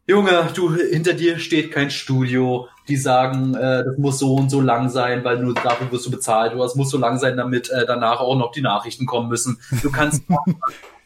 Junge, 0.09 0.49
du, 0.55 0.75
hinter 0.75 1.13
dir 1.13 1.39
steht 1.39 1.71
kein 1.71 1.91
Studio, 1.91 2.67
die 2.89 2.97
sagen, 2.97 3.55
äh, 3.55 3.85
das 3.85 3.99
muss 3.99 4.19
so 4.19 4.37
und 4.37 4.49
so 4.49 4.63
lang 4.63 4.89
sein, 4.89 5.23
weil 5.23 5.39
nur 5.39 5.53
dafür 5.53 5.93
wirst 5.93 6.07
du 6.07 6.11
bezahlt, 6.11 6.55
oder 6.55 6.65
es 6.65 6.75
muss 6.77 6.89
so 6.89 6.97
lang 6.97 7.19
sein, 7.19 7.37
damit 7.37 7.69
äh, 7.69 7.85
danach 7.87 8.21
auch 8.21 8.39
noch 8.39 8.51
die 8.51 8.63
Nachrichten 8.63 9.05
kommen 9.05 9.29
müssen. 9.29 9.61
Du 9.83 9.91
kannst 9.91 10.23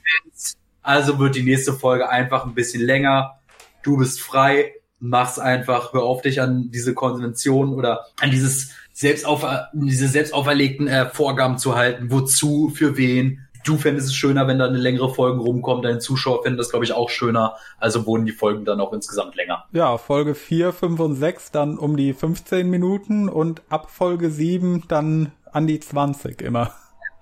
also 0.82 1.18
wird 1.18 1.34
die 1.34 1.42
nächste 1.42 1.72
Folge 1.72 2.08
einfach 2.08 2.46
ein 2.46 2.54
bisschen 2.54 2.86
länger. 2.86 3.40
Du 3.82 3.96
bist 3.96 4.20
frei, 4.20 4.72
mach's 5.00 5.40
einfach, 5.40 5.92
hör 5.92 6.04
auf 6.04 6.22
dich 6.22 6.40
an 6.40 6.70
diese 6.70 6.94
Konvention 6.94 7.74
oder 7.74 8.06
an 8.20 8.30
dieses 8.30 8.70
selbst 8.92 9.26
auf, 9.26 9.44
diese 9.72 10.06
selbst 10.06 10.32
auferlegten 10.32 10.86
äh, 10.86 11.10
Vorgaben 11.10 11.58
zu 11.58 11.74
halten, 11.74 12.12
wozu, 12.12 12.70
für 12.72 12.96
wen. 12.96 13.40
Du 13.64 13.76
fändest 13.76 14.08
es 14.08 14.14
schöner, 14.14 14.46
wenn 14.48 14.58
da 14.58 14.66
eine 14.66 14.78
längere 14.78 15.12
Folge 15.12 15.40
rumkommt, 15.40 15.84
deine 15.84 15.98
Zuschauer 15.98 16.42
finden 16.42 16.58
das, 16.58 16.70
glaube 16.70 16.84
ich, 16.84 16.92
auch 16.92 17.10
schöner. 17.10 17.56
Also 17.78 18.06
wurden 18.06 18.26
die 18.26 18.32
Folgen 18.32 18.64
dann 18.64 18.80
auch 18.80 18.92
insgesamt 18.92 19.36
länger. 19.36 19.64
Ja, 19.72 19.98
Folge 19.98 20.34
4, 20.34 20.72
5 20.72 21.00
und 21.00 21.14
6 21.16 21.50
dann 21.52 21.78
um 21.78 21.96
die 21.96 22.12
15 22.12 22.68
Minuten 22.68 23.28
und 23.28 23.62
ab 23.68 23.90
Folge 23.90 24.30
7 24.30 24.84
dann 24.88 25.32
an 25.52 25.66
die 25.66 25.80
20 25.80 26.42
immer. 26.42 26.72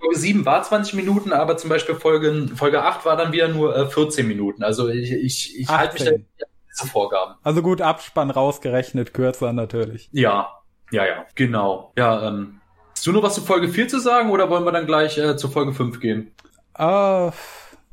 Folge 0.01 0.18
7 0.18 0.47
war 0.47 0.62
20 0.62 0.95
Minuten, 0.95 1.32
aber 1.32 1.57
zum 1.57 1.68
Beispiel 1.68 1.95
Folge, 1.95 2.49
Folge 2.55 2.82
8 2.82 3.05
war 3.05 3.16
dann 3.16 3.32
wieder 3.32 3.49
nur 3.49 3.76
äh, 3.76 3.86
14 3.86 4.26
Minuten. 4.26 4.62
Also 4.62 4.88
ich, 4.88 5.12
ich, 5.12 5.59
ich 5.59 5.68
halte 5.68 5.95
mich 5.95 6.05
da 6.05 6.11
an 6.12 6.26
diese 6.70 6.86
Vorgaben. 6.91 7.34
Also 7.43 7.61
gut, 7.61 7.82
Abspann 7.82 8.30
rausgerechnet, 8.30 9.12
kürzer 9.12 9.53
natürlich. 9.53 10.09
Ja, 10.12 10.49
ja, 10.91 11.07
ja, 11.07 11.26
genau. 11.34 11.93
Ja, 11.97 12.28
ähm, 12.28 12.59
hast 13.01 13.07
du 13.07 13.12
noch 13.12 13.22
was 13.22 13.34
zu 13.34 13.40
Folge 13.40 13.70
4 13.70 13.88
zu 13.88 13.98
sagen 13.98 14.30
oder 14.30 14.51
wollen 14.51 14.62
wir 14.62 14.72
dann 14.72 14.84
gleich 14.84 15.16
äh, 15.16 15.34
zu 15.34 15.48
Folge 15.48 15.72
5 15.72 16.01
gehen? 16.01 16.32
Äh, 16.76 17.30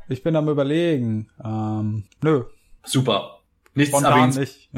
ich 0.10 0.22
bin 0.22 0.36
am 0.36 0.50
überlegen. 0.50 1.30
Ähm, 1.42 2.04
nö. 2.22 2.44
Super. 2.84 3.40
Nichts 3.74 3.98
Spontan 3.98 4.32
nicht. 4.32 4.70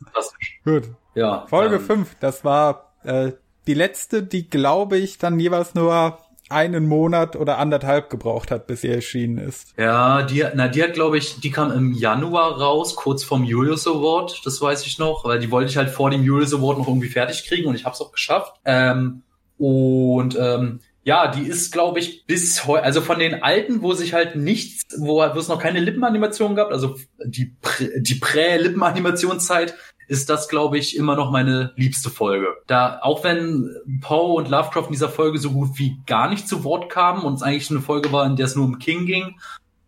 Gut. 0.64 0.84
Ja. 1.14 1.44
Folge 1.48 1.76
ähm, 1.76 1.82
5, 1.82 2.16
das 2.20 2.42
war 2.42 2.94
äh, 3.04 3.32
die 3.66 3.74
letzte, 3.74 4.22
die 4.22 4.48
glaube 4.48 4.96
ich 4.96 5.18
dann 5.18 5.38
jeweils 5.38 5.74
nur 5.74 6.20
einen 6.48 6.88
Monat 6.88 7.36
oder 7.36 7.58
anderthalb 7.58 8.08
gebraucht 8.08 8.50
hat, 8.50 8.66
bis 8.66 8.80
sie 8.80 8.88
erschienen 8.88 9.36
ist. 9.36 9.74
Ja, 9.76 10.22
die, 10.22 10.42
na, 10.54 10.68
die 10.68 10.82
hat, 10.82 10.94
glaube 10.94 11.18
ich, 11.18 11.38
die 11.40 11.50
kam 11.50 11.70
im 11.70 11.92
Januar 11.92 12.58
raus, 12.58 12.96
kurz 12.96 13.24
vorm 13.24 13.44
Julius 13.44 13.86
Award, 13.86 14.40
das 14.42 14.58
weiß 14.58 14.86
ich 14.86 14.98
noch, 14.98 15.26
weil 15.26 15.38
die 15.38 15.50
wollte 15.50 15.68
ich 15.68 15.76
halt 15.76 15.90
vor 15.90 16.08
dem 16.08 16.22
Julius 16.22 16.54
Award 16.54 16.78
noch 16.78 16.88
irgendwie 16.88 17.10
fertig 17.10 17.46
kriegen 17.46 17.68
und 17.68 17.74
ich 17.74 17.84
habe 17.84 17.92
es 17.92 18.00
auch 18.00 18.12
geschafft. 18.12 18.54
Ähm, 18.64 19.22
und 19.58 20.36
ähm, 20.38 20.80
ja, 21.04 21.28
die 21.28 21.42
ist, 21.42 21.72
glaube 21.72 22.00
ich, 22.00 22.26
bis 22.26 22.66
heute, 22.66 22.82
also 22.82 23.00
von 23.00 23.20
den 23.20 23.42
alten, 23.42 23.80
wo 23.80 23.92
sich 23.92 24.12
halt 24.12 24.34
nichts, 24.34 24.82
wo, 24.98 25.18
wo 25.18 25.38
es 25.38 25.48
noch 25.48 25.60
keine 25.60 25.78
Lippenanimation 25.78 26.56
gab, 26.56 26.72
also 26.72 26.96
die, 27.24 27.54
Prä- 27.62 28.00
die 28.00 28.16
Prä-Lippenanimationszeit, 28.16 29.74
ist 30.08 30.30
das, 30.30 30.48
glaube 30.48 30.78
ich, 30.78 30.96
immer 30.96 31.16
noch 31.16 31.30
meine 31.30 31.72
liebste 31.76 32.10
Folge. 32.10 32.48
Da, 32.66 33.00
auch 33.02 33.24
wenn 33.24 33.70
Poe 34.00 34.34
und 34.34 34.48
Lovecraft 34.48 34.86
in 34.86 34.92
dieser 34.92 35.08
Folge 35.08 35.38
so 35.38 35.50
gut 35.50 35.78
wie 35.78 35.98
gar 36.06 36.28
nicht 36.28 36.48
zu 36.48 36.64
Wort 36.64 36.90
kamen 36.90 37.22
und 37.22 37.34
es 37.34 37.42
eigentlich 37.42 37.70
eine 37.70 37.80
Folge 37.80 38.12
war, 38.12 38.26
in 38.26 38.36
der 38.36 38.46
es 38.46 38.56
nur 38.56 38.64
um 38.64 38.78
King 38.78 39.06
ging, 39.06 39.38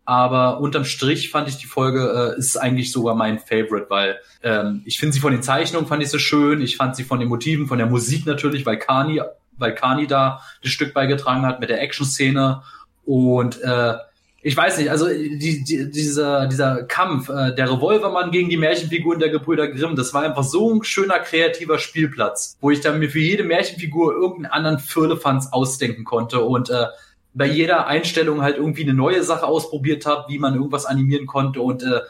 aber 0.05 0.61
unterm 0.61 0.85
Strich 0.85 1.31
fand 1.31 1.49
ich 1.49 1.59
die 1.59 1.67
Folge 1.67 2.35
äh, 2.37 2.39
ist 2.39 2.57
eigentlich 2.57 2.93
sogar 2.93 3.15
mein 3.15 3.39
Favorite, 3.39 3.87
weil 3.91 4.19
ähm, 4.43 4.83
ich 4.87 4.99
finde 4.99 5.13
sie 5.13 5.21
von 5.21 5.33
den 5.33 5.43
Zeichnungen 5.43 5.87
fand 5.87 6.03
ich 6.03 6.11
so 6.11 6.19
schön, 6.19 6.63
ich 6.63 6.77
fand 6.77 6.97
sie 6.97 7.05
von 7.05 7.21
den 7.21 7.29
Motiven, 7.29 7.67
von 7.67 7.79
der 7.79 7.87
Musik 7.87 8.25
natürlich, 8.25 8.65
weil 8.65 8.79
Kani, 8.79 9.21
weil 9.59 9.75
Kani 9.75 10.07
da 10.07 10.41
das 10.63 10.73
Stück 10.73 10.95
beigetragen 10.95 11.47
hat 11.47 11.61
mit 11.61 11.71
der 11.71 11.83
Action-Szene. 11.83 12.63
Und 13.05 13.61
äh, 13.63 13.95
ich 14.41 14.57
weiß 14.57 14.79
nicht, 14.79 14.91
also 14.91 15.09
die, 15.09 15.65
die, 15.65 15.91
dieser, 15.91 16.47
dieser 16.47 16.85
Kampf, 16.85 17.29
äh, 17.29 17.55
der 17.55 17.73
Revolvermann 17.73 18.31
gegen 18.31 18.49
die 18.49 18.57
Märchenfiguren 18.57 19.19
der 19.19 19.31
Gebrüder 19.31 19.69
Grimm, 19.69 19.97
das 19.97 20.15
war 20.15 20.23
einfach 20.23 20.45
so 20.45 20.73
ein 20.73 20.85
schöner 20.85 21.19
kreativer 21.19 21.79
Spielplatz, 21.79 22.57
wo 22.61 22.71
ich 22.71 22.81
dann 22.81 23.01
mir 23.01 23.11
für 23.11 23.19
jede 23.19 23.45
Märchenfigur 23.45 24.13
irgendeinen 24.13 24.53
anderen 24.53 24.79
Firlefanz 24.79 25.49
ausdenken 25.53 26.05
konnte 26.05 26.41
und 26.41 26.71
äh, 26.71 26.87
bei 27.35 27.47
jeder 27.47 27.87
Einstellung 27.87 28.43
halt 28.43 28.57
irgendwie 28.57 28.83
eine 28.83 28.95
neue 28.95 29.23
Sache 29.23 29.47
ausprobiert 29.47 30.07
habe, 30.07 30.27
wie 30.29 30.39
man 30.39 30.55
irgendwas 30.55 30.87
animieren 30.87 31.27
konnte 31.27 31.61
und 31.61 31.83
äh, 31.83 32.01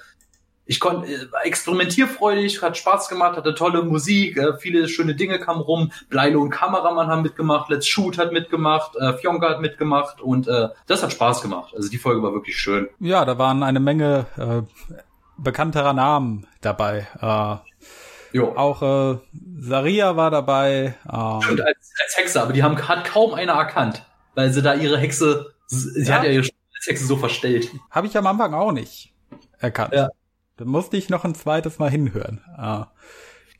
ich 0.70 0.80
konnte 0.80 1.10
äh, 1.10 1.26
experimentierfreudig, 1.44 2.62
hat 2.62 2.76
Spaß 2.76 3.08
gemacht, 3.08 3.36
hatte 3.36 3.54
tolle 3.54 3.82
Musik, 3.82 4.36
äh, 4.36 4.56
viele 4.58 4.86
schöne 4.88 5.14
Dinge 5.14 5.38
kamen 5.40 5.62
rum. 5.62 5.90
Bleilo 6.10 6.40
und 6.42 6.50
Kameramann 6.50 7.08
haben 7.08 7.22
mitgemacht, 7.22 7.70
Let's 7.70 7.86
Shoot 7.88 8.18
hat 8.18 8.32
mitgemacht, 8.32 8.94
äh, 8.96 9.14
Fionka 9.14 9.48
hat 9.48 9.60
mitgemacht 9.62 10.20
und 10.20 10.46
äh, 10.46 10.68
das 10.86 11.02
hat 11.02 11.12
Spaß 11.12 11.40
gemacht. 11.42 11.72
Also 11.74 11.88
die 11.88 11.96
Folge 11.98 12.22
war 12.22 12.32
wirklich 12.34 12.56
schön. 12.56 12.88
Ja, 13.00 13.24
da 13.24 13.38
waren 13.38 13.62
eine 13.62 13.80
Menge 13.80 14.26
äh, 14.36 14.62
bekannterer 15.38 15.94
Namen 15.94 16.46
dabei. 16.60 17.06
Äh, 17.20 17.56
Jo. 18.36 18.52
auch 18.54 18.82
äh, 19.14 19.18
Saria 19.60 20.16
war 20.16 20.30
dabei. 20.30 20.94
Äh, 21.10 21.16
Und 21.16 21.60
als, 21.62 21.92
als 22.04 22.16
Hexe, 22.16 22.42
aber 22.42 22.52
die 22.52 22.62
haben 22.62 22.76
hat 22.86 23.06
kaum 23.06 23.32
einer 23.32 23.54
erkannt, 23.54 24.04
weil 24.34 24.52
sie 24.52 24.60
da 24.60 24.74
ihre 24.74 24.98
Hexe, 24.98 25.54
sie 25.66 26.02
Ja. 26.02 26.16
hat 26.16 26.24
ja 26.24 26.30
ihre 26.30 26.46
Hexe 26.86 27.06
so 27.06 27.16
verstellt. 27.16 27.70
Habe 27.90 28.06
ich 28.06 28.16
am 28.18 28.26
Anfang 28.26 28.52
auch 28.52 28.72
nicht 28.72 29.14
erkannt. 29.58 29.94
Ja. 29.94 30.10
Da 30.58 30.64
musste 30.64 30.96
ich 30.96 31.08
noch 31.08 31.24
ein 31.24 31.36
zweites 31.36 31.78
Mal 31.78 31.90
hinhören. 31.90 32.40
Ah. 32.56 32.88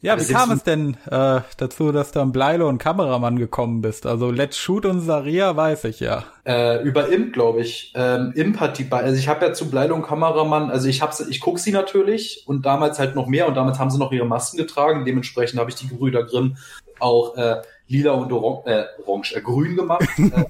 Ja, 0.01 0.13
Aber 0.13 0.21
wie 0.21 0.27
sind 0.27 0.37
kam 0.37 0.51
es 0.51 0.63
denn 0.65 0.97
äh, 1.11 1.41
dazu, 1.57 1.91
dass 1.91 2.13
du 2.13 2.21
an 2.21 2.31
Bleilo 2.31 2.69
und 2.69 2.79
Kameramann 2.79 3.37
gekommen 3.37 3.83
bist? 3.83 4.05
Also 4.07 4.31
Let's 4.31 4.59
Shoot 4.59 4.85
und 4.85 5.01
Saria 5.01 5.57
weiß 5.57 5.85
ich 5.85 6.01
ja. 6.01 6.25
Äh, 6.45 6.83
über 6.83 7.09
Imp, 7.09 7.33
glaube 7.33 7.61
ich. 7.61 7.93
Ähm, 7.97 8.33
Imp 8.35 8.61
hat 8.61 8.79
die 8.79 8.85
bei, 8.85 9.01
also 9.01 9.17
ich 9.17 9.29
habe 9.29 9.47
ja 9.47 9.53
zu 9.53 9.71
Bleilo 9.71 9.95
und 9.95 10.03
Kameramann, 10.03 10.71
also 10.71 10.89
ich 10.89 11.03
hab's, 11.03 11.21
ich 11.21 11.41
guck 11.41 11.59
sie 11.59 11.73
natürlich 11.73 12.45
und 12.47 12.67
damals 12.67 12.99
halt 12.99 13.17
noch 13.17 13.27
mehr 13.27 13.49
und 13.49 13.57
damals 13.57 13.79
haben 13.79 13.91
sie 13.91 13.99
noch 13.99 14.13
ihre 14.13 14.27
Masken 14.27 14.57
getragen. 14.57 15.05
Dementsprechend 15.05 15.59
habe 15.59 15.71
ich 15.71 15.77
die 15.77 15.89
Gebrüder 15.89 16.25
Grimm 16.25 16.57
auch 17.01 17.37
äh, 17.37 17.63
lila 17.89 18.13
und 18.13 18.33
orange, 18.33 18.67
äh, 18.67 18.85
orange 19.05 19.35
äh, 19.35 19.41
grün 19.41 19.77
gemacht. 19.77 20.09
äh, 20.19 20.31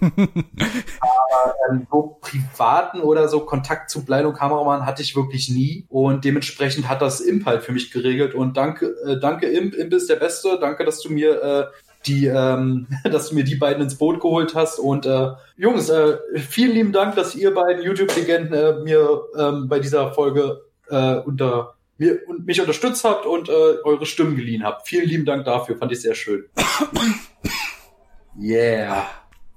aber 1.00 1.54
ähm, 1.70 1.86
so 1.90 2.18
privaten 2.20 3.00
oder 3.00 3.28
so 3.28 3.40
Kontakt 3.40 3.90
zu 3.90 4.04
Bleilo 4.04 4.28
und 4.28 4.36
Kameramann 4.36 4.84
hatte 4.84 5.02
ich 5.02 5.16
wirklich 5.16 5.48
nie 5.48 5.86
und 5.88 6.24
dementsprechend 6.24 6.88
hat 6.88 7.00
das 7.00 7.20
Imp 7.20 7.46
halt 7.46 7.62
für 7.62 7.72
mich 7.72 7.90
geregelt 7.90 8.34
und 8.34 8.56
danke, 8.56 8.94
äh, 9.06 9.18
danke 9.18 9.46
Imp, 9.46 9.74
Imp 9.74 9.92
ist 9.92 10.10
der 10.10 10.16
Beste. 10.16 10.58
Danke, 10.60 10.84
dass 10.84 11.00
du 11.00 11.10
mir 11.10 11.42
äh, 11.42 11.64
die, 12.06 12.26
ähm, 12.26 12.86
dass 13.04 13.30
du 13.30 13.34
mir 13.34 13.44
die 13.44 13.56
beiden 13.56 13.82
ins 13.82 13.96
Boot 13.96 14.20
geholt 14.20 14.54
hast. 14.54 14.78
Und 14.78 15.06
äh, 15.06 15.30
Jungs, 15.56 15.88
äh, 15.88 16.18
vielen 16.36 16.72
lieben 16.72 16.92
Dank, 16.92 17.14
dass 17.16 17.34
ihr 17.34 17.54
beiden 17.54 17.82
YouTube-Legenden 17.82 18.52
äh, 18.52 18.80
mir 18.82 19.22
ähm, 19.36 19.68
bei 19.68 19.78
dieser 19.78 20.12
Folge 20.12 20.62
äh, 20.88 21.16
unter 21.16 21.74
mir 21.98 22.20
und 22.28 22.46
mich 22.46 22.60
unterstützt 22.60 23.04
habt 23.04 23.26
und 23.26 23.48
äh, 23.48 23.52
eure 23.84 24.06
Stimmen 24.06 24.36
geliehen 24.36 24.64
habt. 24.64 24.88
Vielen 24.88 25.08
lieben 25.08 25.24
Dank 25.24 25.44
dafür, 25.44 25.76
fand 25.76 25.92
ich 25.92 26.00
sehr 26.00 26.14
schön. 26.14 26.44
yeah. 28.40 29.06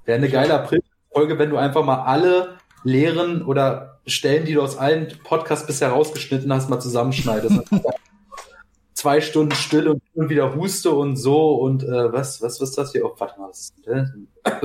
Wäre 0.05 0.17
eine 0.17 0.29
geile 0.29 0.55
April-Folge, 0.55 1.39
wenn 1.39 1.51
du 1.51 1.57
einfach 1.57 1.85
mal 1.85 2.03
alle 2.03 2.57
Lehren 2.83 3.43
oder 3.43 3.99
Stellen, 4.07 4.45
die 4.45 4.53
du 4.53 4.61
aus 4.61 4.77
allen 4.77 5.07
Podcasts 5.23 5.67
bisher 5.67 5.89
rausgeschnitten 5.89 6.51
hast, 6.51 6.69
mal 6.69 6.79
zusammenschneidest. 6.79 7.61
Zwei 8.93 9.21
Stunden 9.21 9.55
Stille 9.55 9.91
und 9.91 10.01
und 10.13 10.29
wieder 10.29 10.55
Huste 10.55 10.91
und 10.91 11.15
so 11.15 11.55
und 11.55 11.83
äh, 11.83 12.11
was, 12.11 12.41
was, 12.41 12.59
was 12.59 12.69
ist 12.69 12.77
das 12.77 12.91
hier? 12.91 13.05
Oh, 13.05 13.15
warte 13.17 13.39
mal, 13.39 13.49
was 13.49 13.59
ist 13.59 13.73
denn 13.85 14.27
das? 14.43 14.61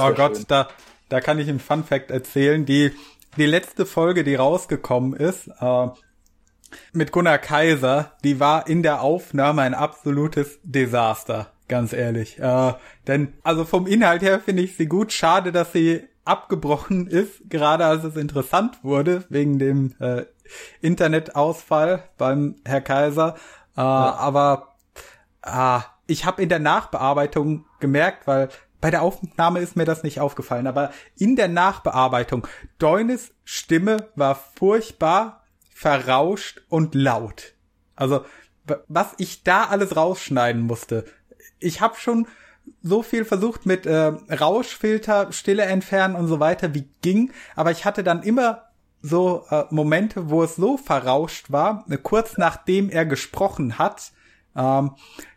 oh 0.00 0.12
Gott, 0.14 0.36
schön. 0.36 0.44
da, 0.48 0.68
da 1.08 1.20
kann 1.20 1.38
ich 1.38 1.48
einen 1.48 1.60
Fun 1.60 1.84
Fact 1.84 2.10
erzählen. 2.10 2.66
Die, 2.66 2.92
die 3.36 3.46
letzte 3.46 3.86
Folge, 3.86 4.24
die 4.24 4.34
rausgekommen 4.34 5.14
ist, 5.14 5.48
äh, 5.60 5.88
mit 6.92 7.12
Gunnar 7.12 7.38
Kaiser, 7.38 8.12
die 8.24 8.40
war 8.40 8.66
in 8.66 8.82
der 8.82 9.02
Aufnahme 9.02 9.62
ein 9.62 9.74
absolutes 9.74 10.58
Desaster, 10.62 11.52
ganz 11.68 11.92
ehrlich. 11.92 12.38
Äh, 12.38 12.74
denn, 13.06 13.34
also 13.42 13.64
vom 13.64 13.86
Inhalt 13.86 14.22
her 14.22 14.40
finde 14.40 14.62
ich 14.62 14.76
sie 14.76 14.86
gut. 14.86 15.12
Schade, 15.12 15.52
dass 15.52 15.72
sie 15.72 16.02
abgebrochen 16.24 17.06
ist, 17.06 17.48
gerade 17.48 17.84
als 17.84 18.04
es 18.04 18.16
interessant 18.16 18.82
wurde, 18.82 19.24
wegen 19.28 19.58
dem 19.58 19.94
äh, 20.00 20.24
Internetausfall 20.80 22.04
beim 22.18 22.56
Herr 22.64 22.80
Kaiser. 22.80 23.36
Äh, 23.76 23.80
Aber 23.80 24.74
ah, 25.42 25.82
ich 26.06 26.24
habe 26.24 26.42
in 26.42 26.48
der 26.48 26.58
Nachbearbeitung 26.58 27.66
gemerkt, 27.80 28.26
weil 28.26 28.48
bei 28.84 28.90
der 28.90 29.00
Aufnahme 29.00 29.60
ist 29.60 29.76
mir 29.76 29.86
das 29.86 30.02
nicht 30.02 30.20
aufgefallen, 30.20 30.66
aber 30.66 30.90
in 31.16 31.36
der 31.36 31.48
Nachbearbeitung, 31.48 32.46
Deunes 32.78 33.32
Stimme 33.42 34.10
war 34.14 34.34
furchtbar 34.34 35.42
verrauscht 35.70 36.60
und 36.68 36.94
laut. 36.94 37.54
Also, 37.96 38.26
was 38.88 39.14
ich 39.16 39.42
da 39.42 39.64
alles 39.64 39.96
rausschneiden 39.96 40.60
musste. 40.60 41.06
Ich 41.60 41.80
habe 41.80 41.96
schon 41.96 42.26
so 42.82 43.02
viel 43.02 43.24
versucht 43.24 43.64
mit 43.64 43.86
äh, 43.86 44.12
Rauschfilter, 44.30 45.32
Stille 45.32 45.62
entfernen 45.62 46.14
und 46.14 46.28
so 46.28 46.38
weiter, 46.38 46.74
wie 46.74 46.86
ging, 47.00 47.32
aber 47.56 47.70
ich 47.70 47.86
hatte 47.86 48.04
dann 48.04 48.22
immer 48.22 48.64
so 49.00 49.46
äh, 49.48 49.64
Momente, 49.70 50.28
wo 50.28 50.42
es 50.42 50.56
so 50.56 50.76
verrauscht 50.76 51.50
war, 51.50 51.86
kurz 52.02 52.36
nachdem 52.36 52.90
er 52.90 53.06
gesprochen 53.06 53.78
hat, 53.78 54.12
ähm, 54.54 54.90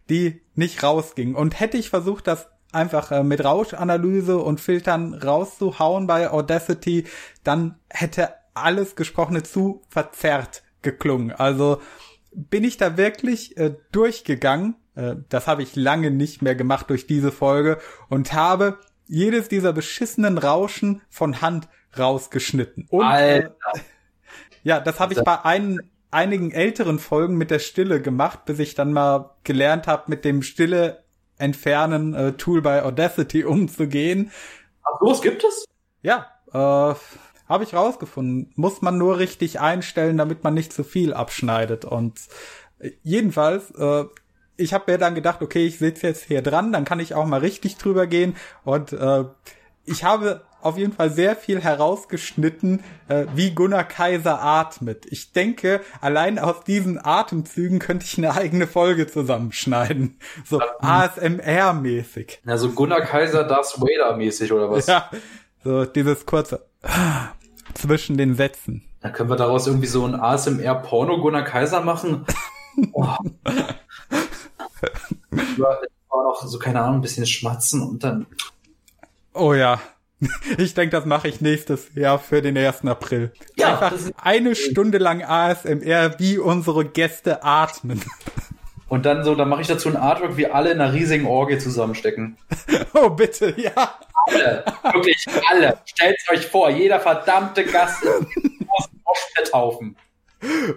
die 0.09 0.41
nicht 0.53 0.83
rausgingen. 0.83 1.35
Und 1.35 1.61
hätte 1.61 1.77
ich 1.77 1.89
versucht, 1.89 2.27
das 2.27 2.49
einfach 2.71 3.11
äh, 3.11 3.23
mit 3.23 3.43
Rauschanalyse 3.43 4.37
und 4.37 4.59
Filtern 4.59 5.13
rauszuhauen 5.13 6.07
bei 6.07 6.29
Audacity, 6.29 7.05
dann 7.43 7.79
hätte 7.89 8.33
alles 8.53 8.95
Gesprochene 8.95 9.43
zu 9.43 9.83
verzerrt 9.89 10.63
geklungen. 10.81 11.31
Also 11.31 11.81
bin 12.31 12.63
ich 12.63 12.77
da 12.77 12.97
wirklich 12.97 13.57
äh, 13.57 13.75
durchgegangen. 13.91 14.75
Äh, 14.95 15.15
das 15.29 15.47
habe 15.47 15.63
ich 15.63 15.75
lange 15.75 16.11
nicht 16.11 16.41
mehr 16.41 16.55
gemacht 16.55 16.89
durch 16.89 17.07
diese 17.07 17.31
Folge 17.31 17.79
und 18.09 18.33
habe 18.33 18.79
jedes 19.07 19.47
dieser 19.47 19.73
beschissenen 19.73 20.37
Rauschen 20.37 21.01
von 21.09 21.41
Hand 21.41 21.69
rausgeschnitten. 21.97 22.87
Und 22.89 23.05
äh, 23.05 23.49
ja, 24.63 24.79
das 24.79 24.99
habe 24.99 25.13
ich 25.13 25.23
bei 25.23 25.45
ein, 25.45 25.79
einigen 26.11 26.51
älteren 26.51 26.99
Folgen 26.99 27.37
mit 27.37 27.51
der 27.51 27.59
Stille 27.59 28.01
gemacht, 28.01 28.45
bis 28.45 28.59
ich 28.59 28.75
dann 28.75 28.91
mal 28.91 29.35
gelernt 29.43 29.87
habe, 29.87 30.03
mit 30.07 30.25
dem 30.25 30.41
Stille 30.41 31.05
entfernen 31.37 32.13
äh, 32.13 32.33
Tool 32.33 32.61
bei 32.61 32.83
Audacity 32.83 33.43
umzugehen. 33.45 34.31
Ach, 34.83 35.01
los, 35.01 35.21
gibt 35.21 35.43
es? 35.43 35.65
Ja, 36.01 36.27
äh, 36.53 36.95
habe 37.49 37.63
ich 37.63 37.73
rausgefunden. 37.73 38.51
Muss 38.55 38.81
man 38.81 38.97
nur 38.97 39.17
richtig 39.19 39.59
einstellen, 39.59 40.17
damit 40.17 40.43
man 40.43 40.53
nicht 40.53 40.73
zu 40.73 40.83
viel 40.83 41.13
abschneidet. 41.13 41.85
Und 41.85 42.19
äh, 42.79 42.91
jedenfalls, 43.03 43.71
äh, 43.71 44.05
ich 44.57 44.73
habe 44.73 44.91
mir 44.91 44.97
dann 44.97 45.15
gedacht, 45.15 45.41
okay, 45.41 45.65
ich 45.65 45.77
sitze 45.77 46.07
jetzt 46.07 46.23
hier 46.23 46.41
dran, 46.41 46.71
dann 46.73 46.85
kann 46.85 46.99
ich 46.99 47.13
auch 47.13 47.25
mal 47.25 47.39
richtig 47.39 47.77
drüber 47.77 48.07
gehen. 48.07 48.35
Und 48.63 48.93
äh, 48.93 49.25
ich 49.85 50.03
habe 50.03 50.41
auf 50.67 50.77
jeden 50.77 50.93
Fall 50.93 51.09
sehr 51.09 51.35
viel 51.35 51.61
herausgeschnitten, 51.61 52.83
äh, 53.07 53.25
wie 53.33 53.53
Gunnar 53.53 53.83
Kaiser 53.83 54.41
atmet. 54.41 55.05
Ich 55.09 55.31
denke, 55.31 55.81
allein 56.01 56.39
aus 56.39 56.63
diesen 56.63 57.03
Atemzügen 57.03 57.79
könnte 57.79 58.05
ich 58.05 58.17
eine 58.17 58.35
eigene 58.35 58.67
Folge 58.67 59.07
zusammenschneiden. 59.07 60.19
So 60.45 60.59
ASMR-mäßig. 60.59 62.39
Also 62.45 62.71
Gunnar 62.71 63.01
Kaiser 63.01 63.43
Darth 63.43 63.79
Vader-mäßig 63.79 64.51
oder 64.51 64.69
was? 64.69 64.87
Ja, 64.87 65.09
so 65.63 65.85
dieses 65.85 66.25
kurze 66.25 66.65
zwischen 67.73 68.17
den 68.17 68.35
Sätzen. 68.35 68.83
Dann 69.01 69.13
können 69.13 69.29
wir 69.29 69.35
daraus 69.35 69.67
irgendwie 69.67 69.87
so 69.87 70.05
ein 70.05 70.15
ASMR-Porno 70.15 71.21
Gunnar 71.21 71.43
Kaiser 71.43 71.81
machen. 71.81 72.25
Oh. 72.93 73.15
ja, 75.57 75.77
noch 76.37 76.47
so, 76.47 76.59
keine 76.59 76.81
Ahnung, 76.81 76.99
ein 76.99 77.01
bisschen 77.01 77.25
schmatzen 77.25 77.81
und 77.81 78.03
dann. 78.03 78.27
Oh 79.33 79.53
ja. 79.53 79.79
Ich 80.57 80.73
denke, 80.73 80.95
das 80.95 81.05
mache 81.05 81.27
ich 81.27 81.41
nächstes 81.41 81.93
Jahr 81.95 82.19
für 82.19 82.41
den 82.41 82.57
1. 82.57 82.85
April. 82.85 83.31
Ja, 83.55 83.79
Einfach 83.79 83.93
eine 84.21 84.55
Stunde 84.55 84.97
lang 84.97 85.23
ASMR, 85.23 86.19
wie 86.19 86.37
unsere 86.37 86.85
Gäste 86.85 87.43
atmen. 87.43 88.01
Und 88.89 89.05
dann 89.05 89.25
so, 89.25 89.35
dann 89.35 89.49
mache 89.49 89.61
ich 89.61 89.67
dazu 89.67 89.89
ein 89.89 89.97
Artwork, 89.97 90.37
wie 90.37 90.47
alle 90.47 90.71
in 90.71 90.79
einer 90.79 90.93
riesigen 90.93 91.27
Orgie 91.27 91.57
zusammenstecken. 91.57 92.37
Oh, 92.93 93.09
bitte, 93.09 93.53
ja. 93.57 93.99
Alle, 94.27 94.63
wirklich 94.91 95.23
alle. 95.51 95.77
Stellt 95.85 96.17
euch 96.31 96.47
vor, 96.47 96.69
jeder 96.69 96.99
verdammte 96.99 97.63
Gast 97.63 98.03
aus 98.07 98.89
dem 98.89 99.01
Moschpit-Haufen. 99.05 99.95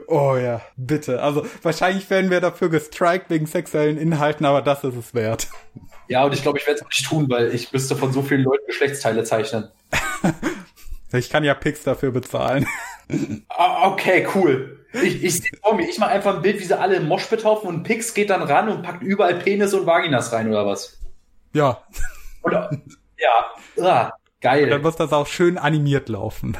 Oh 0.07 0.37
ja, 0.37 0.61
bitte. 0.77 1.23
Also 1.23 1.47
wahrscheinlich 1.63 2.09
werden 2.11 2.31
wir 2.31 2.41
dafür 2.41 2.69
gestrikt 2.69 3.31
wegen 3.31 3.47
sexuellen 3.47 3.97
Inhalten, 3.97 4.45
aber 4.45 4.61
das 4.61 4.85
ist 4.85 4.97
es 4.97 5.15
wert. 5.15 5.49
Ja, 6.11 6.25
und 6.25 6.35
ich 6.35 6.43
glaube, 6.43 6.59
ich 6.59 6.67
werde 6.67 6.81
es 6.81 6.87
nicht 6.87 7.07
tun, 7.07 7.31
weil 7.31 7.55
ich 7.55 7.73
müsste 7.73 7.95
von 7.95 8.13
so 8.13 8.21
vielen 8.21 8.43
Leuten 8.43 8.67
Geschlechtsteile 8.67 9.23
zeichnen. 9.23 9.69
ich 11.13 11.31
kann 11.31 11.45
ja 11.45 11.55
Pix 11.55 11.85
dafür 11.85 12.11
bezahlen. 12.11 12.67
Ah, 13.49 13.89
okay, 13.89 14.27
cool. 14.35 14.85
Ich, 14.93 15.23
ich 15.23 15.35
sehe 15.37 15.57
vor 15.63 15.77
mir, 15.77 15.89
ich 15.89 16.01
mache 16.01 16.11
einfach 16.11 16.35
ein 16.35 16.43
Bild, 16.43 16.59
wie 16.59 16.65
sie 16.65 16.77
alle 16.77 16.97
im 16.97 17.07
Mosch 17.07 17.27
betaufen 17.27 17.69
und 17.69 17.85
Pix 17.85 18.13
geht 18.13 18.31
dann 18.31 18.43
ran 18.43 18.69
und 18.69 18.83
packt 18.83 19.05
überall 19.05 19.37
Penis 19.37 19.73
und 19.73 19.87
Vaginas 19.87 20.33
rein 20.33 20.49
oder 20.49 20.67
was? 20.67 20.99
Ja. 21.53 21.81
Oder, 22.43 22.77
ja, 23.17 23.85
ah, 23.85 24.13
geil. 24.41 24.65
Und 24.65 24.71
dann 24.71 24.83
muss 24.83 24.97
das 24.97 25.13
auch 25.13 25.29
schön 25.29 25.59
animiert 25.59 26.09
laufen. 26.09 26.57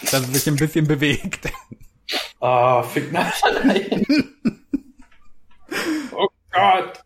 Dass 0.00 0.14
es 0.14 0.32
sich 0.32 0.46
ein 0.46 0.56
bisschen 0.56 0.86
bewegt. 0.86 1.52
Ah, 2.40 2.80
oh, 2.80 2.82
fick 2.84 3.12
nein. 3.12 3.30
oh 6.12 6.28
Gott. 6.50 7.04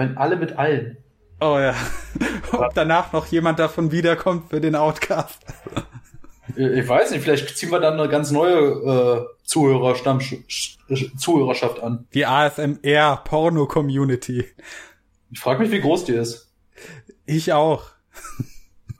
Wollen 0.00 0.16
alle 0.16 0.36
mit 0.36 0.56
allen. 0.56 0.96
Oh 1.42 1.58
ja. 1.58 1.74
Ob 2.52 2.72
danach 2.72 3.12
noch 3.12 3.26
jemand 3.26 3.58
davon 3.58 3.92
wiederkommt 3.92 4.48
für 4.48 4.58
den 4.58 4.74
Outcast. 4.74 5.44
Ich 6.56 6.88
weiß 6.88 7.10
nicht, 7.10 7.22
vielleicht 7.22 7.54
ziehen 7.58 7.70
wir 7.70 7.80
dann 7.80 8.00
eine 8.00 8.08
ganz 8.08 8.30
neue 8.30 8.56
äh, 8.56 9.26
Zuhörerschaft 9.44 10.06
an. 11.82 12.06
Die 12.14 12.24
ASMR 12.24 13.18
Porno 13.24 13.66
Community. 13.66 14.46
Ich 15.30 15.38
frage 15.38 15.60
mich, 15.60 15.70
wie 15.70 15.82
groß 15.82 16.06
die 16.06 16.14
ist. 16.14 16.50
Ich 17.26 17.52
auch. 17.52 17.90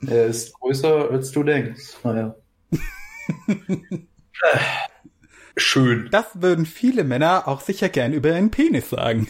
Er 0.07 0.27
ist 0.27 0.53
größer, 0.53 1.11
als 1.11 1.33
du 1.33 1.45
denkst. 1.45 1.95
Naja. 2.05 2.35
Schön. 5.57 6.09
Das 6.11 6.43
würden 6.43 6.67
viele 6.67 7.05
Männer 7.05 7.49
auch 7.49 7.63
sicher 7.63 7.89
gern 7.89 8.13
über 8.13 8.35
einen 8.35 8.51
Penis 8.51 8.91
sagen. 8.91 9.29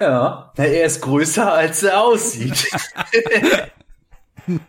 Ja, 0.00 0.52
er 0.56 0.84
ist 0.84 1.00
größer, 1.00 1.52
als 1.52 1.82
er 1.82 2.02
aussieht. 2.02 2.68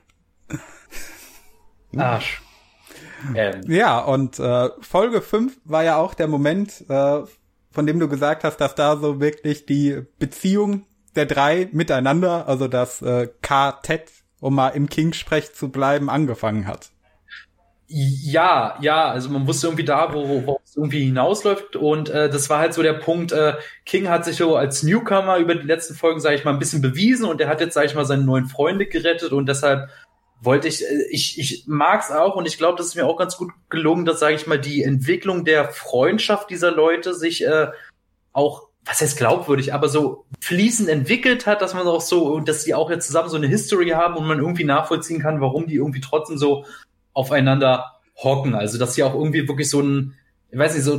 Arsch. 1.98 2.42
Ähm. 3.36 3.62
Ja, 3.68 4.00
und 4.00 4.40
äh, 4.40 4.70
Folge 4.82 5.22
5 5.22 5.60
war 5.64 5.84
ja 5.84 5.98
auch 5.98 6.14
der 6.14 6.28
Moment, 6.28 6.84
äh, 6.90 7.22
von 7.72 7.88
dem 7.88 8.00
du 8.00 8.08
gesagt 8.08 8.44
hast, 8.44 8.58
dass 8.58 8.76
da 8.76 8.98
so 8.98 9.20
wirklich 9.20 9.66
die 9.66 10.04
Beziehung 10.20 10.86
der 11.16 11.26
drei 11.26 11.70
miteinander, 11.72 12.48
also 12.48 12.68
das 12.68 13.02
äh, 13.02 13.28
Quartett, 13.42 14.12
um 14.40 14.56
mal 14.56 14.70
im 14.70 14.90
King-Sprech 14.90 15.54
zu 15.54 15.70
bleiben, 15.70 16.10
angefangen 16.10 16.68
hat. 16.68 16.93
Ja, 17.88 18.78
ja, 18.82 19.10
also 19.10 19.30
man 19.30 19.46
wusste 19.46 19.68
irgendwie 19.68 19.86
da, 19.86 20.14
wo, 20.14 20.46
wo 20.48 20.60
es 20.64 20.76
irgendwie 20.76 21.04
hinausläuft. 21.04 21.76
Und 21.76 22.10
äh, 22.10 22.30
das 22.30 22.50
war 22.50 22.60
halt 22.60 22.74
so 22.74 22.82
der 22.82 22.94
Punkt, 22.94 23.32
äh, 23.32 23.54
King 23.86 24.10
hat 24.10 24.26
sich 24.26 24.38
so 24.38 24.56
als 24.56 24.84
Newcomer 24.84 25.38
über 25.38 25.54
die 25.54 25.68
letzten 25.68 25.94
Folgen, 25.94 26.20
sage 26.20 26.36
ich 26.36 26.46
mal, 26.46 26.54
ein 26.54 26.60
bisschen 26.60 26.82
bewiesen 26.82 27.26
und 27.26 27.40
er 27.42 27.50
hat 27.50 27.62
jetzt, 27.62 27.74
sage 27.74 27.88
ich 27.88 27.96
mal, 27.96 28.06
seine 28.06 28.24
neuen 28.24 28.48
Freunde 28.48 28.88
gerettet. 28.88 29.32
Und 29.32 29.48
deshalb 29.48 29.90
wollte 30.42 30.68
ich, 30.68 30.84
äh, 30.84 31.08
ich, 31.10 31.40
ich 31.40 31.64
mag's 31.68 32.12
auch 32.12 32.36
und 32.36 32.48
ich 32.48 32.58
glaube, 32.58 32.78
das 32.78 32.88
ist 32.88 32.96
mir 32.96 33.06
auch 33.06 33.18
ganz 33.18 33.38
gut 33.38 33.52
gelungen, 33.70 34.06
dass, 34.06 34.20
sage 34.20 34.36
ich 34.36 34.48
mal, 34.48 34.60
die 34.60 34.84
Entwicklung 34.84 35.46
der 35.46 35.70
Freundschaft 35.70 36.50
dieser 36.50 36.72
Leute 36.72 37.14
sich 37.14 37.46
äh, 37.46 37.68
auch, 38.32 38.70
was 38.86 39.02
heißt 39.02 39.18
glaubwürdig, 39.18 39.74
aber 39.74 39.88
so 39.88 40.26
fließend 40.42 40.90
entwickelt 40.90 41.46
hat, 41.46 41.62
dass 41.62 41.74
man 41.74 41.88
auch 41.88 42.02
so, 42.02 42.40
dass 42.40 42.64
die 42.64 42.74
auch 42.74 42.90
jetzt 42.90 43.08
zusammen 43.08 43.30
so 43.30 43.38
eine 43.38 43.48
History 43.48 43.90
haben 43.90 44.16
und 44.16 44.28
man 44.28 44.40
irgendwie 44.40 44.66
nachvollziehen 44.66 45.22
kann, 45.22 45.42
warum 45.42 45.68
die 45.68 45.76
irgendwie 45.76 46.02
trotzdem 46.02 46.38
so 46.38 46.66
aufeinander 47.14 47.94
hocken. 48.16 48.56
Also, 48.56 48.78
dass 48.78 48.96
sie 48.96 49.04
auch 49.04 49.14
irgendwie 49.14 49.48
wirklich 49.48 49.70
so 49.70 49.82
ein, 49.82 50.16
ich 50.52 50.60
weiß 50.60 50.76
nicht, 50.76 50.84
so, 50.84 50.98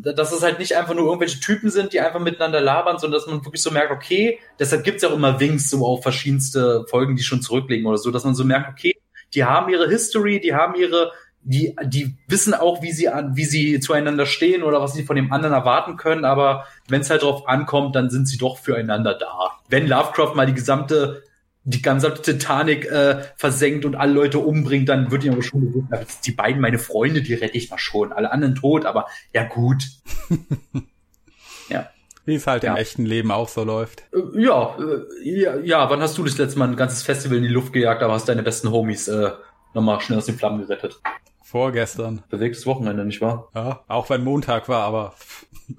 dass 0.00 0.32
es 0.32 0.42
halt 0.42 0.58
nicht 0.58 0.76
einfach 0.76 0.94
nur 0.94 1.04
irgendwelche 1.04 1.40
Typen 1.40 1.70
sind, 1.70 1.92
die 1.92 2.00
einfach 2.00 2.20
miteinander 2.20 2.60
labern, 2.60 2.98
sondern 2.98 3.20
dass 3.20 3.26
man 3.26 3.44
wirklich 3.44 3.62
so 3.62 3.70
merkt, 3.70 3.90
okay, 3.90 4.38
deshalb 4.58 4.82
gibt's 4.82 5.02
ja 5.02 5.10
auch 5.10 5.14
immer 5.14 5.40
Winks 5.40 5.68
so 5.68 5.84
auf 5.84 6.02
verschiedenste 6.02 6.86
Folgen, 6.88 7.14
die 7.14 7.22
schon 7.22 7.42
zurücklegen 7.42 7.86
oder 7.86 7.98
so, 7.98 8.10
dass 8.10 8.24
man 8.24 8.34
so 8.34 8.44
merkt, 8.44 8.70
okay, 8.70 8.96
die 9.34 9.44
haben 9.44 9.70
ihre 9.70 9.88
History, 9.88 10.40
die 10.40 10.54
haben 10.54 10.74
ihre, 10.74 11.12
die, 11.42 11.76
die 11.84 12.16
wissen 12.28 12.54
auch, 12.54 12.80
wie 12.80 12.92
sie 12.92 13.10
an, 13.10 13.36
wie 13.36 13.44
sie 13.44 13.78
zueinander 13.78 14.24
stehen 14.24 14.62
oder 14.62 14.80
was 14.80 14.94
sie 14.94 15.04
von 15.04 15.16
dem 15.16 15.32
anderen 15.32 15.54
erwarten 15.54 15.98
können, 15.98 16.24
aber 16.24 16.66
wenn 16.88 17.02
es 17.02 17.10
halt 17.10 17.22
drauf 17.22 17.46
ankommt, 17.46 17.94
dann 17.96 18.08
sind 18.08 18.26
sie 18.26 18.38
doch 18.38 18.56
füreinander 18.56 19.12
da. 19.14 19.50
Wenn 19.68 19.86
Lovecraft 19.86 20.34
mal 20.34 20.46
die 20.46 20.54
gesamte 20.54 21.24
die 21.64 21.80
ganze 21.80 22.12
Titanic 22.14 22.84
äh, 22.84 23.22
versenkt 23.36 23.84
und 23.84 23.94
alle 23.94 24.12
Leute 24.12 24.38
umbringt, 24.38 24.88
dann 24.88 25.10
wird 25.10 25.24
ihm 25.24 25.32
aber 25.32 25.42
schon 25.42 25.72
bewusst, 25.72 26.26
die 26.26 26.32
beiden 26.32 26.60
meine 26.60 26.78
Freunde, 26.78 27.22
die 27.22 27.34
rette 27.34 27.56
ich 27.56 27.70
mal 27.70 27.78
schon. 27.78 28.12
Alle 28.12 28.30
anderen 28.30 28.54
tot, 28.54 28.84
aber 28.84 29.06
ja 29.32 29.44
gut. 29.44 29.84
ja. 31.70 31.88
Wie 32.26 32.34
es 32.34 32.46
halt 32.46 32.64
ja. 32.64 32.72
im 32.72 32.76
echten 32.76 33.06
Leben 33.06 33.30
auch 33.30 33.48
so 33.48 33.64
läuft. 33.64 34.04
Äh, 34.12 34.42
ja, 34.42 34.76
äh, 34.78 35.28
ja, 35.28 35.56
ja, 35.56 35.90
wann 35.90 36.00
hast 36.00 36.18
du 36.18 36.24
das 36.24 36.36
letzte 36.36 36.58
Mal 36.58 36.68
ein 36.68 36.76
ganzes 36.76 37.02
Festival 37.02 37.38
in 37.38 37.44
die 37.44 37.48
Luft 37.48 37.72
gejagt, 37.72 38.02
aber 38.02 38.12
hast 38.12 38.28
deine 38.28 38.42
besten 38.42 38.70
Homies 38.70 39.08
äh, 39.08 39.30
nochmal 39.72 40.00
schnell 40.00 40.18
aus 40.18 40.26
den 40.26 40.36
Flammen 40.36 40.60
gerettet? 40.60 41.00
Vorgestern. 41.42 42.22
Bewegtes 42.28 42.66
Wochenende, 42.66 43.04
nicht 43.06 43.22
wahr? 43.22 43.48
Ja, 43.54 43.84
auch 43.88 44.10
wenn 44.10 44.22
Montag 44.22 44.68
war, 44.68 44.82
aber 44.82 45.14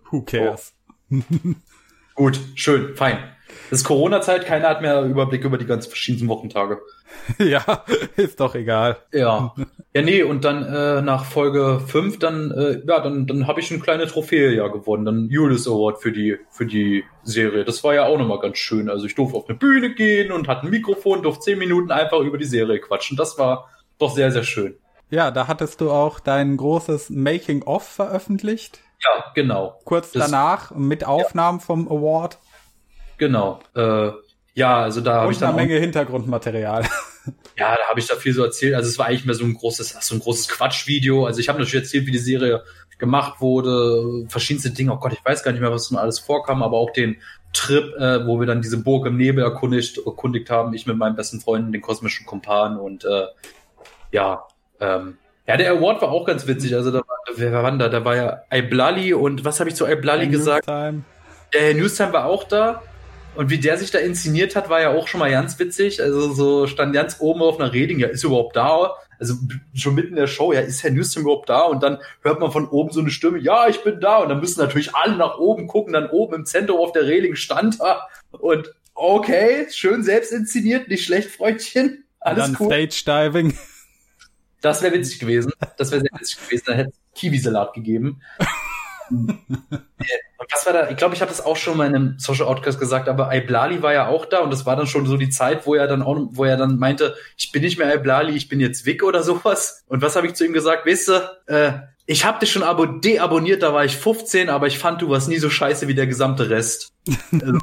who 0.09 0.23
cares? 0.23 0.73
Oh. 1.11 1.19
Gut, 2.15 2.39
schön, 2.55 2.95
fein. 2.95 3.34
Es 3.71 3.79
ist 3.79 3.83
Corona-Zeit, 3.85 4.45
keiner 4.45 4.69
hat 4.69 4.81
mehr 4.81 5.03
Überblick 5.03 5.43
über 5.43 5.57
die 5.57 5.65
ganzen 5.65 5.89
verschiedenen 5.89 6.29
Wochentage. 6.29 6.81
ja, 7.39 7.83
ist 8.15 8.39
doch 8.39 8.55
egal. 8.55 8.97
Ja. 9.11 9.53
Ja, 9.93 10.01
nee, 10.01 10.23
und 10.23 10.43
dann 10.43 10.63
äh, 10.63 11.01
nach 11.01 11.25
Folge 11.25 11.79
5, 11.79 12.19
dann, 12.19 12.51
äh, 12.51 12.81
ja, 12.85 12.99
dann, 12.99 13.27
dann 13.27 13.47
habe 13.47 13.61
ich 13.61 13.71
eine 13.71 13.79
kleine 13.79 14.07
Trophäe 14.07 14.53
ja 14.53 14.67
gewonnen, 14.67 15.05
dann 15.05 15.29
Julius 15.29 15.67
Award 15.67 16.01
für 16.01 16.11
die, 16.11 16.37
für 16.49 16.65
die 16.65 17.05
Serie. 17.23 17.63
Das 17.63 17.83
war 17.83 17.93
ja 17.93 18.05
auch 18.05 18.17
nochmal 18.17 18.39
ganz 18.39 18.57
schön. 18.57 18.89
Also 18.89 19.05
ich 19.05 19.15
durfte 19.15 19.37
auf 19.37 19.47
eine 19.47 19.57
Bühne 19.57 19.93
gehen 19.95 20.31
und 20.31 20.47
hatte 20.47 20.63
ein 20.63 20.69
Mikrofon, 20.69 21.23
durfte 21.23 21.45
zehn 21.45 21.57
Minuten 21.57 21.91
einfach 21.91 22.19
über 22.19 22.37
die 22.37 22.45
Serie 22.45 22.79
quatschen. 22.79 23.15
Das 23.15 23.37
war 23.37 23.69
doch 23.97 24.13
sehr, 24.13 24.31
sehr 24.31 24.43
schön. 24.43 24.75
Ja, 25.09 25.31
da 25.31 25.47
hattest 25.47 25.81
du 25.81 25.91
auch 25.91 26.19
dein 26.19 26.57
großes 26.57 27.09
Making-of 27.09 27.87
veröffentlicht. 27.87 28.81
Ja, 29.03 29.31
genau. 29.33 29.79
Kurz 29.85 30.11
das, 30.11 30.25
danach 30.25 30.71
mit 30.71 31.05
Aufnahmen 31.05 31.59
ja. 31.59 31.65
vom 31.65 31.87
Award. 31.87 32.37
Genau. 33.17 33.59
Äh, 33.75 34.11
ja, 34.53 34.81
also 34.81 35.01
da 35.01 35.21
habe 35.21 35.31
ich 35.31 35.39
dann 35.39 35.49
eine 35.55 35.67
Menge 35.67 35.79
Hintergrundmaterial. 35.79 36.85
Ja, 37.57 37.73
da 37.75 37.89
habe 37.89 37.99
ich 37.99 38.05
da 38.05 38.15
viel 38.15 38.33
so 38.33 38.43
erzählt. 38.43 38.75
Also 38.75 38.89
es 38.89 38.99
war 38.99 39.07
eigentlich 39.07 39.25
mehr 39.25 39.33
so 39.33 39.45
ein 39.45 39.55
großes, 39.55 39.97
so 39.99 40.13
ein 40.13 40.19
großes 40.19 40.47
Quatschvideo. 40.49 41.25
Also 41.25 41.39
ich 41.39 41.49
habe 41.49 41.57
natürlich 41.57 41.83
erzählt, 41.83 42.05
wie 42.05 42.11
die 42.11 42.19
Serie 42.19 42.63
gemacht 42.97 43.41
wurde, 43.41 44.25
verschiedenste 44.27 44.71
Dinge. 44.71 44.93
Oh 44.93 44.97
Gott, 44.97 45.13
ich 45.13 45.23
weiß 45.23 45.41
gar 45.41 45.51
nicht 45.51 45.61
mehr, 45.61 45.71
was 45.71 45.89
nun 45.89 45.99
alles 45.99 46.19
vorkam, 46.19 46.61
aber 46.61 46.77
auch 46.77 46.91
den 46.91 47.17
Trip, 47.53 47.95
äh, 47.95 48.25
wo 48.27 48.39
wir 48.39 48.45
dann 48.47 48.61
diese 48.61 48.77
Burg 48.77 49.05
im 49.05 49.17
Nebel 49.17 49.43
erkundigt, 49.43 49.97
erkundigt 50.05 50.49
haben, 50.49 50.73
ich 50.73 50.85
mit 50.85 50.97
meinen 50.97 51.15
besten 51.15 51.39
Freunden, 51.39 51.71
den 51.71 51.81
kosmischen 51.81 52.25
Kumpan 52.25 52.77
und 52.77 53.05
äh, 53.05 53.27
ja, 54.11 54.45
ähm, 54.79 55.17
ja, 55.47 55.57
der 55.57 55.71
Award 55.71 56.01
war 56.01 56.09
auch 56.09 56.25
ganz 56.25 56.47
witzig. 56.47 56.75
Also 56.75 56.91
da 56.91 56.99
war, 56.99 57.17
wer 57.35 57.51
war 57.51 57.71
da? 57.77 57.87
Da 57.89 58.03
war 58.03 58.15
ja 58.15 58.41
Iblali 58.51 59.13
und 59.13 59.45
was 59.45 59.59
habe 59.59 59.69
ich 59.69 59.75
zu 59.75 59.85
Iblali 59.85 60.27
gesagt? 60.27 60.67
Newstime. 60.67 61.03
Der 61.53 61.73
Newstime 61.75 62.13
war 62.13 62.25
auch 62.25 62.43
da. 62.43 62.81
Und 63.35 63.49
wie 63.49 63.57
der 63.57 63.77
sich 63.77 63.91
da 63.91 63.99
inszeniert 63.99 64.55
hat, 64.55 64.69
war 64.69 64.81
ja 64.81 64.91
auch 64.91 65.07
schon 65.07 65.19
mal 65.19 65.29
ganz 65.29 65.59
witzig. 65.59 66.01
Also 66.01 66.33
so 66.33 66.67
stand 66.67 66.93
ganz 66.93 67.17
oben 67.19 67.41
auf 67.41 67.59
einer 67.59 67.73
Reding, 67.73 67.99
ja, 67.99 68.07
ist 68.07 68.23
überhaupt 68.23 68.55
da. 68.55 68.95
also 69.19 69.35
schon 69.73 69.95
mitten 69.95 70.09
in 70.09 70.15
der 70.15 70.27
Show, 70.27 70.53
ja, 70.53 70.61
ist 70.61 70.83
Herr 70.83 70.91
Newsom 70.91 71.23
überhaupt 71.23 71.49
da? 71.49 71.63
Und 71.63 71.83
dann 71.83 71.99
hört 72.21 72.39
man 72.39 72.51
von 72.51 72.67
oben 72.67 72.91
so 72.91 73.01
eine 73.01 73.09
Stimme, 73.09 73.39
ja, 73.39 73.67
ich 73.67 73.83
bin 73.83 73.99
da. 73.99 74.19
Und 74.19 74.29
dann 74.29 74.39
müssen 74.39 74.59
natürlich 74.59 74.95
alle 74.95 75.17
nach 75.17 75.37
oben 75.37 75.67
gucken, 75.67 75.93
dann 75.93 76.09
oben 76.09 76.35
im 76.35 76.45
Zentrum 76.45 76.79
auf 76.79 76.93
der 76.93 77.03
Reling 77.03 77.35
stand 77.35 77.79
er. 77.81 78.07
Und 78.31 78.73
okay, 78.93 79.67
schön 79.71 80.03
selbst 80.03 80.31
inszeniert, 80.31 80.87
nicht 80.87 81.03
schlecht, 81.03 81.29
Freundchen. 81.29 82.05
Alles 82.19 82.45
dann 82.45 82.57
cool. 82.59 82.67
Stage 82.67 83.03
Diving. 83.05 83.57
Das 84.61 84.81
wäre 84.81 84.95
witzig 84.95 85.19
gewesen. 85.19 85.51
Das 85.77 85.91
wäre 85.91 86.01
sehr 86.01 86.19
witzig 86.19 86.37
gewesen. 86.39 86.63
Da 86.65 86.73
hätte 86.73 86.89
es 86.89 87.19
Kiwisalat 87.19 87.73
gegeben. 87.73 88.21
Und 90.37 90.51
was 90.51 90.65
war 90.65 90.73
da? 90.73 90.89
Ich 90.89 90.97
glaube, 90.97 91.15
ich 91.15 91.21
habe 91.21 91.29
das 91.31 91.43
auch 91.43 91.55
schon 91.55 91.77
mal 91.77 91.87
in 91.87 91.95
einem 91.95 92.19
Social 92.19 92.45
Outcast 92.45 92.79
gesagt, 92.79 93.07
aber 93.07 93.33
Iblali 93.33 93.81
war 93.81 93.93
ja 93.93 94.07
auch 94.07 94.25
da 94.25 94.39
und 94.39 94.51
das 94.51 94.65
war 94.65 94.75
dann 94.75 94.85
schon 94.85 95.05
so 95.05 95.17
die 95.17 95.29
Zeit, 95.29 95.65
wo 95.65 95.75
er 95.75 95.87
dann 95.87 96.01
auch, 96.01 96.17
wo 96.31 96.43
er 96.43 96.57
dann 96.57 96.77
meinte, 96.77 97.15
ich 97.37 97.51
bin 97.51 97.63
nicht 97.63 97.79
mehr 97.79 97.93
Iblali, 97.93 98.35
ich 98.35 98.49
bin 98.49 98.59
jetzt 98.59 98.85
Vic 98.85 99.03
oder 99.03 99.23
sowas. 99.23 99.83
Und 99.87 100.01
was 100.01 100.15
habe 100.15 100.27
ich 100.27 100.33
zu 100.33 100.45
ihm 100.45 100.53
gesagt? 100.53 100.85
Weißt 100.85 101.07
du, 101.07 101.13
äh, 101.47 101.71
ich 102.05 102.25
habe 102.25 102.39
dich 102.39 102.51
schon 102.51 102.63
abo 102.63 102.85
deabonniert, 102.85 103.63
da 103.63 103.73
war 103.73 103.85
ich 103.85 103.97
15, 103.97 104.49
aber 104.49 104.67
ich 104.67 104.77
fand, 104.77 105.01
du 105.01 105.09
warst 105.09 105.29
nie 105.29 105.39
so 105.39 105.49
scheiße 105.49 105.87
wie 105.87 105.95
der 105.95 106.07
gesamte 106.07 106.49
Rest. 106.49 106.93
Also, 107.31 107.59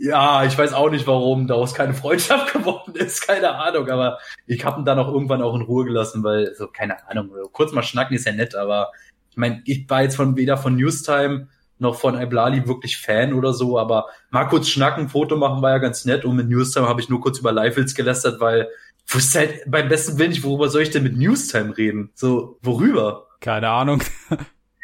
ja, 0.00 0.44
ich 0.44 0.56
weiß 0.56 0.74
auch 0.74 0.90
nicht, 0.90 1.08
warum 1.08 1.48
daraus 1.48 1.74
keine 1.74 1.92
Freundschaft 1.92 2.52
geworden 2.52 2.94
ist, 2.94 3.26
keine 3.26 3.56
Ahnung, 3.56 3.88
aber 3.90 4.18
ich 4.46 4.64
habe 4.64 4.80
ihn 4.80 4.84
dann 4.84 4.98
auch 4.98 5.08
irgendwann 5.08 5.42
auch 5.42 5.56
in 5.56 5.62
Ruhe 5.62 5.84
gelassen, 5.84 6.22
weil, 6.22 6.54
so, 6.54 6.68
keine 6.68 7.08
Ahnung, 7.08 7.30
kurz 7.52 7.72
mal 7.72 7.82
schnacken 7.82 8.14
ist 8.14 8.24
ja 8.24 8.32
nett, 8.32 8.54
aber 8.54 8.92
meine, 9.38 9.62
ich 9.64 9.88
war 9.88 10.02
jetzt 10.02 10.16
von 10.16 10.36
weder 10.36 10.56
von 10.56 10.76
Newstime 10.76 11.48
noch 11.78 11.94
von 11.94 12.20
Iblali 12.20 12.66
wirklich 12.66 12.96
Fan 12.98 13.32
oder 13.32 13.52
so, 13.52 13.78
aber 13.78 14.06
mal 14.30 14.46
kurz 14.46 14.68
schnacken, 14.68 15.08
Foto 15.08 15.36
machen 15.36 15.62
war 15.62 15.70
ja 15.70 15.78
ganz 15.78 16.04
nett 16.04 16.24
und 16.24 16.36
mit 16.36 16.48
Newstime 16.48 16.88
habe 16.88 17.00
ich 17.00 17.08
nur 17.08 17.20
kurz 17.20 17.38
über 17.38 17.52
Leifels 17.52 17.94
gelästert, 17.94 18.40
weil 18.40 18.68
ich 19.06 19.14
wusste 19.14 19.38
halt 19.38 19.62
beim 19.66 19.88
besten 19.88 20.18
Willen 20.18 20.30
nicht, 20.30 20.44
worüber 20.44 20.68
soll 20.68 20.82
ich 20.82 20.90
denn 20.90 21.02
mit 21.02 21.16
Newstime 21.16 21.76
reden? 21.76 22.10
So, 22.14 22.58
worüber? 22.62 23.28
Keine 23.40 23.68
Ahnung. 23.68 24.02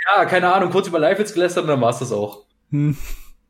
Ja, 0.06 0.26
keine 0.26 0.52
Ahnung, 0.52 0.70
kurz 0.70 0.86
über 0.86 0.98
Leifels 0.98 1.32
gelästert 1.32 1.64
und 1.64 1.70
dann 1.70 1.80
war's 1.80 1.98
das 1.98 2.12
auch. 2.12 2.44
Hm, 2.70 2.94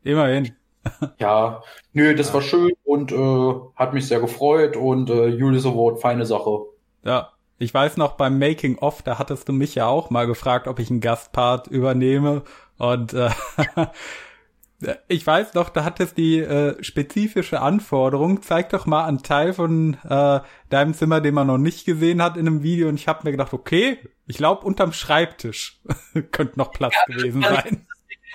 immerhin. 0.03 0.55
Ja, 1.19 1.63
nö, 1.91 2.15
das 2.15 2.33
war 2.33 2.41
schön 2.41 2.71
und 2.83 3.11
äh, 3.11 3.53
hat 3.75 3.93
mich 3.93 4.07
sehr 4.07 4.19
gefreut 4.21 4.77
und 4.77 5.09
äh, 5.09 5.27
Julius 5.27 5.65
Award, 5.65 5.99
feine 5.99 6.25
Sache. 6.25 6.59
Ja, 7.03 7.31
ich 7.57 7.73
weiß 7.73 7.97
noch 7.97 8.13
beim 8.13 8.37
Making 8.37 8.77
of, 8.79 9.01
da 9.01 9.17
hattest 9.17 9.47
du 9.47 9.53
mich 9.53 9.75
ja 9.75 9.87
auch 9.87 10.09
mal 10.09 10.27
gefragt, 10.27 10.67
ob 10.67 10.79
ich 10.79 10.89
einen 10.89 11.01
Gastpart 11.01 11.67
übernehme 11.67 12.43
und 12.77 13.13
äh, 13.13 13.29
ich 15.07 15.25
weiß 15.25 15.53
noch, 15.53 15.69
da 15.69 15.83
hattest 15.85 16.17
die 16.17 16.39
äh, 16.39 16.81
spezifische 16.83 17.61
Anforderung, 17.61 18.41
zeig 18.41 18.69
doch 18.69 18.85
mal 18.85 19.05
einen 19.05 19.23
Teil 19.23 19.53
von 19.53 19.97
äh, 20.07 20.41
deinem 20.69 20.93
Zimmer, 20.93 21.21
den 21.21 21.33
man 21.33 21.47
noch 21.47 21.57
nicht 21.57 21.85
gesehen 21.85 22.21
hat 22.21 22.35
in 22.35 22.47
einem 22.47 22.63
Video 22.63 22.89
und 22.89 22.95
ich 22.95 23.07
habe 23.07 23.21
mir 23.23 23.31
gedacht, 23.31 23.53
okay, 23.53 23.99
ich 24.27 24.37
glaube 24.37 24.65
unterm 24.65 24.91
Schreibtisch 24.91 25.81
könnte 26.31 26.59
noch 26.59 26.71
Platz 26.71 26.95
ja, 27.07 27.15
gewesen 27.15 27.41
sein. 27.41 27.87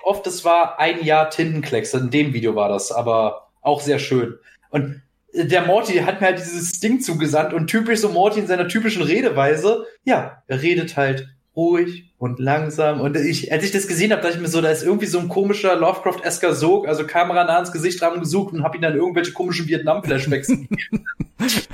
Oft, 0.03 0.27
das 0.27 0.47
war 0.47 0.79
ein 0.79 1.05
Jahr 1.05 1.29
Tintenklecks, 1.29 1.93
in 1.93 2.11
dem 2.11 2.33
Video 2.33 2.55
war 2.55 2.71
das, 2.71 2.91
aber 2.91 3.51
auch 3.61 3.83
sehr 3.83 3.99
schön. 3.99 4.39
Und 4.71 5.03
der 5.33 5.67
Morty 5.67 5.99
hat 5.99 6.21
mir 6.21 6.29
halt 6.29 6.39
dieses 6.39 6.81
Ding 6.81 7.01
zugesandt 7.01 7.53
und 7.53 7.69
typisch 7.69 8.01
so 8.01 8.09
Morty 8.09 8.41
in 8.41 8.47
seiner 8.47 8.69
typischen 8.69 9.03
Redeweise, 9.03 9.87
ja, 10.05 10.43
er 10.47 10.63
redet 10.63 10.97
halt 10.97 11.29
ruhig 11.57 12.13
und 12.19 12.39
langsam. 12.39 13.01
Und 13.01 13.17
ich, 13.17 13.53
als 13.53 13.65
ich 13.65 13.73
das 13.73 13.87
gesehen 13.87 14.13
habe, 14.13 14.23
dachte 14.23 14.37
ich 14.37 14.41
mir 14.41 14.49
so, 14.49 14.61
da 14.61 14.71
ist 14.71 14.83
irgendwie 14.83 15.07
so 15.07 15.19
ein 15.19 15.29
komischer 15.29 15.77
Lovecraft-esker 15.77 16.55
Sog, 16.55 16.89
also 16.89 17.07
Kamera 17.07 17.45
nah 17.45 17.59
ins 17.59 17.73
Gesicht 17.73 18.01
dran 18.01 18.21
gesucht 18.21 18.53
und 18.55 18.63
habe 18.63 18.77
ihn 18.77 18.83
dann 18.83 18.97
irgendwelche 18.97 19.33
komischen 19.33 19.67
Vietnam-Flashbacks 19.69 20.47
gegeben. 20.49 21.07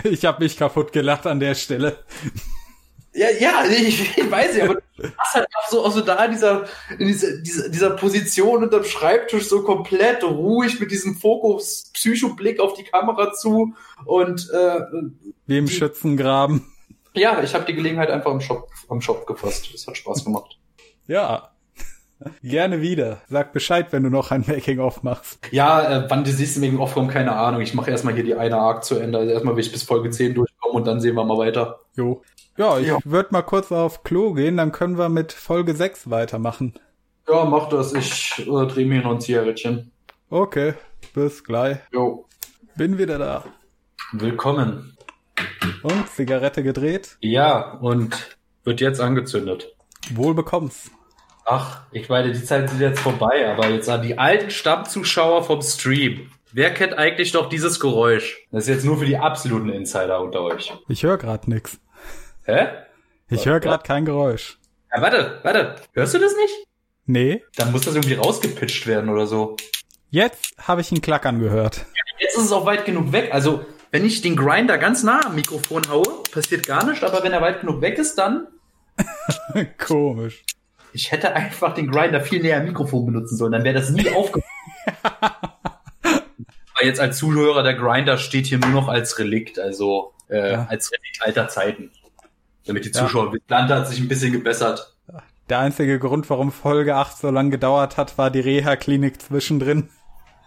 ich 0.04 0.24
habe 0.24 0.42
mich 0.42 0.56
kaputt 0.56 0.92
gelacht 0.92 1.26
an 1.26 1.40
der 1.40 1.54
Stelle. 1.54 1.98
Ja, 3.16 3.28
ja, 3.40 3.64
ich, 3.70 4.16
ich 4.16 4.30
weiß 4.30 4.54
nicht, 4.54 4.64
aber 4.64 4.74
du 4.74 5.08
hast 5.16 5.34
halt 5.34 5.46
auch 5.56 5.70
so, 5.70 5.84
auch 5.84 5.90
so 5.90 6.02
da 6.02 6.22
in 6.26 6.32
dieser, 6.32 6.64
in 6.98 7.06
dieser, 7.06 7.38
dieser, 7.38 7.68
dieser 7.70 7.90
Position 7.90 8.62
unterm 8.62 8.84
Schreibtisch 8.84 9.48
so 9.48 9.62
komplett 9.62 10.22
ruhig 10.22 10.78
mit 10.78 10.90
diesem 10.90 11.16
Fokus, 11.16 11.90
Psychoblick 11.94 12.60
auf 12.60 12.74
die 12.74 12.84
Kamera 12.84 13.32
zu 13.32 13.74
und 14.04 14.50
äh, 14.52 14.80
wie 15.46 15.58
im 15.58 15.66
Schützengraben. 15.68 16.66
Ja, 17.14 17.42
ich 17.42 17.54
habe 17.54 17.64
die 17.64 17.74
Gelegenheit 17.74 18.10
einfach 18.10 18.30
am 18.30 18.42
Shop, 18.42 18.68
am 18.90 19.00
Shop 19.00 19.26
gefasst. 19.26 19.70
Das 19.72 19.86
hat 19.86 19.96
Spaß 19.96 20.24
gemacht. 20.24 20.58
ja. 21.06 21.50
Gerne 22.42 22.80
wieder. 22.80 23.20
Sag 23.28 23.52
Bescheid, 23.52 23.88
wenn 23.90 24.02
du 24.02 24.08
noch 24.08 24.30
ein 24.30 24.42
Making-of 24.46 25.02
machst. 25.02 25.38
Ja, 25.50 26.04
äh, 26.04 26.10
wann 26.10 26.24
du 26.24 26.30
siehst 26.30 26.58
Making-of 26.58 26.94
kommen, 26.94 27.08
keine 27.08 27.36
Ahnung. 27.36 27.60
Ich 27.60 27.74
mache 27.74 27.90
erstmal 27.90 28.14
hier 28.14 28.24
die 28.24 28.34
eine 28.34 28.56
Arc 28.56 28.84
zu 28.84 28.98
Ende. 28.98 29.18
Also 29.18 29.30
erstmal 29.32 29.54
will 29.54 29.62
ich 29.62 29.70
bis 29.70 29.82
Folge 29.82 30.08
10 30.08 30.32
durchkommen 30.32 30.76
und 30.76 30.86
dann 30.86 31.02
sehen 31.02 31.14
wir 31.14 31.24
mal 31.24 31.36
weiter. 31.36 31.80
Jo. 31.94 32.22
Ja, 32.56 32.78
ich 32.78 32.86
ja. 32.86 32.98
würde 33.04 33.28
mal 33.32 33.42
kurz 33.42 33.70
auf 33.70 34.02
Klo 34.02 34.32
gehen, 34.32 34.56
dann 34.56 34.72
können 34.72 34.96
wir 34.96 35.10
mit 35.10 35.32
Folge 35.32 35.74
6 35.74 36.08
weitermachen. 36.08 36.74
Ja, 37.28 37.44
mach 37.44 37.68
das. 37.68 37.92
Ich 37.92 38.38
äh, 38.38 38.66
drehe 38.66 38.86
mir 38.86 39.02
noch 39.02 39.12
ein 39.12 39.20
Zigarettchen. 39.20 39.90
Okay, 40.30 40.74
bis 41.12 41.44
gleich. 41.44 41.78
Jo. 41.92 42.26
Bin 42.76 42.98
wieder 42.98 43.18
da. 43.18 43.44
Willkommen. 44.12 44.96
Und 45.82 46.08
Zigarette 46.08 46.62
gedreht? 46.62 47.18
Ja, 47.20 47.74
und 47.74 48.38
wird 48.64 48.80
jetzt 48.80 49.00
angezündet. 49.00 49.74
Wohl 50.14 50.34
bekomm's. 50.34 50.90
Ach, 51.44 51.82
ich 51.92 52.08
meine, 52.08 52.32
die 52.32 52.42
Zeit 52.42 52.70
sind 52.70 52.80
jetzt 52.80 53.00
vorbei, 53.00 53.48
aber 53.52 53.68
jetzt 53.68 53.88
an 53.88 54.02
die 54.02 54.18
alten 54.18 54.50
Stammzuschauer 54.50 55.44
vom 55.44 55.62
Stream. 55.62 56.30
Wer 56.52 56.72
kennt 56.72 56.94
eigentlich 56.94 57.34
noch 57.34 57.48
dieses 57.48 57.80
Geräusch? 57.80 58.46
Das 58.50 58.64
ist 58.64 58.68
jetzt 58.68 58.84
nur 58.84 58.98
für 58.98 59.04
die 59.04 59.18
absoluten 59.18 59.68
Insider 59.68 60.20
unter 60.20 60.42
euch. 60.42 60.72
Ich 60.88 61.02
höre 61.02 61.18
gerade 61.18 61.50
nix. 61.50 61.78
Hä? 62.46 62.68
Ich 63.28 63.44
höre 63.44 63.58
gerade 63.58 63.82
kein 63.82 64.04
Geräusch. 64.04 64.58
Ja, 64.94 65.02
warte, 65.02 65.40
warte. 65.42 65.74
Hörst 65.94 66.14
du 66.14 66.18
das 66.20 66.32
nicht? 66.36 66.54
Nee. 67.04 67.42
Dann 67.56 67.72
muss 67.72 67.82
das 67.82 67.96
irgendwie 67.96 68.14
rausgepitcht 68.14 68.86
werden 68.86 69.10
oder 69.10 69.26
so. 69.26 69.56
Jetzt 70.10 70.54
habe 70.58 70.80
ich 70.80 70.92
ein 70.92 71.00
Klackern 71.00 71.40
gehört. 71.40 71.86
Jetzt 72.20 72.36
ist 72.36 72.44
es 72.44 72.52
auch 72.52 72.64
weit 72.64 72.84
genug 72.84 73.10
weg. 73.10 73.34
Also 73.34 73.66
wenn 73.90 74.04
ich 74.04 74.22
den 74.22 74.36
Grinder 74.36 74.78
ganz 74.78 75.02
nah 75.02 75.26
am 75.26 75.34
Mikrofon 75.34 75.88
haue, 75.88 76.22
passiert 76.30 76.66
gar 76.66 76.86
nichts, 76.86 77.02
aber 77.02 77.24
wenn 77.24 77.32
er 77.32 77.40
weit 77.40 77.62
genug 77.62 77.80
weg 77.80 77.98
ist, 77.98 78.14
dann. 78.14 78.46
Komisch. 79.84 80.44
Ich 80.92 81.10
hätte 81.10 81.34
einfach 81.34 81.74
den 81.74 81.90
Grinder 81.90 82.20
viel 82.20 82.40
näher 82.42 82.58
am 82.58 82.64
Mikrofon 82.66 83.06
benutzen 83.06 83.36
sollen, 83.36 83.52
dann 83.52 83.64
wäre 83.64 83.74
das 83.74 83.90
nie 83.90 84.08
aufgefallen. 84.14 84.52
aber 86.02 86.84
jetzt 86.84 87.00
als 87.00 87.18
Zuhörer, 87.18 87.64
der 87.64 87.74
Grinder 87.74 88.18
steht 88.18 88.46
hier 88.46 88.58
nur 88.58 88.70
noch 88.70 88.88
als 88.88 89.18
Relikt, 89.18 89.58
also 89.58 90.12
äh, 90.28 90.52
ja. 90.52 90.66
als 90.70 90.92
Relikt 90.92 91.22
alter 91.22 91.48
Zeiten. 91.48 91.90
Damit 92.66 92.84
die 92.84 92.92
Zuschauer, 92.92 93.32
ja. 93.32 93.40
Land 93.48 93.70
hat 93.70 93.88
sich 93.88 94.00
ein 94.00 94.08
bisschen 94.08 94.32
gebessert. 94.32 94.94
Der 95.48 95.60
einzige 95.60 95.98
Grund, 95.98 96.28
warum 96.28 96.50
Folge 96.50 96.96
8 96.96 97.18
so 97.18 97.30
lange 97.30 97.50
gedauert 97.50 97.96
hat, 97.96 98.18
war 98.18 98.30
die 98.30 98.40
Reha-Klinik 98.40 99.22
zwischendrin. 99.22 99.88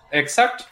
Exakt. 0.09 0.69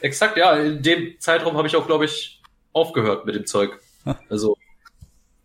Exakt, 0.00 0.36
ja. 0.36 0.54
In 0.54 0.82
dem 0.82 1.18
Zeitraum 1.18 1.56
habe 1.56 1.66
ich 1.66 1.74
auch, 1.74 1.86
glaube 1.86 2.04
ich, 2.04 2.40
aufgehört 2.72 3.26
mit 3.26 3.34
dem 3.34 3.46
Zeug. 3.46 3.80
Also, 4.28 4.56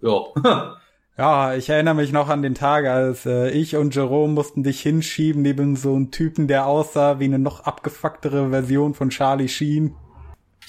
ja. 0.01 0.23
Ja, 1.17 1.53
ich 1.53 1.67
erinnere 1.67 1.95
mich 1.95 2.13
noch 2.13 2.29
an 2.29 2.41
den 2.41 2.55
Tag, 2.55 2.85
als 2.85 3.25
äh, 3.25 3.49
ich 3.49 3.75
und 3.75 3.93
Jerome 3.93 4.31
mussten 4.31 4.63
dich 4.63 4.79
hinschieben 4.79 5.41
neben 5.41 5.75
so 5.75 5.93
einem 5.93 6.11
Typen, 6.11 6.47
der 6.47 6.65
aussah 6.65 7.19
wie 7.19 7.25
eine 7.25 7.39
noch 7.39 7.65
abgefucktere 7.65 8.51
Version 8.51 8.93
von 8.93 9.09
Charlie 9.09 9.49
Sheen. 9.49 9.95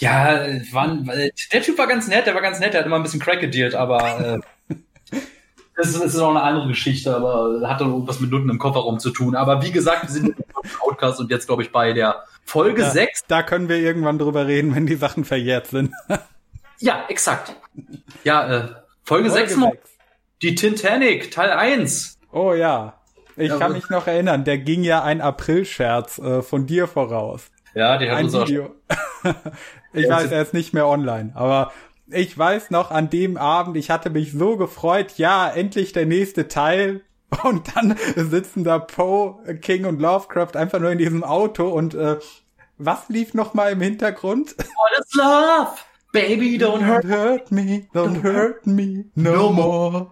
Ja, 0.01 0.47
waren, 0.73 1.05
der 1.53 1.63
Typ 1.63 1.77
war 1.77 1.87
ganz 1.87 2.09
nett, 2.09 2.27
der 2.27 2.35
war 2.35 2.41
ganz 2.41 2.59
nett, 2.59 2.73
der 2.73 2.81
hat 2.81 2.87
immer 2.87 2.97
ein 2.97 3.03
bisschen 3.03 3.21
Crack 3.21 3.41
gedealt, 3.41 3.75
aber 3.75 4.41
äh, 4.71 4.75
das, 5.77 5.89
ist, 5.89 6.03
das 6.03 6.15
ist 6.15 6.21
auch 6.21 6.31
eine 6.31 6.43
andere 6.43 6.69
Geschichte, 6.69 7.15
aber 7.15 7.61
hat 7.69 7.83
dann 7.83 7.91
irgendwas 7.93 8.19
mit 8.19 8.31
Nutten 8.31 8.49
im 8.49 8.59
Kofferraum 8.59 8.99
zu 8.99 9.11
tun. 9.11 9.37
Aber 9.37 9.63
wie 9.63 9.73
gesagt, 9.73 10.05
wir 10.05 10.09
sind 10.09 10.29
im 10.29 10.35
Podcast 10.81 11.21
und 11.21 11.31
jetzt, 11.31 11.47
glaube 11.47 11.63
ich, 11.63 11.71
bei 11.71 11.93
der 11.93 12.25
Folge 12.47 12.81
ja, 12.81 12.91
6. 12.91 13.27
Da 13.29 13.43
können 13.43 13.69
wir 13.69 13.77
irgendwann 13.77 14.19
drüber 14.19 14.47
reden, 14.47 14.75
wenn 14.75 14.87
die 14.87 14.97
Sachen 14.97 15.27
verjährt 15.27 15.67
sind. 15.67 15.93
ja, 16.79 17.05
exakt. 17.09 17.55
Ja, 18.25 18.47
äh, 18.47 18.61
Folge, 19.05 19.29
Folge 19.29 19.31
6 19.31 19.57
noch. 19.59 19.73
Die 20.41 20.55
Titanic, 20.55 21.31
Teil 21.31 21.51
1. 21.51 22.19
Oh 22.33 22.55
ja. 22.55 22.95
Ich 23.37 23.51
ja, 23.51 23.59
kann 23.59 23.73
mich 23.73 23.89
noch 23.91 24.07
erinnern, 24.07 24.45
der 24.45 24.59
ging 24.59 24.83
ja 24.83 25.03
ein 25.03 25.21
April-Scherz 25.21 26.19
äh, 26.19 26.43
von 26.43 26.67
dir 26.67 26.87
voraus. 26.87 27.51
Ja, 27.75 27.99
die 27.99 28.11
hat 28.11 28.19
ein 28.19 28.25
uns 28.25 28.35
Video. 28.35 28.75
Ich 29.93 30.07
ja, 30.07 30.17
weiß, 30.17 30.31
er 30.31 30.43
ist 30.43 30.55
nicht 30.55 30.73
mehr 30.73 30.87
online, 30.87 31.33
aber 31.35 31.73
ich 32.13 32.37
weiß 32.37 32.71
noch 32.71 32.91
an 32.91 33.11
dem 33.11 33.37
Abend, 33.37 33.77
ich 33.77 33.91
hatte 33.91 34.11
mich 34.11 34.33
so 34.33 34.57
gefreut, 34.57 35.15
ja, 35.17 35.49
endlich 35.49 35.93
der 35.93 36.07
nächste 36.07 36.49
Teil. 36.49 37.03
Und 37.45 37.77
dann 37.77 37.97
sitzen 38.17 38.65
da 38.65 38.81
Poe, 38.81 39.37
King 39.61 39.85
und 39.85 40.01
Lovecraft 40.01 40.57
einfach 40.57 40.81
nur 40.81 40.91
in 40.91 40.99
diesem 40.99 41.23
Auto 41.23 41.69
und 41.69 41.95
äh, 41.95 42.19
was 42.77 43.09
lief 43.09 43.35
noch 43.35 43.55
mal 43.55 43.71
im 43.71 43.81
Hintergrund? 43.81 44.57
What 44.59 44.99
is 44.99 45.15
love? 45.15 45.79
Baby, 46.13 46.59
don't 46.59 46.85
hurt, 46.85 47.05
hurt 47.05 47.53
me, 47.53 47.87
don't 47.95 48.21
hurt 48.25 48.67
me 48.67 49.05
no 49.15 49.53
more. 49.53 50.11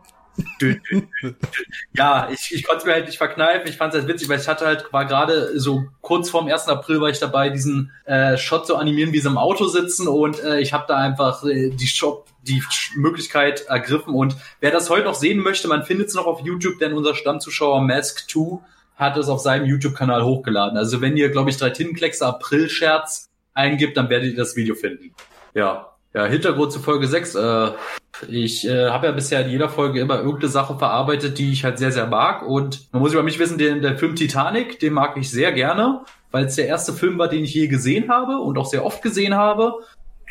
Ja, 1.94 2.28
ich, 2.31 2.55
ich 2.55 2.65
konnte 2.65 2.81
es 2.81 2.85
mir 2.85 2.93
halt 2.93 3.06
nicht 3.06 3.19
verkneifen. 3.19 3.69
Ich 3.69 3.77
fand 3.77 3.94
es 3.94 4.01
halt 4.01 4.09
witzig, 4.09 4.28
weil 4.28 4.40
ich 4.40 4.48
hatte 4.48 4.66
halt, 4.66 4.93
war 4.93 5.05
gerade 5.05 5.59
so 5.59 5.85
kurz 6.01 6.31
vorm 6.31 6.48
1. 6.48 6.69
April 6.69 7.01
war 7.01 7.09
ich 7.09 7.19
dabei, 7.19 7.51
diesen 7.51 7.93
äh, 8.05 8.36
Shot 8.36 8.66
zu 8.66 8.77
animieren, 8.77 9.12
wie 9.12 9.20
sie 9.20 9.28
im 9.28 9.39
Auto 9.39 9.66
sitzen 9.66 10.09
und 10.09 10.43
äh, 10.43 10.60
ich 10.60 10.73
habe 10.73 10.85
da 10.89 10.97
einfach 10.97 11.44
äh, 11.44 11.70
die 11.70 11.86
Shop, 11.86 12.27
die 12.43 12.62
Möglichkeit 12.97 13.66
ergriffen 13.66 14.15
und 14.15 14.36
wer 14.60 14.70
das 14.70 14.90
heute 14.90 15.05
noch 15.05 15.15
sehen 15.15 15.39
möchte, 15.39 15.69
man 15.69 15.85
findet 15.85 16.09
es 16.09 16.15
noch 16.15 16.27
auf 16.27 16.40
YouTube, 16.40 16.78
denn 16.78 16.93
unser 16.93 17.15
Stammzuschauer 17.15 17.81
Mask 17.82 18.28
2 18.31 18.59
hat 18.97 19.16
es 19.16 19.28
auf 19.28 19.40
seinem 19.40 19.66
YouTube-Kanal 19.66 20.24
hochgeladen. 20.24 20.77
Also 20.77 21.01
wenn 21.01 21.16
ihr, 21.16 21.31
glaube 21.31 21.51
ich, 21.51 21.56
drei 21.56 21.70
Tintenkleckse 21.70 22.27
April-Scherz 22.27 23.28
eingibt, 23.55 23.97
dann 23.97 24.10
werdet 24.10 24.32
ihr 24.32 24.36
das 24.36 24.56
Video 24.56 24.74
finden. 24.74 25.15
Ja, 25.55 25.97
ja, 26.14 26.26
Hintergrund 26.26 26.72
zu 26.72 26.80
Folge 26.80 27.06
6. 27.06 27.35
Äh, 27.35 27.70
ich 28.28 28.66
äh, 28.66 28.89
habe 28.90 29.06
ja 29.06 29.12
bisher 29.12 29.44
in 29.44 29.51
jeder 29.51 29.68
Folge 29.68 30.01
immer 30.01 30.18
irgendeine 30.18 30.48
Sache 30.48 30.76
verarbeitet, 30.76 31.39
die 31.39 31.52
ich 31.52 31.64
halt 31.64 31.78
sehr, 31.78 31.93
sehr 31.93 32.06
mag. 32.06 32.43
Und 32.43 32.93
man 32.93 33.02
muss 33.02 33.12
über 33.12 33.22
mich 33.22 33.39
wissen, 33.39 33.59
den, 33.59 33.82
der 33.82 33.97
Film 33.97 34.16
Titanic, 34.16 34.80
den 34.80 34.93
mag 34.93 35.16
ich 35.16 35.30
sehr 35.30 35.52
gerne, 35.52 36.01
weil 36.30 36.47
es 36.47 36.56
der 36.56 36.66
erste 36.66 36.93
Film 36.93 37.18
war, 37.18 37.28
den 37.28 37.44
ich 37.44 37.55
je 37.55 37.68
gesehen 37.68 38.10
habe 38.10 38.39
und 38.39 38.59
auch 38.59 38.66
sehr 38.66 38.85
oft 38.85 39.02
gesehen 39.02 39.35
habe. 39.35 39.74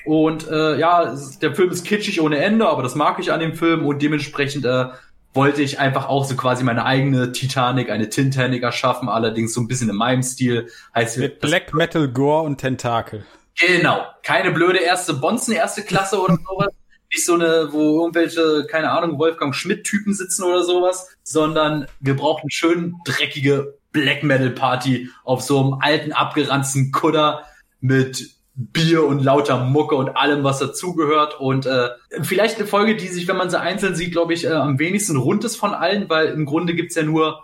Und 0.05 0.47
äh, 0.49 0.77
ja, 0.77 1.15
der 1.41 1.55
Film 1.55 1.69
ist 1.69 1.85
kitschig 1.85 2.21
ohne 2.21 2.37
Ende, 2.37 2.67
aber 2.67 2.83
das 2.83 2.95
mag 2.95 3.19
ich 3.19 3.31
an 3.31 3.39
dem 3.39 3.53
Film 3.53 3.85
und 3.85 4.01
dementsprechend 4.01 4.65
äh, 4.65 4.85
wollte 5.33 5.61
ich 5.61 5.79
einfach 5.79 6.07
auch 6.07 6.25
so 6.25 6.35
quasi 6.35 6.63
meine 6.63 6.85
eigene 6.85 7.31
Titanic, 7.31 7.89
eine 7.89 8.09
Titanic 8.09 8.63
erschaffen, 8.63 9.09
allerdings 9.09 9.53
so 9.53 9.61
ein 9.61 9.67
bisschen 9.67 9.89
in 9.89 9.95
meinem 9.95 10.23
Stil. 10.23 10.69
Heißt 10.95 11.17
Mit 11.17 11.39
Black 11.39 11.73
Metal, 11.73 12.07
Gore 12.07 12.43
und 12.43 12.57
Tentakel. 12.57 13.25
Genau. 13.59 14.05
Keine 14.23 14.51
blöde 14.51 14.79
erste 14.79 15.13
Bonzen, 15.13 15.53
erste 15.53 15.83
Klasse 15.83 16.21
oder 16.21 16.37
sowas. 16.49 16.73
Nicht 17.11 17.25
so 17.25 17.35
eine, 17.35 17.69
wo 17.71 18.01
irgendwelche, 18.01 18.67
keine 18.69 18.91
Ahnung, 18.91 19.17
Wolfgang 19.17 19.55
Schmidt-Typen 19.55 20.13
sitzen 20.13 20.43
oder 20.43 20.63
sowas, 20.63 21.07
sondern 21.23 21.87
wir 21.99 22.15
brauchen 22.15 22.49
schön 22.49 22.95
dreckige 23.05 23.77
Black 23.93 24.23
Metal 24.23 24.49
Party 24.49 25.09
auf 25.23 25.41
so 25.41 25.59
einem 25.59 25.79
alten, 25.81 26.11
abgeranzten 26.11 26.91
Kudder 26.91 27.45
mit 27.79 28.31
Bier 28.55 29.05
und 29.05 29.23
lauter 29.23 29.63
Mucke 29.63 29.95
und 29.95 30.17
allem, 30.17 30.43
was 30.43 30.59
dazugehört. 30.59 31.39
Und 31.39 31.65
äh, 31.65 31.89
vielleicht 32.23 32.57
eine 32.57 32.67
Folge, 32.67 32.95
die 32.95 33.07
sich, 33.07 33.27
wenn 33.27 33.37
man 33.37 33.49
sie 33.49 33.59
einzeln 33.59 33.95
sieht, 33.95 34.11
glaube 34.11 34.33
ich, 34.33 34.45
äh, 34.45 34.49
am 34.49 34.79
wenigsten 34.79 35.15
rund 35.15 35.45
ist 35.45 35.55
von 35.55 35.73
allen, 35.73 36.09
weil 36.09 36.27
im 36.27 36.45
Grunde 36.45 36.73
gibt's 36.73 36.95
ja 36.95 37.03
nur 37.03 37.43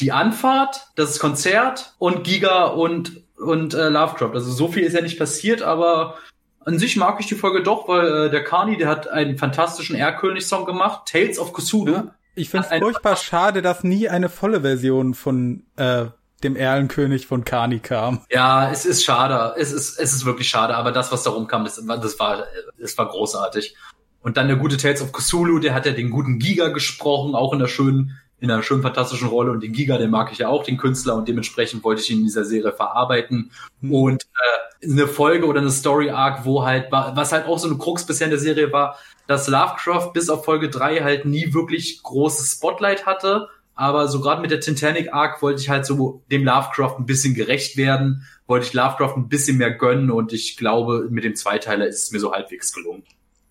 die 0.00 0.10
Anfahrt, 0.10 0.88
das 0.96 1.18
Konzert 1.18 1.94
und 1.98 2.24
Giga 2.24 2.64
und 2.64 3.23
und 3.44 3.74
äh, 3.74 3.88
Lovecraft. 3.88 4.32
Also 4.34 4.50
so 4.50 4.68
viel 4.68 4.82
ist 4.82 4.94
ja 4.94 5.00
nicht 5.00 5.18
passiert, 5.18 5.62
aber 5.62 6.16
an 6.60 6.78
sich 6.78 6.96
mag 6.96 7.20
ich 7.20 7.26
die 7.26 7.34
Folge 7.34 7.62
doch, 7.62 7.88
weil 7.88 8.26
äh, 8.26 8.30
der 8.30 8.42
Kani, 8.42 8.76
der 8.76 8.88
hat 8.88 9.08
einen 9.08 9.38
fantastischen 9.38 9.96
Erlkönig-Song 9.96 10.64
gemacht, 10.64 11.02
Tales 11.10 11.38
of 11.38 11.52
Cthulhu. 11.52 12.10
Ich 12.34 12.50
finde 12.50 12.66
es 12.70 12.78
furchtbar 12.78 13.16
schade, 13.16 13.62
dass 13.62 13.84
nie 13.84 14.08
eine 14.08 14.28
volle 14.28 14.62
Version 14.62 15.14
von 15.14 15.64
äh, 15.76 16.06
dem 16.42 16.56
Erlenkönig 16.56 17.26
von 17.26 17.44
Kani 17.44 17.78
kam. 17.80 18.20
Ja, 18.30 18.70
es 18.70 18.84
ist 18.84 19.04
schade. 19.04 19.54
Es 19.58 19.72
ist, 19.72 19.98
es 19.98 20.14
ist 20.14 20.24
wirklich 20.24 20.48
schade, 20.48 20.74
aber 20.74 20.92
das, 20.92 21.12
was 21.12 21.22
da 21.22 21.30
rumkam, 21.30 21.64
das, 21.64 21.76
das 21.76 22.18
war, 22.18 22.44
das 22.78 22.98
war 22.98 23.08
großartig. 23.08 23.76
Und 24.20 24.36
dann 24.36 24.48
der 24.48 24.56
gute 24.56 24.76
Tales 24.76 25.02
of 25.02 25.12
Cthulhu, 25.12 25.58
der 25.58 25.74
hat 25.74 25.86
ja 25.86 25.92
den 25.92 26.10
guten 26.10 26.38
Giga 26.38 26.68
gesprochen, 26.68 27.34
auch 27.34 27.52
in 27.52 27.58
der 27.58 27.68
schönen 27.68 28.18
in 28.40 28.50
einer 28.50 28.62
schönen 28.62 28.82
fantastischen 28.82 29.28
Rolle 29.28 29.50
und 29.52 29.62
den 29.62 29.72
Giga, 29.72 29.96
den 29.96 30.10
mag 30.10 30.30
ich 30.32 30.38
ja 30.38 30.48
auch, 30.48 30.64
den 30.64 30.76
Künstler 30.76 31.14
und 31.14 31.28
dementsprechend 31.28 31.84
wollte 31.84 32.02
ich 32.02 32.10
ihn 32.10 32.18
in 32.18 32.24
dieser 32.24 32.44
Serie 32.44 32.72
verarbeiten 32.72 33.50
mhm. 33.80 33.94
und 33.94 34.22
äh, 34.24 34.86
eine 34.86 35.06
Folge 35.06 35.46
oder 35.46 35.60
eine 35.60 35.70
Story 35.70 36.10
Arc, 36.10 36.44
wo 36.44 36.64
halt 36.64 36.90
was 36.90 37.32
halt 37.32 37.46
auch 37.46 37.58
so 37.58 37.68
eine 37.68 37.78
Krux 37.78 38.04
bisher 38.04 38.26
in 38.26 38.32
der 38.32 38.40
Serie 38.40 38.72
war, 38.72 38.98
dass 39.26 39.48
Lovecraft 39.48 40.12
bis 40.12 40.28
auf 40.28 40.44
Folge 40.44 40.68
drei 40.68 41.00
halt 41.00 41.24
nie 41.24 41.54
wirklich 41.54 42.02
großes 42.02 42.52
Spotlight 42.52 43.06
hatte, 43.06 43.48
aber 43.74 44.08
so 44.08 44.20
gerade 44.20 44.40
mit 44.40 44.50
der 44.50 44.60
Titanic 44.60 45.12
Arc 45.12 45.42
wollte 45.42 45.62
ich 45.62 45.68
halt 45.68 45.86
so 45.86 46.22
dem 46.30 46.44
Lovecraft 46.44 46.96
ein 46.98 47.06
bisschen 47.06 47.34
gerecht 47.34 47.76
werden, 47.76 48.26
wollte 48.46 48.66
ich 48.66 48.72
Lovecraft 48.72 49.16
ein 49.16 49.28
bisschen 49.28 49.58
mehr 49.58 49.72
gönnen 49.72 50.10
und 50.10 50.32
ich 50.32 50.56
glaube, 50.56 51.08
mit 51.10 51.24
dem 51.24 51.34
Zweiteiler 51.34 51.86
ist 51.86 52.04
es 52.04 52.12
mir 52.12 52.20
so 52.20 52.32
halbwegs 52.32 52.72
gelungen. 52.72 53.04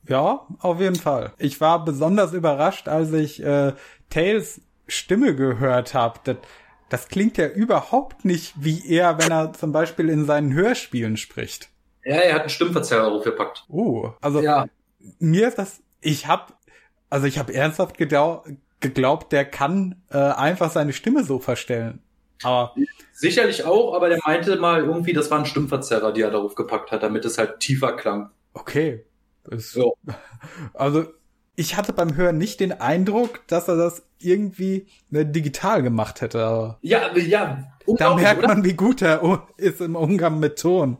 Ja, 0.07 0.45
auf 0.59 0.79
jeden 0.79 0.95
Fall. 0.95 1.31
Ich 1.37 1.61
war 1.61 1.83
besonders 1.83 2.33
überrascht, 2.33 2.87
als 2.87 3.11
ich 3.13 3.41
äh, 3.41 3.73
Tales 4.09 4.61
Stimme 4.87 5.35
gehört 5.35 5.93
habe, 5.93 6.19
das, 6.23 6.37
das 6.89 7.07
klingt 7.07 7.37
ja 7.37 7.47
überhaupt 7.47 8.25
nicht 8.25 8.53
wie 8.57 8.87
er, 8.87 9.17
wenn 9.19 9.31
er 9.31 9.53
zum 9.53 9.71
Beispiel 9.71 10.09
in 10.09 10.25
seinen 10.25 10.53
Hörspielen 10.53 11.17
spricht. 11.17 11.69
Ja, 12.05 12.15
er 12.15 12.33
hat 12.33 12.41
einen 12.41 12.49
Stimmverzerrer 12.49 13.07
aufgepackt. 13.07 13.65
Oh, 13.69 14.11
also 14.21 14.41
ja. 14.41 14.65
mir 15.19 15.47
ist 15.47 15.57
das, 15.57 15.81
ich 16.01 16.27
hab, 16.27 16.57
also 17.09 17.27
ich 17.27 17.39
habe 17.39 17.53
ernsthaft 17.53 17.97
geglaubt, 17.97 19.31
der 19.31 19.45
kann 19.45 20.03
äh, 20.09 20.17
einfach 20.17 20.69
seine 20.69 20.93
Stimme 20.93 21.23
so 21.23 21.39
verstellen. 21.39 22.01
Aber 22.43 22.75
sicherlich 23.13 23.63
auch, 23.63 23.93
aber 23.93 24.09
der 24.09 24.19
meinte 24.25 24.57
mal 24.57 24.83
irgendwie, 24.83 25.13
das 25.13 25.31
war 25.31 25.39
ein 25.39 25.45
Stimmverzerrer, 25.45 26.11
die 26.11 26.21
er 26.21 26.31
darauf 26.31 26.55
gepackt 26.55 26.91
hat, 26.91 27.03
damit 27.03 27.23
es 27.23 27.37
halt 27.37 27.59
tiefer 27.59 27.95
klang. 27.95 28.31
Okay. 28.53 29.05
Ist, 29.49 29.75
ja. 29.75 29.85
Also 30.73 31.05
ich 31.55 31.75
hatte 31.75 31.93
beim 31.93 32.15
Hören 32.15 32.37
nicht 32.37 32.59
den 32.59 32.71
Eindruck, 32.71 33.41
dass 33.47 33.67
er 33.67 33.75
das 33.75 34.03
irgendwie 34.19 34.87
ne, 35.09 35.25
digital 35.25 35.83
gemacht 35.83 36.21
hätte. 36.21 36.77
Ja, 36.81 37.15
ja. 37.15 37.63
Da 37.85 38.15
merkt 38.15 38.39
oder? 38.39 38.47
man, 38.47 38.63
wie 38.63 38.73
gut 38.73 39.01
er 39.01 39.45
ist 39.57 39.81
im 39.81 39.95
Umgang 39.95 40.39
mit 40.39 40.59
Ton. 40.59 40.97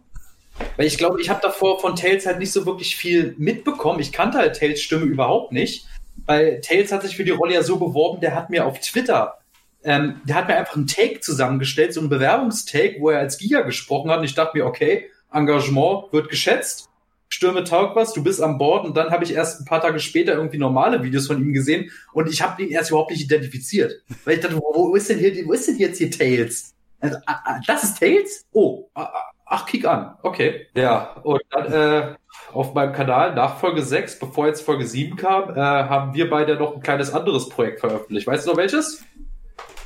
Weil 0.78 0.86
ich 0.86 0.98
glaube, 0.98 1.20
ich 1.22 1.30
habe 1.30 1.40
davor 1.42 1.80
von 1.80 1.96
Tails 1.96 2.26
halt 2.26 2.40
nicht 2.40 2.52
so 2.52 2.66
wirklich 2.66 2.96
viel 2.96 3.34
mitbekommen. 3.38 4.00
Ich 4.00 4.12
kannte 4.12 4.38
halt 4.38 4.56
Tails 4.56 4.82
Stimme 4.82 5.06
überhaupt 5.06 5.52
nicht. 5.52 5.88
Weil 6.26 6.62
Tails 6.62 6.92
hat 6.92 7.02
sich 7.02 7.16
für 7.16 7.24
die 7.24 7.32
Rolle 7.32 7.56
ja 7.56 7.64
so 7.64 7.78
beworben, 7.78 8.22
der 8.22 8.36
hat 8.36 8.50
mir 8.50 8.66
auf 8.66 8.80
Twitter, 8.80 9.40
ähm, 9.84 10.22
der 10.26 10.36
hat 10.36 10.48
mir 10.48 10.56
einfach 10.56 10.76
einen 10.76 10.88
Take 10.88 11.22
zusammengestellt, 11.22 11.94
so 11.94 12.00
einen 12.00 12.10
Bewerbungstake, 12.10 12.98
wo 13.00 13.10
er 13.10 13.20
als 13.20 13.40
Giga 13.40 13.62
gesprochen 13.62 14.12
hat. 14.12 14.20
Und 14.20 14.26
ich 14.26 14.36
dachte 14.36 14.58
mir, 14.58 14.66
okay, 14.66 15.10
Engagement 15.32 16.14
wird 16.14 16.30
geschätzt. 16.30 16.88
Stürme 17.34 17.64
taugt 17.64 17.96
was, 17.96 18.14
du 18.14 18.24
bist 18.24 18.44
an 18.44 18.60
Bord 18.60 18.86
und 18.86 18.96
dann 18.96 19.10
habe 19.10 19.24
ich 19.24 19.34
erst 19.34 19.60
ein 19.60 19.66
paar 19.66 19.82
Tage 19.82 20.00
später 20.00 20.34
irgendwie 20.34 20.60
normale 20.60 21.02
Videos 21.02 21.26
von 21.26 21.42
ihm 21.42 21.52
gesehen 21.52 21.90
und 22.14 22.30
ich 22.30 22.44
habe 22.44 22.62
ihn 22.62 22.70
erst 22.70 22.92
überhaupt 22.92 23.10
nicht 23.10 23.24
identifiziert. 23.24 24.04
Weil 24.24 24.36
ich 24.36 24.40
dachte, 24.42 24.58
wo, 24.58 24.96
ist 24.96 25.10
denn 25.10 25.18
hier, 25.18 25.44
wo 25.48 25.54
ist 25.54 25.68
denn 25.68 25.78
jetzt 25.78 25.98
hier 25.98 26.12
Tails? 26.12 26.76
Also, 27.00 27.18
ah, 27.26 27.42
ah, 27.44 27.60
das 27.66 27.84
ist 27.84 27.98
Tails? 28.00 28.46
Oh, 28.52 28.88
ah, 28.94 29.10
ach, 29.48 29.66
kick 29.66 29.84
an. 29.84 30.14
Okay. 30.22 30.68
Ja, 30.76 31.16
und 31.24 31.42
dann 31.50 31.74
äh, 31.74 32.16
auf 32.54 32.76
meinem 32.76 32.94
Kanal 32.94 33.34
nach 33.34 33.58
Folge 33.58 33.82
6, 33.82 34.20
bevor 34.20 34.46
jetzt 34.46 34.62
Folge 34.62 34.86
7 34.86 35.16
kam, 35.16 35.56
äh, 35.56 35.60
haben 35.60 36.14
wir 36.14 36.30
beide 36.30 36.56
noch 36.56 36.76
ein 36.76 36.82
kleines 36.82 37.12
anderes 37.12 37.50
Projekt 37.50 37.80
veröffentlicht. 37.80 38.28
Weißt 38.28 38.46
du 38.46 38.52
noch 38.52 38.58
welches? 38.58 39.04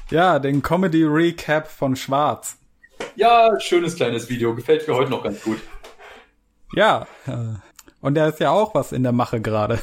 Ja, 0.09 0.39
den 0.39 0.61
Comedy 0.61 1.05
Recap 1.05 1.69
von 1.69 1.95
Schwarz. 1.95 2.57
Ja, 3.15 3.57
schönes 3.61 3.95
kleines 3.95 4.29
Video. 4.29 4.53
Gefällt 4.53 4.85
mir 4.85 4.95
heute 4.95 5.11
noch 5.11 5.23
ganz 5.23 5.41
gut. 5.41 5.59
Ja, 6.73 7.07
und 8.01 8.15
da 8.15 8.27
ist 8.27 8.39
ja 8.39 8.51
auch 8.51 8.75
was 8.75 8.91
in 8.91 9.03
der 9.03 9.11
Mache 9.11 9.41
gerade. 9.41 9.79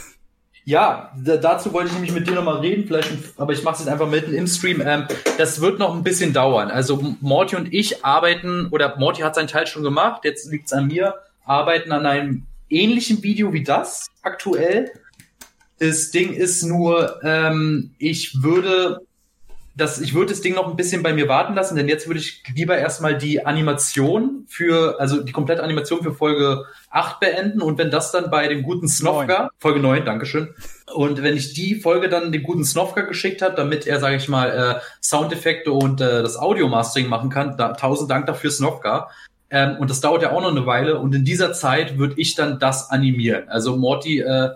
Ja, 0.66 1.12
dazu 1.22 1.74
wollte 1.74 1.88
ich 1.88 1.92
nämlich 1.92 2.12
mit 2.12 2.26
dir 2.26 2.34
nochmal 2.34 2.60
reden, 2.60 2.86
vielleicht, 2.86 3.10
aber 3.36 3.52
ich 3.52 3.62
mache 3.62 3.74
es 3.74 3.80
jetzt 3.80 3.88
einfach 3.88 4.08
mitten 4.08 4.32
im 4.32 4.46
Stream. 4.46 4.80
Ähm, 4.80 5.06
das 5.36 5.60
wird 5.60 5.78
noch 5.78 5.94
ein 5.94 6.02
bisschen 6.02 6.32
dauern. 6.32 6.70
Also 6.70 7.16
Morty 7.20 7.56
und 7.56 7.72
ich 7.74 8.02
arbeiten, 8.02 8.68
oder 8.70 8.96
Morty 8.96 9.20
hat 9.20 9.34
seinen 9.34 9.48
Teil 9.48 9.66
schon 9.66 9.82
gemacht, 9.82 10.24
jetzt 10.24 10.50
liegt 10.50 10.66
es 10.66 10.72
an 10.72 10.86
mir, 10.86 11.16
arbeiten 11.44 11.92
an 11.92 12.06
einem 12.06 12.46
ähnlichen 12.70 13.22
Video 13.22 13.52
wie 13.52 13.62
das 13.62 14.06
aktuell. 14.22 14.90
Das 15.80 16.10
Ding 16.10 16.32
ist 16.32 16.62
nur, 16.62 17.22
ähm, 17.22 17.90
ich 17.98 18.42
würde 18.42 19.02
das, 19.76 20.00
ich 20.00 20.14
würde 20.14 20.30
das 20.30 20.40
Ding 20.40 20.54
noch 20.54 20.68
ein 20.68 20.76
bisschen 20.76 21.02
bei 21.02 21.12
mir 21.12 21.28
warten 21.28 21.54
lassen, 21.54 21.74
denn 21.74 21.88
jetzt 21.88 22.06
würde 22.06 22.20
ich 22.20 22.44
lieber 22.54 22.78
erstmal 22.78 23.18
die 23.18 23.44
Animation 23.44 24.44
für, 24.46 25.00
also 25.00 25.22
die 25.22 25.32
komplette 25.32 25.62
Animation 25.64 26.02
für 26.02 26.14
Folge 26.14 26.64
8 26.90 27.18
beenden 27.18 27.60
und 27.60 27.76
wenn 27.76 27.90
das 27.90 28.12
dann 28.12 28.30
bei 28.30 28.46
dem 28.46 28.62
guten 28.62 28.88
Snofka, 28.88 29.50
Folge 29.58 29.80
9, 29.80 30.04
Dankeschön, 30.04 30.54
und 30.92 31.22
wenn 31.22 31.36
ich 31.36 31.54
die 31.54 31.74
Folge 31.74 32.08
dann 32.08 32.30
dem 32.30 32.44
guten 32.44 32.64
Snofka 32.64 33.00
geschickt 33.02 33.42
habe, 33.42 33.56
damit 33.56 33.86
er, 33.86 33.98
sage 33.98 34.16
ich 34.16 34.28
mal, 34.28 34.50
äh, 34.50 34.80
Soundeffekte 35.02 35.72
und 35.72 36.00
äh, 36.00 36.22
das 36.22 36.36
Audio-Mastering 36.36 37.08
machen 37.08 37.30
kann, 37.30 37.56
da, 37.56 37.72
tausend 37.72 38.10
Dank 38.10 38.26
dafür, 38.26 38.50
Snofka. 38.50 39.10
Ähm, 39.50 39.76
und 39.78 39.90
das 39.90 40.00
dauert 40.00 40.22
ja 40.22 40.32
auch 40.32 40.40
noch 40.40 40.50
eine 40.50 40.66
Weile 40.66 40.98
und 40.98 41.14
in 41.14 41.24
dieser 41.24 41.52
Zeit 41.52 41.98
würde 41.98 42.14
ich 42.16 42.34
dann 42.34 42.58
das 42.58 42.90
animieren. 42.90 43.48
Also 43.48 43.76
Morty, 43.76 44.20
äh, 44.20 44.50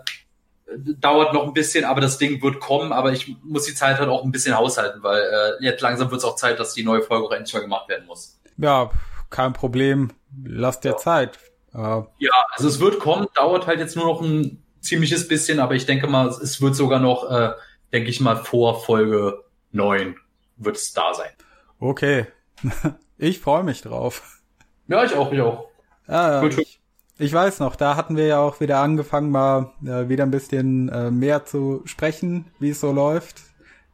dauert 0.77 1.33
noch 1.33 1.43
ein 1.43 1.53
bisschen, 1.53 1.85
aber 1.85 2.01
das 2.01 2.17
Ding 2.17 2.41
wird 2.41 2.59
kommen, 2.59 2.91
aber 2.91 3.11
ich 3.11 3.35
muss 3.43 3.65
die 3.65 3.75
Zeit 3.75 3.99
halt 3.99 4.09
auch 4.09 4.23
ein 4.23 4.31
bisschen 4.31 4.55
haushalten, 4.57 5.01
weil 5.03 5.21
äh, 5.21 5.63
jetzt 5.63 5.81
langsam 5.81 6.11
wird 6.11 6.19
es 6.19 6.25
auch 6.25 6.35
Zeit, 6.35 6.59
dass 6.59 6.73
die 6.73 6.83
neue 6.83 7.01
Folge 7.01 7.25
auch 7.25 7.31
endlich 7.31 7.53
mal 7.53 7.61
gemacht 7.61 7.89
werden 7.89 8.05
muss. 8.05 8.39
Ja, 8.57 8.91
kein 9.29 9.53
Problem. 9.53 10.11
Lass 10.43 10.79
dir 10.79 10.91
ja. 10.91 10.97
Zeit. 10.97 11.39
Äh, 11.73 11.77
ja, 11.77 12.33
also 12.51 12.67
es 12.67 12.79
wird 12.79 12.99
kommen, 12.99 13.27
dauert 13.35 13.67
halt 13.67 13.79
jetzt 13.79 13.95
nur 13.95 14.05
noch 14.05 14.21
ein 14.21 14.63
ziemliches 14.81 15.27
bisschen, 15.27 15.59
aber 15.59 15.75
ich 15.75 15.85
denke 15.85 16.07
mal, 16.07 16.27
es 16.27 16.61
wird 16.61 16.75
sogar 16.75 16.99
noch, 16.99 17.29
äh, 17.29 17.51
denke 17.91 18.09
ich 18.09 18.19
mal, 18.19 18.37
vor 18.37 18.81
Folge 18.81 19.43
9 19.71 20.15
wird 20.57 20.77
es 20.77 20.93
da 20.93 21.13
sein. 21.13 21.31
Okay. 21.79 22.27
ich 23.17 23.39
freue 23.39 23.63
mich 23.63 23.81
drauf. 23.81 24.39
Ja, 24.87 25.03
ich 25.03 25.15
auch, 25.15 25.31
ich 25.31 25.41
auch. 25.41 25.67
Ja, 26.07 26.43
ich, 26.43 26.78
Ich 27.21 27.33
weiß 27.33 27.59
noch, 27.59 27.75
da 27.75 27.97
hatten 27.97 28.15
wir 28.15 28.27
ja 28.27 28.39
auch 28.39 28.61
wieder 28.61 28.79
angefangen, 28.79 29.29
mal 29.29 29.71
äh, 29.85 30.07
wieder 30.07 30.23
ein 30.23 30.31
bisschen 30.31 30.87
äh, 30.87 31.11
mehr 31.11 31.45
zu 31.45 31.81
sprechen, 31.83 32.45
wie 32.59 32.69
es 32.69 32.79
so 32.79 32.93
läuft. 32.93 33.41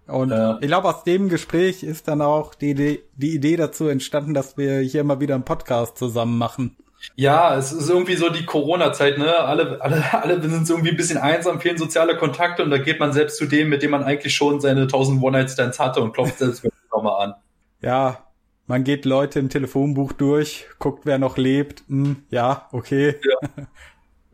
Und 0.05 0.29
ja. 0.29 0.59
ich 0.61 0.67
glaube, 0.67 0.87
aus 0.87 1.03
dem 1.03 1.27
Gespräch 1.27 1.81
ist 1.81 2.07
dann 2.07 2.21
auch 2.21 2.53
die 2.53 2.69
Idee, 2.69 3.03
die 3.15 3.33
Idee 3.33 3.55
dazu 3.55 3.87
entstanden, 3.87 4.35
dass 4.35 4.57
wir 4.57 4.79
hier 4.81 5.03
mal 5.03 5.19
wieder 5.19 5.33
einen 5.33 5.43
Podcast 5.43 5.97
zusammen 5.97 6.37
machen. 6.37 6.77
Ja, 7.15 7.55
es 7.55 7.71
ist 7.71 7.89
irgendwie 7.89 8.15
so 8.15 8.29
die 8.29 8.45
Corona-Zeit, 8.45 9.17
ne? 9.17 9.35
Alle, 9.39 9.81
alle, 9.81 10.03
alle 10.13 10.39
sind 10.41 10.67
so 10.67 10.75
irgendwie 10.75 10.91
ein 10.91 10.97
bisschen 10.97 11.17
einsam, 11.17 11.59
fehlen 11.59 11.79
soziale 11.79 12.17
Kontakte 12.17 12.63
und 12.63 12.69
da 12.69 12.77
geht 12.77 12.99
man 12.99 13.11
selbst 13.11 13.37
zu 13.37 13.47
dem, 13.47 13.69
mit 13.69 13.81
dem 13.81 13.89
man 13.89 14.03
eigentlich 14.03 14.35
schon 14.35 14.61
seine 14.61 14.81
1000 14.81 15.21
One-Night-Stands 15.23 15.79
hatte 15.79 16.01
und 16.01 16.13
klopft 16.13 16.37
selbst 16.37 16.63
nochmal 16.91 17.23
an. 17.23 17.33
Ja, 17.81 18.24
man 18.67 18.83
geht 18.83 19.05
Leute 19.05 19.39
im 19.39 19.49
Telefonbuch 19.49 20.13
durch, 20.13 20.65
guckt, 20.79 21.05
wer 21.05 21.17
noch 21.17 21.37
lebt. 21.37 21.83
Hm, 21.87 22.23
ja, 22.29 22.67
okay. 22.71 23.15
Ja. 23.23 23.65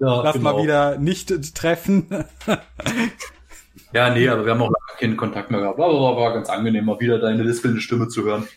Ja, 0.02 0.24
Lass 0.24 0.34
genau. 0.34 0.56
mal 0.56 0.64
wieder 0.64 0.98
nicht 0.98 1.53
treffen. 1.53 2.08
ja, 3.94 4.10
nee, 4.10 4.28
aber 4.28 4.45
wir 4.45 4.53
haben 4.53 4.62
auch 4.64 4.74
keinen 4.98 5.16
Kontakt 5.16 5.52
mehr 5.52 5.60
gehabt. 5.60 5.80
Aber 5.80 6.18
war 6.18 6.34
ganz 6.34 6.49
angenehm, 6.49 6.86
mal 6.86 6.99
wieder 6.99 7.20
deine 7.20 7.44
lispelnde 7.44 7.82
Stimme 7.82 8.08
zu 8.08 8.24
hören. 8.24 8.48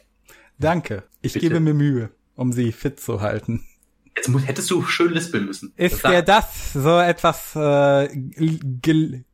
Danke. 0.59 1.03
Ich 1.21 1.35
Bitte. 1.35 1.49
gebe 1.49 1.61
mir 1.61 1.75
Mühe, 1.75 2.09
um 2.35 2.51
sie 2.51 2.73
fit 2.73 2.99
zu 2.99 3.21
halten. 3.21 3.63
Jetzt 4.17 4.29
muss, 4.29 4.47
hättest 4.47 4.71
du 4.71 4.85
schön 4.85 5.13
lispeln 5.13 5.45
müssen. 5.45 5.75
Ist 5.77 6.03
dir 6.03 6.23
das 6.23 6.73
so 6.73 6.99
etwas 6.99 7.55
äh, 7.57 8.07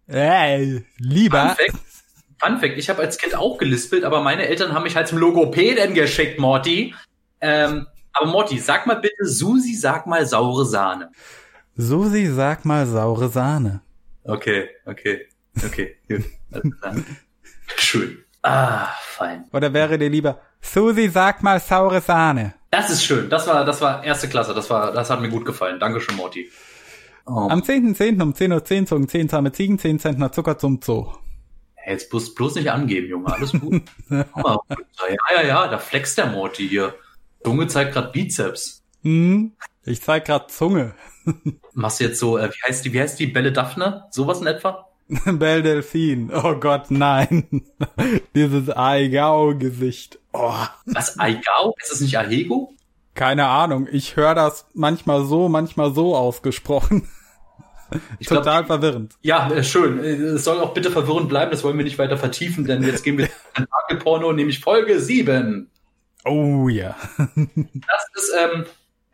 äh, 0.09 0.83
lieber? 0.99 1.57
Fun 2.41 2.59
Fact, 2.59 2.79
ich 2.79 2.89
habe 2.89 3.03
als 3.03 3.19
Kind 3.19 3.35
auch 3.35 3.59
gelispelt, 3.59 4.05
aber 4.05 4.23
meine 4.23 4.47
Eltern 4.47 4.73
haben 4.73 4.85
mich 4.85 4.97
halt 4.97 5.09
zum 5.09 5.19
Logopäden 5.19 5.95
geschickt, 5.95 6.39
Morty. 6.39 6.95
Ähm, 7.41 7.87
aber 8.12 8.27
Morty, 8.27 8.59
sag 8.59 8.87
mal 8.87 8.97
bitte, 8.97 9.25
Susi, 9.25 9.75
sag 9.75 10.07
mal 10.07 10.25
saure 10.27 10.65
Sahne. 10.65 11.11
Susi, 11.77 12.27
sag 12.27 12.65
mal 12.65 12.87
saure 12.87 13.29
Sahne. 13.29 13.83
Okay, 14.25 14.69
okay, 14.87 15.27
okay, 15.65 15.97
gut. 16.09 16.25
Schön. 17.77 18.25
Ah, 18.43 18.87
fein. 19.03 19.45
Oder 19.53 19.73
wäre 19.75 19.99
dir 19.99 20.09
lieber, 20.09 20.41
Susi, 20.62 21.09
sag 21.09 21.43
mal 21.43 21.61
saure 21.61 22.01
Sahne. 22.01 22.55
Das 22.71 22.89
ist 22.89 23.05
schön. 23.05 23.29
Das 23.29 23.47
war, 23.47 23.65
das 23.65 23.81
war 23.81 24.03
erste 24.03 24.29
Klasse. 24.29 24.55
Das 24.55 24.71
war, 24.71 24.93
das 24.93 25.11
hat 25.11 25.21
mir 25.21 25.29
gut 25.29 25.45
gefallen. 25.45 25.79
Dankeschön, 25.79 26.17
Morty. 26.17 26.51
Oh. 27.27 27.49
Am 27.51 27.61
10.10. 27.61 27.97
.10. 27.97 28.23
um 28.23 28.33
10.10 28.33 28.53
Uhr 28.53 28.87
zogen 28.87 29.09
10 29.09 29.29
zahme 29.29 29.53
Ziegen 29.53 29.79
10 29.79 29.99
Zentner 29.99 30.33
Zucker 30.33 30.57
zum 30.57 30.81
Zoo. 30.83 31.12
Jetzt 31.86 32.11
bloß, 32.11 32.35
bloß 32.35 32.57
nicht 32.57 32.70
angeben, 32.70 33.09
Junge. 33.09 33.32
Alles 33.32 33.52
gut. 33.52 33.82
ja, 34.11 34.24
ja, 35.36 35.43
ja, 35.43 35.69
da 35.69 35.78
flext 35.78 36.19
der 36.19 36.27
Morty 36.27 36.69
hier. 36.69 36.94
Zunge 37.43 37.66
zeigt 37.66 37.94
grad 37.94 38.12
Bizeps. 38.12 38.82
Hm, 39.02 39.52
ich 39.85 40.02
zeig 40.02 40.27
grad 40.27 40.51
Zunge. 40.51 40.94
Machst 41.73 42.01
du 42.01 42.05
jetzt 42.05 42.19
so, 42.19 42.39
äh, 42.39 42.51
wie 42.51 42.69
heißt 42.69 42.85
die, 42.85 42.93
wie 42.93 43.01
heißt 43.01 43.19
die, 43.19 43.27
Belle 43.27 43.52
Daphne? 43.52 44.05
Sowas 44.11 44.40
in 44.40 44.47
etwa? 44.47 44.89
Belle 45.24 45.62
Delphine. 45.62 46.31
Oh 46.32 46.55
Gott, 46.57 46.90
nein. 46.90 47.62
Dieses 48.35 48.70
Aigao-Gesicht. 48.70 50.19
Oh. 50.32 50.55
Was, 50.86 51.19
Aigao? 51.19 51.74
Ist 51.81 51.90
das 51.90 52.01
nicht 52.01 52.16
Ahego? 52.19 52.74
Keine 53.15 53.47
Ahnung. 53.47 53.89
Ich 53.90 54.16
höre 54.16 54.35
das 54.35 54.66
manchmal 54.73 55.24
so, 55.24 55.48
manchmal 55.48 55.93
so 55.93 56.15
ausgesprochen. 56.15 57.09
Ich 58.19 58.27
Total 58.27 58.65
glaub, 58.65 58.81
verwirrend. 58.81 59.15
Ja, 59.23 59.51
äh, 59.51 59.65
schön. 59.65 60.03
Äh, 60.03 60.15
es 60.15 60.45
soll 60.45 60.61
auch 60.61 60.75
bitte 60.75 60.91
verwirrend 60.91 61.29
bleiben, 61.29 61.51
das 61.51 61.65
wollen 61.65 61.77
wir 61.77 61.85
nicht 61.85 61.99
weiter 61.99 62.17
vertiefen, 62.17 62.65
denn 62.65 62.83
jetzt 62.83 63.05
gehen 63.05 63.19
wir 63.19 63.29
in 63.89 63.99
Porno, 63.99 64.33
nämlich 64.33 64.61
Folge 64.61 65.01
7. 65.01 65.71
Oh 66.25 66.69
ja. 66.69 66.97
das 67.17 68.07
ist, 68.15 68.33
ähm, 68.39 68.65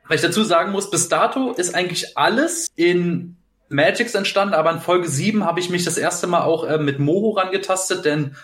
weil 0.06 0.16
ich 0.16 0.22
dazu 0.22 0.42
sagen 0.42 0.72
muss, 0.72 0.90
bis 0.90 1.08
dato 1.08 1.52
ist 1.52 1.74
eigentlich 1.74 2.16
alles 2.16 2.68
in 2.76 3.36
Magics 3.68 4.14
entstanden, 4.14 4.54
aber 4.54 4.70
in 4.70 4.80
Folge 4.80 5.08
7 5.08 5.44
habe 5.44 5.60
ich 5.60 5.70
mich 5.70 5.84
das 5.84 5.98
erste 5.98 6.26
Mal 6.26 6.42
auch 6.42 6.64
äh, 6.64 6.78
mit 6.78 6.98
Moho 6.98 7.30
rangetastet, 7.30 8.04
denn 8.04 8.36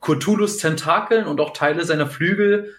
Cthulhus 0.00 0.58
Tentakeln 0.58 1.26
und 1.26 1.40
auch 1.40 1.52
Teile 1.52 1.84
seiner 1.84 2.06
Flügel 2.06 2.74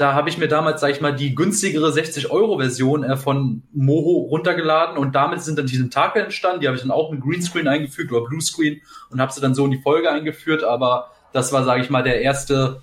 da 0.00 0.14
habe 0.14 0.30
ich 0.30 0.38
mir 0.38 0.48
damals, 0.48 0.80
sag 0.80 0.92
ich 0.92 1.02
mal, 1.02 1.14
die 1.14 1.34
günstigere 1.34 1.90
60-Euro-Version 1.90 3.04
äh, 3.04 3.16
von 3.18 3.62
Moho 3.74 4.28
runtergeladen 4.30 4.96
und 4.96 5.14
damit 5.14 5.42
sind 5.42 5.58
dann 5.58 5.66
die 5.66 5.76
Tentakel 5.76 6.22
entstanden. 6.22 6.62
Die 6.62 6.68
habe 6.68 6.76
ich 6.76 6.82
dann 6.82 6.90
auch 6.90 7.10
mit 7.10 7.20
Greenscreen 7.20 7.68
eingefügt 7.68 8.10
oder 8.10 8.26
Bluescreen 8.26 8.80
und 9.10 9.20
habe 9.20 9.30
sie 9.30 9.42
dann 9.42 9.54
so 9.54 9.66
in 9.66 9.72
die 9.72 9.82
Folge 9.82 10.10
eingeführt. 10.10 10.64
Aber 10.64 11.10
das 11.34 11.52
war, 11.52 11.64
sage 11.64 11.82
ich 11.82 11.90
mal, 11.90 12.02
der 12.02 12.22
erste 12.22 12.80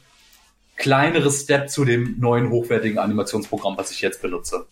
kleinere 0.76 1.32
Step 1.32 1.72
zu 1.72 1.86
dem 1.86 2.20
neuen 2.20 2.52
hochwertigen 2.52 3.00
Animationsprogramm, 3.00 3.78
was 3.78 3.90
ich 3.90 4.02
jetzt 4.02 4.22
benutze. 4.22 4.68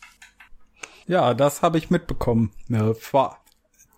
Ja, 1.08 1.34
das 1.34 1.64
habe 1.64 1.80
ich 1.80 1.90
mitbekommen. 1.90 2.52
Ja, 2.70 2.94
vor, 2.94 3.40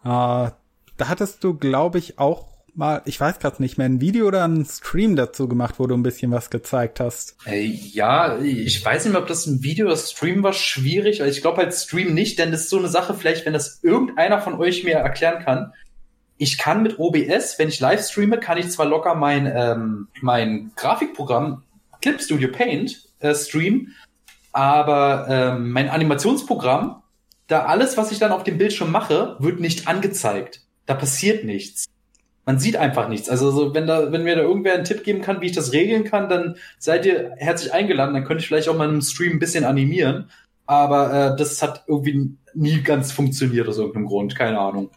äh, 0.06 0.08
da 0.08 0.54
hattest 1.00 1.44
du, 1.44 1.54
glaube 1.54 1.98
ich, 1.98 2.18
auch 2.18 2.48
mal, 2.78 3.02
ich 3.06 3.20
weiß 3.20 3.40
gerade 3.40 3.62
nicht 3.62 3.78
mehr, 3.78 3.86
ein 3.86 4.02
Video 4.02 4.28
oder 4.28 4.48
ein 4.48 4.66
Stream 4.66 5.16
dazu 5.16 5.48
gemacht, 5.48 5.76
wo 5.78 5.88
du 5.88 5.96
ein 5.96 6.04
bisschen 6.04 6.32
was 6.32 6.50
gezeigt 6.50 7.00
hast. 7.00 7.36
Äh, 7.46 7.64
ja, 7.64 8.38
ich 8.40 8.84
weiß 8.84 9.06
nicht 9.06 9.14
mehr, 9.14 9.22
ob 9.22 9.28
das 9.28 9.48
ein 9.48 9.64
Video 9.64 9.88
oder 9.88 9.98
Stream 9.98 10.44
war, 10.44 10.54
schwierig. 10.54 11.20
Ich 11.22 11.42
glaube 11.42 11.58
halt 11.58 11.74
Stream 11.74 12.14
nicht, 12.14 12.40
denn 12.40 12.52
das 12.52 12.62
ist 12.62 12.70
so 12.70 12.78
eine 12.78 12.88
Sache, 12.88 13.14
vielleicht, 13.14 13.46
wenn 13.46 13.54
das 13.54 13.84
irgendeiner 13.84 14.40
von 14.40 14.60
euch 14.60 14.84
mir 14.84 14.96
erklären 14.96 15.44
kann. 15.44 15.74
Ich 16.38 16.58
kann 16.60 16.84
mit 16.84 17.00
OBS, 17.00 17.58
wenn 17.58 17.68
ich 17.68 17.80
live 17.80 18.06
streame, 18.06 18.40
kann 18.40 18.60
ich 18.60 18.70
zwar 18.70 18.86
locker 18.86 19.16
mein, 19.16 19.52
ähm, 19.52 20.08
mein 20.22 20.72
Grafikprogramm 20.76 21.64
Clip 22.00 22.22
Studio 22.22 22.52
Paint 22.52 23.10
äh, 23.20 23.34
streamen, 23.34 23.96
aber 24.52 25.26
ähm, 25.30 25.72
mein 25.72 25.90
Animationsprogramm, 25.90 27.02
da 27.48 27.66
alles, 27.66 27.98
was 27.98 28.12
ich 28.12 28.20
dann 28.20 28.32
auf 28.32 28.44
dem 28.44 28.60
Bildschirm 28.60 28.92
mache, 28.92 29.36
wird 29.40 29.60
nicht 29.60 29.88
angezeigt. 29.88 30.62
Da 30.86 30.94
passiert 30.94 31.44
nichts 31.44 31.88
man 32.48 32.60
sieht 32.60 32.78
einfach 32.78 33.10
nichts. 33.10 33.30
Also 33.30 33.52
so, 33.52 33.76
wenn 33.76 33.88
da, 33.88 34.14
wenn 34.14 34.24
mir 34.24 34.38
da 34.38 34.42
irgendwer 34.42 34.74
einen 34.74 34.86
Tipp 34.86 35.04
geben 35.04 35.22
kann, 35.22 35.42
wie 35.42 35.48
ich 35.48 35.52
das 35.52 35.74
regeln 35.74 36.06
kann, 36.06 36.30
dann 36.30 36.56
seid 36.80 37.06
ihr 37.06 37.34
herzlich 37.36 37.74
eingeladen. 37.74 38.14
Dann 38.14 38.24
könnte 38.24 38.42
ich 38.42 38.48
vielleicht 38.48 38.70
auch 38.70 38.78
mal 38.78 38.88
im 38.88 39.02
Stream 39.02 39.34
ein 39.34 39.40
bisschen 39.40 39.66
animieren. 39.66 40.32
Aber 40.66 41.14
äh, 41.14 41.36
das 41.36 41.62
hat 41.62 41.84
irgendwie 41.88 42.38
nie 42.54 42.82
ganz 42.82 43.12
funktioniert 43.12 43.68
aus 43.68 43.78
irgendeinem 43.78 44.06
Grund. 44.06 44.36
Keine 44.36 44.60
Ahnung. 44.60 44.92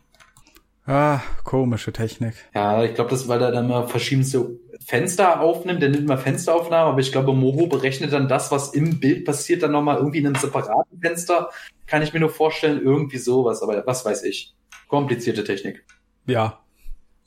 Ah, 0.86 1.22
komische 1.42 1.92
Technik. 1.92 2.34
Ja, 2.54 2.84
ich 2.84 2.94
glaube, 2.94 3.10
das 3.10 3.22
ist, 3.22 3.28
weil 3.28 3.42
er 3.42 3.50
dann 3.50 3.66
mal 3.66 3.88
verschiedenste 3.88 4.56
Fenster 4.86 5.40
aufnimmt. 5.40 5.82
Der 5.82 5.88
nimmt 5.88 6.06
mal 6.06 6.18
Fensteraufnahmen, 6.18 6.92
aber 6.92 7.00
ich 7.00 7.10
glaube, 7.10 7.32
Moho 7.32 7.66
berechnet 7.66 8.12
dann 8.12 8.28
das, 8.28 8.52
was 8.52 8.74
im 8.74 9.00
Bild 9.00 9.24
passiert, 9.24 9.64
dann 9.64 9.72
nochmal 9.72 9.96
irgendwie 9.96 10.18
in 10.18 10.26
einem 10.26 10.36
separaten 10.36 11.00
Fenster. 11.00 11.50
Kann 11.88 12.02
ich 12.02 12.12
mir 12.12 12.20
nur 12.20 12.30
vorstellen, 12.30 12.80
irgendwie 12.80 13.18
sowas, 13.18 13.60
aber 13.60 13.84
was 13.86 14.04
weiß 14.04 14.22
ich. 14.22 14.54
Komplizierte 14.86 15.42
Technik. 15.42 15.84
Ja, 16.26 16.60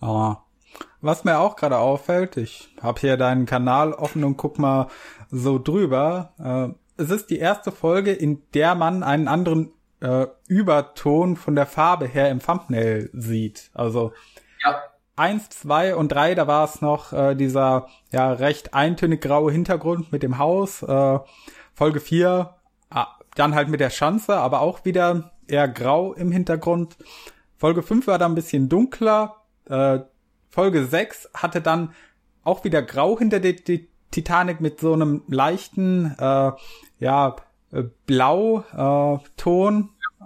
aber 0.03 0.43
was 1.01 1.23
mir 1.23 1.39
auch 1.39 1.55
gerade 1.55 1.77
auffällt, 1.77 2.37
ich 2.37 2.75
habe 2.81 2.99
hier 2.99 3.17
deinen 3.17 3.45
Kanal 3.45 3.93
offen 3.93 4.23
und 4.23 4.37
guck 4.37 4.59
mal 4.59 4.87
so 5.31 5.59
drüber. 5.59 6.33
Äh, 6.39 7.01
es 7.01 7.09
ist 7.09 7.29
die 7.29 7.39
erste 7.39 7.71
Folge, 7.71 8.11
in 8.11 8.41
der 8.53 8.75
man 8.75 9.03
einen 9.03 9.27
anderen 9.27 9.71
äh, 10.01 10.27
Überton 10.47 11.37
von 11.37 11.55
der 11.55 11.65
Farbe 11.65 12.05
her 12.05 12.29
im 12.29 12.39
Thumbnail 12.39 13.09
sieht. 13.13 13.71
Also 13.73 14.11
ja. 14.63 14.75
eins, 15.15 15.49
zwei 15.49 15.95
und 15.95 16.09
drei, 16.09 16.35
da 16.35 16.47
war 16.47 16.65
es 16.65 16.81
noch 16.81 17.13
äh, 17.13 17.35
dieser 17.35 17.87
ja 18.11 18.31
recht 18.33 18.73
eintönig 18.73 19.21
graue 19.21 19.51
Hintergrund 19.51 20.11
mit 20.11 20.21
dem 20.21 20.37
Haus. 20.37 20.83
Äh, 20.83 21.19
Folge 21.73 22.01
vier, 22.01 22.55
ah, 22.89 23.07
dann 23.35 23.55
halt 23.55 23.69
mit 23.69 23.79
der 23.79 23.89
Schanze, 23.89 24.35
aber 24.35 24.59
auch 24.61 24.83
wieder 24.83 25.31
eher 25.47 25.67
grau 25.67 26.13
im 26.13 26.31
Hintergrund. 26.31 26.97
Folge 27.57 27.83
fünf 27.83 28.07
war 28.07 28.17
da 28.17 28.25
ein 28.25 28.35
bisschen 28.35 28.67
dunkler 28.67 29.42
äh, 29.65 29.99
Folge 30.49 30.85
6 30.85 31.29
hatte 31.33 31.61
dann 31.61 31.93
auch 32.43 32.63
wieder 32.63 32.81
grau 32.81 33.17
hinter 33.17 33.39
der 33.39 33.55
Titanic 34.11 34.61
mit 34.61 34.79
so 34.79 34.93
einem 34.93 35.23
leichten, 35.27 36.15
äh, 36.19 36.51
ja, 36.99 37.35
äh, 37.71 37.83
Blau-Ton. 38.05 39.89
Äh, 40.19 40.25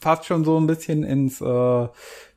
fast 0.00 0.26
schon 0.26 0.44
so 0.44 0.60
ein 0.60 0.66
bisschen 0.66 1.02
ins 1.02 1.40
äh, 1.40 1.88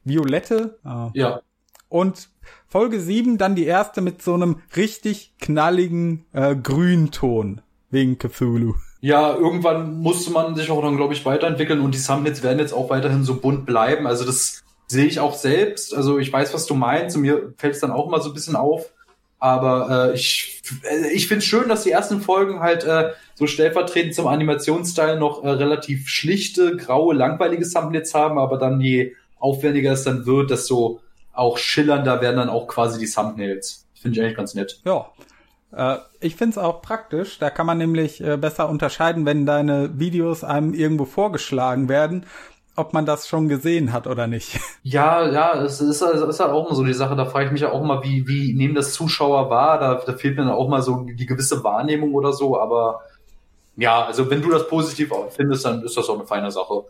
Violette. 0.03 0.79
Äh. 0.85 1.19
Ja. 1.19 1.41
Und 1.89 2.29
Folge 2.67 2.99
7 2.99 3.37
dann 3.37 3.55
die 3.55 3.65
erste 3.65 4.01
mit 4.01 4.21
so 4.21 4.33
einem 4.33 4.61
richtig 4.75 5.35
knalligen 5.39 6.25
äh, 6.33 6.55
Grünton 6.55 7.61
wegen 7.89 8.17
Cthulhu. 8.17 8.73
Ja, 8.99 9.35
irgendwann 9.35 9.99
musste 9.99 10.31
man 10.31 10.55
sich 10.55 10.71
auch 10.71 10.81
dann, 10.81 10.97
glaube 10.97 11.13
ich, 11.13 11.25
weiterentwickeln 11.25 11.81
und 11.81 11.93
die 11.93 12.01
Thumbnails 12.01 12.41
werden 12.41 12.59
jetzt 12.59 12.73
auch 12.73 12.89
weiterhin 12.89 13.23
so 13.23 13.39
bunt 13.39 13.65
bleiben. 13.65 14.07
Also 14.07 14.25
das 14.25 14.63
sehe 14.87 15.05
ich 15.05 15.19
auch 15.19 15.35
selbst. 15.35 15.93
Also 15.93 16.17
ich 16.17 16.31
weiß, 16.31 16.53
was 16.53 16.65
du 16.65 16.73
meinst 16.73 17.15
und 17.15 17.21
mir 17.21 17.53
fällt 17.57 17.75
es 17.75 17.81
dann 17.81 17.91
auch 17.91 18.07
immer 18.07 18.21
so 18.21 18.29
ein 18.29 18.33
bisschen 18.33 18.55
auf. 18.55 18.89
Aber 19.39 20.09
äh, 20.09 20.15
ich, 20.15 20.63
äh, 20.83 21.09
ich 21.11 21.27
finde 21.27 21.39
es 21.39 21.45
schön, 21.45 21.69
dass 21.69 21.83
die 21.83 21.91
ersten 21.91 22.21
Folgen 22.21 22.59
halt 22.59 22.83
äh, 22.85 23.11
so 23.35 23.45
stellvertretend 23.45 24.15
zum 24.15 24.27
Animationsstyle 24.27 25.19
noch 25.19 25.43
äh, 25.43 25.49
relativ 25.49 26.07
schlichte, 26.07 26.75
graue, 26.75 27.13
langweilige 27.13 27.69
Thumbnails 27.69 28.15
haben, 28.15 28.39
aber 28.39 28.57
dann 28.57 28.81
je 28.81 29.13
aufwendiger 29.37 29.91
es 29.91 30.03
dann 30.03 30.25
wird, 30.25 30.49
desto 30.49 31.01
auch 31.33 31.59
schillernder 31.59 32.19
werden 32.19 32.37
dann 32.37 32.49
auch 32.49 32.67
quasi 32.67 32.99
die 32.99 33.11
Thumbnails. 33.11 33.85
Finde 33.93 34.17
ich 34.17 34.23
eigentlich 34.23 34.37
ganz 34.37 34.55
nett. 34.55 34.81
Ja. 34.85 35.11
Äh, 35.71 35.99
ich 36.19 36.35
finde 36.35 36.51
es 36.51 36.57
auch 36.57 36.81
praktisch. 36.81 37.37
Da 37.37 37.51
kann 37.51 37.67
man 37.67 37.77
nämlich 37.77 38.21
äh, 38.21 38.37
besser 38.37 38.67
unterscheiden, 38.69 39.27
wenn 39.27 39.45
deine 39.45 39.99
Videos 39.99 40.43
einem 40.43 40.73
irgendwo 40.73 41.05
vorgeschlagen 41.05 41.89
werden 41.89 42.25
ob 42.77 42.93
man 42.93 43.05
das 43.05 43.27
schon 43.27 43.49
gesehen 43.49 43.91
hat 43.91 44.07
oder 44.07 44.27
nicht. 44.27 44.59
Ja, 44.83 45.27
ja, 45.29 45.61
es 45.61 45.81
ist, 45.81 46.01
es 46.01 46.21
ist 46.21 46.39
halt 46.39 46.51
auch 46.51 46.67
immer 46.67 46.75
so 46.75 46.85
die 46.85 46.93
Sache, 46.93 47.15
da 47.15 47.25
frage 47.25 47.47
ich 47.47 47.51
mich 47.51 47.61
ja 47.61 47.71
auch 47.71 47.83
mal, 47.83 48.03
wie, 48.03 48.27
wie 48.27 48.53
nehmen 48.53 48.75
das 48.75 48.93
Zuschauer 48.93 49.49
wahr? 49.49 49.79
Da, 49.79 49.95
da 49.95 50.13
fehlt 50.13 50.37
mir 50.37 50.45
dann 50.45 50.53
auch 50.53 50.69
mal 50.69 50.81
so 50.81 51.03
die 51.03 51.25
gewisse 51.25 51.63
Wahrnehmung 51.63 52.13
oder 52.13 52.31
so, 52.31 52.57
aber 52.57 53.01
ja, 53.75 54.05
also 54.05 54.29
wenn 54.29 54.41
du 54.41 54.49
das 54.49 54.67
positiv 54.67 55.11
findest, 55.29 55.65
dann 55.65 55.83
ist 55.83 55.97
das 55.97 56.07
auch 56.07 56.15
eine 56.15 56.27
feine 56.27 56.51
Sache. 56.51 56.85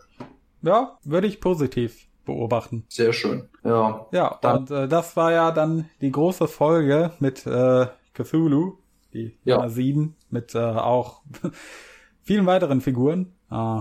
Ja, 0.62 0.98
würde 1.04 1.26
ich 1.26 1.40
positiv 1.40 2.06
beobachten. 2.24 2.84
Sehr 2.88 3.12
schön. 3.12 3.48
Ja. 3.64 4.06
Ja, 4.12 4.38
dann, 4.42 4.58
und 4.58 4.70
äh, 4.70 4.88
das 4.88 5.16
war 5.16 5.32
ja 5.32 5.50
dann 5.50 5.88
die 6.00 6.12
große 6.12 6.48
Folge 6.48 7.12
mit 7.18 7.46
äh, 7.46 7.86
Cthulhu, 8.12 8.74
die 9.14 9.38
ja. 9.44 9.56
Nummer 9.56 9.70
7, 9.70 10.14
mit 10.30 10.54
äh, 10.54 10.58
auch 10.58 11.22
vielen 12.22 12.46
weiteren 12.46 12.82
Figuren. 12.82 13.32
Äh, 13.50 13.80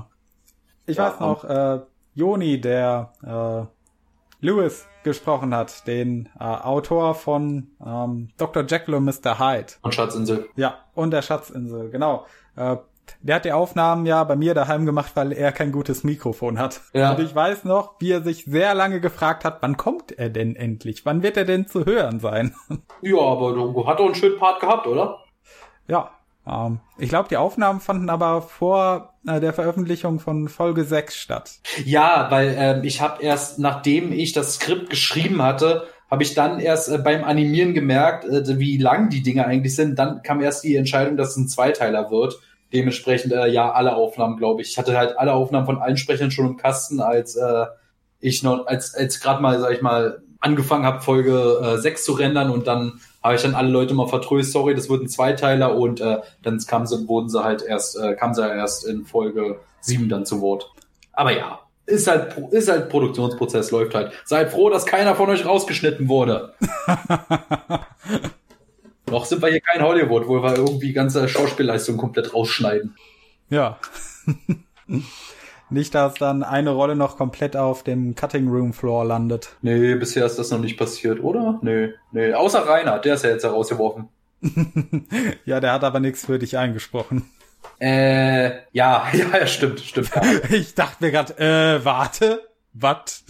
ich 0.86 0.98
ja, 0.98 1.12
weiß 1.12 1.20
noch, 1.20 1.44
äh, 1.44 1.82
Joni, 2.18 2.60
der 2.60 3.14
äh, 3.24 4.44
Lewis 4.44 4.88
gesprochen 5.04 5.54
hat, 5.54 5.86
den 5.86 6.30
äh, 6.40 6.44
Autor 6.44 7.14
von 7.14 7.68
ähm, 7.86 8.30
Dr. 8.38 8.66
Jekyll 8.68 8.96
und 8.96 9.06
Mr. 9.06 9.38
Hyde. 9.38 9.74
Und 9.84 9.94
Schatzinsel. 9.94 10.50
Ja, 10.56 10.80
und 10.96 11.12
der 11.12 11.22
Schatzinsel, 11.22 11.92
genau. 11.92 12.26
Äh, 12.56 12.78
der 13.22 13.36
hat 13.36 13.46
die 13.46 13.52
Aufnahmen 13.52 14.08
ja 14.08 14.24
bei 14.24 14.36
mir 14.36 14.56
daheim 14.56 14.88
gemacht, 14.88 15.12
weil 15.14 15.32
er 15.32 15.52
kein 15.52 15.72
gutes 15.72 16.04
Mikrofon 16.04 16.58
hat. 16.58 16.82
Ja. 16.92 17.12
Und 17.12 17.20
ich 17.20 17.36
weiß 17.36 17.66
noch, 17.66 17.94
wie 18.00 18.12
er 18.12 18.24
sich 18.24 18.46
sehr 18.46 18.74
lange 18.74 19.00
gefragt 19.00 19.46
hat, 19.46 19.62
wann 19.62 19.78
kommt 19.78 20.12
er 20.12 20.30
denn 20.30 20.56
endlich? 20.56 21.06
Wann 21.06 21.22
wird 21.22 21.38
er 21.38 21.46
denn 21.46 21.68
zu 21.68 21.86
hören 21.86 22.20
sein? 22.20 22.56
Ja, 23.04 23.20
aber 23.20 23.54
du 23.54 23.88
hat 23.88 24.00
doch 24.00 24.06
einen 24.06 24.16
schönen 24.16 24.40
Part 24.40 24.60
gehabt, 24.60 24.88
oder? 24.88 25.20
Ja. 25.88 26.17
Ähm, 26.48 26.80
ich 26.98 27.10
glaube, 27.10 27.30
die 27.30 27.38
Aufnahmen 27.38 27.80
fanden 27.80 28.10
aber 28.10 28.42
vor 28.42 29.14
äh, 29.28 29.40
der 29.40 29.54
Veröffentlichung 29.54 30.20
von 30.20 30.48
Folge 30.48 30.84
6 30.84 31.16
statt. 31.16 31.52
Ja, 31.84 32.28
weil 32.30 32.48
äh, 32.50 32.88
ich 32.88 33.02
habe 33.02 33.22
erst, 33.22 33.60
nachdem 33.60 34.12
ich 34.12 34.34
das 34.34 34.56
Skript 34.56 34.90
geschrieben 34.90 35.42
hatte, 35.42 35.88
habe 36.10 36.24
ich 36.24 36.34
dann 36.34 36.60
erst 36.60 36.90
äh, 36.90 36.98
beim 36.98 37.24
Animieren 37.24 37.74
gemerkt, 37.74 38.26
äh, 38.26 38.60
wie 38.60 38.78
lang 38.78 39.10
die 39.10 39.24
Dinge 39.24 39.46
eigentlich 39.46 39.76
sind. 39.76 40.00
Dann 40.00 40.22
kam 40.24 40.42
erst 40.42 40.64
die 40.64 40.76
Entscheidung, 40.76 41.18
dass 41.18 41.32
es 41.32 41.38
ein 41.38 41.48
Zweiteiler 41.48 42.12
wird 42.12 42.40
dementsprechend 42.74 43.34
äh, 43.34 43.48
ja 43.48 43.72
alle 43.72 43.96
Aufnahmen, 43.96 44.38
glaube 44.38 44.62
ich. 44.62 44.72
Ich 44.72 44.78
hatte 44.78 44.98
halt 44.98 45.18
alle 45.18 45.34
Aufnahmen 45.34 45.66
von 45.66 45.78
allen 45.78 45.98
Sprechern 45.98 46.32
schon 46.32 46.48
im 46.48 46.58
Kasten, 46.58 47.00
als 47.00 47.36
äh, 47.36 47.66
ich 48.20 48.44
noch, 48.44 48.68
als 48.68 48.96
als 48.96 49.20
gerade 49.20 49.42
mal, 49.42 49.60
sag 49.60 49.74
ich 49.74 49.82
mal, 49.82 50.22
angefangen 50.40 50.86
habe, 50.86 51.02
Folge 51.02 51.62
äh, 51.64 51.78
6 51.78 52.04
zu 52.04 52.14
rendern 52.14 52.50
und 52.50 52.68
dann 52.68 53.00
habe 53.28 53.36
ich 53.36 53.42
dann 53.44 53.56
alle 53.56 53.70
Leute 53.70 53.94
mal 53.94 54.08
vertröst, 54.08 54.52
sorry, 54.52 54.76
das 54.76 54.90
wird 54.90 55.04
ein 55.04 55.10
Zweiteiler 55.10 55.76
und 55.76 56.02
äh, 56.02 56.18
dann 56.44 56.60
kamen 56.60 56.88
sie, 56.88 57.08
wurden 57.08 57.30
sie 57.30 57.44
halt 57.44 57.62
erst, 57.62 57.98
äh, 57.98 58.16
kamen 58.16 58.34
sie 58.34 58.42
erst 58.42 58.86
in 58.86 59.06
Folge 59.06 59.60
7 59.82 60.10
dann 60.10 60.26
zu 60.26 60.42
Wort. 60.42 60.72
Aber 61.14 61.32
ja, 61.36 61.60
ist 61.86 62.08
halt, 62.08 62.38
ist 62.52 62.70
halt 62.70 62.90
Produktionsprozess, 62.90 63.72
läuft 63.72 63.96
halt. 63.96 64.12
Seid 64.26 64.52
froh, 64.52 64.70
dass 64.70 64.86
keiner 64.86 65.16
von 65.16 65.30
euch 65.30 65.46
rausgeschnitten 65.46 66.10
wurde. 66.10 66.54
Noch 69.10 69.26
sind 69.26 69.42
wir 69.42 69.50
hier 69.50 69.62
kein 69.62 69.82
Hollywood, 69.82 70.28
wo 70.28 70.44
wir 70.44 70.58
irgendwie 70.58 70.92
ganze 70.92 71.30
Schauspielleistung 71.30 71.96
komplett 71.96 72.34
rausschneiden. 72.34 72.96
Ja. 73.50 73.80
Nicht, 75.70 75.96
dass 75.96 76.16
dann 76.16 76.44
eine 76.44 76.72
Rolle 76.72 76.96
noch 76.96 77.18
komplett 77.18 77.56
auf 77.56 77.84
dem 77.84 78.16
Cutting 78.16 78.48
Room 78.48 78.74
Floor 78.74 79.06
landet. 79.06 79.50
Nee, 79.62 79.96
bisher 79.96 80.26
ist 80.26 80.40
das 80.40 80.52
noch 80.52 80.60
nicht 80.60 80.78
passiert, 80.78 81.22
oder? 81.22 81.60
Nee, 81.62 81.94
nee. 82.12 82.34
Außer 82.34 82.68
Rainer, 82.68 83.00
der 83.00 83.16
ist 83.16 83.24
ja 83.24 83.32
jetzt 83.32 83.44
herausgeworfen. 83.44 84.10
ja, 85.46 85.60
der 85.60 85.74
hat 85.74 85.84
aber 85.84 86.00
nichts 86.00 86.26
für 86.26 86.40
dich 86.40 86.58
eingesprochen. 86.58 87.30
Äh, 87.80 88.50
ja, 88.72 89.08
ja, 89.14 89.40
ja, 89.40 89.48
stimmt, 89.48 89.80
stimmt. 89.82 90.12
Ja. 90.16 90.22
ich 90.52 90.74
dachte 90.74 91.04
mir 91.04 91.12
gerade, 91.12 91.38
äh, 91.38 91.84
warte, 91.84 92.48
was? 92.74 93.24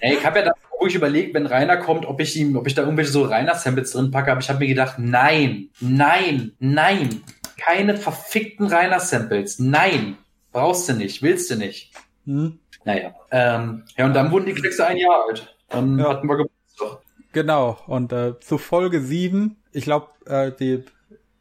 Ey, 0.00 0.16
ich 0.16 0.24
habe 0.24 0.40
ja 0.40 0.44
da 0.46 0.52
ruhig 0.80 0.94
überlegt, 0.94 1.34
wenn 1.34 1.46
Rainer 1.46 1.76
kommt, 1.76 2.06
ob 2.06 2.20
ich 2.20 2.36
ihm, 2.36 2.56
ob 2.56 2.66
ich 2.66 2.74
da 2.74 2.82
irgendwelche 2.82 3.10
so 3.10 3.24
Rainer-Samples 3.24 3.92
drin 3.92 4.10
packe, 4.10 4.30
aber 4.30 4.40
ich 4.40 4.48
habe 4.48 4.60
mir 4.60 4.68
gedacht, 4.68 4.98
nein, 4.98 5.70
nein, 5.80 6.52
nein, 6.58 7.22
keine 7.56 7.96
verfickten 7.96 8.66
Rainer-Samples, 8.66 9.58
nein, 9.58 10.18
brauchst 10.52 10.88
du 10.88 10.94
nicht, 10.94 11.22
willst 11.22 11.50
du 11.50 11.56
nicht. 11.56 11.92
Hm. 12.24 12.58
Naja, 12.84 13.14
ähm, 13.30 13.84
ja, 13.96 14.06
und 14.06 14.14
dann 14.14 14.30
wurden 14.30 14.46
die 14.46 14.54
Kleckse 14.54 14.86
ein 14.86 14.96
Jahr 14.96 15.24
alt. 15.28 15.54
Dann 15.68 15.98
ja. 15.98 16.08
hatten 16.08 16.28
wir 16.28 16.36
Geburtstag. 16.36 17.02
Genau, 17.32 17.78
und 17.86 18.12
äh, 18.12 18.38
zu 18.40 18.58
Folge 18.58 19.00
7, 19.00 19.56
ich 19.72 19.84
glaube, 19.84 20.08
äh, 20.26 20.52
die 20.52 20.84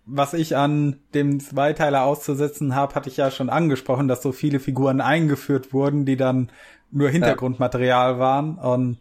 was 0.08 0.34
ich 0.34 0.56
an 0.56 1.02
dem 1.14 1.40
Zweiteiler 1.42 2.04
auszusetzen 2.04 2.74
habe, 2.74 2.96
hatte 2.96 3.10
ich 3.10 3.18
ja 3.18 3.30
schon 3.30 3.50
angesprochen, 3.50 4.08
dass 4.08 4.24
so 4.24 4.32
viele 4.32 4.60
Figuren 4.60 5.02
eingeführt 5.02 5.74
wurden, 5.74 6.06
die 6.06 6.16
dann 6.16 6.50
nur 6.92 7.10
Hintergrundmaterial 7.10 8.14
ja. 8.14 8.20
waren. 8.20 8.58
Und 8.58 8.98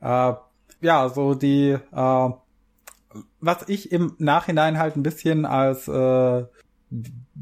äh, 0.00 0.34
ja, 0.80 1.08
so 1.08 1.34
die, 1.34 1.70
äh, 1.70 2.30
was 3.40 3.68
ich 3.68 3.90
im 3.90 4.14
Nachhinein 4.18 4.78
halt 4.78 4.96
ein 4.96 5.02
bisschen 5.02 5.44
als 5.44 5.88
äh, 5.88 6.44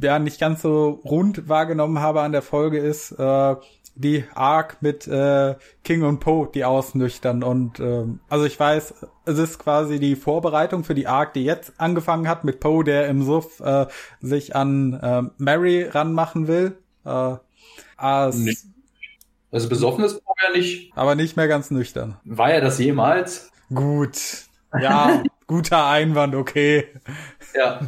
ja 0.00 0.18
nicht 0.18 0.40
ganz 0.40 0.62
so 0.62 1.00
rund 1.04 1.48
wahrgenommen 1.48 2.00
habe 2.00 2.22
an 2.22 2.32
der 2.32 2.42
Folge 2.42 2.78
ist 2.78 3.12
äh, 3.12 3.56
die 3.94 4.24
Arc 4.34 4.80
mit 4.80 5.06
äh, 5.06 5.56
King 5.84 6.02
und 6.02 6.20
Poe, 6.20 6.48
die 6.52 6.64
ausnüchtern 6.64 7.42
und 7.42 7.80
äh, 7.80 8.04
also 8.28 8.44
ich 8.44 8.58
weiß, 8.58 8.94
es 9.26 9.38
ist 9.38 9.58
quasi 9.58 9.98
die 9.98 10.16
Vorbereitung 10.16 10.84
für 10.84 10.94
die 10.94 11.06
Arc, 11.06 11.34
die 11.34 11.44
jetzt 11.44 11.74
angefangen 11.78 12.28
hat 12.28 12.44
mit 12.44 12.60
Poe, 12.60 12.84
der 12.84 13.08
im 13.08 13.22
Suff 13.22 13.60
äh, 13.60 13.86
sich 14.20 14.56
an 14.56 14.94
äh, 14.94 15.22
Mary 15.38 15.84
ranmachen 15.84 16.48
will. 16.48 16.78
Äh, 17.04 17.36
als 17.96 18.36
nee. 18.36 18.56
Also 19.52 19.68
besoffen 19.68 20.04
ist 20.04 20.24
Poe 20.24 20.34
ja 20.46 20.56
nicht. 20.56 20.92
Aber 20.96 21.14
nicht 21.14 21.36
mehr 21.36 21.48
ganz 21.48 21.70
nüchtern. 21.70 22.16
War 22.24 22.52
er 22.52 22.60
das 22.60 22.78
jemals? 22.78 23.50
Gut. 23.74 24.18
Ja, 24.80 25.22
guter 25.46 25.86
Einwand, 25.86 26.34
okay. 26.34 26.86
Ja. 27.54 27.80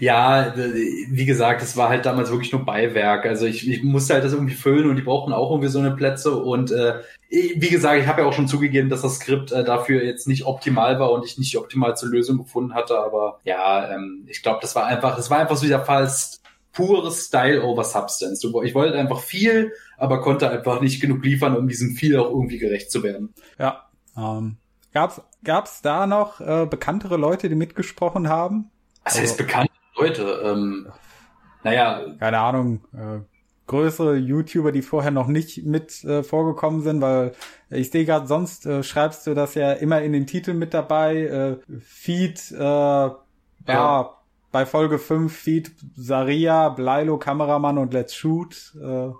Ja, 0.00 0.54
wie 0.56 1.24
gesagt, 1.24 1.62
es 1.62 1.76
war 1.76 1.88
halt 1.88 2.06
damals 2.06 2.30
wirklich 2.30 2.52
nur 2.52 2.64
Beiwerk. 2.64 3.26
Also 3.26 3.46
ich, 3.46 3.68
ich 3.68 3.82
musste 3.82 4.14
halt 4.14 4.24
das 4.24 4.32
irgendwie 4.32 4.54
füllen 4.54 4.88
und 4.88 4.96
die 4.96 5.02
brauchten 5.02 5.32
auch 5.32 5.50
irgendwie 5.50 5.70
so 5.70 5.80
eine 5.80 5.90
Plätze. 5.90 6.36
Und 6.36 6.70
äh, 6.70 7.00
wie 7.30 7.68
gesagt, 7.68 8.00
ich 8.00 8.06
habe 8.06 8.22
ja 8.22 8.28
auch 8.28 8.32
schon 8.32 8.46
zugegeben, 8.46 8.90
dass 8.90 9.02
das 9.02 9.16
Skript 9.16 9.50
äh, 9.50 9.64
dafür 9.64 10.04
jetzt 10.04 10.28
nicht 10.28 10.46
optimal 10.46 11.00
war 11.00 11.10
und 11.10 11.24
ich 11.24 11.38
nicht 11.38 11.56
optimal 11.58 11.96
zur 11.96 12.10
Lösung 12.10 12.38
gefunden 12.38 12.74
hatte. 12.74 12.98
Aber 12.98 13.40
ja, 13.44 13.92
ähm, 13.92 14.24
ich 14.28 14.42
glaube, 14.42 14.60
das 14.62 14.76
war 14.76 14.86
einfach, 14.86 15.18
es 15.18 15.30
war 15.30 15.38
einfach 15.38 15.56
so 15.56 15.62
dieser 15.62 15.84
Fall 15.84 16.08
pures 16.72 17.26
Style 17.26 17.62
over 17.62 17.84
Substance. 17.84 18.44
Ich 18.64 18.74
wollte 18.74 18.98
einfach 18.98 19.20
viel, 19.20 19.72
aber 19.98 20.20
konnte 20.20 20.48
einfach 20.50 20.80
nicht 20.80 21.00
genug 21.00 21.24
liefern, 21.24 21.56
um 21.56 21.68
diesem 21.68 21.94
viel 21.96 22.18
auch 22.18 22.30
irgendwie 22.30 22.58
gerecht 22.58 22.90
zu 22.90 23.02
werden. 23.02 23.34
Ja. 23.58 23.86
Ähm, 24.16 24.56
gab's 24.92 25.20
gab's 25.44 25.82
da 25.82 26.06
noch 26.06 26.40
äh, 26.40 26.66
bekanntere 26.66 27.16
Leute, 27.16 27.48
die 27.48 27.54
mitgesprochen 27.54 28.28
haben? 28.28 28.70
Was 29.04 29.18
heißt 29.18 29.32
also, 29.32 29.44
bekannte 29.44 29.72
Leute? 29.96 30.42
Ähm, 30.44 30.92
naja. 31.62 32.00
Keine 32.18 32.38
Ahnung. 32.38 32.84
Äh, 32.92 33.20
größere 33.66 34.16
YouTuber, 34.16 34.72
die 34.72 34.82
vorher 34.82 35.10
noch 35.10 35.28
nicht 35.28 35.64
mit 35.64 36.04
äh, 36.04 36.22
vorgekommen 36.22 36.82
sind, 36.82 37.00
weil 37.00 37.32
ich 37.70 37.90
sehe 37.90 38.04
gerade, 38.04 38.26
sonst 38.26 38.66
äh, 38.66 38.82
schreibst 38.82 39.26
du 39.26 39.34
das 39.34 39.54
ja 39.54 39.72
immer 39.72 40.02
in 40.02 40.12
den 40.12 40.26
Titeln 40.26 40.58
mit 40.58 40.74
dabei. 40.74 41.16
Äh, 41.16 41.80
Feed, 41.80 42.50
äh, 42.52 42.58
ja. 42.58 43.18
ja 43.66 44.21
bei 44.52 44.66
Folge 44.66 44.98
5 44.98 45.34
Feed 45.34 45.72
Saria, 45.96 46.68
Blailo, 46.68 47.18
Kameramann 47.18 47.78
und 47.78 47.94
Let's 47.94 48.14
Shoot. 48.14 48.74
Äh. 48.76 49.06
Ja, 49.06 49.14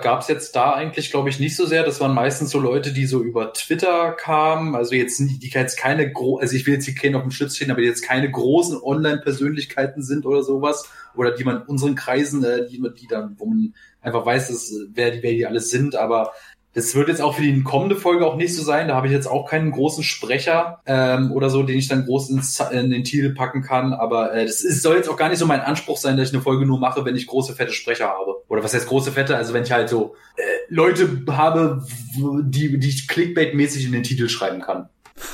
gab's 0.00 0.26
jetzt 0.28 0.56
da 0.56 0.72
eigentlich, 0.72 1.10
glaube 1.10 1.28
ich, 1.28 1.38
nicht 1.38 1.54
so 1.54 1.66
sehr. 1.66 1.84
Das 1.84 2.00
waren 2.00 2.14
meistens 2.14 2.50
so 2.50 2.58
Leute, 2.58 2.92
die 2.92 3.04
so 3.04 3.22
über 3.22 3.52
Twitter 3.52 4.12
kamen. 4.12 4.74
Also 4.74 4.94
jetzt 4.94 5.20
nicht, 5.20 5.42
die 5.42 5.50
jetzt 5.50 5.76
keine 5.76 6.10
gro 6.10 6.38
also 6.38 6.56
ich 6.56 6.66
will 6.66 6.74
jetzt 6.74 6.86
hier 6.86 6.94
keinen 6.94 7.16
auf 7.16 7.22
dem 7.22 7.30
Schütz 7.30 7.56
stehen, 7.56 7.70
aber 7.70 7.82
die 7.82 7.88
jetzt 7.88 8.02
keine 8.02 8.30
großen 8.30 8.80
Online-Persönlichkeiten 8.82 10.02
sind 10.02 10.24
oder 10.24 10.42
sowas. 10.42 10.90
Oder 11.14 11.32
die 11.32 11.44
man 11.44 11.56
in 11.56 11.62
unseren 11.62 11.94
Kreisen, 11.94 12.42
äh, 12.42 12.66
die, 12.66 12.82
die 12.98 13.06
dann, 13.06 13.36
wo 13.38 13.46
man 13.46 13.74
einfach 14.00 14.24
weiß, 14.24 14.48
dass, 14.48 14.72
wer, 14.92 15.10
die, 15.10 15.22
wer 15.22 15.32
die 15.32 15.46
alles 15.46 15.68
sind, 15.68 15.94
aber 15.94 16.32
das 16.74 16.94
wird 16.94 17.08
jetzt 17.08 17.20
auch 17.20 17.34
für 17.34 17.42
die 17.42 17.62
kommende 17.62 17.96
Folge 17.96 18.26
auch 18.26 18.36
nicht 18.36 18.54
so 18.54 18.62
sein. 18.62 18.88
Da 18.88 18.94
habe 18.94 19.08
ich 19.08 19.12
jetzt 19.12 19.26
auch 19.26 19.48
keinen 19.48 19.72
großen 19.72 20.04
Sprecher 20.04 20.80
ähm, 20.86 21.32
oder 21.32 21.50
so, 21.50 21.64
den 21.64 21.76
ich 21.76 21.88
dann 21.88 22.06
groß 22.06 22.30
ins, 22.30 22.60
in 22.60 22.90
den 22.90 23.02
Titel 23.02 23.34
packen 23.34 23.62
kann. 23.62 23.92
Aber 23.92 24.32
äh, 24.32 24.46
das 24.46 24.62
ist, 24.62 24.82
soll 24.82 24.96
jetzt 24.96 25.08
auch 25.08 25.16
gar 25.16 25.28
nicht 25.28 25.38
so 25.38 25.46
mein 25.46 25.60
Anspruch 25.60 25.96
sein, 25.96 26.16
dass 26.16 26.28
ich 26.28 26.34
eine 26.34 26.42
Folge 26.42 26.66
nur 26.66 26.78
mache, 26.78 27.04
wenn 27.04 27.16
ich 27.16 27.26
große, 27.26 27.54
fette 27.54 27.72
Sprecher 27.72 28.08
habe. 28.08 28.36
Oder 28.48 28.62
was 28.62 28.72
heißt 28.72 28.86
große, 28.86 29.10
fette? 29.10 29.36
Also 29.36 29.52
wenn 29.52 29.64
ich 29.64 29.72
halt 29.72 29.88
so 29.88 30.14
äh, 30.36 30.42
Leute 30.68 31.22
habe, 31.28 31.84
die, 32.16 32.78
die 32.78 32.88
ich 32.88 33.08
Clickbait-mäßig 33.08 33.86
in 33.86 33.92
den 33.92 34.04
Titel 34.04 34.28
schreiben 34.28 34.60
kann. 34.60 34.88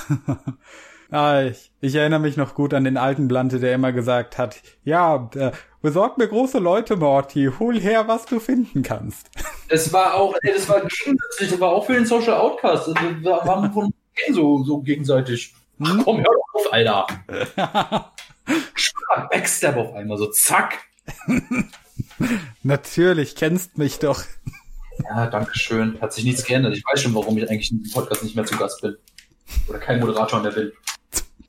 ah, 1.11 1.43
ich, 1.43 1.71
ich 1.81 1.95
erinnere 1.95 2.21
mich 2.21 2.37
noch 2.37 2.55
gut 2.55 2.75
an 2.75 2.85
den 2.85 2.97
alten 2.97 3.29
Blante, 3.29 3.61
der 3.61 3.75
immer 3.75 3.93
gesagt 3.93 4.39
hat, 4.39 4.57
ja, 4.85 5.31
äh, 5.35 5.53
Besorg 5.87 6.19
mir 6.19 6.27
große 6.27 6.59
Leute, 6.59 6.97
Morty. 6.97 7.49
Hol 7.61 7.79
her, 7.79 8.09
was 8.09 8.27
du 8.27 8.41
finden 8.41 8.83
kannst. 8.83 9.31
Es 9.69 9.93
war 9.93 10.15
auch, 10.15 10.35
ey, 10.43 10.53
das 10.53 10.69
war 10.69 10.81
das 10.81 11.61
war 11.61 11.71
auch 11.71 11.87
für 11.87 11.95
den 11.95 12.07
Social 12.07 12.35
Outcast. 12.35 12.89
Also, 12.89 12.95
wir 12.95 13.31
waren 13.31 13.73
von 13.73 13.93
so, 14.33 14.65
so 14.65 14.79
gegenseitig. 14.81 15.55
Ach, 15.81 15.91
hm? 15.91 16.03
komm, 16.05 16.19
hör 16.19 16.25
doch 16.25 16.55
auf, 16.55 16.73
Alter. 16.73 17.07
Backstab 19.31 19.77
auf 19.77 19.95
einmal, 19.95 20.19
so 20.19 20.27
zack. 20.27 20.85
Natürlich, 22.65 23.37
kennst 23.37 23.79
mich 23.79 24.01
doch. 24.01 24.23
Ja, 25.05 25.27
danke 25.27 25.57
schön. 25.57 26.01
Hat 26.01 26.13
sich 26.13 26.25
nichts 26.25 26.45
geändert. 26.45 26.77
Ich 26.77 26.85
weiß 26.85 27.03
schon, 27.03 27.15
warum 27.15 27.39
ich 27.39 27.49
eigentlich 27.49 27.71
im 27.71 27.83
Podcast 27.93 28.25
nicht 28.25 28.35
mehr 28.35 28.45
zu 28.45 28.57
Gast 28.57 28.83
bin. 28.83 28.97
Oder 29.69 29.79
kein 29.79 30.01
Moderator 30.01 30.43
mehr 30.43 30.53
bin. 30.53 30.73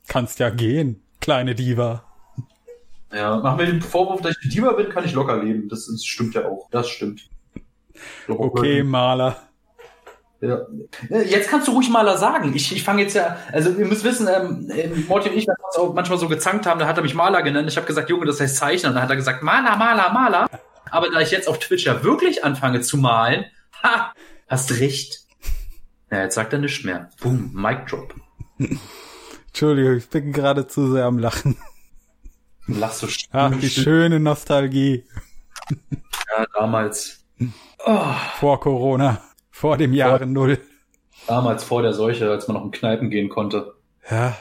Kannst 0.07 0.39
ja 0.39 0.49
gehen, 0.49 1.01
kleine 1.19 1.55
Diva. 1.55 2.03
Ja, 3.13 3.37
mach 3.37 3.55
mir 3.55 3.65
den 3.65 3.81
Vorwurf, 3.81 4.21
dass 4.21 4.31
ich 4.31 4.43
die 4.43 4.49
Diva 4.49 4.73
bin, 4.73 4.89
kann 4.89 5.05
ich 5.05 5.13
locker 5.13 5.41
leben. 5.41 5.69
Das, 5.69 5.87
das 5.87 6.03
stimmt 6.03 6.35
ja 6.35 6.45
auch. 6.45 6.67
Das 6.71 6.89
stimmt. 6.89 7.29
Okay, 8.27 8.83
Maler. 8.83 9.37
Ja. 10.39 10.61
Jetzt 11.09 11.49
kannst 11.49 11.67
du 11.67 11.71
ruhig 11.71 11.89
Maler 11.89 12.17
sagen. 12.17 12.53
Ich, 12.55 12.75
ich 12.75 12.83
fange 12.83 13.01
jetzt 13.01 13.15
ja, 13.15 13.37
also 13.51 13.71
ihr 13.71 13.85
müsst 13.85 14.03
wissen, 14.03 14.27
ähm, 14.27 14.71
ähm 14.73 15.05
Morty 15.07 15.29
und 15.29 15.35
ich, 15.35 15.47
wir 15.47 15.55
uns 15.65 15.77
auch 15.77 15.93
manchmal 15.93 16.19
so 16.19 16.27
gezankt 16.27 16.67
haben, 16.67 16.79
da 16.79 16.87
hat 16.87 16.97
er 16.97 17.01
mich 17.01 17.15
Maler 17.15 17.41
genannt. 17.41 17.67
Ich 17.69 17.77
habe 17.77 17.87
gesagt, 17.87 18.09
Junge, 18.09 18.25
das 18.25 18.39
heißt 18.39 18.55
Zeichner. 18.55 18.89
Und 18.89 18.95
dann 18.95 19.03
hat 19.03 19.09
er 19.09 19.15
gesagt, 19.15 19.41
Maler, 19.41 19.75
Maler, 19.77 20.11
Maler. 20.11 20.49
Aber 20.91 21.09
da 21.09 21.19
ich 21.21 21.31
jetzt 21.31 21.47
auf 21.47 21.59
Twitch 21.59 21.85
ja 21.85 22.03
wirklich 22.03 22.43
anfange 22.43 22.81
zu 22.81 22.97
malen, 22.97 23.45
ha, 23.81 24.13
hast 24.47 24.79
recht. 24.79 25.25
Ja, 26.11 26.23
jetzt 26.23 26.35
sagt 26.35 26.53
er 26.53 26.59
nichts 26.59 26.83
mehr. 26.83 27.09
Boom, 27.19 27.51
Mic 27.53 27.87
Drop. 27.89 28.13
Entschuldigung, 29.57 29.97
ich 29.97 30.07
bin 30.07 30.33
gerade 30.33 30.67
zu 30.67 30.91
sehr 30.91 31.05
am 31.05 31.17
Lachen. 31.17 31.57
Lachst 32.67 32.99
so 32.99 33.07
Ach, 33.31 33.51
die 33.59 33.71
schöne 33.71 34.19
Nostalgie. 34.19 35.03
Ja, 35.71 36.45
damals. 36.53 37.25
Oh. 37.83 38.05
Vor 38.35 38.59
Corona. 38.59 39.19
Vor 39.49 39.77
dem 39.77 39.93
Jahre 39.93 40.27
Null. 40.27 40.59
Damals 41.25 41.63
vor 41.63 41.81
der 41.81 41.93
Seuche, 41.93 42.29
als 42.29 42.47
man 42.47 42.57
noch 42.57 42.65
in 42.65 42.69
Kneipen 42.69 43.09
gehen 43.09 43.29
konnte. 43.29 43.73
Ja. 44.11 44.37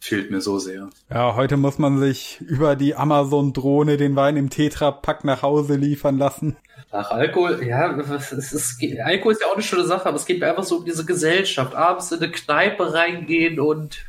Fehlt 0.00 0.30
mir 0.30 0.40
so 0.40 0.58
sehr. 0.58 0.88
Ja, 1.10 1.34
heute 1.36 1.58
muss 1.58 1.76
man 1.76 1.98
sich 1.98 2.40
über 2.40 2.74
die 2.74 2.94
Amazon-Drohne 2.94 3.98
den 3.98 4.16
Wein 4.16 4.38
im 4.38 4.48
Tetra-Pack 4.48 5.24
nach 5.24 5.42
Hause 5.42 5.76
liefern 5.76 6.16
lassen. 6.16 6.56
Ach, 6.90 7.10
Alkohol, 7.10 7.62
ja, 7.66 7.94
es 7.98 8.32
ist, 8.32 8.82
Alkohol 9.04 9.32
ist 9.32 9.42
ja 9.42 9.48
auch 9.48 9.56
eine 9.56 9.62
schöne 9.62 9.84
Sache, 9.84 10.06
aber 10.06 10.16
es 10.16 10.24
geht 10.24 10.40
mir 10.40 10.48
einfach 10.48 10.64
so 10.64 10.78
um 10.78 10.86
diese 10.86 11.04
Gesellschaft. 11.04 11.74
Abends 11.74 12.10
in 12.12 12.22
eine 12.22 12.32
Kneipe 12.32 12.94
reingehen 12.94 13.60
und 13.60 14.06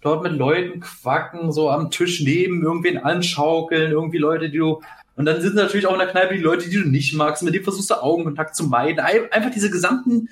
dort 0.00 0.22
mit 0.22 0.32
Leuten 0.32 0.80
quacken, 0.80 1.52
so 1.52 1.70
am 1.70 1.90
Tisch 1.90 2.20
neben, 2.20 2.62
irgendwen 2.62 2.98
anschaukeln, 2.98 3.92
irgendwie 3.92 4.18
Leute, 4.18 4.50
die 4.50 4.58
du. 4.58 4.80
Und 5.16 5.26
dann 5.26 5.40
sind 5.40 5.54
natürlich 5.54 5.86
auch 5.86 5.92
in 5.92 5.98
der 5.98 6.08
Kneipe 6.08 6.34
die 6.34 6.40
Leute, 6.40 6.68
die 6.68 6.76
du 6.76 6.88
nicht 6.88 7.14
magst, 7.14 7.42
mit 7.42 7.54
denen 7.54 7.64
versuchst 7.64 7.90
du 7.90 7.94
Augenkontakt 7.94 8.56
zu 8.56 8.64
meiden. 8.64 9.00
Einfach 9.00 9.50
diese 9.50 9.70
gesamten 9.70 10.28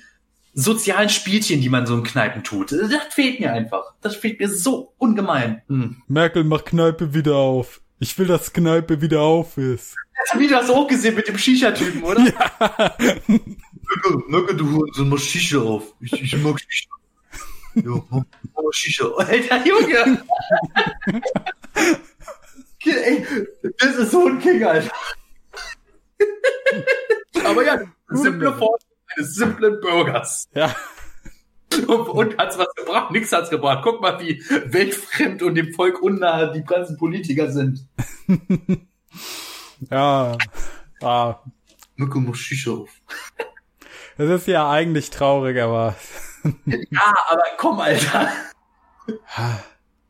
sozialen 0.53 1.09
Spielchen, 1.09 1.61
die 1.61 1.69
man 1.69 1.85
so 1.85 1.95
in 1.95 2.03
Kneipen 2.03 2.43
tut. 2.43 2.71
Das 2.71 2.91
fehlt 3.11 3.39
mir 3.39 3.53
einfach. 3.53 3.93
Das 4.01 4.15
fehlt 4.15 4.39
mir 4.39 4.49
so 4.49 4.93
ungemein. 4.97 5.61
Hm. 5.67 5.97
Merkel 6.07 6.43
macht 6.43 6.67
Kneipe 6.67 7.13
wieder 7.13 7.35
auf. 7.35 7.81
Ich 7.99 8.17
will, 8.17 8.27
dass 8.27 8.53
Kneipe 8.53 9.01
wieder 9.01 9.21
auf 9.21 9.57
ist. 9.57 9.95
Hast 10.21 10.39
du 10.39 10.47
das 10.47 10.69
auch 10.69 10.87
gesehen 10.87 11.15
mit 11.15 11.27
dem 11.27 11.37
Shisha-Typen, 11.37 12.03
oder? 12.03 12.19
Ja. 12.25 12.95
Möcke, 13.89 14.23
Möcke, 14.27 14.55
du 14.55 14.85
so 14.93 15.03
mach 15.03 15.17
Shisha 15.17 15.59
auf. 15.59 15.93
Ich, 15.99 16.13
ich 16.13 16.37
mag 16.43 16.59
Shisha. 16.59 16.89
Mach, 17.83 18.23
mach 18.53 18.71
Shisha. 18.73 19.05
Alter 19.17 19.65
Junge! 19.65 20.23
Ey, 22.85 23.25
das 23.77 23.95
ist 23.95 24.11
so 24.11 24.27
ein 24.27 24.39
King, 24.39 24.63
Alter. 24.63 24.91
Aber 27.45 27.63
ja, 27.63 27.79
simple 28.09 28.53
Form 28.53 28.77
eines 29.15 29.35
simplen 29.35 29.79
Bürgers. 29.79 30.47
Ja. 30.53 30.75
Und, 31.87 32.09
und 32.09 32.37
hat's 32.37 32.57
was 32.57 32.73
gebracht? 32.75 33.11
Nichts 33.11 33.31
hat's 33.31 33.49
gebracht. 33.49 33.81
Guck 33.83 34.01
mal, 34.01 34.19
wie 34.19 34.41
weltfremd 34.65 35.43
und 35.43 35.55
dem 35.55 35.73
Volk 35.73 36.01
unnahe 36.01 36.51
die 36.51 36.63
ganzen 36.63 36.97
Politiker 36.97 37.51
sind. 37.51 37.87
ja. 39.91 40.37
Ah. 41.01 41.35
Mücke 41.95 42.19
muss 42.19 42.39
Shisha 42.39 42.71
auf. 42.71 42.89
Das 44.17 44.29
ist 44.29 44.47
ja 44.47 44.69
eigentlich 44.69 45.11
traurig, 45.11 45.61
aber. 45.61 45.95
Ja, 46.65 47.13
aber 47.29 47.43
komm, 47.57 47.79
Alter. 47.79 48.31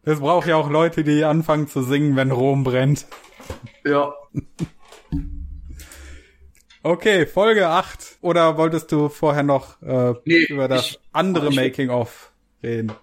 Es 0.04 0.20
braucht 0.20 0.48
ja 0.48 0.56
auch 0.56 0.70
Leute, 0.70 1.04
die 1.04 1.24
anfangen 1.24 1.68
zu 1.68 1.84
singen, 1.84 2.16
wenn 2.16 2.32
Rom 2.32 2.64
brennt. 2.64 3.06
Ja. 3.86 4.14
Okay, 6.82 7.26
Folge 7.26 7.68
8. 7.68 8.20
Oder 8.22 8.58
wolltest 8.58 8.92
du 8.92 9.10
vorher 9.10 9.44
noch 9.44 9.82
äh, 9.82 10.14
nee, 10.26 10.46
über 10.46 10.68
das 10.68 10.92
ich, 10.92 11.00
andere 11.12 11.52
Making-of 11.52 12.32
reden? 12.64 12.94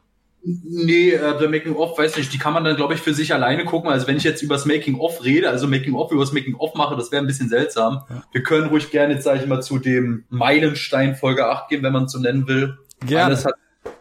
Nee, 0.43 1.11
äh, 1.11 1.39
der 1.39 1.49
Making-of, 1.49 1.99
weiß 1.99 2.17
nicht, 2.17 2.33
die 2.33 2.39
kann 2.39 2.53
man 2.53 2.65
dann, 2.65 2.77
glaube 2.77 2.95
ich, 2.95 3.01
für 3.01 3.13
sich 3.13 3.35
alleine 3.35 3.65
gucken. 3.65 3.91
Also 3.91 4.07
wenn 4.07 4.17
ich 4.17 4.23
jetzt 4.23 4.43
übers 4.43 4.65
Making-of 4.65 5.25
rede, 5.25 5.51
also 5.51 5.67
Making-of 5.67 6.13
über 6.13 6.23
das 6.23 6.33
Making-of 6.33 6.75
mache, 6.75 6.97
das 6.97 7.11
wäre 7.11 7.23
ein 7.23 7.27
bisschen 7.27 7.49
seltsam. 7.49 8.05
Ja. 8.09 8.23
Wir 8.31 8.43
können 8.43 8.69
ruhig 8.69 8.91
gerne, 8.91 9.15
jetzt 9.15 9.25
sage 9.25 9.41
ich 9.41 9.47
mal, 9.47 9.61
zu 9.61 9.79
dem 9.79 10.25
Meilenstein 10.31 11.17
Folge 11.17 11.47
8 11.47 11.69
gehen, 11.69 11.83
wenn 11.83 11.93
man 11.93 12.05
es 12.05 12.13
so 12.13 12.21
nennen 12.21 12.47
will. 12.47 12.79
Gerne. 13.01 13.25
Alles 13.25 13.45
hat, 13.45 13.55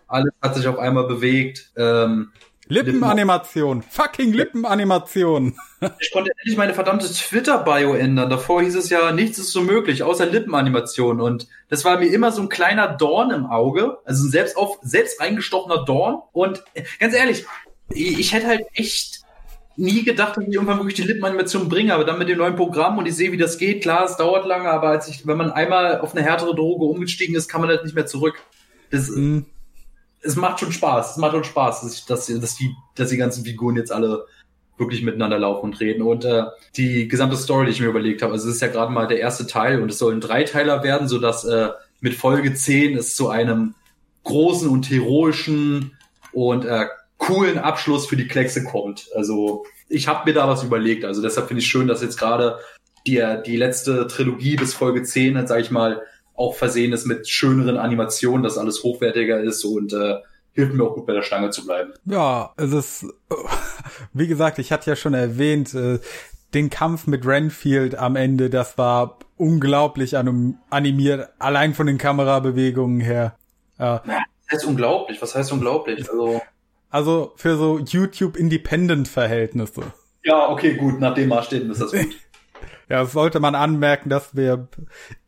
alles 0.07 0.33
hat 0.41 0.55
sich 0.55 0.67
auf 0.67 0.79
einmal 0.79 1.07
bewegt. 1.07 1.71
Ähm, 1.75 2.31
Lippenanimation. 2.67 3.83
Fucking 3.83 4.33
Lippenanimation. 4.33 5.55
Ich 5.99 6.11
konnte 6.11 6.31
endlich 6.39 6.57
meine 6.57 6.73
verdammte 6.73 7.05
Twitter-Bio 7.05 7.93
ändern. 7.93 8.27
Davor 8.27 8.63
hieß 8.63 8.75
es 8.75 8.89
ja, 8.89 9.11
nichts 9.11 9.37
ist 9.37 9.51
so 9.51 9.61
möglich, 9.61 10.01
außer 10.01 10.25
Lippenanimation. 10.25 11.21
Und 11.21 11.47
das 11.69 11.85
war 11.85 11.99
mir 11.99 12.07
immer 12.07 12.31
so 12.31 12.41
ein 12.41 12.49
kleiner 12.49 12.87
Dorn 12.87 13.29
im 13.29 13.45
Auge. 13.45 13.99
Also 14.03 14.25
ein 14.25 14.31
selbst 14.31 14.57
auf, 14.57 14.79
selbst 14.81 15.21
reingestochener 15.21 15.85
Dorn. 15.85 16.23
Und 16.31 16.63
ganz 16.99 17.13
ehrlich, 17.13 17.45
ich 17.89 18.33
hätte 18.33 18.47
halt 18.47 18.61
echt 18.73 19.21
nie 19.75 20.03
gedacht, 20.03 20.37
dass 20.37 20.43
ich 20.45 20.53
irgendwann 20.53 20.77
wirklich 20.77 20.95
die 20.95 21.03
Lippenanimation 21.03 21.69
bringe, 21.69 21.93
aber 21.93 22.05
dann 22.05 22.17
mit 22.17 22.29
dem 22.29 22.37
neuen 22.39 22.55
Programm 22.55 22.97
und 22.97 23.05
ich 23.05 23.15
sehe, 23.15 23.31
wie 23.31 23.37
das 23.37 23.57
geht. 23.59 23.83
Klar, 23.83 24.05
es 24.05 24.17
dauert 24.17 24.47
lange, 24.47 24.69
aber 24.69 24.87
als 24.87 25.07
ich, 25.07 25.27
wenn 25.27 25.37
man 25.37 25.51
einmal 25.51 25.99
auf 25.99 26.15
eine 26.15 26.25
härtere 26.25 26.55
Droge 26.55 26.85
umgestiegen 26.85 27.35
ist, 27.35 27.47
kann 27.47 27.61
man 27.61 27.69
halt 27.69 27.83
nicht 27.83 27.93
mehr 27.93 28.05
zurück. 28.07 28.41
Das, 28.91 29.09
mhm 29.09 29.45
es 30.25 30.35
macht 30.35 30.59
schon 30.59 30.71
Spaß. 30.71 31.11
Es 31.11 31.17
macht 31.17 31.33
schon 31.33 31.43
Spaß, 31.43 31.81
dass, 31.81 32.05
dass, 32.05 32.27
dass, 32.27 32.55
die, 32.55 32.75
dass 32.95 33.09
die 33.09 33.17
ganzen 33.17 33.45
Figuren 33.45 33.75
jetzt 33.75 33.91
alle 33.91 34.25
wirklich 34.77 35.03
miteinander 35.03 35.39
laufen 35.39 35.67
und 35.67 35.79
reden. 35.79 36.01
Und 36.01 36.25
äh, 36.25 36.43
die 36.75 37.07
gesamte 37.07 37.37
Story, 37.37 37.65
die 37.65 37.71
ich 37.71 37.79
mir 37.79 37.87
überlegt 37.87 38.21
habe, 38.21 38.33
also 38.33 38.49
es 38.49 38.55
ist 38.55 38.61
ja 38.61 38.67
gerade 38.67 38.91
mal 38.91 39.07
der 39.07 39.19
erste 39.19 39.47
Teil 39.47 39.81
und 39.81 39.89
es 39.89 39.99
soll 39.99 40.13
ein 40.13 40.21
Dreiteiler 40.21 40.83
werden, 40.83 41.07
so 41.07 41.19
dass 41.19 41.45
äh, 41.45 41.69
mit 42.01 42.13
Folge 42.13 42.53
10 42.53 42.97
es 42.97 43.15
zu 43.15 43.29
einem 43.29 43.75
großen 44.23 44.67
und 44.67 44.89
heroischen 44.89 45.97
und 46.33 46.65
äh, 46.65 46.87
coolen 47.17 47.57
Abschluss 47.57 48.07
für 48.07 48.17
die 48.17 48.27
Kleckse 48.27 48.63
kommt. 48.65 49.07
Also 49.15 49.65
ich 49.87 50.07
habe 50.07 50.29
mir 50.29 50.33
da 50.33 50.47
was 50.47 50.63
überlegt. 50.63 51.05
Also 51.05 51.21
deshalb 51.21 51.47
finde 51.47 51.61
ich 51.61 51.67
schön, 51.67 51.87
dass 51.87 52.01
jetzt 52.01 52.17
gerade 52.17 52.59
die, 53.07 53.23
die 53.45 53.55
letzte 53.55 54.07
Trilogie 54.07 54.57
bis 54.57 54.73
Folge 54.73 55.03
10, 55.03 55.47
sage 55.47 55.61
ich 55.61 55.71
mal, 55.71 56.01
auch 56.35 56.55
versehen 56.55 56.93
ist 56.93 57.05
mit 57.05 57.27
schöneren 57.27 57.77
Animationen, 57.77 58.43
dass 58.43 58.57
alles 58.57 58.83
hochwertiger 58.83 59.39
ist 59.39 59.63
und 59.63 59.93
äh, 59.93 60.15
hilft 60.53 60.73
mir 60.73 60.83
auch 60.83 60.95
gut 60.95 61.05
bei 61.05 61.13
der 61.13 61.21
Stange 61.21 61.49
zu 61.49 61.65
bleiben. 61.65 61.93
Ja, 62.05 62.53
es 62.57 62.71
ist, 62.71 63.05
wie 64.13 64.27
gesagt, 64.27 64.59
ich 64.59 64.71
hatte 64.71 64.89
ja 64.89 64.95
schon 64.95 65.13
erwähnt, 65.13 65.73
äh, 65.73 65.99
den 66.53 66.69
Kampf 66.69 67.07
mit 67.07 67.25
Renfield 67.25 67.95
am 67.95 68.15
Ende, 68.15 68.49
das 68.49 68.77
war 68.77 69.19
unglaublich 69.35 70.15
animiert, 70.17 71.29
allein 71.37 71.73
von 71.73 71.87
den 71.87 71.97
Kamerabewegungen 71.97 73.01
her. 73.01 73.35
Ja. 73.77 74.01
Das 74.05 74.59
heißt 74.59 74.65
unglaublich, 74.65 75.21
was 75.21 75.35
heißt 75.35 75.51
unglaublich? 75.51 76.09
Also, 76.09 76.41
also 76.89 77.33
für 77.35 77.57
so 77.57 77.79
YouTube 77.79 78.37
Independent 78.37 79.07
Verhältnisse. 79.07 79.81
Ja, 80.23 80.49
okay, 80.49 80.75
gut, 80.75 80.99
nach 80.99 81.13
dem 81.13 81.29
Maßstäben 81.29 81.69
ist 81.69 81.81
das 81.81 81.91
gut. 81.91 82.15
Ja, 82.89 83.01
das 83.01 83.13
sollte 83.13 83.39
man 83.39 83.55
anmerken, 83.55 84.09
dass 84.09 84.35
wir 84.35 84.67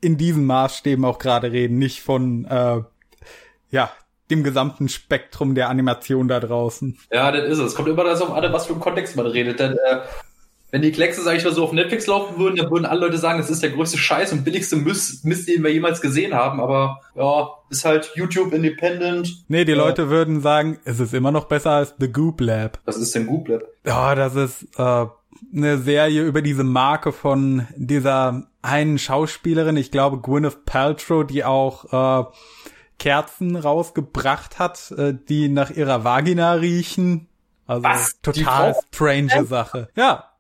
in 0.01 0.17
diesen 0.17 0.45
Maßstäben 0.45 1.03
auch 1.05 1.19
gerade 1.19 1.51
reden, 1.51 1.77
nicht 1.77 2.01
von 2.01 2.45
äh, 2.45 2.81
ja 3.71 3.91
dem 4.29 4.43
gesamten 4.43 4.89
Spektrum 4.89 5.55
der 5.55 5.69
Animation 5.69 6.27
da 6.27 6.39
draußen. 6.39 6.97
Ja, 7.11 7.31
das 7.31 7.49
ist 7.49 7.59
es. 7.59 7.75
Kommt 7.75 7.88
immer 7.88 8.03
das 8.03 8.21
auf 8.21 8.34
an, 8.34 8.51
was 8.53 8.67
für 8.67 8.73
einen 8.73 8.81
Kontext 8.81 9.15
man 9.15 9.25
redet. 9.25 9.59
Denn 9.59 9.73
äh, 9.73 9.99
wenn 10.71 10.81
die 10.81 10.91
Kleckse, 10.91 11.21
sag 11.21 11.38
ich 11.38 11.45
mal, 11.45 11.53
so 11.53 11.63
auf 11.63 11.71
Netflix 11.71 12.07
laufen 12.07 12.38
würden, 12.38 12.57
dann 12.57 12.69
würden 12.69 12.85
alle 12.85 12.99
Leute 12.99 13.17
sagen, 13.17 13.39
das 13.39 13.49
ist 13.49 13.63
der 13.63 13.69
größte 13.69 13.97
Scheiß 13.97 14.34
und 14.34 14.43
billigste 14.43 14.75
Mist, 14.75 15.23
Mist 15.23 15.47
den 15.47 15.63
wir 15.63 15.71
jemals 15.71 16.01
gesehen 16.01 16.34
haben. 16.34 16.59
Aber 16.59 16.99
ja, 17.15 17.49
ist 17.69 17.85
halt 17.85 18.11
YouTube 18.15 18.53
Independent. 18.53 19.45
Nee, 19.47 19.63
die 19.63 19.71
ja. 19.71 19.77
Leute 19.77 20.09
würden 20.09 20.41
sagen, 20.41 20.77
es 20.84 20.99
ist 20.99 21.13
immer 21.13 21.31
noch 21.31 21.45
besser 21.45 21.71
als 21.71 21.95
The 21.99 22.11
Goop 22.11 22.41
Lab. 22.41 22.79
Was 22.84 22.97
ist 22.97 23.15
denn 23.15 23.27
Goop 23.27 23.47
Lab? 23.47 23.61
Ja, 23.85 24.13
das 24.13 24.35
ist 24.35 24.63
äh, 24.77 25.05
eine 25.53 25.77
Serie 25.77 26.23
über 26.23 26.41
diese 26.41 26.64
Marke 26.64 27.11
von 27.11 27.68
dieser 27.76 28.47
einen 28.61 28.99
Schauspielerin, 28.99 29.77
ich 29.77 29.91
glaube 29.91 30.19
Gwyneth 30.19 30.65
Paltrow, 30.65 31.26
die 31.26 31.43
auch 31.43 32.26
äh, 32.26 32.26
Kerzen 32.99 33.55
rausgebracht 33.55 34.59
hat, 34.59 34.91
äh, 34.91 35.14
die 35.14 35.49
nach 35.49 35.72
ihrer 35.72 36.03
Vagina 36.03 36.53
riechen. 36.53 37.27
Also 37.65 37.84
Was? 37.84 38.22
total 38.22 38.76
strange 38.93 39.45
Sache. 39.45 39.89
Ja. 39.95 40.31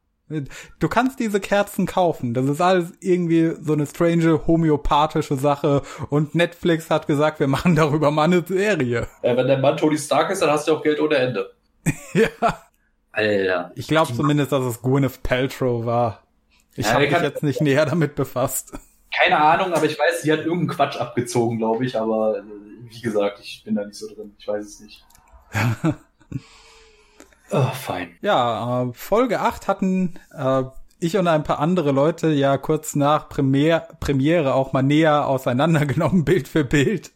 Du 0.79 0.89
kannst 0.89 1.21
diese 1.21 1.39
Kerzen 1.39 1.85
kaufen. 1.85 2.33
Das 2.33 2.45
ist 2.47 2.59
alles 2.59 2.91
irgendwie 2.99 3.53
so 3.61 3.71
eine 3.71 3.85
strange 3.85 4.45
homöopathische 4.45 5.37
Sache. 5.37 5.83
Und 6.09 6.35
Netflix 6.35 6.89
hat 6.89 7.07
gesagt, 7.07 7.39
wir 7.39 7.47
machen 7.47 7.75
darüber 7.75 8.11
mal 8.11 8.23
eine 8.23 8.43
Serie. 8.45 9.07
Ja, 9.23 9.37
wenn 9.37 9.47
der 9.47 9.59
Mann 9.59 9.77
Tony 9.77 9.97
Stark 9.97 10.29
ist, 10.29 10.41
dann 10.41 10.49
hast 10.49 10.67
du 10.67 10.73
auch 10.73 10.83
Geld 10.83 10.99
ohne 10.99 11.15
Ende. 11.15 11.53
ja. 12.13 12.27
Alter. 13.17 13.71
Ich 13.75 13.87
glaube 13.87 14.13
zumindest, 14.13 14.51
dass 14.51 14.63
es 14.63 14.81
Gwyneth 14.81 15.23
Paltrow 15.23 15.85
war. 15.85 16.23
Ich 16.75 16.85
ja, 16.85 16.93
habe 16.93 17.09
mich 17.09 17.19
jetzt 17.19 17.41
nicht 17.41 17.61
näher 17.61 17.85
damit 17.85 18.13
befasst. 18.13 18.73
Keine 19.11 19.39
Ahnung, 19.39 19.73
aber 19.73 19.85
ich 19.85 19.97
weiß, 19.97 20.21
sie 20.21 20.31
hat 20.31 20.39
irgendeinen 20.39 20.67
Quatsch 20.67 20.97
abgezogen, 20.97 21.57
glaube 21.57 21.85
ich, 21.85 21.99
aber 21.99 22.37
äh, 22.37 22.43
wie 22.89 23.01
gesagt, 23.01 23.39
ich 23.41 23.63
bin 23.65 23.75
da 23.75 23.85
nicht 23.85 23.97
so 23.97 24.07
drin. 24.13 24.35
Ich 24.37 24.47
weiß 24.47 24.63
es 24.63 24.79
nicht. 24.81 25.03
oh, 27.51 27.71
fein. 27.73 28.15
Ja, 28.21 28.83
äh, 28.83 28.93
Folge 28.93 29.39
8 29.39 29.67
hatten 29.67 30.19
äh, 30.31 30.63
ich 30.99 31.17
und 31.17 31.27
ein 31.27 31.43
paar 31.43 31.59
andere 31.59 31.91
Leute 31.91 32.27
ja 32.27 32.57
kurz 32.57 32.95
nach 32.95 33.29
Premier 33.29 33.87
Premiere 33.99 34.53
auch 34.53 34.73
mal 34.73 34.83
näher 34.83 35.27
auseinandergenommen, 35.27 36.23
Bild 36.25 36.47
für 36.47 36.63
Bild. 36.63 37.11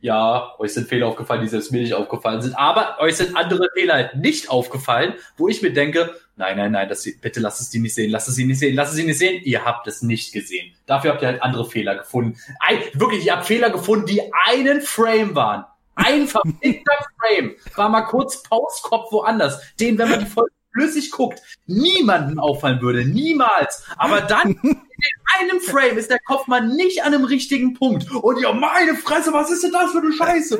Ja, 0.00 0.54
euch 0.58 0.74
sind 0.74 0.88
Fehler 0.88 1.06
aufgefallen, 1.06 1.42
die 1.42 1.48
selbst 1.48 1.72
mir 1.72 1.80
nicht 1.80 1.94
aufgefallen 1.94 2.42
sind. 2.42 2.58
Aber 2.58 3.00
euch 3.00 3.16
sind 3.16 3.36
andere 3.36 3.68
Fehler 3.74 3.94
halt 3.94 4.16
nicht 4.16 4.50
aufgefallen, 4.50 5.14
wo 5.36 5.48
ich 5.48 5.62
mir 5.62 5.72
denke, 5.72 6.14
nein, 6.36 6.56
nein, 6.56 6.72
nein, 6.72 6.88
das, 6.88 7.06
bitte 7.20 7.40
lasst 7.40 7.60
es 7.60 7.70
die 7.70 7.78
nicht 7.78 7.94
sehen, 7.94 8.10
lasst 8.10 8.28
es 8.28 8.34
sie 8.34 8.44
nicht 8.44 8.58
sehen, 8.58 8.74
lasst 8.74 8.92
es 8.92 8.96
sie 8.96 9.04
nicht 9.04 9.18
sehen. 9.18 9.40
Ihr 9.44 9.64
habt 9.64 9.86
es 9.86 10.02
nicht 10.02 10.32
gesehen. 10.32 10.74
Dafür 10.86 11.12
habt 11.12 11.22
ihr 11.22 11.28
halt 11.28 11.42
andere 11.42 11.68
Fehler 11.68 11.96
gefunden. 11.96 12.38
Ein, 12.60 12.78
wirklich, 12.94 13.26
ihr 13.26 13.36
habt 13.36 13.46
Fehler 13.46 13.70
gefunden, 13.70 14.06
die 14.06 14.22
einen 14.46 14.80
Frame 14.80 15.34
waren. 15.34 15.64
Ein 15.94 16.28
verfickter 16.28 16.94
Frame. 17.20 17.56
War 17.74 17.88
mal 17.88 18.02
kurz 18.02 18.42
Pauskopf 18.42 19.10
woanders. 19.12 19.60
Den, 19.76 19.98
wenn 19.98 20.10
man 20.10 20.20
die 20.20 20.26
Folge 20.26 20.52
flüssig 20.72 21.10
guckt, 21.10 21.40
niemanden 21.66 22.38
auffallen 22.38 22.80
würde. 22.82 23.04
Niemals. 23.04 23.84
Aber 23.96 24.20
dann 24.20 24.58
in 25.06 25.50
einem 25.50 25.60
Frame 25.60 25.98
ist 25.98 26.10
der 26.10 26.20
Kopf 26.20 26.46
mal 26.46 26.66
nicht 26.66 27.02
an 27.02 27.14
einem 27.14 27.24
richtigen 27.24 27.74
Punkt. 27.74 28.10
Und 28.10 28.40
ja, 28.40 28.52
meine 28.52 28.94
Fresse, 28.94 29.32
was 29.32 29.50
ist 29.50 29.62
denn 29.62 29.72
das 29.72 29.92
für 29.92 29.98
eine 29.98 30.12
Scheiße? 30.12 30.58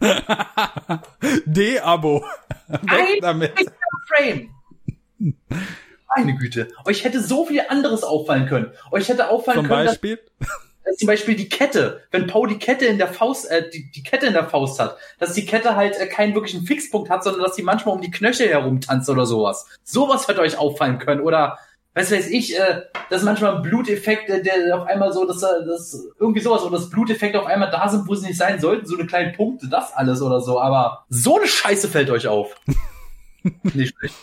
D-Abo. 1.46 2.24
Ein 2.68 3.20
damit. 3.20 3.52
Frame. 4.08 4.50
Meine 6.14 6.36
Güte. 6.36 6.68
Euch 6.84 7.04
hätte 7.04 7.20
so 7.20 7.46
viel 7.46 7.62
anderes 7.68 8.02
auffallen 8.02 8.46
können. 8.46 8.72
Euch 8.90 9.08
hätte 9.08 9.28
auffallen 9.30 9.60
Zum 9.60 9.68
können. 9.68 9.86
Beispiel? 9.86 10.20
Dass, 10.84 10.96
zum 10.96 11.06
Beispiel 11.06 11.36
die 11.36 11.48
Kette. 11.48 12.02
Wenn 12.10 12.26
Paul 12.26 12.48
die 12.48 12.58
Kette 12.58 12.86
in 12.86 12.98
der 12.98 13.08
Faust, 13.08 13.50
äh, 13.50 13.70
die, 13.70 13.90
die 13.90 14.02
Kette 14.02 14.26
in 14.26 14.32
der 14.32 14.48
Faust 14.48 14.80
hat, 14.80 14.96
dass 15.18 15.32
die 15.32 15.46
Kette 15.46 15.76
halt 15.76 15.98
äh, 15.98 16.06
keinen 16.06 16.34
wirklichen 16.34 16.66
Fixpunkt 16.66 17.08
hat, 17.08 17.24
sondern 17.24 17.42
dass 17.42 17.54
sie 17.54 17.62
manchmal 17.62 17.94
um 17.94 18.00
die 18.00 18.10
Knöchel 18.10 18.48
herumtanzt 18.48 19.08
oder 19.08 19.24
sowas. 19.24 19.66
Sowas 19.84 20.26
hätte 20.26 20.40
euch 20.40 20.58
auffallen 20.58 20.98
können. 20.98 21.20
Oder 21.20 21.58
was 21.94 22.10
weiß 22.10 22.28
ich, 22.30 22.58
äh, 22.58 22.82
dass 23.10 23.22
manchmal 23.22 23.56
ein 23.56 23.62
Bluteffekt, 23.62 24.30
äh, 24.30 24.42
der 24.42 24.76
auf 24.76 24.86
einmal 24.86 25.12
so, 25.12 25.26
dass 25.26 25.42
äh, 25.42 25.66
das 25.66 26.08
irgendwie 26.18 26.40
sowas 26.40 26.62
oder 26.62 26.78
das 26.78 26.88
Bluteffekte 26.88 27.40
auf 27.40 27.46
einmal 27.46 27.70
da 27.70 27.88
sind, 27.88 28.08
wo 28.08 28.14
sie 28.14 28.28
nicht 28.28 28.38
sein 28.38 28.60
sollten, 28.60 28.86
so 28.86 28.96
eine 28.96 29.06
kleine 29.06 29.32
Punkte, 29.32 29.68
das 29.68 29.92
alles 29.92 30.22
oder 30.22 30.40
so. 30.40 30.58
Aber 30.58 31.04
so 31.10 31.36
eine 31.36 31.46
Scheiße 31.46 31.88
fällt 31.88 32.10
euch 32.10 32.28
auf. 32.28 32.56
nicht 33.74 33.94
schlecht. 33.96 34.14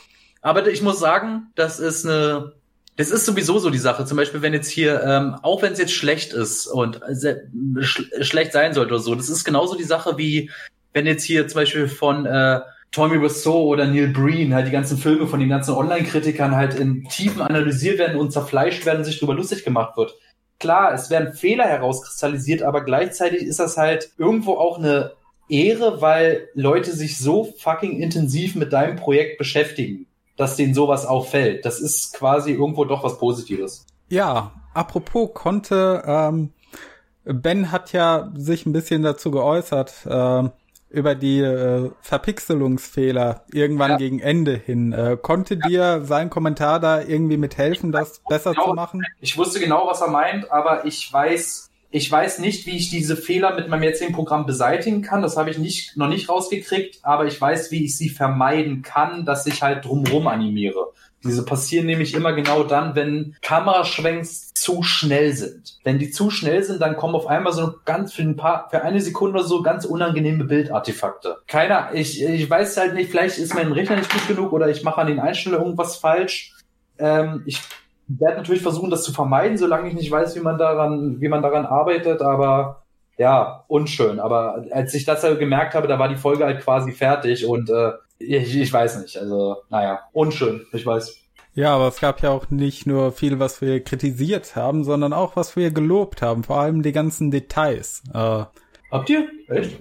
Aber 0.42 0.66
ich 0.68 0.82
muss 0.82 1.00
sagen, 1.00 1.52
das 1.56 1.80
ist 1.80 2.06
eine, 2.06 2.54
das 2.96 3.12
ist 3.12 3.26
sowieso 3.26 3.60
so 3.60 3.70
die 3.70 3.78
Sache. 3.78 4.06
Zum 4.06 4.18
Beispiel, 4.18 4.42
wenn 4.42 4.54
jetzt 4.54 4.70
hier, 4.70 5.04
ähm, 5.04 5.36
auch 5.44 5.62
wenn 5.62 5.74
es 5.74 5.80
jetzt 5.80 5.94
schlecht 5.94 6.34
ist 6.34 6.66
und 6.66 7.02
sehr, 7.10 7.44
sch 7.82 8.10
schlecht 8.22 8.52
sein 8.52 8.74
sollte 8.74 8.94
oder 8.94 9.02
so, 9.02 9.14
das 9.14 9.30
ist 9.30 9.44
genauso 9.44 9.78
die 9.78 9.84
Sache 9.84 10.18
wie, 10.18 10.50
wenn 10.94 11.06
jetzt 11.06 11.24
hier 11.24 11.48
zum 11.48 11.62
Beispiel 11.62 11.88
von 11.88 12.26
äh, 12.26 12.62
Tommy 12.92 13.22
Wiseau 13.22 13.66
oder 13.66 13.86
Neil 13.86 14.08
Breen 14.08 14.54
halt 14.54 14.68
die 14.68 14.72
ganzen 14.72 14.98
Filme 14.98 15.28
von 15.28 15.40
den 15.40 15.50
ganzen 15.50 15.76
Online-Kritikern 15.76 16.56
halt 16.56 16.74
in 16.76 17.04
Tiefen 17.10 17.42
analysiert 17.42 18.00
werden 18.00 18.20
und 18.20 18.32
zerfleischt 18.32 18.86
werden 18.86 19.06
sich 19.06 19.20
darüber 19.20 19.36
lustig 19.36 19.64
gemacht 19.64 19.96
wird. 19.96 20.16
Klar, 20.60 20.94
es 20.94 21.10
werden 21.10 21.34
Fehler 21.34 21.66
herauskristallisiert, 21.66 22.64
aber 22.64 22.84
gleichzeitig 22.84 23.44
ist 23.44 23.60
das 23.60 23.78
halt 23.78 24.12
irgendwo 24.18 24.56
auch 24.56 24.80
eine 24.80 25.14
Ehre, 25.48 26.02
weil 26.02 26.50
Leute 26.54 26.92
sich 26.92 27.18
so 27.18 27.54
fucking 27.60 28.00
intensiv 28.00 28.56
mit 28.56 28.74
deinem 28.74 28.96
Projekt 28.96 29.38
beschäftigen, 29.38 30.08
dass 30.36 30.58
denen 30.58 30.74
sowas 30.74 31.06
auffällt. 31.06 31.66
Das 31.66 31.80
ist 31.80 32.14
quasi 32.14 32.52
irgendwo 32.52 32.86
doch 32.86 33.04
was 33.04 33.18
Positives. 33.20 33.86
Ja, 34.10 34.52
apropos 34.74 35.30
konnte, 35.34 36.04
ähm, 36.06 36.54
Ben 37.24 37.72
hat 37.72 37.94
ja 37.94 38.32
sich 38.36 38.66
ein 38.66 38.74
bisschen 38.74 39.04
dazu 39.04 39.32
geäußert, 39.32 40.06
äh, 40.06 40.50
über 40.90 41.16
die 41.16 41.40
äh, 41.40 41.92
Verpixelungsfehler 42.02 43.46
irgendwann 43.54 43.92
ja. 43.92 43.98
gegen 43.98 44.20
Ende 44.20 44.56
hin. 44.56 44.92
Äh, 44.92 45.18
konnte 45.22 45.56
ja. 45.56 45.68
dir 45.68 46.02
sein 46.04 46.30
Kommentar 46.30 46.80
da 46.80 47.02
irgendwie 47.02 47.38
mithelfen, 47.38 47.92
das 47.92 48.22
besser 48.28 48.52
genau, 48.52 48.70
zu 48.70 48.74
machen? 48.74 49.06
Ich 49.22 49.38
wusste 49.38 49.60
genau, 49.60 49.88
was 49.88 50.02
er 50.02 50.10
meint, 50.10 50.52
aber 50.52 50.86
ich 50.86 51.12
weiß, 51.12 51.70
ich 51.92 52.12
weiß 52.12 52.40
nicht, 52.40 52.66
wie 52.66 52.78
ich 52.78 52.90
diese 52.90 53.16
Fehler 53.16 53.56
mit 53.56 53.68
meinem 53.68 53.84
jetzigen 53.84 54.14
Programm 54.14 54.46
beseitigen 54.46 55.02
kann. 55.02 55.22
Das 55.22 55.38
habe 55.38 55.50
ich 55.50 55.58
nicht, 55.58 55.98
noch 55.98 56.08
nicht 56.08 56.30
rausgekriegt, 56.30 57.00
aber 57.04 57.26
ich 57.26 57.40
weiß, 57.40 57.72
wie 57.72 57.86
ich 57.86 57.98
sie 57.98 58.10
vermeiden 58.10 58.82
kann, 58.82 59.26
dass 59.26 59.46
ich 59.46 59.62
halt 59.62 59.86
drumrum 59.86 60.28
animiere. 60.28 60.92
Diese 61.24 61.44
passieren 61.44 61.86
nämlich 61.86 62.14
immer 62.14 62.34
genau 62.34 62.64
dann, 62.64 62.96
wenn 62.96 63.36
Kameraschwenks 63.42 64.54
zu 64.54 64.84
schnell 64.84 65.34
sind. 65.34 65.78
Wenn 65.84 66.00
die 66.00 66.12
zu 66.12 66.30
schnell 66.30 66.64
sind, 66.64 66.82
dann 66.82 66.96
kommen 66.96 67.16
auf 67.16 67.28
einmal 67.28 67.54
so 67.54 67.76
ganz 67.86 68.14
für 68.14 68.22
ein 68.22 68.36
paar, 68.36 68.70
für 68.70 68.82
eine 68.82 69.02
Sekunde 69.02 69.44
so 69.44 69.62
ganz 69.62 69.86
unangenehme 69.86 70.46
Bildartefakte. 70.46 71.38
Keiner, 71.48 71.90
ich, 71.94 72.24
ich 72.24 72.50
weiß 72.50 72.78
halt 72.78 72.94
nicht, 72.94 73.10
vielleicht 73.10 73.38
ist 73.38 73.54
mein 73.54 73.72
Rechner 73.72 73.98
nicht 73.98 74.12
gut 74.12 74.28
genug 74.28 74.54
oder 74.54 74.70
ich 74.70 74.84
mache 74.84 75.02
an 75.02 75.08
den 75.08 75.20
Einstellungen 75.20 75.66
irgendwas 75.66 75.98
falsch. 75.98 76.56
Ähm, 76.98 77.44
ich 77.46 77.62
werde 78.08 78.38
natürlich 78.38 78.62
versuchen, 78.62 78.90
das 78.90 79.04
zu 79.04 79.14
vermeiden, 79.14 79.58
solange 79.58 79.88
ich 79.90 79.94
nicht 79.94 80.12
weiß, 80.12 80.36
wie 80.36 80.42
man 80.42 80.58
daran, 80.58 81.22
wie 81.22 81.30
man 81.30 81.42
daran 81.42 81.66
arbeitet, 81.66 82.22
aber 82.22 82.84
ja, 83.18 83.66
unschön. 83.68 84.20
Aber 84.20 84.66
als 84.72 84.94
ich 84.94 85.06
das 85.06 85.24
halt 85.24 85.40
gemerkt 85.40 85.76
habe, 85.76 85.88
da 85.88 86.00
war 86.00 86.08
die 86.08 86.16
Folge 86.16 86.46
halt 86.46 86.62
quasi 86.62 86.92
fertig 86.92 87.46
und 87.46 87.70
äh, 87.70 87.92
ich, 88.20 88.56
ich 88.56 88.72
weiß 88.72 89.02
nicht. 89.02 89.18
Also, 89.18 89.58
naja, 89.70 90.02
unschön, 90.14 90.66
ich 90.72 90.86
weiß. 90.86 91.18
Ja, 91.54 91.76
aber 91.76 91.88
es 91.88 92.00
gab 92.00 92.22
ja 92.22 92.30
auch 92.30 92.50
nicht 92.50 92.86
nur 92.86 93.12
viel, 93.12 93.40
was 93.40 93.62
wir 93.62 93.84
kritisiert 93.84 94.56
haben, 94.56 94.84
sondern 94.84 95.14
auch, 95.14 95.36
was 95.36 95.56
wir 95.56 95.72
gelobt 95.72 96.22
haben. 96.22 96.44
Vor 96.44 96.60
allem 96.60 96.84
die 96.84 96.92
ganzen 96.92 97.32
Details. 97.32 98.04
Äh, 98.14 98.46
Habt 98.92 99.10
ihr? 99.10 99.28
Echt? 99.48 99.80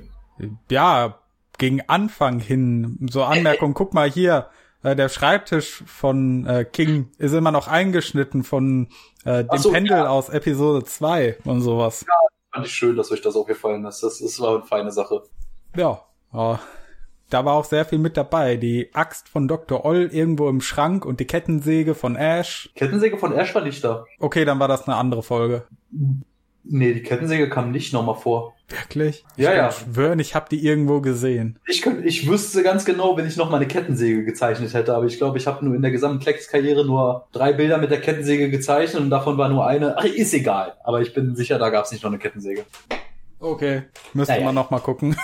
Ja, 0.71 1.19
gegen 1.59 1.83
Anfang 1.89 2.41
hin. 2.41 3.07
So 3.11 3.23
Anmerkung, 3.25 3.75
guck 3.75 3.93
mal 3.93 4.11
hier, 4.11 4.49
äh, 4.83 4.97
der 4.97 5.09
Schreibtisch 5.09 5.83
von 5.87 6.47
äh, 6.47 6.65
King 6.65 7.11
ist 7.19 7.33
immer 7.33 7.51
noch 7.51 7.69
eingeschnitten 7.69 8.45
von 8.45 8.89
äh, 9.25 9.45
dem 9.45 9.59
so, 9.59 9.73
Pendel 9.73 9.99
ja. 9.99 10.09
aus 10.09 10.29
Episode 10.29 10.85
2 10.85 11.39
und 11.45 11.61
sowas. 11.61 12.05
Ja, 12.07 12.15
fand 12.53 12.67
ich 12.67 12.73
schön, 12.73 12.97
dass 12.97 13.11
euch 13.11 13.21
das 13.21 13.37
aufgefallen 13.37 13.85
ist. 13.85 14.03
Das, 14.03 14.21
das 14.21 14.41
war 14.41 14.57
eine 14.57 14.65
feine 14.65 14.93
Sache. 14.93 15.25
Ja, 15.77 16.03
äh, 16.33 16.57
da 17.31 17.45
war 17.45 17.55
auch 17.55 17.65
sehr 17.65 17.85
viel 17.85 17.99
mit 17.99 18.17
dabei. 18.17 18.57
Die 18.57 18.91
Axt 18.95 19.29
von 19.29 19.49
Dr. 19.49 19.85
Oll 19.85 20.09
irgendwo 20.13 20.49
im 20.49 20.61
Schrank 20.61 21.05
und 21.05 21.21
die 21.21 21.27
Kettensäge 21.27 21.95
von 21.95 22.17
Ash. 22.17 22.71
Kettensäge 22.75 23.19
von 23.19 23.33
Ash 23.33 23.55
war 23.55 23.63
nicht 23.63 23.85
da. 23.85 24.05
Okay, 24.19 24.45
dann 24.45 24.59
war 24.59 24.69
das 24.69 24.89
eine 24.89 24.97
andere 24.97 25.23
Folge. 25.23 25.65
Nee, 26.71 26.93
die 26.93 27.03
Kettensäge 27.03 27.49
kam 27.49 27.71
nicht 27.71 27.93
nochmal 27.95 28.17
vor. 28.17 28.55
Wirklich? 28.69 29.25
Ich 29.37 29.45
ja, 29.45 29.55
ja. 29.55 29.73
schwören, 29.73 30.19
ich 30.19 30.35
habe 30.35 30.47
die 30.51 30.63
irgendwo 30.63 31.01
gesehen. 31.01 31.59
Ich, 31.67 31.81
könnte, 31.81 32.07
ich 32.07 32.29
wüsste 32.29 32.63
ganz 32.63 32.85
genau, 32.85 33.17
wenn 33.17 33.27
ich 33.27 33.39
noch 33.39 33.49
mal 33.49 33.57
eine 33.57 33.67
Kettensäge 33.67 34.25
gezeichnet 34.25 34.75
hätte, 34.75 34.95
aber 34.95 35.07
ich 35.07 35.17
glaube, 35.17 35.39
ich 35.39 35.47
habe 35.47 35.65
nur 35.65 35.75
in 35.75 35.81
der 35.81 35.91
gesamten 35.91 36.21
Klecks-Karriere 36.21 36.85
nur 36.85 37.27
drei 37.33 37.55
Bilder 37.55 37.79
mit 37.79 37.91
der 37.91 38.03
Kettensäge 38.03 38.51
gezeichnet 38.51 39.01
und 39.03 39.09
davon 39.09 39.39
war 39.39 39.49
nur 39.49 39.67
eine. 39.67 39.97
Ach, 39.97 40.05
ist 40.05 40.35
egal. 40.35 40.75
Aber 40.85 41.01
ich 41.01 41.15
bin 41.15 41.35
sicher, 41.35 41.59
da 41.59 41.71
gab 41.71 41.87
es 41.87 41.93
nicht 41.93 42.03
noch 42.03 42.11
eine 42.11 42.19
Kettensäge. 42.19 42.67
Okay, 43.41 43.85
müsste 44.13 44.35
naja. 44.35 44.47
man 44.47 44.55
noch 44.55 44.71
mal 44.71 44.81
gucken. 44.81 45.17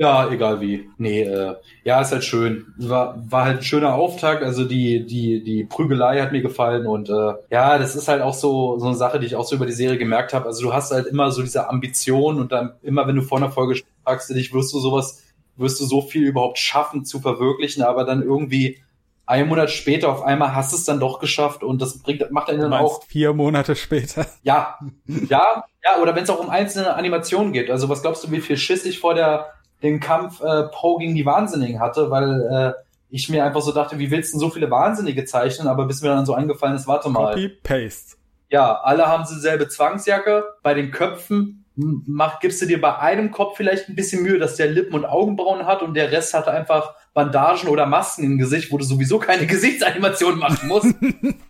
Ja, 0.00 0.30
egal 0.30 0.62
wie. 0.62 0.88
Nee, 0.96 1.24
äh, 1.24 1.56
ja, 1.84 2.00
ist 2.00 2.10
halt 2.10 2.24
schön. 2.24 2.72
War, 2.78 3.22
war 3.30 3.44
halt 3.44 3.58
ein 3.58 3.62
schöner 3.62 3.92
Auftakt. 3.92 4.42
Also 4.42 4.64
die, 4.64 5.04
die, 5.04 5.44
die 5.44 5.64
Prügelei 5.64 6.22
hat 6.22 6.32
mir 6.32 6.40
gefallen 6.40 6.86
und 6.86 7.10
äh, 7.10 7.34
ja, 7.50 7.76
das 7.76 7.96
ist 7.96 8.08
halt 8.08 8.22
auch 8.22 8.32
so, 8.32 8.78
so 8.78 8.86
eine 8.86 8.96
Sache, 8.96 9.20
die 9.20 9.26
ich 9.26 9.36
auch 9.36 9.44
so 9.44 9.56
über 9.56 9.66
die 9.66 9.74
Serie 9.74 9.98
gemerkt 9.98 10.32
habe. 10.32 10.46
Also 10.46 10.62
du 10.62 10.72
hast 10.72 10.90
halt 10.90 11.06
immer 11.06 11.30
so 11.32 11.42
diese 11.42 11.68
Ambition 11.68 12.40
und 12.40 12.50
dann 12.50 12.72
immer, 12.82 13.06
wenn 13.06 13.16
du 13.16 13.20
vor 13.20 13.36
einer 13.36 13.50
Folge 13.50 13.78
fragst 14.02 14.30
dich, 14.30 14.54
wirst 14.54 14.72
du 14.72 14.78
sowas, 14.78 15.22
wirst 15.56 15.78
du 15.82 15.84
so 15.84 16.00
viel 16.00 16.26
überhaupt 16.26 16.56
schaffen 16.56 17.04
zu 17.04 17.20
verwirklichen, 17.20 17.82
aber 17.82 18.04
dann 18.04 18.22
irgendwie 18.22 18.80
ein 19.26 19.48
Monat 19.48 19.70
später 19.70 20.08
auf 20.08 20.22
einmal 20.22 20.54
hast 20.54 20.72
du 20.72 20.76
es 20.76 20.84
dann 20.84 20.98
doch 20.98 21.18
geschafft 21.18 21.62
und 21.62 21.82
das 21.82 21.98
bringt, 21.98 22.30
macht 22.30 22.48
einen 22.48 22.62
dann 22.62 22.72
auch. 22.72 23.04
Vier 23.04 23.34
Monate 23.34 23.76
später. 23.76 24.26
Ja, 24.44 24.78
ja, 25.06 25.64
ja, 25.84 26.00
oder 26.00 26.16
wenn 26.16 26.24
es 26.24 26.30
auch 26.30 26.40
um 26.40 26.48
einzelne 26.48 26.94
Animationen 26.94 27.52
geht. 27.52 27.70
Also 27.70 27.90
was 27.90 28.00
glaubst 28.00 28.24
du, 28.24 28.30
wie 28.30 28.40
viel 28.40 28.56
Schiss 28.56 28.86
ich 28.86 28.98
vor 28.98 29.12
der 29.12 29.59
den 29.82 30.00
Kampf 30.00 30.40
äh, 30.40 30.64
Poe 30.72 30.98
gegen 30.98 31.14
die 31.14 31.26
Wahnsinnigen 31.26 31.80
hatte, 31.80 32.10
weil 32.10 32.42
äh, 32.42 32.72
ich 33.08 33.28
mir 33.28 33.44
einfach 33.44 33.62
so 33.62 33.72
dachte, 33.72 33.98
wie 33.98 34.10
willst 34.10 34.32
du 34.32 34.36
denn 34.36 34.40
so 34.40 34.50
viele 34.50 34.70
Wahnsinnige 34.70 35.24
zeichnen? 35.24 35.68
Aber 35.68 35.86
bis 35.86 36.02
mir 36.02 36.08
dann 36.08 36.26
so 36.26 36.34
eingefallen 36.34 36.76
ist, 36.76 36.86
warte 36.86 37.08
mal. 37.08 37.34
Copy, 37.34 37.48
Paste. 37.48 38.16
Ja, 38.48 38.80
alle 38.80 39.06
haben 39.06 39.24
dieselbe 39.28 39.68
Zwangsjacke. 39.68 40.44
Bei 40.62 40.74
den 40.74 40.90
Köpfen 40.90 41.60
mach, 42.06 42.40
gibst 42.40 42.60
du 42.62 42.66
dir 42.66 42.80
bei 42.80 42.98
einem 42.98 43.30
Kopf 43.30 43.56
vielleicht 43.56 43.88
ein 43.88 43.94
bisschen 43.94 44.22
Mühe, 44.22 44.38
dass 44.38 44.56
der 44.56 44.68
Lippen- 44.68 44.94
und 44.94 45.04
Augenbrauen 45.04 45.66
hat 45.66 45.82
und 45.82 45.94
der 45.94 46.12
Rest 46.12 46.34
hatte 46.34 46.50
einfach 46.50 46.94
Bandagen 47.14 47.68
oder 47.68 47.86
Masken 47.86 48.24
im 48.24 48.38
Gesicht, 48.38 48.70
wo 48.70 48.78
du 48.78 48.84
sowieso 48.84 49.18
keine 49.18 49.46
Gesichtsanimation 49.48 50.38
machen 50.38 50.68
musst. 50.68 50.94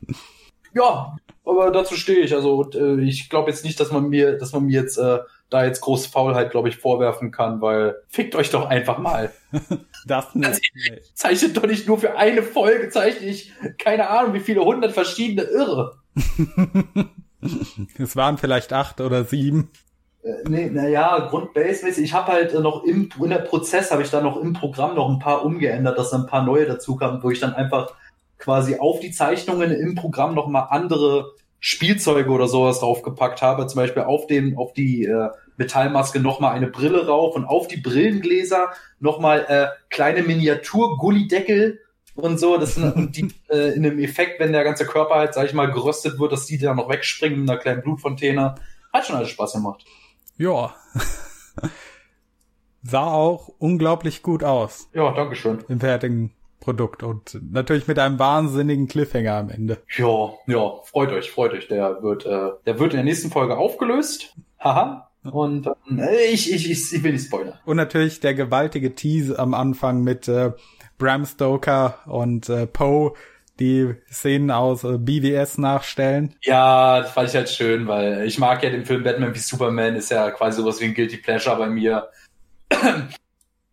ja, 0.75 1.17
aber 1.45 1.71
dazu 1.71 1.95
stehe 1.95 2.21
ich. 2.21 2.35
Also 2.35 2.57
und, 2.57 2.75
äh, 2.75 3.01
ich 3.01 3.29
glaube 3.29 3.51
jetzt 3.51 3.65
nicht, 3.65 3.81
dass 3.81 3.91
man 3.91 4.09
mir, 4.09 4.39
dass 4.39 4.53
man 4.53 4.67
mir 4.67 4.81
jetzt 4.81 4.99
äh, 4.99 5.19
da 5.51 5.65
jetzt 5.65 5.81
groß 5.81 6.07
Faulheit, 6.07 6.51
glaube 6.51 6.69
ich, 6.69 6.77
vorwerfen 6.77 7.31
kann, 7.31 7.61
weil 7.61 7.97
fickt 8.09 8.35
euch 8.35 8.51
doch 8.51 8.67
einfach 8.67 8.99
mal. 8.99 9.33
das 10.07 10.35
nicht. 10.35 10.47
Also, 10.47 10.63
zeichnet 11.15 11.57
doch 11.57 11.67
nicht 11.67 11.87
nur 11.87 11.99
für 11.99 12.17
eine 12.17 12.43
Folge, 12.43 12.89
zeichne 12.89 13.27
ich 13.27 13.53
keine 13.79 14.09
Ahnung, 14.09 14.35
wie 14.35 14.41
viele 14.41 14.65
hundert 14.65 14.93
verschiedene 14.93 15.43
Irre. 15.43 15.99
es 17.99 18.17
waren 18.17 18.39
vielleicht 18.39 18.73
acht 18.73 19.01
oder 19.01 19.25
sieben. 19.25 19.71
Äh, 20.23 20.49
nee, 20.49 20.71
naja, 20.71 21.29
grundbasemäßig, 21.31 22.05
ich 22.05 22.13
habe 22.13 22.33
halt 22.33 22.53
äh, 22.53 22.61
noch 22.61 22.85
im, 22.85 23.09
in 23.23 23.31
der 23.31 23.39
Prozess 23.39 23.91
habe 23.91 24.03
ich 24.03 24.11
dann 24.11 24.25
noch 24.25 24.37
im 24.37 24.53
Programm 24.53 24.95
noch 24.95 25.09
ein 25.09 25.19
paar 25.19 25.45
umgeändert, 25.45 25.99
dass 25.99 26.11
dann 26.11 26.23
ein 26.23 26.27
paar 26.27 26.45
neue 26.45 26.67
dazu 26.67 26.97
kamen, 26.97 27.23
wo 27.23 27.31
ich 27.31 27.41
dann 27.41 27.55
einfach 27.55 27.95
quasi 28.39 28.79
auf 28.79 29.01
die 29.01 29.11
Zeichnungen 29.11 29.71
im 29.71 29.95
Programm 29.95 30.35
noch 30.35 30.47
mal 30.47 30.65
andere 30.71 31.33
Spielzeuge 31.59 32.31
oder 32.31 32.49
sowas 32.49 32.81
draufgepackt 32.81 33.43
habe, 33.43 33.67
zum 33.67 33.81
Beispiel 33.81 34.03
auf 34.03 34.27
den, 34.27 34.57
auf 34.57 34.73
die 34.73 35.05
äh, 35.05 35.29
Metallmaske 35.61 36.19
noch 36.19 36.41
mal 36.41 36.53
eine 36.53 36.67
Brille 36.67 37.07
rauf 37.07 37.37
und 37.37 37.45
auf 37.45 37.69
die 37.69 37.77
Brillengläser 37.77 38.71
noch 38.99 39.21
mal 39.21 39.45
äh, 39.47 39.67
kleine 39.91 40.23
Miniatur-Gullideckel 40.23 41.81
und 42.15 42.41
so, 42.41 42.57
das 42.57 42.75
sind, 42.75 42.97
und 42.97 43.17
die 43.17 43.29
äh, 43.49 43.75
in 43.75 43.83
dem 43.83 43.99
Effekt, 43.99 44.41
wenn 44.41 44.53
der 44.53 44.65
ganze 44.65 44.87
Körper 44.87 45.17
halt, 45.17 45.35
sag 45.35 45.47
ich 45.47 45.55
mal, 45.55 45.71
geröstet 45.71 46.19
wird, 46.19 46.33
dass 46.33 46.47
die 46.47 46.59
dann 46.59 46.77
noch 46.77 46.89
wegspringen 46.89 47.41
mit 47.41 47.51
einer 47.51 47.59
kleinen 47.59 47.83
Blutfontäne. 47.83 48.57
Hat 48.93 49.07
schon 49.07 49.17
alles 49.17 49.29
Spaß 49.29 49.53
gemacht. 49.53 49.85
Ja. 50.37 50.75
Sah 52.83 53.13
auch 53.13 53.49
unglaublich 53.59 54.23
gut 54.23 54.43
aus. 54.43 54.89
Ja, 54.95 55.13
dankeschön. 55.13 55.59
Im 55.69 55.81
fertigen 55.81 56.33
Produkt 56.59 57.03
und 57.03 57.39
natürlich 57.53 57.87
mit 57.87 57.99
einem 57.99 58.19
wahnsinnigen 58.19 58.89
Cliffhanger 58.89 59.35
am 59.35 59.51
Ende. 59.51 59.79
Ja, 59.97 60.33
ja, 60.47 60.73
freut 60.85 61.13
euch, 61.13 61.31
freut 61.31 61.53
euch. 61.53 61.69
Der 61.69 62.03
wird, 62.03 62.27
äh, 62.27 62.51
der 62.67 62.79
wird 62.79 62.93
in 62.93 62.99
der 62.99 63.05
nächsten 63.05 63.31
Folge 63.31 63.57
aufgelöst. 63.57 64.35
Haha. 64.59 65.10
Und 65.23 65.67
äh, 65.67 66.27
ich, 66.33 66.53
ich, 66.53 66.71
ich, 66.71 66.93
ich 66.93 67.03
will 67.03 67.13
nicht 67.13 67.27
spoilern. 67.27 67.59
Und 67.65 67.77
natürlich 67.77 68.21
der 68.21 68.35
gewaltige 68.35 68.95
Tease 68.95 69.39
am 69.39 69.55
Anfang 69.55 70.03
mit 70.03 70.29
äh, 70.29 70.53
Bram 70.99 71.27
Stoker 71.27 71.99
und 72.07 72.49
äh, 72.49 72.67
Poe, 72.67 73.13
die 73.59 73.95
Szenen 74.11 74.51
aus 74.51 74.85
äh, 74.85 74.97
BWS 74.99 75.59
nachstellen. 75.59 76.35
Ja, 76.43 77.01
das 77.01 77.13
fand 77.13 77.29
ich 77.29 77.35
halt 77.35 77.51
schön, 77.51 77.87
weil 77.87 78.27
ich 78.27 78.39
mag 78.39 78.63
ja 78.63 78.71
den 78.71 78.87
Film 78.87 79.05
Batman 79.05 79.35
wie 79.35 79.39
Superman, 79.39 79.97
ist 79.97 80.11
ja 80.11 80.31
quasi 80.31 80.63
sowas 80.63 80.81
wie 80.81 80.87
ein 80.87 80.95
Guilty 80.95 81.19
Pleasure 81.19 81.57
bei 81.57 81.69
mir. 81.69 82.09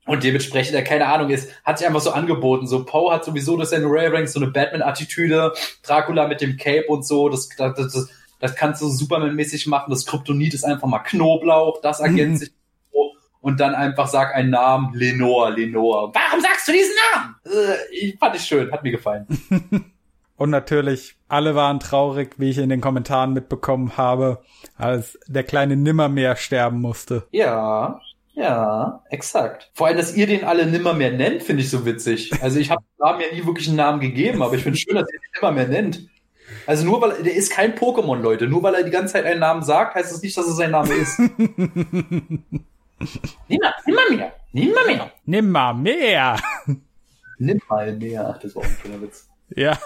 Und 0.05 0.23
dementsprechend, 0.23 0.73
ja, 0.73 0.81
keine 0.81 1.07
Ahnung, 1.07 1.29
ist, 1.29 1.51
hat 1.65 1.77
sich 1.77 1.87
einfach 1.87 1.99
so 1.99 2.11
angeboten. 2.11 2.65
So, 2.65 2.85
Poe 2.85 3.13
hat 3.13 3.25
sowieso 3.25 3.57
das 3.57 3.73
in 3.73 3.83
Ray 3.85 4.07
Ranks, 4.07 4.33
so 4.33 4.39
eine 4.39 4.51
Batman-Attitüde, 4.51 5.53
Dracula 5.83 6.27
mit 6.27 6.39
dem 6.39 6.55
Cape 6.55 6.87
und 6.87 7.05
so, 7.05 7.27
das, 7.27 7.49
das, 7.57 7.75
das, 7.75 8.09
das 8.39 8.55
kannst 8.55 8.81
du 8.81 8.89
Superman-mäßig 8.89 9.67
machen. 9.67 9.89
Das 9.89 10.05
Kryptonit 10.05 10.53
ist 10.53 10.63
einfach 10.63 10.87
mal 10.87 10.99
Knoblauch, 10.99 11.81
das 11.81 11.99
ergänzt 11.99 12.39
sich 12.45 12.51
und 13.41 13.59
dann 13.59 13.75
einfach 13.75 14.07
sag 14.07 14.35
einen 14.35 14.49
Namen, 14.49 14.93
Lenore, 14.93 15.51
Lenore. 15.51 16.11
Warum 16.13 16.41
sagst 16.41 16.67
du 16.67 16.73
diesen 16.73 16.93
Namen? 17.13 17.35
Äh, 17.45 17.95
ich 17.95 18.19
fand 18.19 18.35
ich 18.35 18.41
schön, 18.41 18.71
hat 18.71 18.83
mir 18.83 18.91
gefallen. 18.91 19.25
und 20.37 20.49
natürlich, 20.49 21.15
alle 21.29 21.55
waren 21.55 21.79
traurig, 21.79 22.31
wie 22.37 22.49
ich 22.49 22.57
in 22.57 22.69
den 22.69 22.81
Kommentaren 22.81 23.33
mitbekommen 23.33 23.95
habe, 23.95 24.41
als 24.75 25.17
der 25.27 25.43
kleine 25.43 25.77
Nimmermehr 25.77 26.35
sterben 26.35 26.81
musste. 26.81 27.27
Ja, 27.31 28.01
ja, 28.33 29.01
exakt. 29.09 29.71
Vor 29.73 29.87
allem, 29.87 29.97
dass 29.97 30.15
ihr 30.15 30.27
den 30.27 30.43
alle 30.43 30.65
Nimmermehr 30.65 31.11
nennt, 31.11 31.41
finde 31.41 31.63
ich 31.63 31.69
so 31.69 31.85
witzig. 31.85 32.31
Also 32.41 32.59
ich 32.59 32.69
habe 32.69 32.83
Namen 32.99 33.21
ja 33.21 33.35
nie 33.35 33.45
wirklich 33.45 33.67
einen 33.67 33.77
Namen 33.77 33.99
gegeben, 33.99 34.43
aber 34.43 34.55
ich 34.55 34.63
finde 34.63 34.77
schön, 34.77 34.95
dass 34.95 35.07
ihr 35.07 35.19
den 35.19 35.31
Nimmermehr 35.35 35.67
nennt. 35.67 36.07
Also 36.65 36.85
nur 36.85 37.01
weil 37.01 37.23
der 37.23 37.35
ist 37.35 37.51
kein 37.51 37.75
Pokémon, 37.75 38.19
Leute. 38.19 38.47
Nur 38.47 38.63
weil 38.63 38.75
er 38.75 38.83
die 38.83 38.91
ganze 38.91 39.13
Zeit 39.13 39.25
einen 39.25 39.39
Namen 39.39 39.63
sagt, 39.63 39.95
heißt 39.95 40.11
das 40.11 40.21
nicht, 40.21 40.37
dass 40.37 40.47
es 40.47 40.55
sein 40.57 40.71
Name 40.71 40.93
ist. 40.93 41.19
Nimmer, 43.47 43.73
nimmer 43.85 44.01
mehr. 44.09 44.33
Nimmer 44.51 44.85
mehr. 44.85 45.11
Nimmer 45.25 45.73
mehr. 45.73 46.37
Nimm 47.37 47.59
mal 47.69 47.95
mehr. 47.95 48.27
Ach, 48.33 48.39
das 48.39 48.55
war 48.55 48.63
auch 48.63 48.67
ein 48.67 48.77
schöner 48.81 49.01
Witz. 49.01 49.29
Ja. 49.55 49.77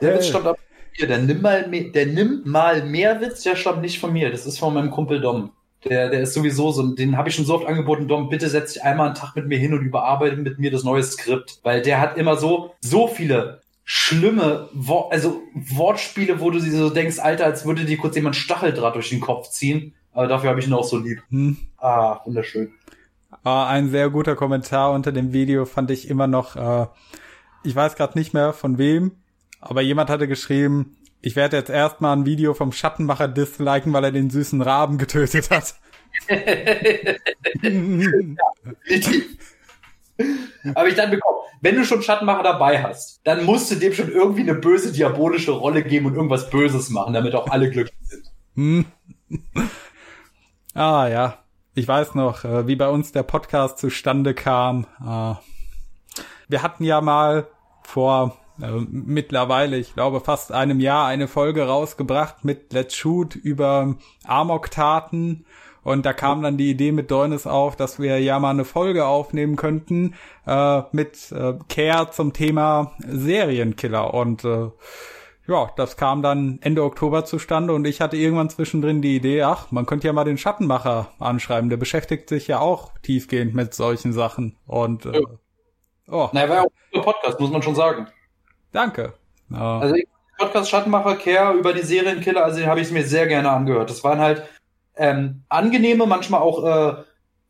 Der 0.00 0.14
Witz 0.14 0.28
stammt 0.28 0.46
ab 0.46 0.58
mir. 0.98 1.06
Der 1.06 1.18
nimm 1.18 1.40
mal 1.42 1.68
mehr, 1.68 1.84
der 1.90 2.06
nimm 2.06 2.42
mal 2.44 2.84
mehr 2.84 3.20
Witz, 3.20 3.42
der 3.42 3.56
stammt 3.56 3.82
nicht 3.82 3.98
von 3.98 4.12
mir. 4.12 4.30
Das 4.30 4.46
ist 4.46 4.58
von 4.58 4.74
meinem 4.74 4.90
Kumpel 4.90 5.20
Dom. 5.20 5.52
Der, 5.84 6.10
der 6.10 6.22
ist 6.22 6.34
sowieso 6.34 6.72
so, 6.72 6.94
den 6.94 7.16
habe 7.16 7.28
ich 7.28 7.34
schon 7.34 7.44
so 7.44 7.54
oft 7.54 7.66
angeboten, 7.66 8.08
Dom, 8.08 8.28
bitte 8.28 8.48
setz 8.48 8.72
dich 8.72 8.82
einmal 8.82 9.06
einen 9.06 9.14
Tag 9.14 9.36
mit 9.36 9.46
mir 9.46 9.58
hin 9.58 9.72
und 9.72 9.82
überarbeite 9.84 10.36
mit 10.36 10.58
mir 10.58 10.70
das 10.70 10.84
neue 10.84 11.02
Skript. 11.02 11.60
Weil 11.62 11.82
der 11.82 12.00
hat 12.00 12.16
immer 12.16 12.36
so, 12.36 12.74
so 12.80 13.08
viele 13.08 13.60
schlimme, 13.88 14.68
Wor 14.74 15.12
also 15.12 15.42
Wortspiele, 15.54 16.40
wo 16.40 16.50
du 16.50 16.58
sie 16.58 16.70
so 16.70 16.90
denkst, 16.90 17.20
Alter, 17.20 17.44
als 17.46 17.64
würde 17.64 17.84
dir 17.84 17.96
kurz 17.96 18.16
jemand 18.16 18.34
Stacheldraht 18.34 18.96
durch 18.96 19.10
den 19.10 19.20
Kopf 19.20 19.48
ziehen. 19.48 19.94
Aber 20.12 20.26
dafür 20.26 20.50
habe 20.50 20.58
ich 20.58 20.66
ihn 20.66 20.72
auch 20.72 20.84
so 20.84 20.98
lieb. 20.98 21.22
Hm. 21.30 21.56
Ah, 21.78 22.20
wunderschön. 22.24 22.72
Ah, 23.44 23.68
ein 23.68 23.88
sehr 23.90 24.10
guter 24.10 24.34
Kommentar 24.34 24.92
unter 24.92 25.12
dem 25.12 25.32
Video 25.32 25.66
fand 25.66 25.92
ich 25.92 26.10
immer 26.10 26.26
noch, 26.26 26.56
äh, 26.56 26.86
ich 27.62 27.76
weiß 27.76 27.94
gerade 27.94 28.18
nicht 28.18 28.34
mehr 28.34 28.52
von 28.52 28.76
wem, 28.76 29.12
aber 29.60 29.82
jemand 29.82 30.10
hatte 30.10 30.26
geschrieben, 30.26 30.96
ich 31.20 31.36
werde 31.36 31.56
jetzt 31.56 31.70
erstmal 31.70 32.16
ein 32.16 32.26
Video 32.26 32.54
vom 32.54 32.72
Schattenmacher 32.72 33.28
disliken, 33.28 33.92
weil 33.92 34.04
er 34.04 34.12
den 34.12 34.30
süßen 34.30 34.62
Raben 34.62 34.98
getötet 34.98 35.50
hat. 35.50 35.76
Aber 40.74 40.88
ich 40.88 40.94
dann 40.94 41.10
bekomme, 41.10 41.35
wenn 41.60 41.76
du 41.76 41.84
schon 41.84 42.02
Schattenmacher 42.02 42.42
dabei 42.42 42.82
hast, 42.82 43.20
dann 43.24 43.44
musst 43.44 43.70
du 43.70 43.76
dem 43.76 43.92
schon 43.92 44.10
irgendwie 44.10 44.42
eine 44.42 44.54
böse, 44.54 44.92
diabolische 44.92 45.52
Rolle 45.52 45.82
geben 45.82 46.06
und 46.06 46.14
irgendwas 46.14 46.50
Böses 46.50 46.90
machen, 46.90 47.14
damit 47.14 47.34
auch 47.34 47.48
alle 47.48 47.70
glücklich 47.70 47.98
sind. 48.02 48.32
Hm. 48.54 48.84
Ah 50.74 51.08
ja, 51.08 51.38
ich 51.74 51.88
weiß 51.88 52.14
noch, 52.14 52.44
äh, 52.44 52.66
wie 52.66 52.76
bei 52.76 52.88
uns 52.88 53.12
der 53.12 53.22
Podcast 53.22 53.78
zustande 53.78 54.34
kam. 54.34 54.86
Äh, 55.00 55.34
wir 56.48 56.62
hatten 56.62 56.84
ja 56.84 57.00
mal 57.00 57.46
vor 57.82 58.36
äh, 58.60 58.70
mittlerweile, 58.90 59.78
ich 59.78 59.94
glaube 59.94 60.20
fast 60.20 60.52
einem 60.52 60.80
Jahr, 60.80 61.06
eine 61.06 61.28
Folge 61.28 61.66
rausgebracht 61.66 62.44
mit 62.44 62.74
Let's 62.74 62.94
Shoot 62.94 63.34
über 63.34 63.96
Amok-Taten. 64.24 65.45
Und 65.86 66.04
da 66.04 66.12
kam 66.12 66.42
dann 66.42 66.56
die 66.56 66.68
Idee 66.68 66.90
mit 66.90 67.12
Deunis 67.12 67.46
auf, 67.46 67.76
dass 67.76 68.00
wir 68.00 68.18
ja 68.18 68.40
mal 68.40 68.50
eine 68.50 68.64
Folge 68.64 69.06
aufnehmen 69.06 69.54
könnten 69.54 70.16
äh, 70.44 70.82
mit 70.90 71.30
äh, 71.30 71.54
Care 71.68 72.10
zum 72.10 72.32
Thema 72.32 72.96
Serienkiller. 73.06 74.12
Und 74.12 74.44
äh, 74.44 74.70
ja, 75.46 75.70
das 75.76 75.96
kam 75.96 76.22
dann 76.22 76.58
Ende 76.60 76.82
Oktober 76.82 77.24
zustande 77.24 77.72
und 77.72 77.86
ich 77.86 78.00
hatte 78.00 78.16
irgendwann 78.16 78.50
zwischendrin 78.50 79.00
die 79.00 79.14
Idee, 79.14 79.44
ach, 79.44 79.70
man 79.70 79.86
könnte 79.86 80.08
ja 80.08 80.12
mal 80.12 80.24
den 80.24 80.38
Schattenmacher 80.38 81.12
anschreiben. 81.20 81.70
Der 81.70 81.76
beschäftigt 81.76 82.30
sich 82.30 82.48
ja 82.48 82.58
auch 82.58 82.90
tiefgehend 83.04 83.54
mit 83.54 83.72
solchen 83.72 84.12
Sachen. 84.12 84.56
Und 84.66 85.06
äh, 85.06 85.22
oh. 86.10 86.28
Na, 86.32 86.40
er 86.40 86.48
war 86.48 86.56
ja 86.56 86.62
auch 86.62 86.96
ein 86.96 87.02
Podcast, 87.02 87.38
muss 87.38 87.52
man 87.52 87.62
schon 87.62 87.76
sagen. 87.76 88.08
Danke. 88.72 89.12
Also 89.52 89.94
ich, 89.94 90.08
Podcast 90.36 90.68
Schattenmacher 90.68 91.14
Care 91.14 91.54
über 91.54 91.72
die 91.72 91.82
Serienkiller, 91.82 92.44
also 92.44 92.58
den 92.58 92.68
habe 92.68 92.80
ich 92.80 92.90
mir 92.90 93.04
sehr 93.04 93.28
gerne 93.28 93.50
angehört. 93.50 93.88
Das 93.88 94.02
waren 94.02 94.18
halt 94.18 94.42
ähm, 94.96 95.42
angenehme, 95.48 96.06
manchmal 96.06 96.40
auch 96.40 96.64
äh, 96.64 97.02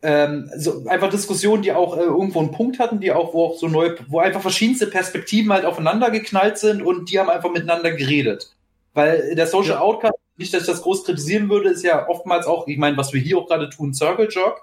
ähm, 0.02 0.50
so 0.56 0.84
einfach 0.86 1.10
Diskussionen, 1.10 1.62
die 1.62 1.72
auch 1.72 1.96
äh, 1.96 2.02
irgendwo 2.02 2.40
einen 2.40 2.52
Punkt 2.52 2.78
hatten, 2.78 3.00
die 3.00 3.12
auch, 3.12 3.34
wo 3.34 3.46
auch 3.46 3.58
so 3.58 3.68
neue, 3.68 3.96
wo 4.08 4.20
einfach 4.20 4.42
verschiedenste 4.42 4.86
Perspektiven 4.86 5.52
halt 5.52 5.64
aufeinander 5.64 6.10
geknallt 6.10 6.58
sind 6.58 6.82
und 6.82 7.10
die 7.10 7.18
haben 7.18 7.30
einfach 7.30 7.50
miteinander 7.50 7.92
geredet. 7.92 8.54
Weil 8.94 9.34
der 9.34 9.46
Social 9.46 9.76
ja. 9.76 9.80
Outcast, 9.80 10.14
nicht, 10.36 10.52
dass 10.52 10.62
ich 10.62 10.66
das 10.68 10.82
groß 10.82 11.04
kritisieren 11.04 11.48
würde, 11.48 11.70
ist 11.70 11.82
ja 11.82 12.08
oftmals 12.08 12.46
auch, 12.46 12.68
ich 12.68 12.78
meine, 12.78 12.96
was 12.96 13.12
wir 13.12 13.20
hier 13.20 13.38
auch 13.38 13.46
gerade 13.46 13.70
tun, 13.70 13.94
Circle 13.94 14.28
Jog. 14.30 14.62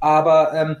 Aber 0.00 0.52
ähm, 0.54 0.76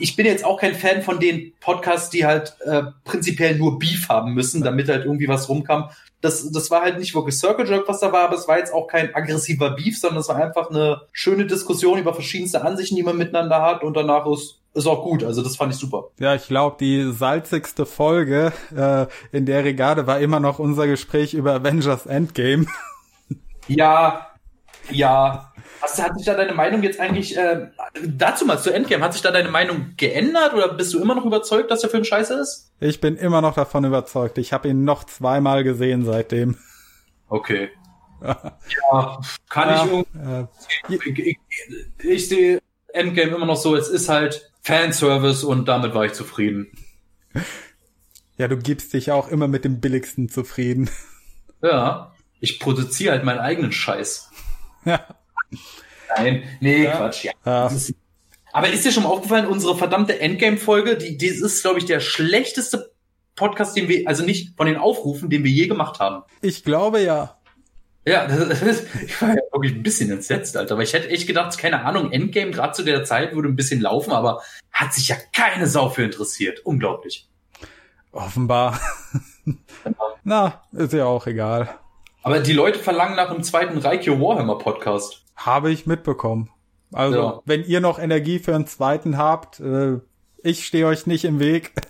ich 0.00 0.16
bin 0.16 0.26
jetzt 0.26 0.44
auch 0.44 0.58
kein 0.60 0.74
Fan 0.74 1.02
von 1.02 1.20
den 1.20 1.52
Podcasts, 1.60 2.10
die 2.10 2.24
halt 2.26 2.56
äh, 2.64 2.82
prinzipiell 3.04 3.56
nur 3.56 3.78
Beef 3.78 4.08
haben 4.08 4.34
müssen, 4.34 4.62
damit 4.62 4.88
halt 4.88 5.04
irgendwie 5.04 5.28
was 5.28 5.48
rumkam. 5.48 5.90
Das, 6.20 6.50
das 6.50 6.70
war 6.70 6.82
halt 6.82 6.98
nicht 6.98 7.14
wirklich 7.14 7.36
Circle 7.36 7.68
Jerk, 7.68 7.88
was 7.88 8.00
da 8.00 8.12
war, 8.12 8.24
aber 8.24 8.36
es 8.36 8.48
war 8.48 8.58
jetzt 8.58 8.72
auch 8.72 8.86
kein 8.86 9.14
aggressiver 9.14 9.70
Beef, 9.70 9.98
sondern 9.98 10.20
es 10.20 10.28
war 10.28 10.36
einfach 10.36 10.70
eine 10.70 11.02
schöne 11.12 11.46
Diskussion 11.46 11.98
über 11.98 12.14
verschiedenste 12.14 12.62
Ansichten, 12.62 12.96
die 12.96 13.02
man 13.02 13.18
miteinander 13.18 13.60
hat 13.60 13.82
und 13.82 13.96
danach 13.96 14.26
ist 14.26 14.58
ist 14.74 14.86
auch 14.86 15.02
gut, 15.02 15.22
also 15.22 15.42
das 15.42 15.56
fand 15.56 15.74
ich 15.74 15.78
super. 15.78 16.04
Ja, 16.18 16.34
ich 16.34 16.48
glaube, 16.48 16.76
die 16.80 17.12
salzigste 17.12 17.84
Folge 17.84 18.52
äh, 18.74 19.06
in 19.30 19.44
der 19.44 19.64
Regade 19.64 20.06
war 20.06 20.18
immer 20.18 20.40
noch 20.40 20.58
unser 20.58 20.86
Gespräch 20.86 21.34
über 21.34 21.52
Avengers 21.52 22.06
Endgame. 22.06 22.64
Ja, 23.68 24.28
ja, 24.90 25.51
Hast, 25.82 26.00
hat 26.00 26.16
sich 26.16 26.26
da 26.26 26.34
deine 26.34 26.54
Meinung 26.54 26.84
jetzt 26.84 27.00
eigentlich, 27.00 27.36
äh, 27.36 27.66
dazu 28.06 28.46
mal 28.46 28.58
zu 28.58 28.72
Endgame, 28.72 29.04
hat 29.04 29.14
sich 29.14 29.22
da 29.22 29.32
deine 29.32 29.50
Meinung 29.50 29.94
geändert 29.96 30.54
oder 30.54 30.72
bist 30.74 30.94
du 30.94 31.00
immer 31.00 31.16
noch 31.16 31.24
überzeugt, 31.24 31.72
dass 31.72 31.80
der 31.80 31.90
Film 31.90 32.04
scheiße 32.04 32.34
ist? 32.34 32.72
Ich 32.78 33.00
bin 33.00 33.16
immer 33.16 33.40
noch 33.40 33.54
davon 33.54 33.84
überzeugt. 33.84 34.38
Ich 34.38 34.52
habe 34.52 34.68
ihn 34.68 34.84
noch 34.84 35.02
zweimal 35.04 35.64
gesehen 35.64 36.04
seitdem. 36.04 36.56
Okay. 37.28 37.70
ja, 38.22 39.20
kann 39.48 39.68
ja, 39.68 39.84
ich. 39.84 40.94
Äh, 40.94 40.94
ich, 40.94 41.18
ich, 41.18 41.38
ich 41.98 42.28
sehe 42.28 42.60
Endgame 42.92 43.34
immer 43.34 43.46
noch 43.46 43.56
so, 43.56 43.74
es 43.74 43.88
ist 43.88 44.08
halt 44.08 44.52
Fanservice 44.60 45.42
und 45.42 45.66
damit 45.66 45.94
war 45.94 46.04
ich 46.04 46.12
zufrieden. 46.12 46.70
Ja, 48.36 48.46
du 48.46 48.56
gibst 48.56 48.92
dich 48.92 49.10
auch 49.10 49.28
immer 49.28 49.48
mit 49.48 49.64
dem 49.64 49.80
billigsten 49.80 50.28
zufrieden. 50.28 50.90
Ja, 51.60 52.14
ich 52.38 52.60
produziere 52.60 53.14
halt 53.14 53.24
meinen 53.24 53.40
eigenen 53.40 53.72
Scheiß. 53.72 54.30
Ja. 54.84 55.00
Nein, 56.16 56.42
nee, 56.60 56.84
ja. 56.84 56.96
Quatsch, 56.96 57.24
ja. 57.24 57.32
ja. 57.44 57.66
Ist, 57.68 57.94
aber 58.52 58.68
ist 58.68 58.84
dir 58.84 58.92
schon 58.92 59.04
mal 59.04 59.08
aufgefallen, 59.08 59.46
unsere 59.46 59.76
verdammte 59.76 60.20
Endgame-Folge, 60.20 60.96
die, 60.96 61.16
die 61.16 61.26
ist, 61.26 61.62
glaube 61.62 61.78
ich, 61.78 61.86
der 61.86 62.00
schlechteste 62.00 62.92
Podcast, 63.34 63.76
den 63.76 63.88
wir, 63.88 64.06
also 64.06 64.24
nicht 64.24 64.56
von 64.56 64.66
den 64.66 64.76
Aufrufen, 64.76 65.30
den 65.30 65.42
wir 65.42 65.50
je 65.50 65.66
gemacht 65.66 66.00
haben. 66.00 66.22
Ich 66.42 66.62
glaube 66.64 67.00
ja. 67.00 67.38
Ja, 68.04 68.26
das 68.48 68.62
ist, 68.62 68.86
ich 69.04 69.20
war 69.22 69.30
ja 69.30 69.40
wirklich 69.52 69.74
ein 69.74 69.82
bisschen 69.82 70.10
entsetzt, 70.10 70.56
Alter. 70.56 70.74
Aber 70.74 70.82
ich 70.82 70.92
hätte 70.92 71.08
echt 71.08 71.26
gedacht, 71.26 71.56
keine 71.56 71.84
Ahnung, 71.84 72.12
Endgame 72.12 72.50
gerade 72.50 72.72
zu 72.72 72.82
der 72.82 73.04
Zeit 73.04 73.34
würde 73.34 73.48
ein 73.48 73.56
bisschen 73.56 73.80
laufen, 73.80 74.12
aber 74.12 74.42
hat 74.70 74.92
sich 74.92 75.08
ja 75.08 75.16
keine 75.32 75.66
Sau 75.66 75.88
für 75.88 76.02
interessiert. 76.02 76.60
Unglaublich. 76.64 77.28
Offenbar. 78.10 78.78
Na, 80.24 80.62
ist 80.72 80.92
ja 80.92 81.06
auch 81.06 81.26
egal. 81.26 81.74
Aber 82.22 82.40
die 82.40 82.52
Leute 82.52 82.78
verlangen 82.78 83.16
nach 83.16 83.30
einem 83.30 83.42
zweiten 83.42 83.78
Reikio 83.78 84.20
Warhammer 84.20 84.58
Podcast. 84.58 85.24
Habe 85.36 85.70
ich 85.70 85.86
mitbekommen. 85.86 86.50
Also, 86.92 87.18
Ja. 87.18 87.40
wenn 87.44 87.64
ihr 87.64 87.80
noch 87.80 87.98
Energie 87.98 88.38
für 88.38 88.54
einen 88.54 88.66
zweiten 88.66 89.16
habt, 89.16 89.60
äh, 89.60 89.98
ich 90.42 90.66
stehe 90.66 90.86
euch 90.86 91.06
nicht 91.06 91.24
im 91.24 91.40
Weg. 91.40 91.72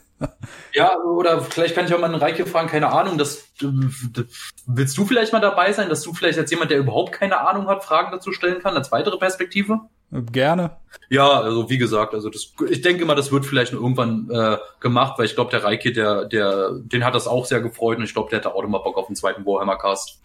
Ja, 0.73 0.97
oder 1.01 1.43
vielleicht 1.43 1.75
kann 1.75 1.85
ich 1.87 1.93
auch 1.93 1.99
mal 1.99 2.07
einen 2.07 2.15
Reike 2.15 2.47
fragen, 2.47 2.69
keine 2.69 2.93
Ahnung, 2.93 3.19
das, 3.19 3.43
das 3.61 4.27
willst 4.67 4.97
du 4.97 5.05
vielleicht 5.05 5.33
mal 5.33 5.41
dabei 5.41 5.73
sein, 5.73 5.89
dass 5.89 6.03
du 6.03 6.15
vielleicht 6.15 6.39
als 6.39 6.49
jemand, 6.53 6.71
der 6.71 6.79
überhaupt 6.79 7.11
keine 7.11 7.41
Ahnung 7.41 7.67
hat, 7.67 7.83
Fragen 7.83 8.13
dazu 8.13 8.31
stellen 8.31 8.61
kann, 8.63 8.77
als 8.77 8.93
weitere 8.93 9.19
Perspektive? 9.19 9.81
Gerne. 10.13 10.77
Ja, 11.09 11.41
also 11.41 11.71
wie 11.71 11.79
gesagt, 11.79 12.13
also 12.13 12.29
das, 12.29 12.53
ich 12.69 12.83
denke 12.83 13.07
mal, 13.07 13.15
das 13.15 13.33
wird 13.33 13.47
vielleicht 13.47 13.73
irgendwann 13.73 14.29
äh, 14.31 14.59
gemacht, 14.79 15.19
weil 15.19 15.25
ich 15.25 15.35
glaube, 15.35 15.51
der 15.51 15.65
Reike, 15.65 15.91
der, 15.91 16.27
der, 16.27 16.73
den 16.73 17.05
hat 17.05 17.15
das 17.15 17.27
auch 17.27 17.47
sehr 17.47 17.63
gefreut 17.63 17.97
und 17.97 18.05
ich 18.05 18.13
glaube, 18.13 18.29
der 18.29 18.41
hatte 18.41 18.55
auch 18.55 18.63
nochmal 18.63 18.83
Bock 18.83 18.99
auf 18.99 19.07
einen 19.07 19.17
zweiten 19.17 19.47
Warhammer 19.47 19.79
Cast. 19.79 20.21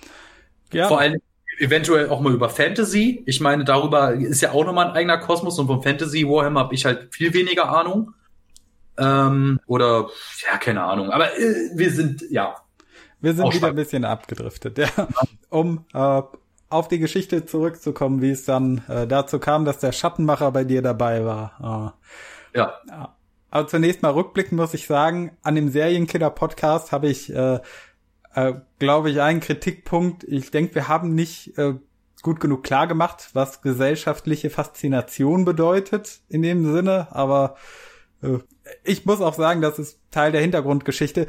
Ja. 0.74 0.90
Vor 0.90 1.00
allem 1.00 1.22
eventuell 1.58 2.10
auch 2.10 2.20
mal 2.20 2.34
über 2.34 2.50
Fantasy. 2.50 3.24
Ich 3.26 3.40
meine, 3.40 3.64
darüber 3.64 4.12
ist 4.12 4.42
ja 4.42 4.52
auch 4.52 4.66
nochmal 4.66 4.88
ein 4.88 4.96
eigener 4.96 5.18
Kosmos 5.20 5.58
und 5.58 5.68
vom 5.68 5.82
Fantasy 5.82 6.28
Warhammer 6.28 6.62
habe 6.62 6.76
ich 6.76 6.84
halt 6.84 7.14
viel 7.16 7.34
weniger 7.34 7.70
Ahnung. 7.70 8.14
Ähm, 8.98 9.62
oder 9.68 10.10
ja, 10.46 10.58
keine 10.58 10.84
Ahnung. 10.84 11.12
Aber 11.12 11.38
äh, 11.38 11.72
wir 11.76 11.92
sind, 11.92 12.24
ja, 12.30 12.56
Wir 13.22 13.34
sind 13.34 13.54
wieder 13.54 13.68
ein 13.68 13.76
bisschen 13.76 14.04
abgedriftet. 14.04 14.78
Ja. 14.78 14.88
Um 15.50 15.86
äh, 15.94 16.22
auf 16.70 16.88
die 16.88 17.00
Geschichte 17.00 17.46
zurückzukommen, 17.46 18.22
wie 18.22 18.32
es 18.32 18.46
dann 18.46 18.84
äh, 18.88 19.08
dazu 19.08 19.40
kam, 19.40 19.66
dass 19.66 19.80
der 19.80 19.92
Schattenmacher 19.92 20.52
bei 20.52 20.64
dir 20.64 20.82
dabei 20.82 21.24
war. 21.26 21.96
Äh, 22.54 22.60
ja. 22.60 23.14
Aber 23.50 23.68
zunächst 23.68 24.02
mal 24.02 24.12
rückblickend 24.12 24.60
muss 24.60 24.74
ich 24.74 24.88
sagen, 24.88 25.38
an 25.42 25.56
dem 25.56 25.70
Serienkiller-Podcast 25.70 26.92
habe 26.92 27.08
ich, 27.08 27.34
äh, 27.34 27.60
äh, 28.34 28.54
glaube 28.80 29.10
ich, 29.10 29.22
einen 29.22 29.40
Kritikpunkt. 29.40 30.26
Ich 30.26 30.52
denke, 30.52 30.76
wir 30.76 30.88
haben 30.88 31.16
nicht 31.16 31.58
äh, 31.58 31.76
gut 32.22 32.40
genug 32.40 32.64
klar 32.64 32.88
gemacht, 32.88 33.30
was 33.34 33.62
gesellschaftliche 33.62 34.50
Faszination 34.50 35.46
bedeutet 35.46 36.20
in 36.28 36.42
dem 36.42 36.72
Sinne. 36.74 37.08
Aber 37.12 37.56
äh, 38.22 38.40
ich 38.84 39.06
muss 39.06 39.22
auch 39.22 39.36
sagen, 39.36 39.62
das 39.62 39.80
ist 39.80 40.00
Teil 40.12 40.34
der 40.34 40.42
Hintergrundgeschichte. 40.42 41.28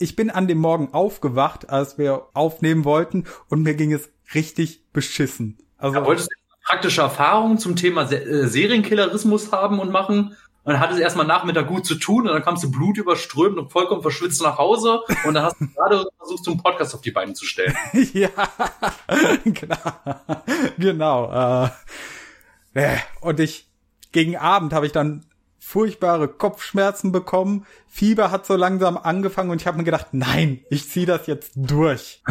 Ich 0.00 0.16
bin 0.16 0.30
an 0.30 0.48
dem 0.48 0.56
Morgen 0.56 0.94
aufgewacht, 0.94 1.68
als 1.68 1.98
wir 1.98 2.28
aufnehmen 2.32 2.86
wollten, 2.86 3.26
und 3.50 3.62
mir 3.62 3.74
ging 3.74 3.92
es 3.92 4.08
richtig 4.34 4.90
beschissen. 4.94 5.58
Also 5.76 5.98
Ja, 5.98 6.06
wolltest 6.06 6.30
du 6.30 6.36
praktische 6.64 7.02
Erfahrungen 7.02 7.58
zum 7.58 7.76
Thema 7.76 8.06
Se 8.06 8.16
äh, 8.16 8.46
Serienkillerismus 8.46 9.52
haben 9.52 9.78
und 9.78 9.90
machen? 9.92 10.34
Und 10.64 10.72
dann 10.72 10.80
hattest 10.80 11.00
du 11.00 11.02
erstmal 11.02 11.26
Nachmittag 11.26 11.68
gut 11.68 11.84
zu 11.84 11.96
tun 11.96 12.26
und 12.26 12.32
dann 12.32 12.42
kamst 12.42 12.64
du 12.64 12.70
blutüberströmt 12.70 13.58
und 13.58 13.70
vollkommen 13.70 14.00
verschwitzt 14.00 14.40
nach 14.40 14.56
Hause 14.56 15.00
und 15.26 15.34
dann 15.34 15.44
hast 15.44 15.60
du 15.60 15.68
gerade 15.68 16.06
versucht, 16.16 16.44
so 16.44 16.50
einen 16.50 16.62
Podcast 16.62 16.94
auf 16.94 17.02
die 17.02 17.10
Beine 17.10 17.34
zu 17.34 17.44
stellen. 17.44 17.76
ja, 18.14 18.30
genau. 19.44 19.76
genau. 20.78 21.64
Äh, 22.74 22.84
äh, 22.94 22.96
und 23.20 23.38
ich 23.38 23.68
gegen 24.12 24.38
Abend 24.38 24.72
habe 24.72 24.86
ich 24.86 24.92
dann 24.92 25.26
furchtbare 25.70 26.26
Kopfschmerzen 26.26 27.12
bekommen. 27.12 27.64
Fieber 27.86 28.32
hat 28.32 28.44
so 28.44 28.56
langsam 28.56 28.96
angefangen 28.96 29.50
und 29.50 29.60
ich 29.60 29.68
habe 29.68 29.78
mir 29.78 29.84
gedacht, 29.84 30.08
nein, 30.10 30.64
ich 30.68 30.90
zieh 30.90 31.06
das 31.06 31.28
jetzt 31.28 31.52
durch. 31.54 32.22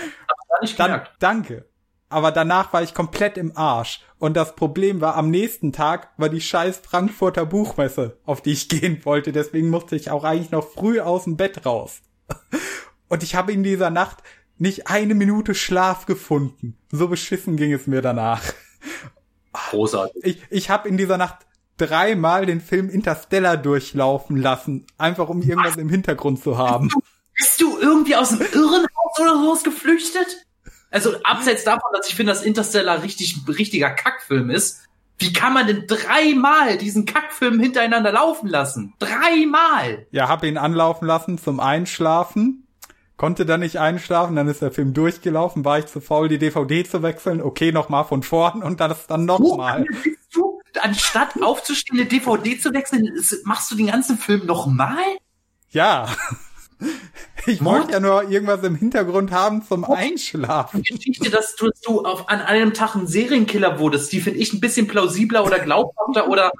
Dann 0.78 1.02
danke. 1.18 1.66
Aber 2.08 2.32
danach 2.32 2.72
war 2.72 2.82
ich 2.82 2.94
komplett 2.94 3.36
im 3.36 3.54
Arsch. 3.54 4.00
Und 4.18 4.38
das 4.38 4.56
Problem 4.56 5.02
war, 5.02 5.16
am 5.16 5.30
nächsten 5.30 5.72
Tag 5.72 6.08
war 6.16 6.30
die 6.30 6.40
scheiß 6.40 6.78
Frankfurter 6.78 7.44
Buchmesse, 7.44 8.16
auf 8.24 8.40
die 8.40 8.52
ich 8.52 8.68
gehen 8.70 9.04
wollte. 9.04 9.32
Deswegen 9.32 9.68
musste 9.68 9.94
ich 9.94 10.10
auch 10.10 10.24
eigentlich 10.24 10.50
noch 10.50 10.66
früh 10.66 11.00
aus 11.00 11.24
dem 11.24 11.36
Bett 11.36 11.66
raus. 11.66 12.00
Und 13.08 13.22
ich 13.22 13.34
habe 13.34 13.52
in 13.52 13.62
dieser 13.62 13.90
Nacht 13.90 14.22
nicht 14.56 14.88
eine 14.88 15.14
Minute 15.14 15.54
Schlaf 15.54 16.06
gefunden. 16.06 16.78
So 16.90 17.08
beschissen 17.08 17.56
ging 17.56 17.72
es 17.74 17.86
mir 17.86 18.00
danach. 18.00 18.42
Großartig. 19.52 20.24
Ich, 20.24 20.42
ich 20.48 20.70
habe 20.70 20.88
in 20.88 20.96
dieser 20.96 21.18
Nacht 21.18 21.47
dreimal 21.78 22.46
den 22.46 22.60
Film 22.60 22.90
Interstellar 22.90 23.56
durchlaufen 23.56 24.36
lassen, 24.36 24.86
einfach 24.98 25.28
um 25.28 25.42
irgendwas 25.42 25.76
im 25.76 25.88
Hintergrund 25.88 26.42
zu 26.42 26.58
haben. 26.58 26.90
Bist 27.34 27.60
du 27.60 27.78
irgendwie 27.78 28.16
aus 28.16 28.30
dem 28.30 28.40
Irrenhaus 28.40 29.20
oder 29.20 29.34
sowas 29.34 29.64
geflüchtet? 29.64 30.44
Also 30.90 31.14
abseits 31.22 31.64
davon, 31.64 31.90
dass 31.92 32.08
ich 32.08 32.14
finde, 32.14 32.32
dass 32.32 32.42
Interstellar 32.42 33.02
richtig 33.02 33.36
richtiger 33.46 33.90
Kackfilm 33.90 34.50
ist. 34.50 34.82
Wie 35.18 35.32
kann 35.32 35.52
man 35.52 35.66
denn 35.66 35.84
dreimal 35.86 36.78
diesen 36.78 37.04
Kackfilm 37.04 37.58
hintereinander 37.58 38.12
laufen 38.12 38.48
lassen? 38.48 38.94
Dreimal! 38.98 40.06
Ja, 40.10 40.28
hab 40.28 40.44
ihn 40.44 40.56
anlaufen 40.56 41.06
lassen 41.06 41.38
zum 41.38 41.58
Einschlafen. 41.58 42.64
Konnte 43.16 43.44
dann 43.44 43.60
nicht 43.60 43.78
einschlafen, 43.78 44.36
dann 44.36 44.46
ist 44.46 44.62
der 44.62 44.70
Film 44.70 44.94
durchgelaufen, 44.94 45.64
war 45.64 45.80
ich 45.80 45.86
zu 45.86 46.00
faul, 46.00 46.28
die 46.28 46.38
DVD 46.38 46.84
zu 46.84 47.02
wechseln. 47.02 47.42
Okay, 47.42 47.72
nochmal 47.72 48.04
von 48.04 48.22
vorn 48.22 48.62
und 48.62 48.78
dann 48.78 48.92
ist 48.92 49.08
dann 49.08 49.24
nochmal. 49.24 49.84
Du? 50.32 50.57
Anstatt 50.78 51.40
aufzustehen, 51.42 51.98
eine 51.98 52.08
DVD 52.08 52.58
zu 52.58 52.72
wechseln, 52.72 53.08
machst 53.44 53.70
du 53.70 53.76
den 53.76 53.88
ganzen 53.88 54.18
Film 54.18 54.46
nochmal? 54.46 55.04
Ja. 55.70 56.08
Ich 57.46 57.60
Mord? 57.60 57.78
wollte 57.78 57.92
ja 57.92 58.00
nur 58.00 58.30
irgendwas 58.30 58.62
im 58.62 58.74
Hintergrund 58.74 59.32
haben 59.32 59.64
zum 59.66 59.84
Einschlafen. 59.84 60.82
Die 60.82 60.94
Geschichte, 60.94 61.30
dass 61.30 61.56
du, 61.56 61.68
dass 61.68 61.80
du 61.80 62.04
auf, 62.04 62.28
an 62.28 62.40
einem 62.40 62.74
Tag 62.74 62.94
ein 62.94 63.06
Serienkiller 63.06 63.78
wurdest, 63.78 64.12
die 64.12 64.20
finde 64.20 64.38
ich 64.38 64.52
ein 64.52 64.60
bisschen 64.60 64.86
plausibler 64.86 65.44
oder 65.44 65.58
glaubhafter 65.58 66.28
oder 66.28 66.52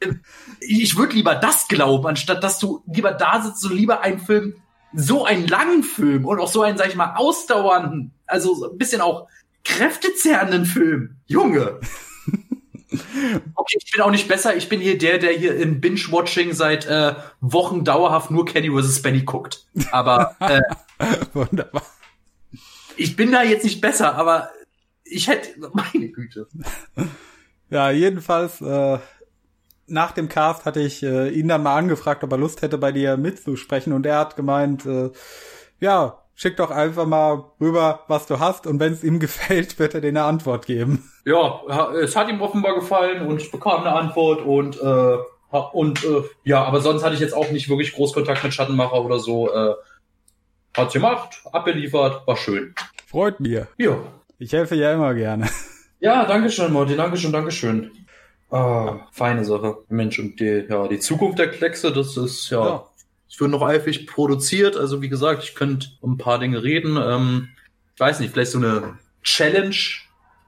äh, 0.00 0.14
ich 0.60 0.96
würde 0.96 1.14
lieber 1.14 1.34
das 1.34 1.68
glauben, 1.68 2.06
anstatt 2.06 2.42
dass 2.42 2.58
du 2.58 2.82
lieber 2.86 3.12
da 3.12 3.40
sitzt 3.42 3.64
und 3.64 3.74
lieber 3.74 4.00
einen 4.00 4.18
Film, 4.18 4.56
so 4.94 5.24
einen 5.24 5.46
langen 5.46 5.82
Film 5.82 6.26
und 6.26 6.38
auch 6.38 6.48
so 6.48 6.62
einen, 6.62 6.76
sag 6.76 6.88
ich 6.88 6.96
mal, 6.96 7.14
ausdauernden, 7.14 8.12
also 8.26 8.54
so 8.54 8.70
ein 8.70 8.78
bisschen 8.78 9.00
auch 9.00 9.28
kräftezehrenden 9.64 10.66
Film. 10.66 11.16
Junge! 11.26 11.80
Okay, 13.54 13.78
ich 13.82 13.92
bin 13.92 14.00
auch 14.02 14.10
nicht 14.10 14.28
besser. 14.28 14.56
Ich 14.56 14.68
bin 14.68 14.80
hier 14.80 14.98
der, 14.98 15.18
der 15.18 15.32
hier 15.32 15.56
in 15.56 15.80
Binge-Watching 15.80 16.52
seit 16.52 16.86
äh, 16.86 17.14
Wochen 17.40 17.84
dauerhaft 17.84 18.30
nur 18.30 18.44
Kenny 18.44 18.70
vs. 18.70 19.02
Benny 19.02 19.22
guckt. 19.22 19.66
Aber 19.90 20.36
äh, 20.40 20.60
Wunderbar. 21.32 21.82
ich 22.96 23.16
bin 23.16 23.32
da 23.32 23.42
jetzt 23.42 23.64
nicht 23.64 23.80
besser, 23.80 24.14
aber 24.14 24.50
ich 25.04 25.28
hätte, 25.28 25.48
meine 25.72 26.08
Güte. 26.08 26.48
Ja, 27.70 27.90
jedenfalls, 27.90 28.60
äh, 28.60 28.98
nach 29.86 30.12
dem 30.12 30.28
Cast 30.28 30.64
hatte 30.64 30.80
ich 30.80 31.02
äh, 31.02 31.28
ihn 31.28 31.48
dann 31.48 31.62
mal 31.62 31.76
angefragt, 31.76 32.24
ob 32.24 32.32
er 32.32 32.38
Lust 32.38 32.62
hätte, 32.62 32.78
bei 32.78 32.92
dir 32.92 33.16
mitzusprechen. 33.16 33.92
Und 33.92 34.06
er 34.06 34.18
hat 34.18 34.36
gemeint, 34.36 34.86
äh, 34.86 35.10
ja, 35.80 36.21
schick 36.34 36.56
doch 36.56 36.70
einfach 36.70 37.06
mal 37.06 37.44
rüber, 37.60 38.04
was 38.08 38.26
du 38.26 38.38
hast. 38.40 38.66
Und 38.66 38.80
wenn 38.80 38.92
es 38.92 39.04
ihm 39.04 39.18
gefällt, 39.20 39.78
wird 39.78 39.94
er 39.94 40.00
dir 40.00 40.08
eine 40.08 40.24
Antwort 40.24 40.66
geben. 40.66 41.10
Ja, 41.24 41.60
es 42.00 42.16
hat 42.16 42.28
ihm 42.28 42.40
offenbar 42.40 42.74
gefallen 42.74 43.26
und 43.26 43.40
ich 43.40 43.50
bekam 43.50 43.82
eine 43.82 43.92
Antwort 43.94 44.42
und 44.42 44.80
äh, 44.80 45.16
und 45.72 46.02
äh, 46.04 46.22
ja, 46.44 46.64
aber 46.64 46.80
sonst 46.80 47.04
hatte 47.04 47.14
ich 47.14 47.20
jetzt 47.20 47.34
auch 47.34 47.50
nicht 47.50 47.68
wirklich 47.68 47.92
groß 47.92 48.14
Kontakt 48.14 48.42
mit 48.42 48.54
Schattenmacher 48.54 49.04
oder 49.04 49.18
so. 49.18 49.52
Äh, 49.52 49.74
hat's 50.74 50.94
gemacht, 50.94 51.42
abgeliefert, 51.52 52.26
war 52.26 52.36
schön. 52.36 52.74
Freut 53.06 53.38
mir. 53.38 53.68
Ja. 53.76 53.98
Ich 54.38 54.52
helfe 54.52 54.74
ja 54.76 54.92
immer 54.94 55.14
gerne. 55.14 55.48
Ja, 56.00 56.24
danke 56.24 56.50
schön, 56.50 56.72
Martin, 56.72 56.96
danke 56.96 57.16
schön, 57.16 57.30
danke 57.30 57.52
schön. 57.52 57.92
Ah, 58.50 59.06
feine 59.12 59.44
Sache. 59.44 59.84
Mensch, 59.88 60.18
und 60.18 60.40
die, 60.40 60.66
ja, 60.68 60.88
die 60.88 60.98
Zukunft 60.98 61.38
der 61.38 61.48
Kleckse, 61.48 61.92
das 61.92 62.16
ist 62.16 62.50
ja, 62.50 62.64
Ja. 62.66 62.84
Es 63.32 63.40
wird 63.40 63.50
noch 63.50 63.62
eifrig 63.62 64.06
produziert. 64.06 64.76
Also 64.76 65.00
wie 65.00 65.08
gesagt, 65.08 65.42
ich 65.42 65.54
könnte 65.54 65.88
um 66.00 66.12
ein 66.12 66.18
paar 66.18 66.38
Dinge 66.38 66.62
reden. 66.62 66.98
Ähm, 67.02 67.48
ich 67.94 68.00
weiß 68.00 68.20
nicht, 68.20 68.32
vielleicht 68.32 68.50
so 68.50 68.58
eine 68.58 68.98
Challenge 69.22 69.74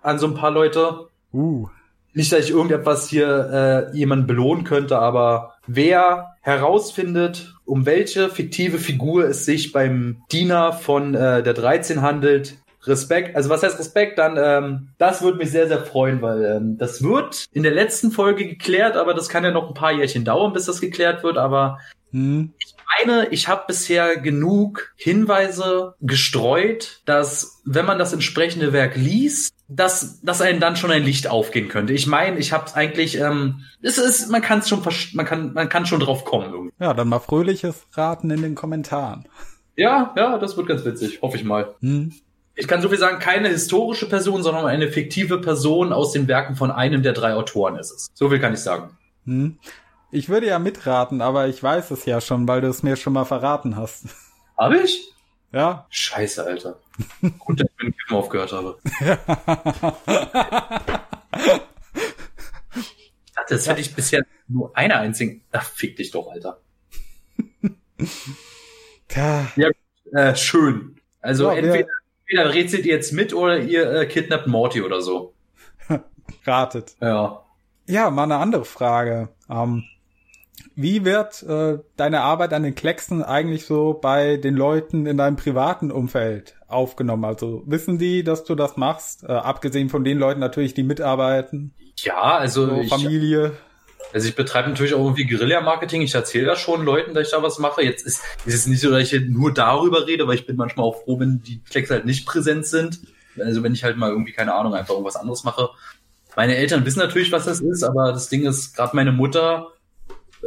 an 0.03 0.19
so 0.19 0.27
ein 0.27 0.35
paar 0.35 0.51
Leute. 0.51 1.09
Uh. 1.33 1.69
Nicht, 2.13 2.31
dass 2.31 2.45
ich 2.45 2.51
irgendetwas 2.51 3.09
hier 3.09 3.91
äh, 3.93 3.97
jemanden 3.97 4.27
belohnen 4.27 4.65
könnte, 4.65 4.99
aber 4.99 5.55
wer 5.67 6.37
herausfindet, 6.43 7.55
um 7.65 7.87
welche 7.87 8.29
fiktive 8.29 8.79
Figur 8.79 9.25
es 9.25 9.47
sich 9.47 9.73
beim 9.73 10.23
Diener 10.31 10.75
von 10.75 11.15
äh, 11.15 11.43
der 11.43 11.55
13 11.55 12.03
handelt, 12.03 12.59
Respekt. 12.83 13.35
Also 13.35 13.49
was 13.49 13.63
heißt 13.63 13.79
Respekt? 13.79 14.19
Dann, 14.19 14.37
ähm, 14.37 14.89
das 14.99 15.23
würde 15.23 15.39
mich 15.39 15.51
sehr, 15.51 15.69
sehr 15.69 15.81
freuen, 15.81 16.21
weil 16.21 16.45
ähm, 16.45 16.77
das 16.77 17.03
wird 17.03 17.47
in 17.51 17.63
der 17.63 17.73
letzten 17.73 18.11
Folge 18.11 18.47
geklärt, 18.47 18.95
aber 18.97 19.15
das 19.15 19.31
kann 19.31 19.43
ja 19.43 19.51
noch 19.51 19.69
ein 19.69 19.75
paar 19.75 19.93
Jährchen 19.93 20.27
dauern, 20.27 20.53
bis 20.53 20.67
das 20.67 20.83
geklärt 20.83 21.25
wird. 21.25 21.39
Aber 21.39 21.79
Hm. 22.15 22.53
Eine, 23.01 23.29
ich 23.29 23.49
habe 23.49 23.65
bisher 23.67 24.17
genug 24.17 24.93
Hinweise 24.97 25.95
gestreut, 26.01 27.01
dass 27.05 27.61
wenn 27.65 27.87
man 27.87 27.99
das 27.99 28.13
entsprechende 28.13 28.73
Werk 28.73 28.97
liest, 28.97 29.55
dass, 29.69 30.21
dass 30.21 30.41
einem 30.41 30.61
dann 30.61 30.77
schon 30.77 30.91
ein 30.91 31.03
Licht 31.03 31.29
aufgehen 31.29 31.69
könnte. 31.69 31.93
Ich 31.93 32.07
meine, 32.07 32.39
ich 32.39 32.53
habe 32.53 32.67
es 32.67 32.75
eigentlich, 32.75 33.19
ähm, 33.19 33.65
es 33.81 33.99
ist, 33.99 34.31
man 34.31 34.43
kann 34.43 34.59
es 34.59 34.69
schon, 34.69 34.83
man 35.15 35.27
kann, 35.27 35.55
man 35.55 35.69
kann 35.69 35.87
schon 35.87 36.01
drauf 36.01 36.25
kommen. 36.25 36.53
Irgendwie. 36.53 36.75
Ja, 36.79 36.93
dann 36.95 37.09
mal 37.09 37.19
fröhliches 37.19 37.87
Raten 37.93 38.31
in 38.31 38.43
den 38.43 38.55
Kommentaren. 38.55 39.27
Ja, 39.77 40.13
ja, 40.17 40.39
das 40.39 40.57
wird 40.57 40.69
ganz 40.69 40.85
witzig, 40.85 41.21
hoffe 41.23 41.37
ich 41.37 41.45
mal. 41.45 41.75
Hm. 41.81 42.13
Ich 42.57 42.69
kann 42.69 42.81
so 42.83 42.89
viel 42.89 42.99
sagen, 42.99 43.19
keine 43.19 43.49
historische 43.49 44.09
Person, 44.09 44.43
sondern 44.43 44.67
eine 44.67 44.89
fiktive 44.89 45.41
Person 45.41 45.93
aus 45.93 46.13
den 46.13 46.29
Werken 46.29 46.55
von 46.55 46.71
einem 46.71 47.03
der 47.03 47.13
drei 47.13 47.35
Autoren 47.35 47.77
ist 47.77 47.91
es. 47.91 48.07
So 48.15 48.31
viel 48.31 48.39
kann 48.39 48.55
ich 48.55 48.61
sagen. 48.61 48.97
Hm. 49.25 49.59
Ich 50.15 50.29
würde 50.29 50.47
ja 50.47 50.61
mitraten, 50.61 51.21
aber 51.21 51.49
ich 51.49 51.61
weiß 51.61 51.91
es 51.91 52.05
ja 52.05 52.21
schon, 52.21 52.47
weil 52.47 52.61
du 52.61 52.69
es 52.69 52.85
mir 52.85 52.95
schon 52.95 53.13
mal 53.15 53.25
verraten 53.25 53.75
hast. 53.75 54.05
Habe 54.57 54.79
ich? 54.79 55.13
Ja. 55.51 55.87
Scheiße, 55.91 56.45
Alter. 56.45 56.79
Gut, 57.41 57.61
dass 57.61 57.67
ich 57.79 57.85
mit 57.85 57.97
dem 58.09 58.17
aufgehört 58.17 58.53
habe. 58.53 58.79
Ich 63.27 63.33
dachte, 63.35 63.55
das 63.57 63.69
hätte 63.69 63.81
ich 63.81 63.95
bisher 63.97 64.25
nur 64.47 64.77
einer 64.77 64.99
einzigen. 64.99 65.43
Ach, 65.51 65.65
fick 65.65 65.97
dich 65.97 66.13
doch, 66.13 66.29
Alter. 66.31 66.61
Tja. 69.09 69.47
Ja, 69.57 69.71
äh, 70.13 70.37
schön. 70.37 71.01
Also 71.21 71.49
Ja, 71.51 71.55
entweder, 71.57 71.89
entweder 72.27 72.55
rätselt 72.55 72.87
ihr 72.87 72.95
jetzt 72.95 73.13
mit 73.13 73.35
oder 73.35 73.59
ihr 73.59 73.91
äh, 73.91 74.07
kidnappt 74.07 74.47
Morty 74.47 74.83
oder 74.83 75.03
so. 75.03 75.35
Ratet. 76.45 76.95
Ja. 77.01 77.45
Ja, 77.89 78.11
mal 78.11 78.23
eine 78.23 78.37
andere 78.37 78.65
Frage. 78.65 79.31
Ähm, 79.51 79.85
wie 80.77 81.05
wird 81.05 81.43
äh, 81.45 81.79
deine 81.97 82.23
Arbeit 82.23 82.53
an 82.53 82.63
den 82.65 82.75
Klecksen 82.75 83.23
eigentlich 83.23 83.65
so 83.67 83.95
bei 83.95 84.37
den 84.37 84.55
Leuten 84.57 85.07
in 85.07 85.17
deinem 85.17 85.37
privaten 85.37 85.91
Umfeld 85.93 86.57
aufgenommen? 86.67 87.25
Also 87.25 87.63
wissen 87.67 87.99
die, 87.99 88.25
dass 88.25 88.45
du 88.45 88.55
das 88.55 88.77
machst? 88.77 89.23
Äh, 89.25 89.33
abgesehen 89.33 89.89
von 89.89 90.03
den 90.05 90.19
Leuten 90.19 90.41
natürlich, 90.41 90.75
die 90.75 90.83
mitarbeiten, 90.83 91.73
Ja, 91.99 92.37
also 92.39 92.67
so 92.67 92.81
ich, 92.81 92.89
Familie. 92.89 93.53
also 94.13 94.27
ich 94.29 94.35
betreibe 94.35 94.69
natürlich 94.69 94.95
auch 94.95 95.05
irgendwie 95.05 95.27
Guerilla-Marketing. 95.27 96.03
Ich 96.03 96.15
erzähle 96.15 96.47
da 96.47 96.57
schon 96.57 96.85
Leuten, 96.85 97.15
dass 97.15 97.27
ich 97.29 97.33
da 97.33 97.43
was 97.43 97.59
mache. 97.61 97.83
Jetzt 97.83 98.05
ist, 98.05 98.23
ist 98.45 98.55
es 98.55 98.67
nicht 98.67 98.81
so, 98.81 98.91
dass 98.91 99.13
ich 99.13 99.29
nur 99.29 99.55
darüber 99.55 100.07
rede, 100.09 100.27
weil 100.27 100.35
ich 100.35 100.47
bin 100.47 100.57
manchmal 100.57 100.87
auch 100.87 101.03
froh, 101.05 101.21
wenn 101.21 101.41
die 101.43 101.61
Klecks 101.63 101.91
halt 101.91 102.05
nicht 102.05 102.27
präsent 102.27 102.67
sind. 102.67 103.01
Also 103.39 103.63
wenn 103.63 103.75
ich 103.75 103.85
halt 103.85 103.97
mal 103.97 104.11
irgendwie, 104.11 104.33
keine 104.33 104.55
Ahnung, 104.55 104.75
einfach 104.75 104.95
irgendwas 104.95 105.17
anderes 105.17 105.45
mache. 105.45 105.69
Meine 106.37 106.57
Eltern 106.57 106.85
wissen 106.85 106.99
natürlich, 106.99 107.31
was 107.31 107.45
das 107.45 107.61
ist, 107.61 107.85
aber 107.85 108.13
das 108.13 108.29
Ding 108.29 108.45
ist, 108.45 108.75
gerade 108.77 108.97
meine 108.97 109.13
Mutter 109.13 109.69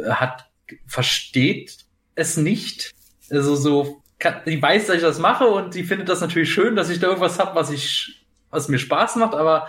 hat, 0.06 0.50
versteht 0.86 1.78
es 2.14 2.36
nicht. 2.36 2.92
Also 3.30 3.56
so, 3.56 4.02
kann, 4.18 4.42
die 4.46 4.60
weiß, 4.60 4.86
dass 4.86 4.96
ich 4.96 5.02
das 5.02 5.18
mache 5.18 5.46
und 5.46 5.74
die 5.74 5.84
findet 5.84 6.08
das 6.08 6.20
natürlich 6.20 6.52
schön, 6.52 6.76
dass 6.76 6.90
ich 6.90 7.00
da 7.00 7.08
irgendwas 7.08 7.38
hab, 7.38 7.54
was 7.54 7.70
ich, 7.70 8.26
was 8.50 8.68
mir 8.68 8.78
Spaß 8.78 9.16
macht, 9.16 9.34
aber 9.34 9.68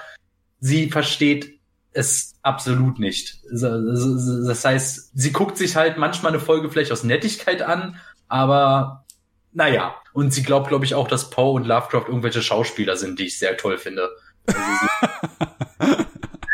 sie 0.59 0.89
versteht 0.89 1.59
es 1.91 2.35
absolut 2.41 2.99
nicht. 2.99 3.39
Das 3.51 4.65
heißt, 4.65 5.11
sie 5.13 5.31
guckt 5.31 5.57
sich 5.57 5.75
halt 5.75 5.97
manchmal 5.97 6.31
eine 6.31 6.41
Folge 6.41 6.69
vielleicht 6.69 6.91
aus 6.91 7.03
Nettigkeit 7.03 7.61
an, 7.61 7.99
aber 8.27 9.05
naja. 9.51 9.95
Und 10.13 10.33
sie 10.33 10.43
glaubt, 10.43 10.69
glaube 10.69 10.85
ich, 10.85 10.95
auch, 10.95 11.07
dass 11.07 11.29
Poe 11.29 11.53
und 11.53 11.65
Lovecraft 11.65 12.05
irgendwelche 12.07 12.41
Schauspieler 12.41 12.95
sind, 12.97 13.19
die 13.19 13.25
ich 13.25 13.39
sehr 13.39 13.57
toll 13.57 13.77
finde. 13.77 14.09
Also 14.45 14.59
sie, 14.59 15.85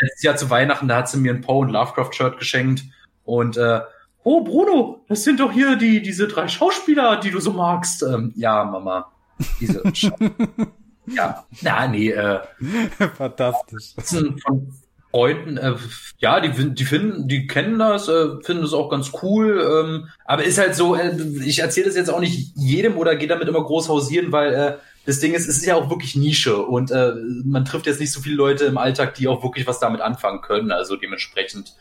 letztes 0.02 0.24
Jahr 0.24 0.36
zu 0.36 0.50
Weihnachten, 0.50 0.88
da 0.88 0.98
hat 0.98 1.10
sie 1.10 1.18
mir 1.18 1.34
ein 1.34 1.42
Poe 1.42 1.60
und 1.60 1.70
Lovecraft-Shirt 1.70 2.38
geschenkt 2.38 2.84
und 3.26 3.58
äh, 3.58 3.82
oh 4.24 4.42
Bruno, 4.44 5.04
das 5.08 5.24
sind 5.24 5.40
doch 5.40 5.52
hier 5.52 5.76
die 5.76 6.02
diese 6.02 6.28
drei 6.28 6.48
Schauspieler, 6.48 7.18
die 7.18 7.32
du 7.32 7.40
so 7.40 7.52
magst. 7.52 8.04
Ähm, 8.04 8.34
ja, 8.36 8.64
Mama, 8.64 9.12
diese. 9.60 9.84
Ja, 11.08 11.46
na 11.62 11.88
nee, 11.88 12.10
äh, 12.10 12.40
Fantastisch. 13.16 13.94
Von 14.44 14.74
Freunden, 15.12 15.58
äh, 15.58 15.76
ja, 16.18 16.42
die, 16.42 16.74
die 16.74 16.84
finden, 16.84 17.28
die 17.28 17.48
kennen 17.48 17.80
das, 17.80 18.10
äh, 18.10 18.42
finden 18.42 18.64
das 18.64 18.74
auch 18.74 18.90
ganz 18.90 19.12
cool. 19.22 19.62
Ähm, 19.62 20.10
aber 20.26 20.44
ist 20.44 20.58
halt 20.58 20.76
so, 20.76 20.96
äh, 20.96 21.16
ich 21.46 21.60
erzähle 21.60 21.86
das 21.86 21.96
jetzt 21.96 22.10
auch 22.10 22.20
nicht 22.20 22.54
jedem 22.58 22.98
oder 22.98 23.16
gehe 23.16 23.28
damit 23.28 23.48
immer 23.48 23.64
groß 23.64 23.88
hausieren, 23.88 24.32
weil 24.32 24.54
äh, 24.54 24.78
das 25.06 25.20
Ding 25.20 25.34
ist, 25.34 25.48
es 25.48 25.58
ist 25.58 25.66
ja 25.66 25.76
auch 25.76 25.90
wirklich 25.90 26.16
Nische 26.16 26.58
und 26.58 26.92
äh, 26.92 27.14
man 27.46 27.64
trifft 27.64 27.86
jetzt 27.86 28.00
nicht 28.00 28.12
so 28.12 28.20
viele 28.20 28.36
Leute 28.36 28.66
im 28.66 28.78
Alltag, 28.78 29.14
die 29.14 29.28
auch 29.28 29.44
wirklich 29.44 29.68
was 29.68 29.80
damit 29.80 30.02
anfangen 30.02 30.42
können. 30.42 30.72
Also 30.72 30.98
dementsprechend 30.98 31.76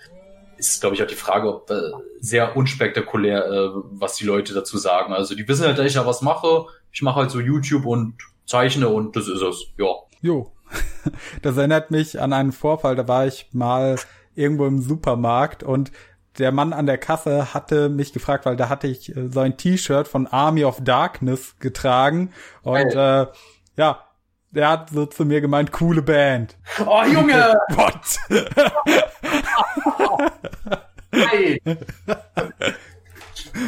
ist, 0.68 0.80
glaube 0.80 0.96
ich, 0.96 1.02
auch 1.02 1.06
die 1.06 1.14
Frage, 1.14 1.48
ob 1.48 1.70
äh, 1.70 1.90
sehr 2.20 2.56
unspektakulär, 2.56 3.46
äh, 3.46 3.70
was 3.90 4.16
die 4.16 4.24
Leute 4.24 4.54
dazu 4.54 4.78
sagen. 4.78 5.12
Also 5.12 5.34
die 5.34 5.46
wissen 5.46 5.66
halt, 5.66 5.78
dass 5.78 5.86
ich 5.86 5.94
da 5.94 6.06
was 6.06 6.22
mache. 6.22 6.66
Ich 6.92 7.02
mache 7.02 7.20
halt 7.20 7.30
so 7.30 7.40
YouTube 7.40 7.86
und 7.86 8.14
zeichne 8.46 8.88
und 8.88 9.16
das 9.16 9.28
ist 9.28 9.42
es. 9.42 9.66
Ja. 9.78 9.94
Jo. 10.20 10.50
Das 11.42 11.58
erinnert 11.58 11.90
mich 11.90 12.18
an 12.18 12.32
einen 12.32 12.50
Vorfall, 12.50 12.96
da 12.96 13.06
war 13.06 13.26
ich 13.26 13.48
mal 13.52 13.96
irgendwo 14.34 14.66
im 14.66 14.80
Supermarkt 14.80 15.62
und 15.62 15.92
der 16.38 16.50
Mann 16.50 16.72
an 16.72 16.86
der 16.86 16.98
Kasse 16.98 17.52
hatte 17.54 17.88
mich 17.90 18.12
gefragt, 18.12 18.46
weil 18.46 18.56
da 18.56 18.68
hatte 18.68 18.86
ich 18.86 19.14
äh, 19.14 19.28
so 19.28 19.40
ein 19.40 19.56
T-Shirt 19.56 20.08
von 20.08 20.26
Army 20.26 20.64
of 20.64 20.82
Darkness 20.82 21.56
getragen 21.60 22.32
und 22.62 22.94
äh, 22.94 23.26
ja, 23.76 24.04
der 24.50 24.68
hat 24.68 24.90
so 24.90 25.06
zu 25.06 25.24
mir 25.24 25.40
gemeint, 25.40 25.72
coole 25.72 26.02
Band. 26.02 26.56
Oh 26.86 27.02
Junge! 27.04 27.54
What? 27.70 28.18
Hey. 31.12 31.60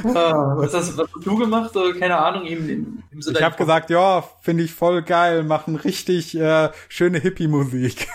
Ah, 0.04 0.54
was, 0.56 0.74
hast, 0.74 0.96
was 0.98 1.08
hast 1.14 1.26
du 1.26 1.36
gemacht? 1.36 1.76
Oder 1.76 1.98
keine 1.98 2.18
Ahnung, 2.18 2.44
ihm, 2.44 3.02
ihm 3.12 3.22
so 3.22 3.30
Ich 3.30 3.42
habe 3.42 3.56
gesagt, 3.56 3.90
ja, 3.90 4.24
finde 4.42 4.64
ich 4.64 4.72
voll 4.72 5.02
geil, 5.02 5.44
machen 5.44 5.76
richtig 5.76 6.36
äh, 6.36 6.70
schöne 6.88 7.18
Hippie-Musik. 7.18 8.08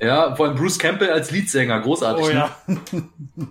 Ja, 0.00 0.34
vor 0.36 0.46
allem 0.46 0.56
Bruce 0.56 0.78
Campbell 0.78 1.10
als 1.10 1.30
Leadsänger, 1.30 1.80
großartig. 1.80 2.24
Oh 2.24 2.32
ne? 2.32 3.08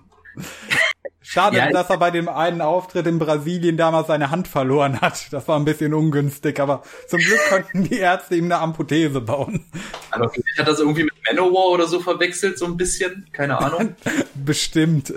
Schade, 1.30 1.58
Ja, 1.58 1.70
dass 1.70 1.90
er 1.90 1.98
bei 1.98 2.10
dem 2.10 2.30
einen 2.30 2.62
Auftritt 2.62 3.06
in 3.06 3.20
Brasilien 3.20 3.76
damals 3.76 4.08
seine 4.08 4.32
Hand 4.32 4.48
verloren 4.48 5.02
hat. 5.02 5.28
Das 5.34 5.46
war 5.50 5.60
ein 5.60 5.66
bisschen 5.66 5.94
ungünstig, 5.94 6.58
aber 6.62 6.84
zum 7.08 7.20
Glück 7.20 7.42
konnten 7.50 7.84
die 7.84 7.98
Ärzte 7.98 8.38
ihm 8.38 8.46
eine 8.46 8.60
Amputese 8.60 9.20
bauen. 9.20 9.66
Aber 10.12 10.30
vielleicht 10.30 10.58
hat 10.58 10.70
das 10.70 10.80
irgendwie 10.80 11.04
mit 11.04 11.14
Manowar 11.30 11.72
oder 11.72 11.86
so 11.86 12.00
verwechselt, 12.00 12.58
so 12.58 12.66
ein 12.66 12.78
bisschen. 12.78 13.28
Keine 13.34 13.60
Ahnung. 13.60 13.98
Bestimmt. 14.36 15.14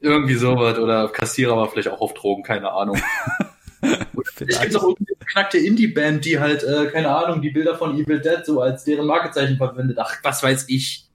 irgendwie 0.00 0.34
sowas. 0.34 0.80
Oder 0.80 1.10
Kassierer 1.10 1.56
war 1.56 1.68
vielleicht 1.68 1.90
auch 1.90 2.00
auf 2.00 2.14
Drogen, 2.14 2.42
keine 2.42 2.72
Ahnung. 2.72 3.00
Ich 4.40 4.60
gibt 4.60 4.76
auch 4.76 4.82
irgendwie 4.82 5.14
eine 5.14 5.26
knackte 5.30 5.58
Indie-Band, 5.58 6.24
die 6.24 6.40
halt, 6.40 6.64
äh, 6.64 6.86
keine 6.86 7.14
Ahnung, 7.14 7.40
die 7.40 7.50
Bilder 7.50 7.76
von 7.76 7.94
Evil 7.96 8.20
Dead 8.20 8.44
so 8.44 8.60
als 8.60 8.82
deren 8.82 9.06
Markezeichen 9.06 9.58
verwendet. 9.58 9.98
Ach, 10.00 10.16
was 10.24 10.42
weiß 10.42 10.64
ich. 10.68 11.08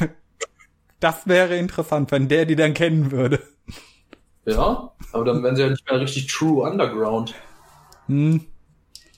Das 1.02 1.26
wäre 1.26 1.56
interessant, 1.56 2.12
wenn 2.12 2.28
der 2.28 2.46
die 2.46 2.54
dann 2.54 2.74
kennen 2.74 3.10
würde. 3.10 3.40
Ja, 4.44 4.92
aber 5.12 5.24
dann 5.24 5.42
wären 5.42 5.56
sie 5.56 5.62
ja 5.62 5.68
nicht 5.68 5.90
mehr 5.90 6.00
richtig 6.00 6.28
True 6.28 6.62
Underground. 6.62 7.34
Hm. 8.06 8.46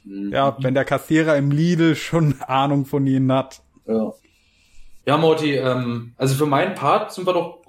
Ja, 0.04 0.56
wenn 0.60 0.72
der 0.72 0.86
Kassierer 0.86 1.36
im 1.36 1.50
Lidl 1.50 1.94
schon 1.94 2.40
Ahnung 2.40 2.86
von 2.86 3.06
ihnen 3.06 3.30
hat. 3.30 3.60
Ja. 3.86 4.14
Ja, 5.04 5.18
Morty, 5.18 5.56
ähm, 5.56 6.14
also 6.16 6.34
für 6.34 6.46
meinen 6.46 6.74
Part 6.74 7.12
sind 7.12 7.26
wir 7.26 7.34
doch. 7.34 7.62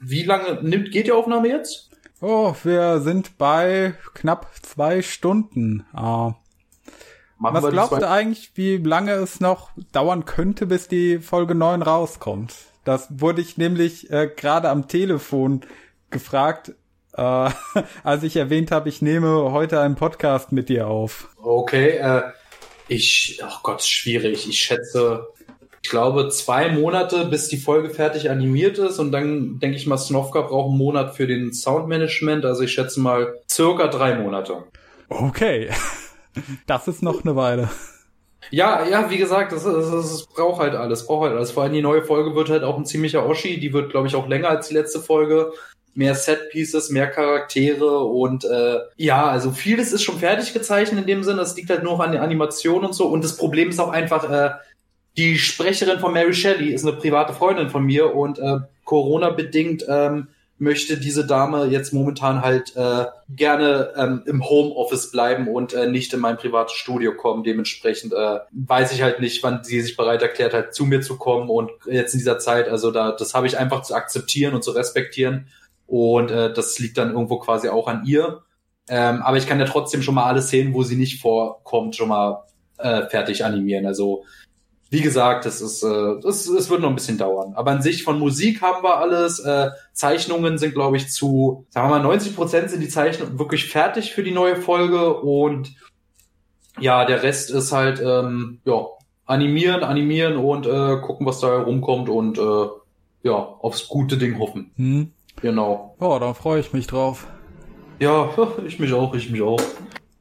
Wie 0.00 0.24
lange 0.24 0.60
nimmt, 0.62 0.90
geht 0.90 1.06
die 1.06 1.12
Aufnahme 1.12 1.48
jetzt? 1.48 1.90
Oh, 2.20 2.56
wir 2.64 3.00
sind 3.00 3.38
bei 3.38 3.94
knapp 4.14 4.50
zwei 4.62 5.00
Stunden. 5.02 5.86
Ah. 5.92 6.34
Machen 7.38 7.62
Was 7.62 7.70
glaubst 7.70 8.02
du 8.02 8.08
eigentlich, 8.08 8.50
wie 8.56 8.78
lange 8.78 9.12
es 9.12 9.38
noch 9.38 9.70
dauern 9.92 10.24
könnte, 10.24 10.66
bis 10.66 10.88
die 10.88 11.20
Folge 11.20 11.54
9 11.54 11.82
rauskommt? 11.82 12.52
Das 12.88 13.20
wurde 13.20 13.42
ich 13.42 13.58
nämlich 13.58 14.10
äh, 14.10 14.30
gerade 14.34 14.70
am 14.70 14.88
Telefon 14.88 15.60
gefragt, 16.08 16.72
äh, 17.12 17.20
als 18.02 18.22
ich 18.22 18.34
erwähnt 18.36 18.70
habe, 18.70 18.88
ich 18.88 19.02
nehme 19.02 19.52
heute 19.52 19.78
einen 19.80 19.94
Podcast 19.94 20.52
mit 20.52 20.70
dir 20.70 20.86
auf. 20.86 21.28
Okay, 21.36 21.98
äh, 21.98 22.22
ich, 22.88 23.42
ach 23.44 23.62
Gott, 23.62 23.82
schwierig. 23.82 24.48
Ich 24.48 24.58
schätze, 24.60 25.26
ich 25.82 25.90
glaube, 25.90 26.30
zwei 26.30 26.70
Monate, 26.70 27.26
bis 27.26 27.48
die 27.48 27.58
Folge 27.58 27.90
fertig 27.90 28.30
animiert 28.30 28.78
ist 28.78 28.98
und 28.98 29.12
dann 29.12 29.58
denke 29.58 29.76
ich 29.76 29.86
mal, 29.86 29.98
Snovka 29.98 30.40
braucht 30.40 30.70
einen 30.70 30.78
Monat 30.78 31.14
für 31.14 31.26
den 31.26 31.52
Soundmanagement. 31.52 32.46
Also 32.46 32.62
ich 32.62 32.72
schätze 32.72 33.00
mal 33.00 33.34
circa 33.50 33.88
drei 33.88 34.14
Monate. 34.14 34.64
Okay. 35.10 35.68
Das 36.68 36.86
ist 36.86 37.02
noch 37.02 37.24
eine 37.24 37.34
Weile. 37.34 37.68
Ja, 38.50 38.86
ja, 38.86 39.10
wie 39.10 39.18
gesagt, 39.18 39.52
das, 39.52 39.64
das, 39.64 39.90
das 39.90 40.26
braucht 40.26 40.60
halt 40.60 40.74
alles, 40.74 41.06
braucht 41.06 41.28
halt 41.28 41.36
alles. 41.36 41.50
Vor 41.50 41.62
allem 41.62 41.72
die 41.72 41.82
neue 41.82 42.02
Folge 42.02 42.34
wird 42.34 42.50
halt 42.50 42.62
auch 42.62 42.78
ein 42.78 42.86
ziemlicher 42.86 43.26
Oschi. 43.26 43.60
Die 43.60 43.72
wird, 43.72 43.90
glaube 43.90 44.06
ich, 44.06 44.14
auch 44.14 44.28
länger 44.28 44.48
als 44.48 44.68
die 44.68 44.74
letzte 44.74 45.00
Folge. 45.00 45.52
Mehr 45.94 46.14
Set-Pieces, 46.14 46.90
mehr 46.90 47.08
Charaktere 47.08 48.04
und 48.04 48.44
äh, 48.44 48.78
ja, 48.96 49.26
also 49.26 49.50
vieles 49.50 49.92
ist 49.92 50.02
schon 50.02 50.18
fertig 50.18 50.52
gezeichnet 50.52 51.00
in 51.00 51.06
dem 51.06 51.24
Sinne. 51.24 51.38
Das 51.38 51.56
liegt 51.56 51.70
halt 51.70 51.82
nur 51.82 52.02
an 52.02 52.12
der 52.12 52.22
Animation 52.22 52.84
und 52.84 52.94
so. 52.94 53.06
Und 53.08 53.24
das 53.24 53.36
Problem 53.36 53.70
ist 53.70 53.80
auch 53.80 53.90
einfach, 53.90 54.30
äh, 54.30 54.50
die 55.16 55.36
Sprecherin 55.36 55.98
von 55.98 56.12
Mary 56.12 56.32
Shelley 56.32 56.72
ist 56.72 56.86
eine 56.86 56.96
private 56.96 57.32
Freundin 57.32 57.68
von 57.68 57.84
mir 57.84 58.14
und 58.14 58.38
äh, 58.38 58.58
Corona-bedingt 58.84 59.84
ähm, 59.88 60.28
möchte 60.58 60.98
diese 60.98 61.26
Dame 61.26 61.66
jetzt 61.66 61.92
momentan 61.92 62.42
halt 62.42 62.74
äh, 62.76 63.06
gerne 63.28 63.92
ähm, 63.96 64.22
im 64.26 64.48
Homeoffice 64.48 65.10
bleiben 65.10 65.48
und 65.48 65.72
äh, 65.72 65.88
nicht 65.88 66.12
in 66.12 66.20
mein 66.20 66.36
privates 66.36 66.74
Studio 66.74 67.14
kommen. 67.14 67.44
Dementsprechend 67.44 68.12
äh, 68.12 68.38
weiß 68.52 68.92
ich 68.92 69.02
halt 69.02 69.20
nicht, 69.20 69.42
wann 69.42 69.62
sie 69.62 69.80
sich 69.80 69.96
bereit 69.96 70.22
erklärt 70.22 70.54
hat, 70.54 70.74
zu 70.74 70.84
mir 70.84 71.00
zu 71.00 71.16
kommen 71.16 71.48
und 71.48 71.70
jetzt 71.86 72.14
in 72.14 72.18
dieser 72.18 72.38
Zeit, 72.38 72.68
also 72.68 72.90
da, 72.90 73.12
das 73.12 73.34
habe 73.34 73.46
ich 73.46 73.58
einfach 73.58 73.82
zu 73.82 73.94
akzeptieren 73.94 74.54
und 74.54 74.64
zu 74.64 74.72
respektieren 74.72 75.46
und 75.86 76.30
äh, 76.30 76.52
das 76.52 76.78
liegt 76.78 76.98
dann 76.98 77.12
irgendwo 77.12 77.38
quasi 77.38 77.68
auch 77.68 77.86
an 77.86 78.04
ihr. 78.04 78.42
Ähm, 78.88 79.22
aber 79.22 79.36
ich 79.36 79.46
kann 79.46 79.60
ja 79.60 79.66
trotzdem 79.66 80.02
schon 80.02 80.14
mal 80.14 80.24
alle 80.24 80.42
Szenen, 80.42 80.74
wo 80.74 80.82
sie 80.82 80.96
nicht 80.96 81.20
vorkommt, 81.20 81.94
schon 81.94 82.08
mal 82.08 82.44
äh, 82.78 83.06
fertig 83.06 83.44
animieren. 83.44 83.86
Also 83.86 84.24
wie 84.90 85.00
gesagt, 85.02 85.44
das 85.44 85.60
ist, 85.60 85.82
äh, 85.82 86.20
das, 86.22 86.46
es 86.46 86.70
wird 86.70 86.80
noch 86.80 86.88
ein 86.88 86.94
bisschen 86.94 87.18
dauern. 87.18 87.52
Aber 87.54 87.70
an 87.72 87.82
sich 87.82 88.02
von 88.04 88.18
Musik 88.18 88.62
haben 88.62 88.82
wir 88.82 88.96
alles. 88.98 89.38
Äh, 89.40 89.70
Zeichnungen 89.92 90.56
sind, 90.58 90.74
glaube 90.74 90.96
ich, 90.96 91.10
zu, 91.10 91.66
sagen 91.70 91.88
wir 91.88 91.98
mal, 91.98 92.02
90 92.02 92.34
Prozent 92.34 92.70
sind 92.70 92.80
die 92.80 92.88
Zeichnungen 92.88 93.38
wirklich 93.38 93.68
fertig 93.70 94.12
für 94.14 94.22
die 94.22 94.30
neue 94.30 94.56
Folge 94.56 95.14
und 95.14 95.74
ja, 96.80 97.04
der 97.04 97.22
Rest 97.22 97.50
ist 97.50 97.72
halt, 97.72 98.00
ähm, 98.00 98.60
ja, 98.64 98.86
animieren, 99.26 99.82
animieren 99.82 100.36
und 100.36 100.66
äh, 100.66 100.96
gucken, 101.02 101.26
was 101.26 101.40
da 101.40 101.60
rumkommt 101.62 102.08
und 102.08 102.38
äh, 102.38 102.66
ja, 103.24 103.34
aufs 103.34 103.88
gute 103.88 104.16
Ding 104.16 104.38
hoffen. 104.38 104.70
Hm. 104.76 105.12
Genau. 105.42 105.96
Oh, 106.00 106.16
da 106.18 106.34
freue 106.34 106.60
ich 106.60 106.72
mich 106.72 106.86
drauf. 106.86 107.26
Ja, 107.98 108.30
ich 108.66 108.78
mich 108.78 108.92
auch, 108.92 109.14
ich 109.14 109.30
mich 109.30 109.42
auch. 109.42 109.60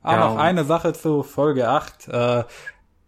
Ah, 0.01 0.13
Ja. 0.13 0.19
noch 0.29 0.37
eine 0.37 0.63
Sache 0.63 0.93
zu 0.93 1.23
Folge 1.23 1.69
8. 1.69 2.07
Äh, 2.07 2.43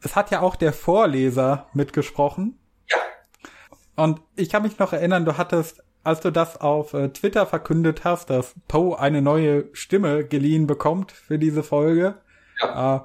es 0.01 0.15
hat 0.15 0.31
ja 0.31 0.41
auch 0.41 0.55
der 0.55 0.73
Vorleser 0.73 1.67
mitgesprochen. 1.73 2.59
Ja. 2.89 4.03
Und 4.03 4.21
ich 4.35 4.49
kann 4.49 4.63
mich 4.63 4.80
noch 4.80 4.93
erinnern, 4.93 5.26
du 5.26 5.38
hattest, 5.38 5.84
als 6.03 6.21
du 6.21 6.31
das 6.31 6.59
auf 6.59 6.93
äh, 6.93 7.09
Twitter 7.09 7.45
verkündet 7.45 8.03
hast, 8.03 8.30
dass 8.30 8.55
Poe 8.67 8.97
eine 8.97 9.21
neue 9.21 9.65
Stimme 9.73 10.26
geliehen 10.26 10.67
bekommt 10.67 11.11
für 11.11 11.38
diese 11.38 11.63
Folge. 11.63 12.15
Äh, 12.61 12.99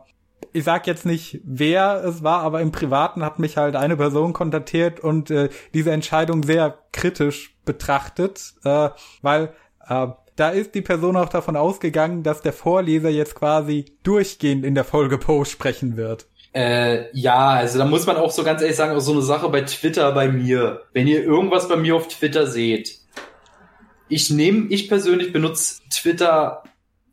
ich 0.52 0.64
sag 0.64 0.86
jetzt 0.86 1.04
nicht, 1.04 1.40
wer 1.44 2.04
es 2.04 2.22
war, 2.22 2.40
aber 2.40 2.60
im 2.60 2.70
Privaten 2.70 3.24
hat 3.24 3.38
mich 3.38 3.56
halt 3.56 3.76
eine 3.76 3.96
Person 3.96 4.32
kontaktiert 4.32 5.00
und 5.00 5.30
äh, 5.30 5.48
diese 5.72 5.90
Entscheidung 5.90 6.42
sehr 6.44 6.78
kritisch 6.92 7.56
betrachtet, 7.64 8.54
äh, 8.64 8.90
weil 9.22 9.52
äh, 9.88 10.08
da 10.36 10.48
ist 10.50 10.74
die 10.74 10.82
Person 10.82 11.16
auch 11.16 11.28
davon 11.28 11.56
ausgegangen, 11.56 12.22
dass 12.22 12.42
der 12.42 12.52
Vorleser 12.52 13.08
jetzt 13.08 13.34
quasi 13.34 13.84
durchgehend 14.02 14.64
in 14.64 14.74
der 14.74 14.84
Folge 14.84 15.18
Poe 15.18 15.44
sprechen 15.44 15.96
wird. 15.96 16.26
Äh, 16.54 17.10
ja, 17.12 17.48
also 17.48 17.78
da 17.78 17.84
muss 17.84 18.06
man 18.06 18.16
auch 18.16 18.30
so 18.30 18.44
ganz 18.44 18.62
ehrlich 18.62 18.76
sagen, 18.76 18.96
auch 18.96 19.00
so 19.00 19.12
eine 19.12 19.22
Sache 19.22 19.48
bei 19.48 19.62
Twitter 19.62 20.12
bei 20.12 20.28
mir. 20.28 20.82
Wenn 20.92 21.08
ihr 21.08 21.22
irgendwas 21.22 21.68
bei 21.68 21.76
mir 21.76 21.96
auf 21.96 22.06
Twitter 22.06 22.46
seht, 22.46 23.00
ich 24.08 24.30
nehme, 24.30 24.68
ich 24.68 24.88
persönlich 24.88 25.32
benutze 25.32 25.82
Twitter, 25.90 26.62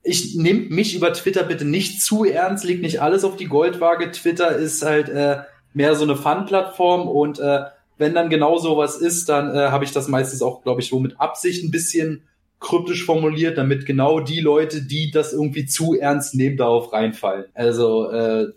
ich 0.04 0.36
nehme 0.36 0.70
mich 0.70 0.96
über 0.96 1.12
Twitter 1.14 1.44
bitte 1.44 1.66
nicht 1.66 2.04
zu 2.04 2.24
ernst, 2.24 2.64
legt 2.64 2.84
nicht 2.84 3.02
alles 3.02 3.24
auf 3.24 3.36
die 3.36 3.48
Goldwaage. 3.48 4.12
Twitter 4.12 4.56
ist 4.56 4.84
halt 4.84 5.10
äh, 5.10 5.40
mehr 5.74 5.96
so 5.96 6.04
eine 6.04 6.16
Fun-Plattform 6.16 7.08
und 7.08 7.40
äh, 7.40 7.64
wenn 7.98 8.14
dann 8.14 8.30
genau 8.30 8.60
sowas 8.60 8.98
ist, 8.98 9.28
dann 9.28 9.56
äh, 9.56 9.70
habe 9.70 9.86
ich 9.86 9.92
das 9.92 10.08
meistens 10.08 10.44
auch, 10.44 10.62
glaube 10.62 10.82
ich, 10.82 10.90
so 10.90 11.00
mit 11.00 11.20
Absicht 11.20 11.64
ein 11.64 11.72
bisschen 11.72 12.28
kryptisch 12.62 13.04
formuliert, 13.04 13.58
damit 13.58 13.86
genau 13.86 14.20
die 14.20 14.40
Leute, 14.40 14.84
die 14.84 15.12
das 15.12 15.34
irgendwie 15.34 15.66
zu 15.66 15.96
ernst 16.00 16.36
nehmen, 16.36 16.58
darauf 16.58 16.94
reinfallen. 16.94 17.46
Also 17.56 18.10
äh, 18.10 18.48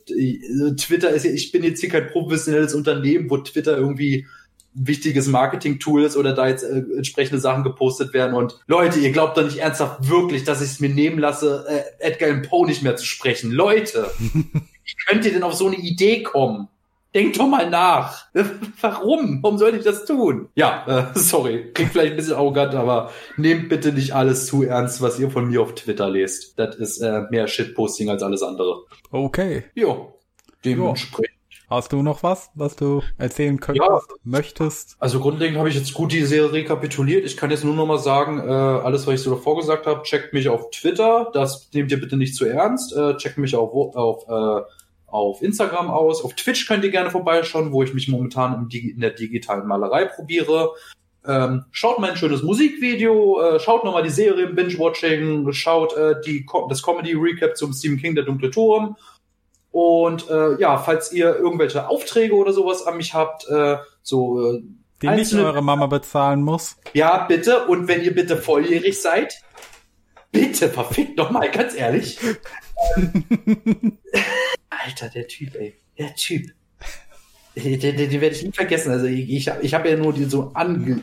Twitter 0.77 1.11
ist 1.11 1.25
ja, 1.25 1.33
ich 1.33 1.51
bin 1.51 1.65
jetzt 1.65 1.81
hier 1.81 1.89
kein 1.89 2.09
professionelles 2.09 2.75
Unternehmen, 2.75 3.31
wo 3.31 3.39
Twitter 3.39 3.77
irgendwie 3.77 4.27
wichtiges 4.75 5.29
Marketing-Tool 5.29 6.05
ist 6.05 6.17
oder 6.17 6.35
da 6.35 6.49
jetzt 6.49 6.65
äh, 6.65 6.83
entsprechende 6.97 7.41
Sachen 7.41 7.65
gepostet 7.65 8.13
werden 8.13 8.35
und 8.35 8.61
Leute, 8.67 8.99
ihr 8.99 9.11
glaubt 9.11 9.37
doch 9.37 9.45
nicht 9.45 9.59
ernsthaft 9.59 10.09
wirklich, 10.09 10.45
dass 10.45 10.61
ich 10.61 10.71
es 10.71 10.81
mir 10.81 10.91
nehmen 10.91 11.19
lasse, 11.19 11.65
äh, 11.69 12.05
Edgar 12.07 12.29
Allan 12.29 12.43
Poe 12.43 12.67
nicht 12.67 12.83
mehr 12.83 12.97
zu 12.97 13.07
sprechen. 13.07 13.53
Leute, 13.53 14.11
wie 14.19 14.95
könnt 15.07 15.25
ihr 15.25 15.33
denn 15.33 15.45
auf 15.45 15.55
so 15.55 15.67
eine 15.67 15.77
Idee 15.77 16.23
kommen? 16.23 16.69
Denkt 17.15 17.39
doch 17.39 17.47
mal 17.47 17.71
nach. 17.71 18.27
Warum? 18.81 19.41
Warum 19.43 19.57
sollte 19.57 19.79
ich 19.79 19.85
das 19.85 20.05
tun? 20.05 20.49
Ja, 20.57 20.85
äh, 21.15 21.19
sorry. 21.19 21.71
Klingt 21.73 21.93
vielleicht 21.93 22.13
ein 22.15 22.17
bisschen 22.17 22.35
arrogant, 22.35 22.75
aber 22.75 23.11
nehmt 23.37 23.69
bitte 23.69 23.93
nicht 23.93 24.13
alles 24.15 24.47
zu 24.47 24.65
ernst, 24.65 25.01
was 25.01 25.19
ihr 25.21 25.31
von 25.31 25.47
mir 25.49 25.63
auf 25.63 25.75
Twitter 25.77 26.11
lest. 26.11 26.59
Das 26.59 26.75
ist 26.75 26.99
äh, 27.01 27.23
mehr 27.31 27.47
Shitposting 27.47 28.11
als 28.11 28.23
alles 28.23 28.43
andere. 28.43 28.83
Okay. 29.13 29.65
Jo. 29.75 30.19
Dementsprechend. 30.65 31.31
Hast 31.71 31.93
du 31.93 32.03
noch 32.03 32.23
was, 32.23 32.51
was 32.55 32.77
du 32.77 33.03
erzählen 33.17 33.59
könntest, 33.59 33.89
Ja. 33.89 34.01
möchtest? 34.23 34.97
Also 34.99 35.19
grundlegend 35.19 35.57
habe 35.59 35.69
ich 35.69 35.75
jetzt 35.75 35.95
gut 35.95 36.13
die 36.13 36.25
Serie 36.25 36.53
rekapituliert. 36.53 37.25
Ich 37.25 37.37
kann 37.37 37.51
jetzt 37.51 37.65
nur 37.65 37.75
noch 37.75 37.87
mal 37.87 37.99
sagen, 37.99 38.39
äh, 38.39 38.43
alles, 38.53 39.07
was 39.07 39.15
ich 39.15 39.21
so 39.23 39.31
davor 39.35 39.57
gesagt 39.57 39.87
habe, 39.87 40.03
checkt 40.03 40.35
mich 40.35 40.49
auf 40.49 40.71
Twitter. 40.71 41.31
Das 41.33 41.71
nehmt 41.73 41.91
ihr 41.91 41.99
bitte 42.01 42.17
nicht 42.17 42.35
zu 42.37 42.45
ernst. 42.45 42.95
Äh, 42.95 43.17
checkt 43.17 43.39
mich 43.39 43.57
auf, 43.57 43.73
auf, 43.97 44.29
äh, 44.29 44.63
auf 45.15 45.43
Instagram 45.43 45.91
aus. 45.91 46.25
Auf 46.25 46.35
Twitch 46.35 46.67
könnt 46.67 46.83
ihr 46.83 46.91
gerne 46.91 47.09
vorbeischauen, 47.09 47.71
wo 47.71 47.85
ich 47.85 47.95
mich 47.95 48.09
momentan 48.09 48.69
in 48.69 49.01
der 49.01 49.11
digitalen 49.11 49.67
Malerei 49.67 50.07
probiere. 50.07 50.73
Ähm, 51.25 51.65
schaut 51.71 52.01
mal 52.01 52.11
ein 52.11 52.17
schönes 52.17 52.43
Musikvideo, 52.43 53.41
äh, 53.41 53.61
schaut 53.61 53.85
nochmal 53.85 54.03
die 54.03 54.11
Serie 54.11 54.47
im 54.47 54.57
Binge-Watching, 54.57 55.53
schaut 55.53 55.97
äh, 55.97 56.17
die, 56.27 56.45
das 56.69 56.83
Comedy-Recap 56.83 57.57
zum 57.57 57.73
Stephen 57.73 57.99
King, 57.99 58.17
der 58.17 58.25
dunkle 58.25 58.51
Turm. 58.51 58.97
Und 59.71 60.29
äh, 60.29 60.61
ja, 60.61 60.79
falls 60.79 61.13
ihr 61.13 61.37
irgendwelche 61.37 61.89
Aufträge 61.89 62.35
oder 62.35 62.53
sowas 62.53 62.85
an 62.85 62.97
mich 62.97 63.15
habt, 63.15 63.49
äh, 63.49 63.77
so 64.03 64.55
äh, 64.55 64.63
Die 65.01 65.09
nicht 65.09 65.33
eure 65.33 65.63
Mama 65.63 65.87
bezahlen 65.87 66.43
muss. 66.43 66.77
ja, 66.93 67.25
bitte. 67.25 67.67
Und 67.67 67.87
wenn 67.87 68.03
ihr 68.03 68.15
bitte 68.15 68.37
volljährig 68.37 69.01
seid, 69.01 69.41
bitte, 70.33 70.69
verfickt 70.69 71.21
doch 71.21 71.31
mal, 71.31 71.49
ganz 71.51 71.77
ehrlich. 71.77 72.19
Alter, 74.85 75.09
der 75.09 75.27
Typ, 75.29 75.55
ey. 75.57 75.75
Der 75.99 76.15
Typ. 76.15 76.51
Den, 77.57 77.79
den, 77.81 77.97
den 77.97 78.21
werde 78.21 78.35
ich 78.35 78.43
nie 78.43 78.53
vergessen. 78.53 78.91
Also 78.91 79.07
ich, 79.07 79.31
ich, 79.31 79.49
hab- 79.49 79.63
ich 79.63 79.75
habe 79.75 79.89
ja 79.89 79.97
nur 79.97 80.13
die 80.13 80.25
so 80.25 80.51
ange, 80.55 81.01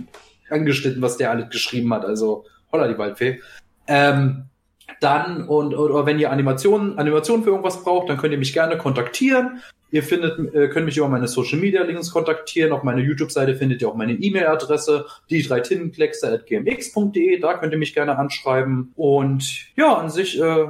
angeschnitten, 0.49 1.01
was 1.01 1.17
der 1.17 1.31
alles 1.31 1.49
geschrieben 1.49 1.93
hat. 1.93 2.03
Also 2.05 2.45
holla 2.71 2.87
die 2.87 2.97
Waldfee. 2.97 3.39
Ähm, 3.87 4.45
dann 4.99 5.47
und 5.47 5.73
oder 5.73 6.05
wenn 6.05 6.19
ihr 6.19 6.29
Animationen 6.31 6.99
Animationen 6.99 7.43
für 7.43 7.51
irgendwas 7.51 7.83
braucht, 7.83 8.09
dann 8.09 8.17
könnt 8.17 8.33
ihr 8.33 8.37
mich 8.37 8.53
gerne 8.53 8.77
kontaktieren. 8.77 9.61
Ihr 9.89 10.03
findet, 10.03 10.53
äh, 10.53 10.67
könnt 10.69 10.85
mich 10.85 10.97
über 10.97 11.07
meine 11.07 11.27
Social 11.27 11.57
Media 11.59 11.83
Links 11.83 12.11
kontaktieren. 12.11 12.71
Auf 12.71 12.83
meiner 12.83 12.99
YouTube-Seite 13.01 13.55
findet 13.55 13.81
ihr 13.81 13.89
auch 13.89 13.95
meine 13.95 14.13
E-Mail-Adresse, 14.13 15.05
die 15.29 15.41
drei 15.43 15.59
gmx.de. 15.61 17.39
Da 17.39 17.53
könnt 17.55 17.73
ihr 17.73 17.79
mich 17.79 17.93
gerne 17.93 18.17
anschreiben. 18.17 18.91
Und 18.95 19.67
ja, 19.75 19.95
an 19.95 20.09
sich, 20.09 20.39
äh, 20.39 20.67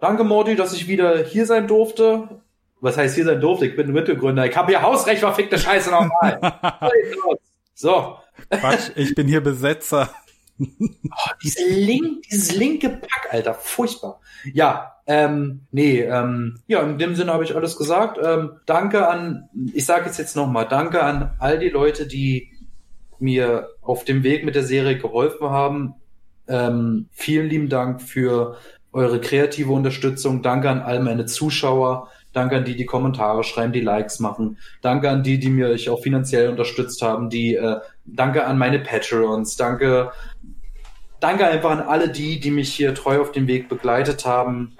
danke 0.00 0.24
Morty, 0.24 0.54
dass 0.56 0.74
ich 0.74 0.88
wieder 0.88 1.22
hier 1.24 1.46
sein 1.46 1.66
durfte. 1.66 2.28
Was 2.80 2.96
heißt 2.96 3.14
hier 3.14 3.24
sein 3.24 3.40
durfte? 3.40 3.66
Ich 3.66 3.76
bin 3.76 3.92
Mitbegründer. 3.92 4.46
Ich 4.46 4.56
habe 4.56 4.68
hier 4.68 4.82
Hausrecht, 4.82 5.20
verfickte 5.20 5.58
Scheiße 5.58 5.90
nochmal. 5.90 6.40
so. 7.74 8.16
Quatsch, 8.50 8.90
ich 8.94 9.14
bin 9.14 9.26
hier 9.26 9.40
Besetzer. 9.40 10.10
Diese 11.42 11.64
link, 11.68 12.22
dieses 12.22 12.54
linke 12.56 12.88
Pack, 12.88 13.28
Alter, 13.30 13.54
furchtbar. 13.54 14.20
Ja, 14.52 14.96
ähm, 15.06 15.60
nee, 15.70 16.00
ähm, 16.00 16.60
ja, 16.66 16.82
in 16.82 16.98
dem 16.98 17.14
Sinne 17.14 17.32
habe 17.32 17.44
ich 17.44 17.54
alles 17.54 17.76
gesagt. 17.76 18.18
Ähm, 18.22 18.52
danke 18.66 19.08
an, 19.08 19.48
ich 19.72 19.86
sage 19.86 20.10
es 20.10 20.18
jetzt 20.18 20.34
nochmal, 20.34 20.66
danke 20.68 21.02
an 21.02 21.34
all 21.38 21.58
die 21.58 21.68
Leute, 21.68 22.06
die 22.06 22.52
mir 23.20 23.68
auf 23.82 24.04
dem 24.04 24.22
Weg 24.22 24.44
mit 24.44 24.54
der 24.54 24.64
Serie 24.64 24.98
geholfen 24.98 25.50
haben. 25.50 25.94
Ähm, 26.48 27.08
vielen 27.12 27.48
lieben 27.48 27.68
Dank 27.68 28.02
für 28.02 28.56
eure 28.92 29.20
kreative 29.20 29.72
Unterstützung. 29.72 30.42
Danke 30.42 30.70
an 30.70 30.80
all 30.80 31.00
meine 31.00 31.26
Zuschauer. 31.26 32.10
Danke 32.38 32.56
an 32.56 32.64
die, 32.64 32.76
die 32.76 32.86
Kommentare 32.86 33.44
schreiben, 33.44 33.72
die 33.72 33.80
Likes 33.80 34.20
machen. 34.20 34.58
Danke 34.80 35.10
an 35.10 35.22
die, 35.22 35.38
die 35.38 35.50
mir 35.50 35.72
ich 35.72 35.90
auch 35.90 36.02
finanziell 36.02 36.48
unterstützt 36.48 37.02
haben. 37.02 37.30
Die, 37.30 37.54
äh, 37.54 37.80
danke 38.04 38.46
an 38.46 38.58
meine 38.58 38.78
Patreons. 38.78 39.56
Danke 39.56 40.12
danke 41.20 41.46
einfach 41.46 41.70
an 41.70 41.80
alle 41.80 42.08
die, 42.08 42.40
die 42.40 42.50
mich 42.50 42.72
hier 42.72 42.94
treu 42.94 43.20
auf 43.20 43.32
dem 43.32 43.46
Weg 43.46 43.68
begleitet 43.68 44.24
haben. 44.24 44.76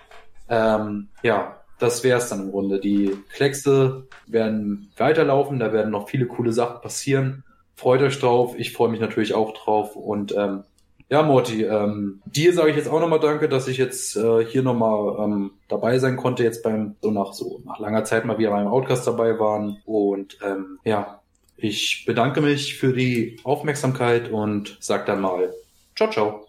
Ähm, 0.49 1.09
ja, 1.23 1.61
das 1.79 2.05
wär's 2.05 2.29
dann 2.29 2.43
im 2.43 2.51
Grunde. 2.51 2.81
Die 2.81 3.17
Kleckse 3.33 4.07
werden 4.27 4.91
weiterlaufen, 4.97 5.59
da 5.59 5.73
werden 5.73 5.91
noch 5.91 6.09
viele 6.09 6.27
coole 6.27 6.53
Sachen 6.53 6.81
passieren. 6.81 7.45
Freut 7.75 8.03
euch 8.03 8.19
drauf, 8.19 8.55
ich 8.57 8.73
freue 8.73 8.89
mich 8.89 9.01
natürlich 9.01 9.35
auch 9.35 9.53
drauf. 9.55 9.95
Und 9.95 10.35
ähm, 10.37 10.65
ja, 11.11 11.23
Morty, 11.23 11.65
ähm, 11.65 12.21
dir 12.27 12.53
sage 12.53 12.71
ich 12.71 12.77
jetzt 12.77 12.89
auch 12.89 13.01
nochmal 13.01 13.21
danke, 13.21 13.49
dass 13.49 13.67
ich 13.69 13.79
jetzt 13.79 14.17
äh, 14.17 14.45
hier 14.45 14.63
nochmal 14.63 15.25
ähm, 15.25 15.51
dabei 15.69 15.99
sein 15.99 16.17
konnte, 16.17 16.43
jetzt 16.43 16.63
beim, 16.63 16.97
so 17.01 17.11
nach 17.11 17.33
so 17.33 17.63
nach 17.65 17.79
langer 17.79 18.05
Zeit 18.05 18.25
mal 18.27 18.39
wieder 18.39 18.51
beim 18.51 18.67
Outcast 18.67 19.07
dabei 19.07 19.39
waren. 19.39 19.79
Und 19.87 20.39
ähm, 20.45 20.79
ja, 20.85 21.21
ich 21.57 22.05
bedanke 22.07 22.41
mich 22.41 22.77
für 22.77 22.93
die 22.93 23.41
Aufmerksamkeit 23.43 24.31
und 24.31 24.77
sag 24.81 25.07
dann 25.07 25.21
mal 25.21 25.53
Ciao, 25.99 26.11
ciao. 26.11 26.47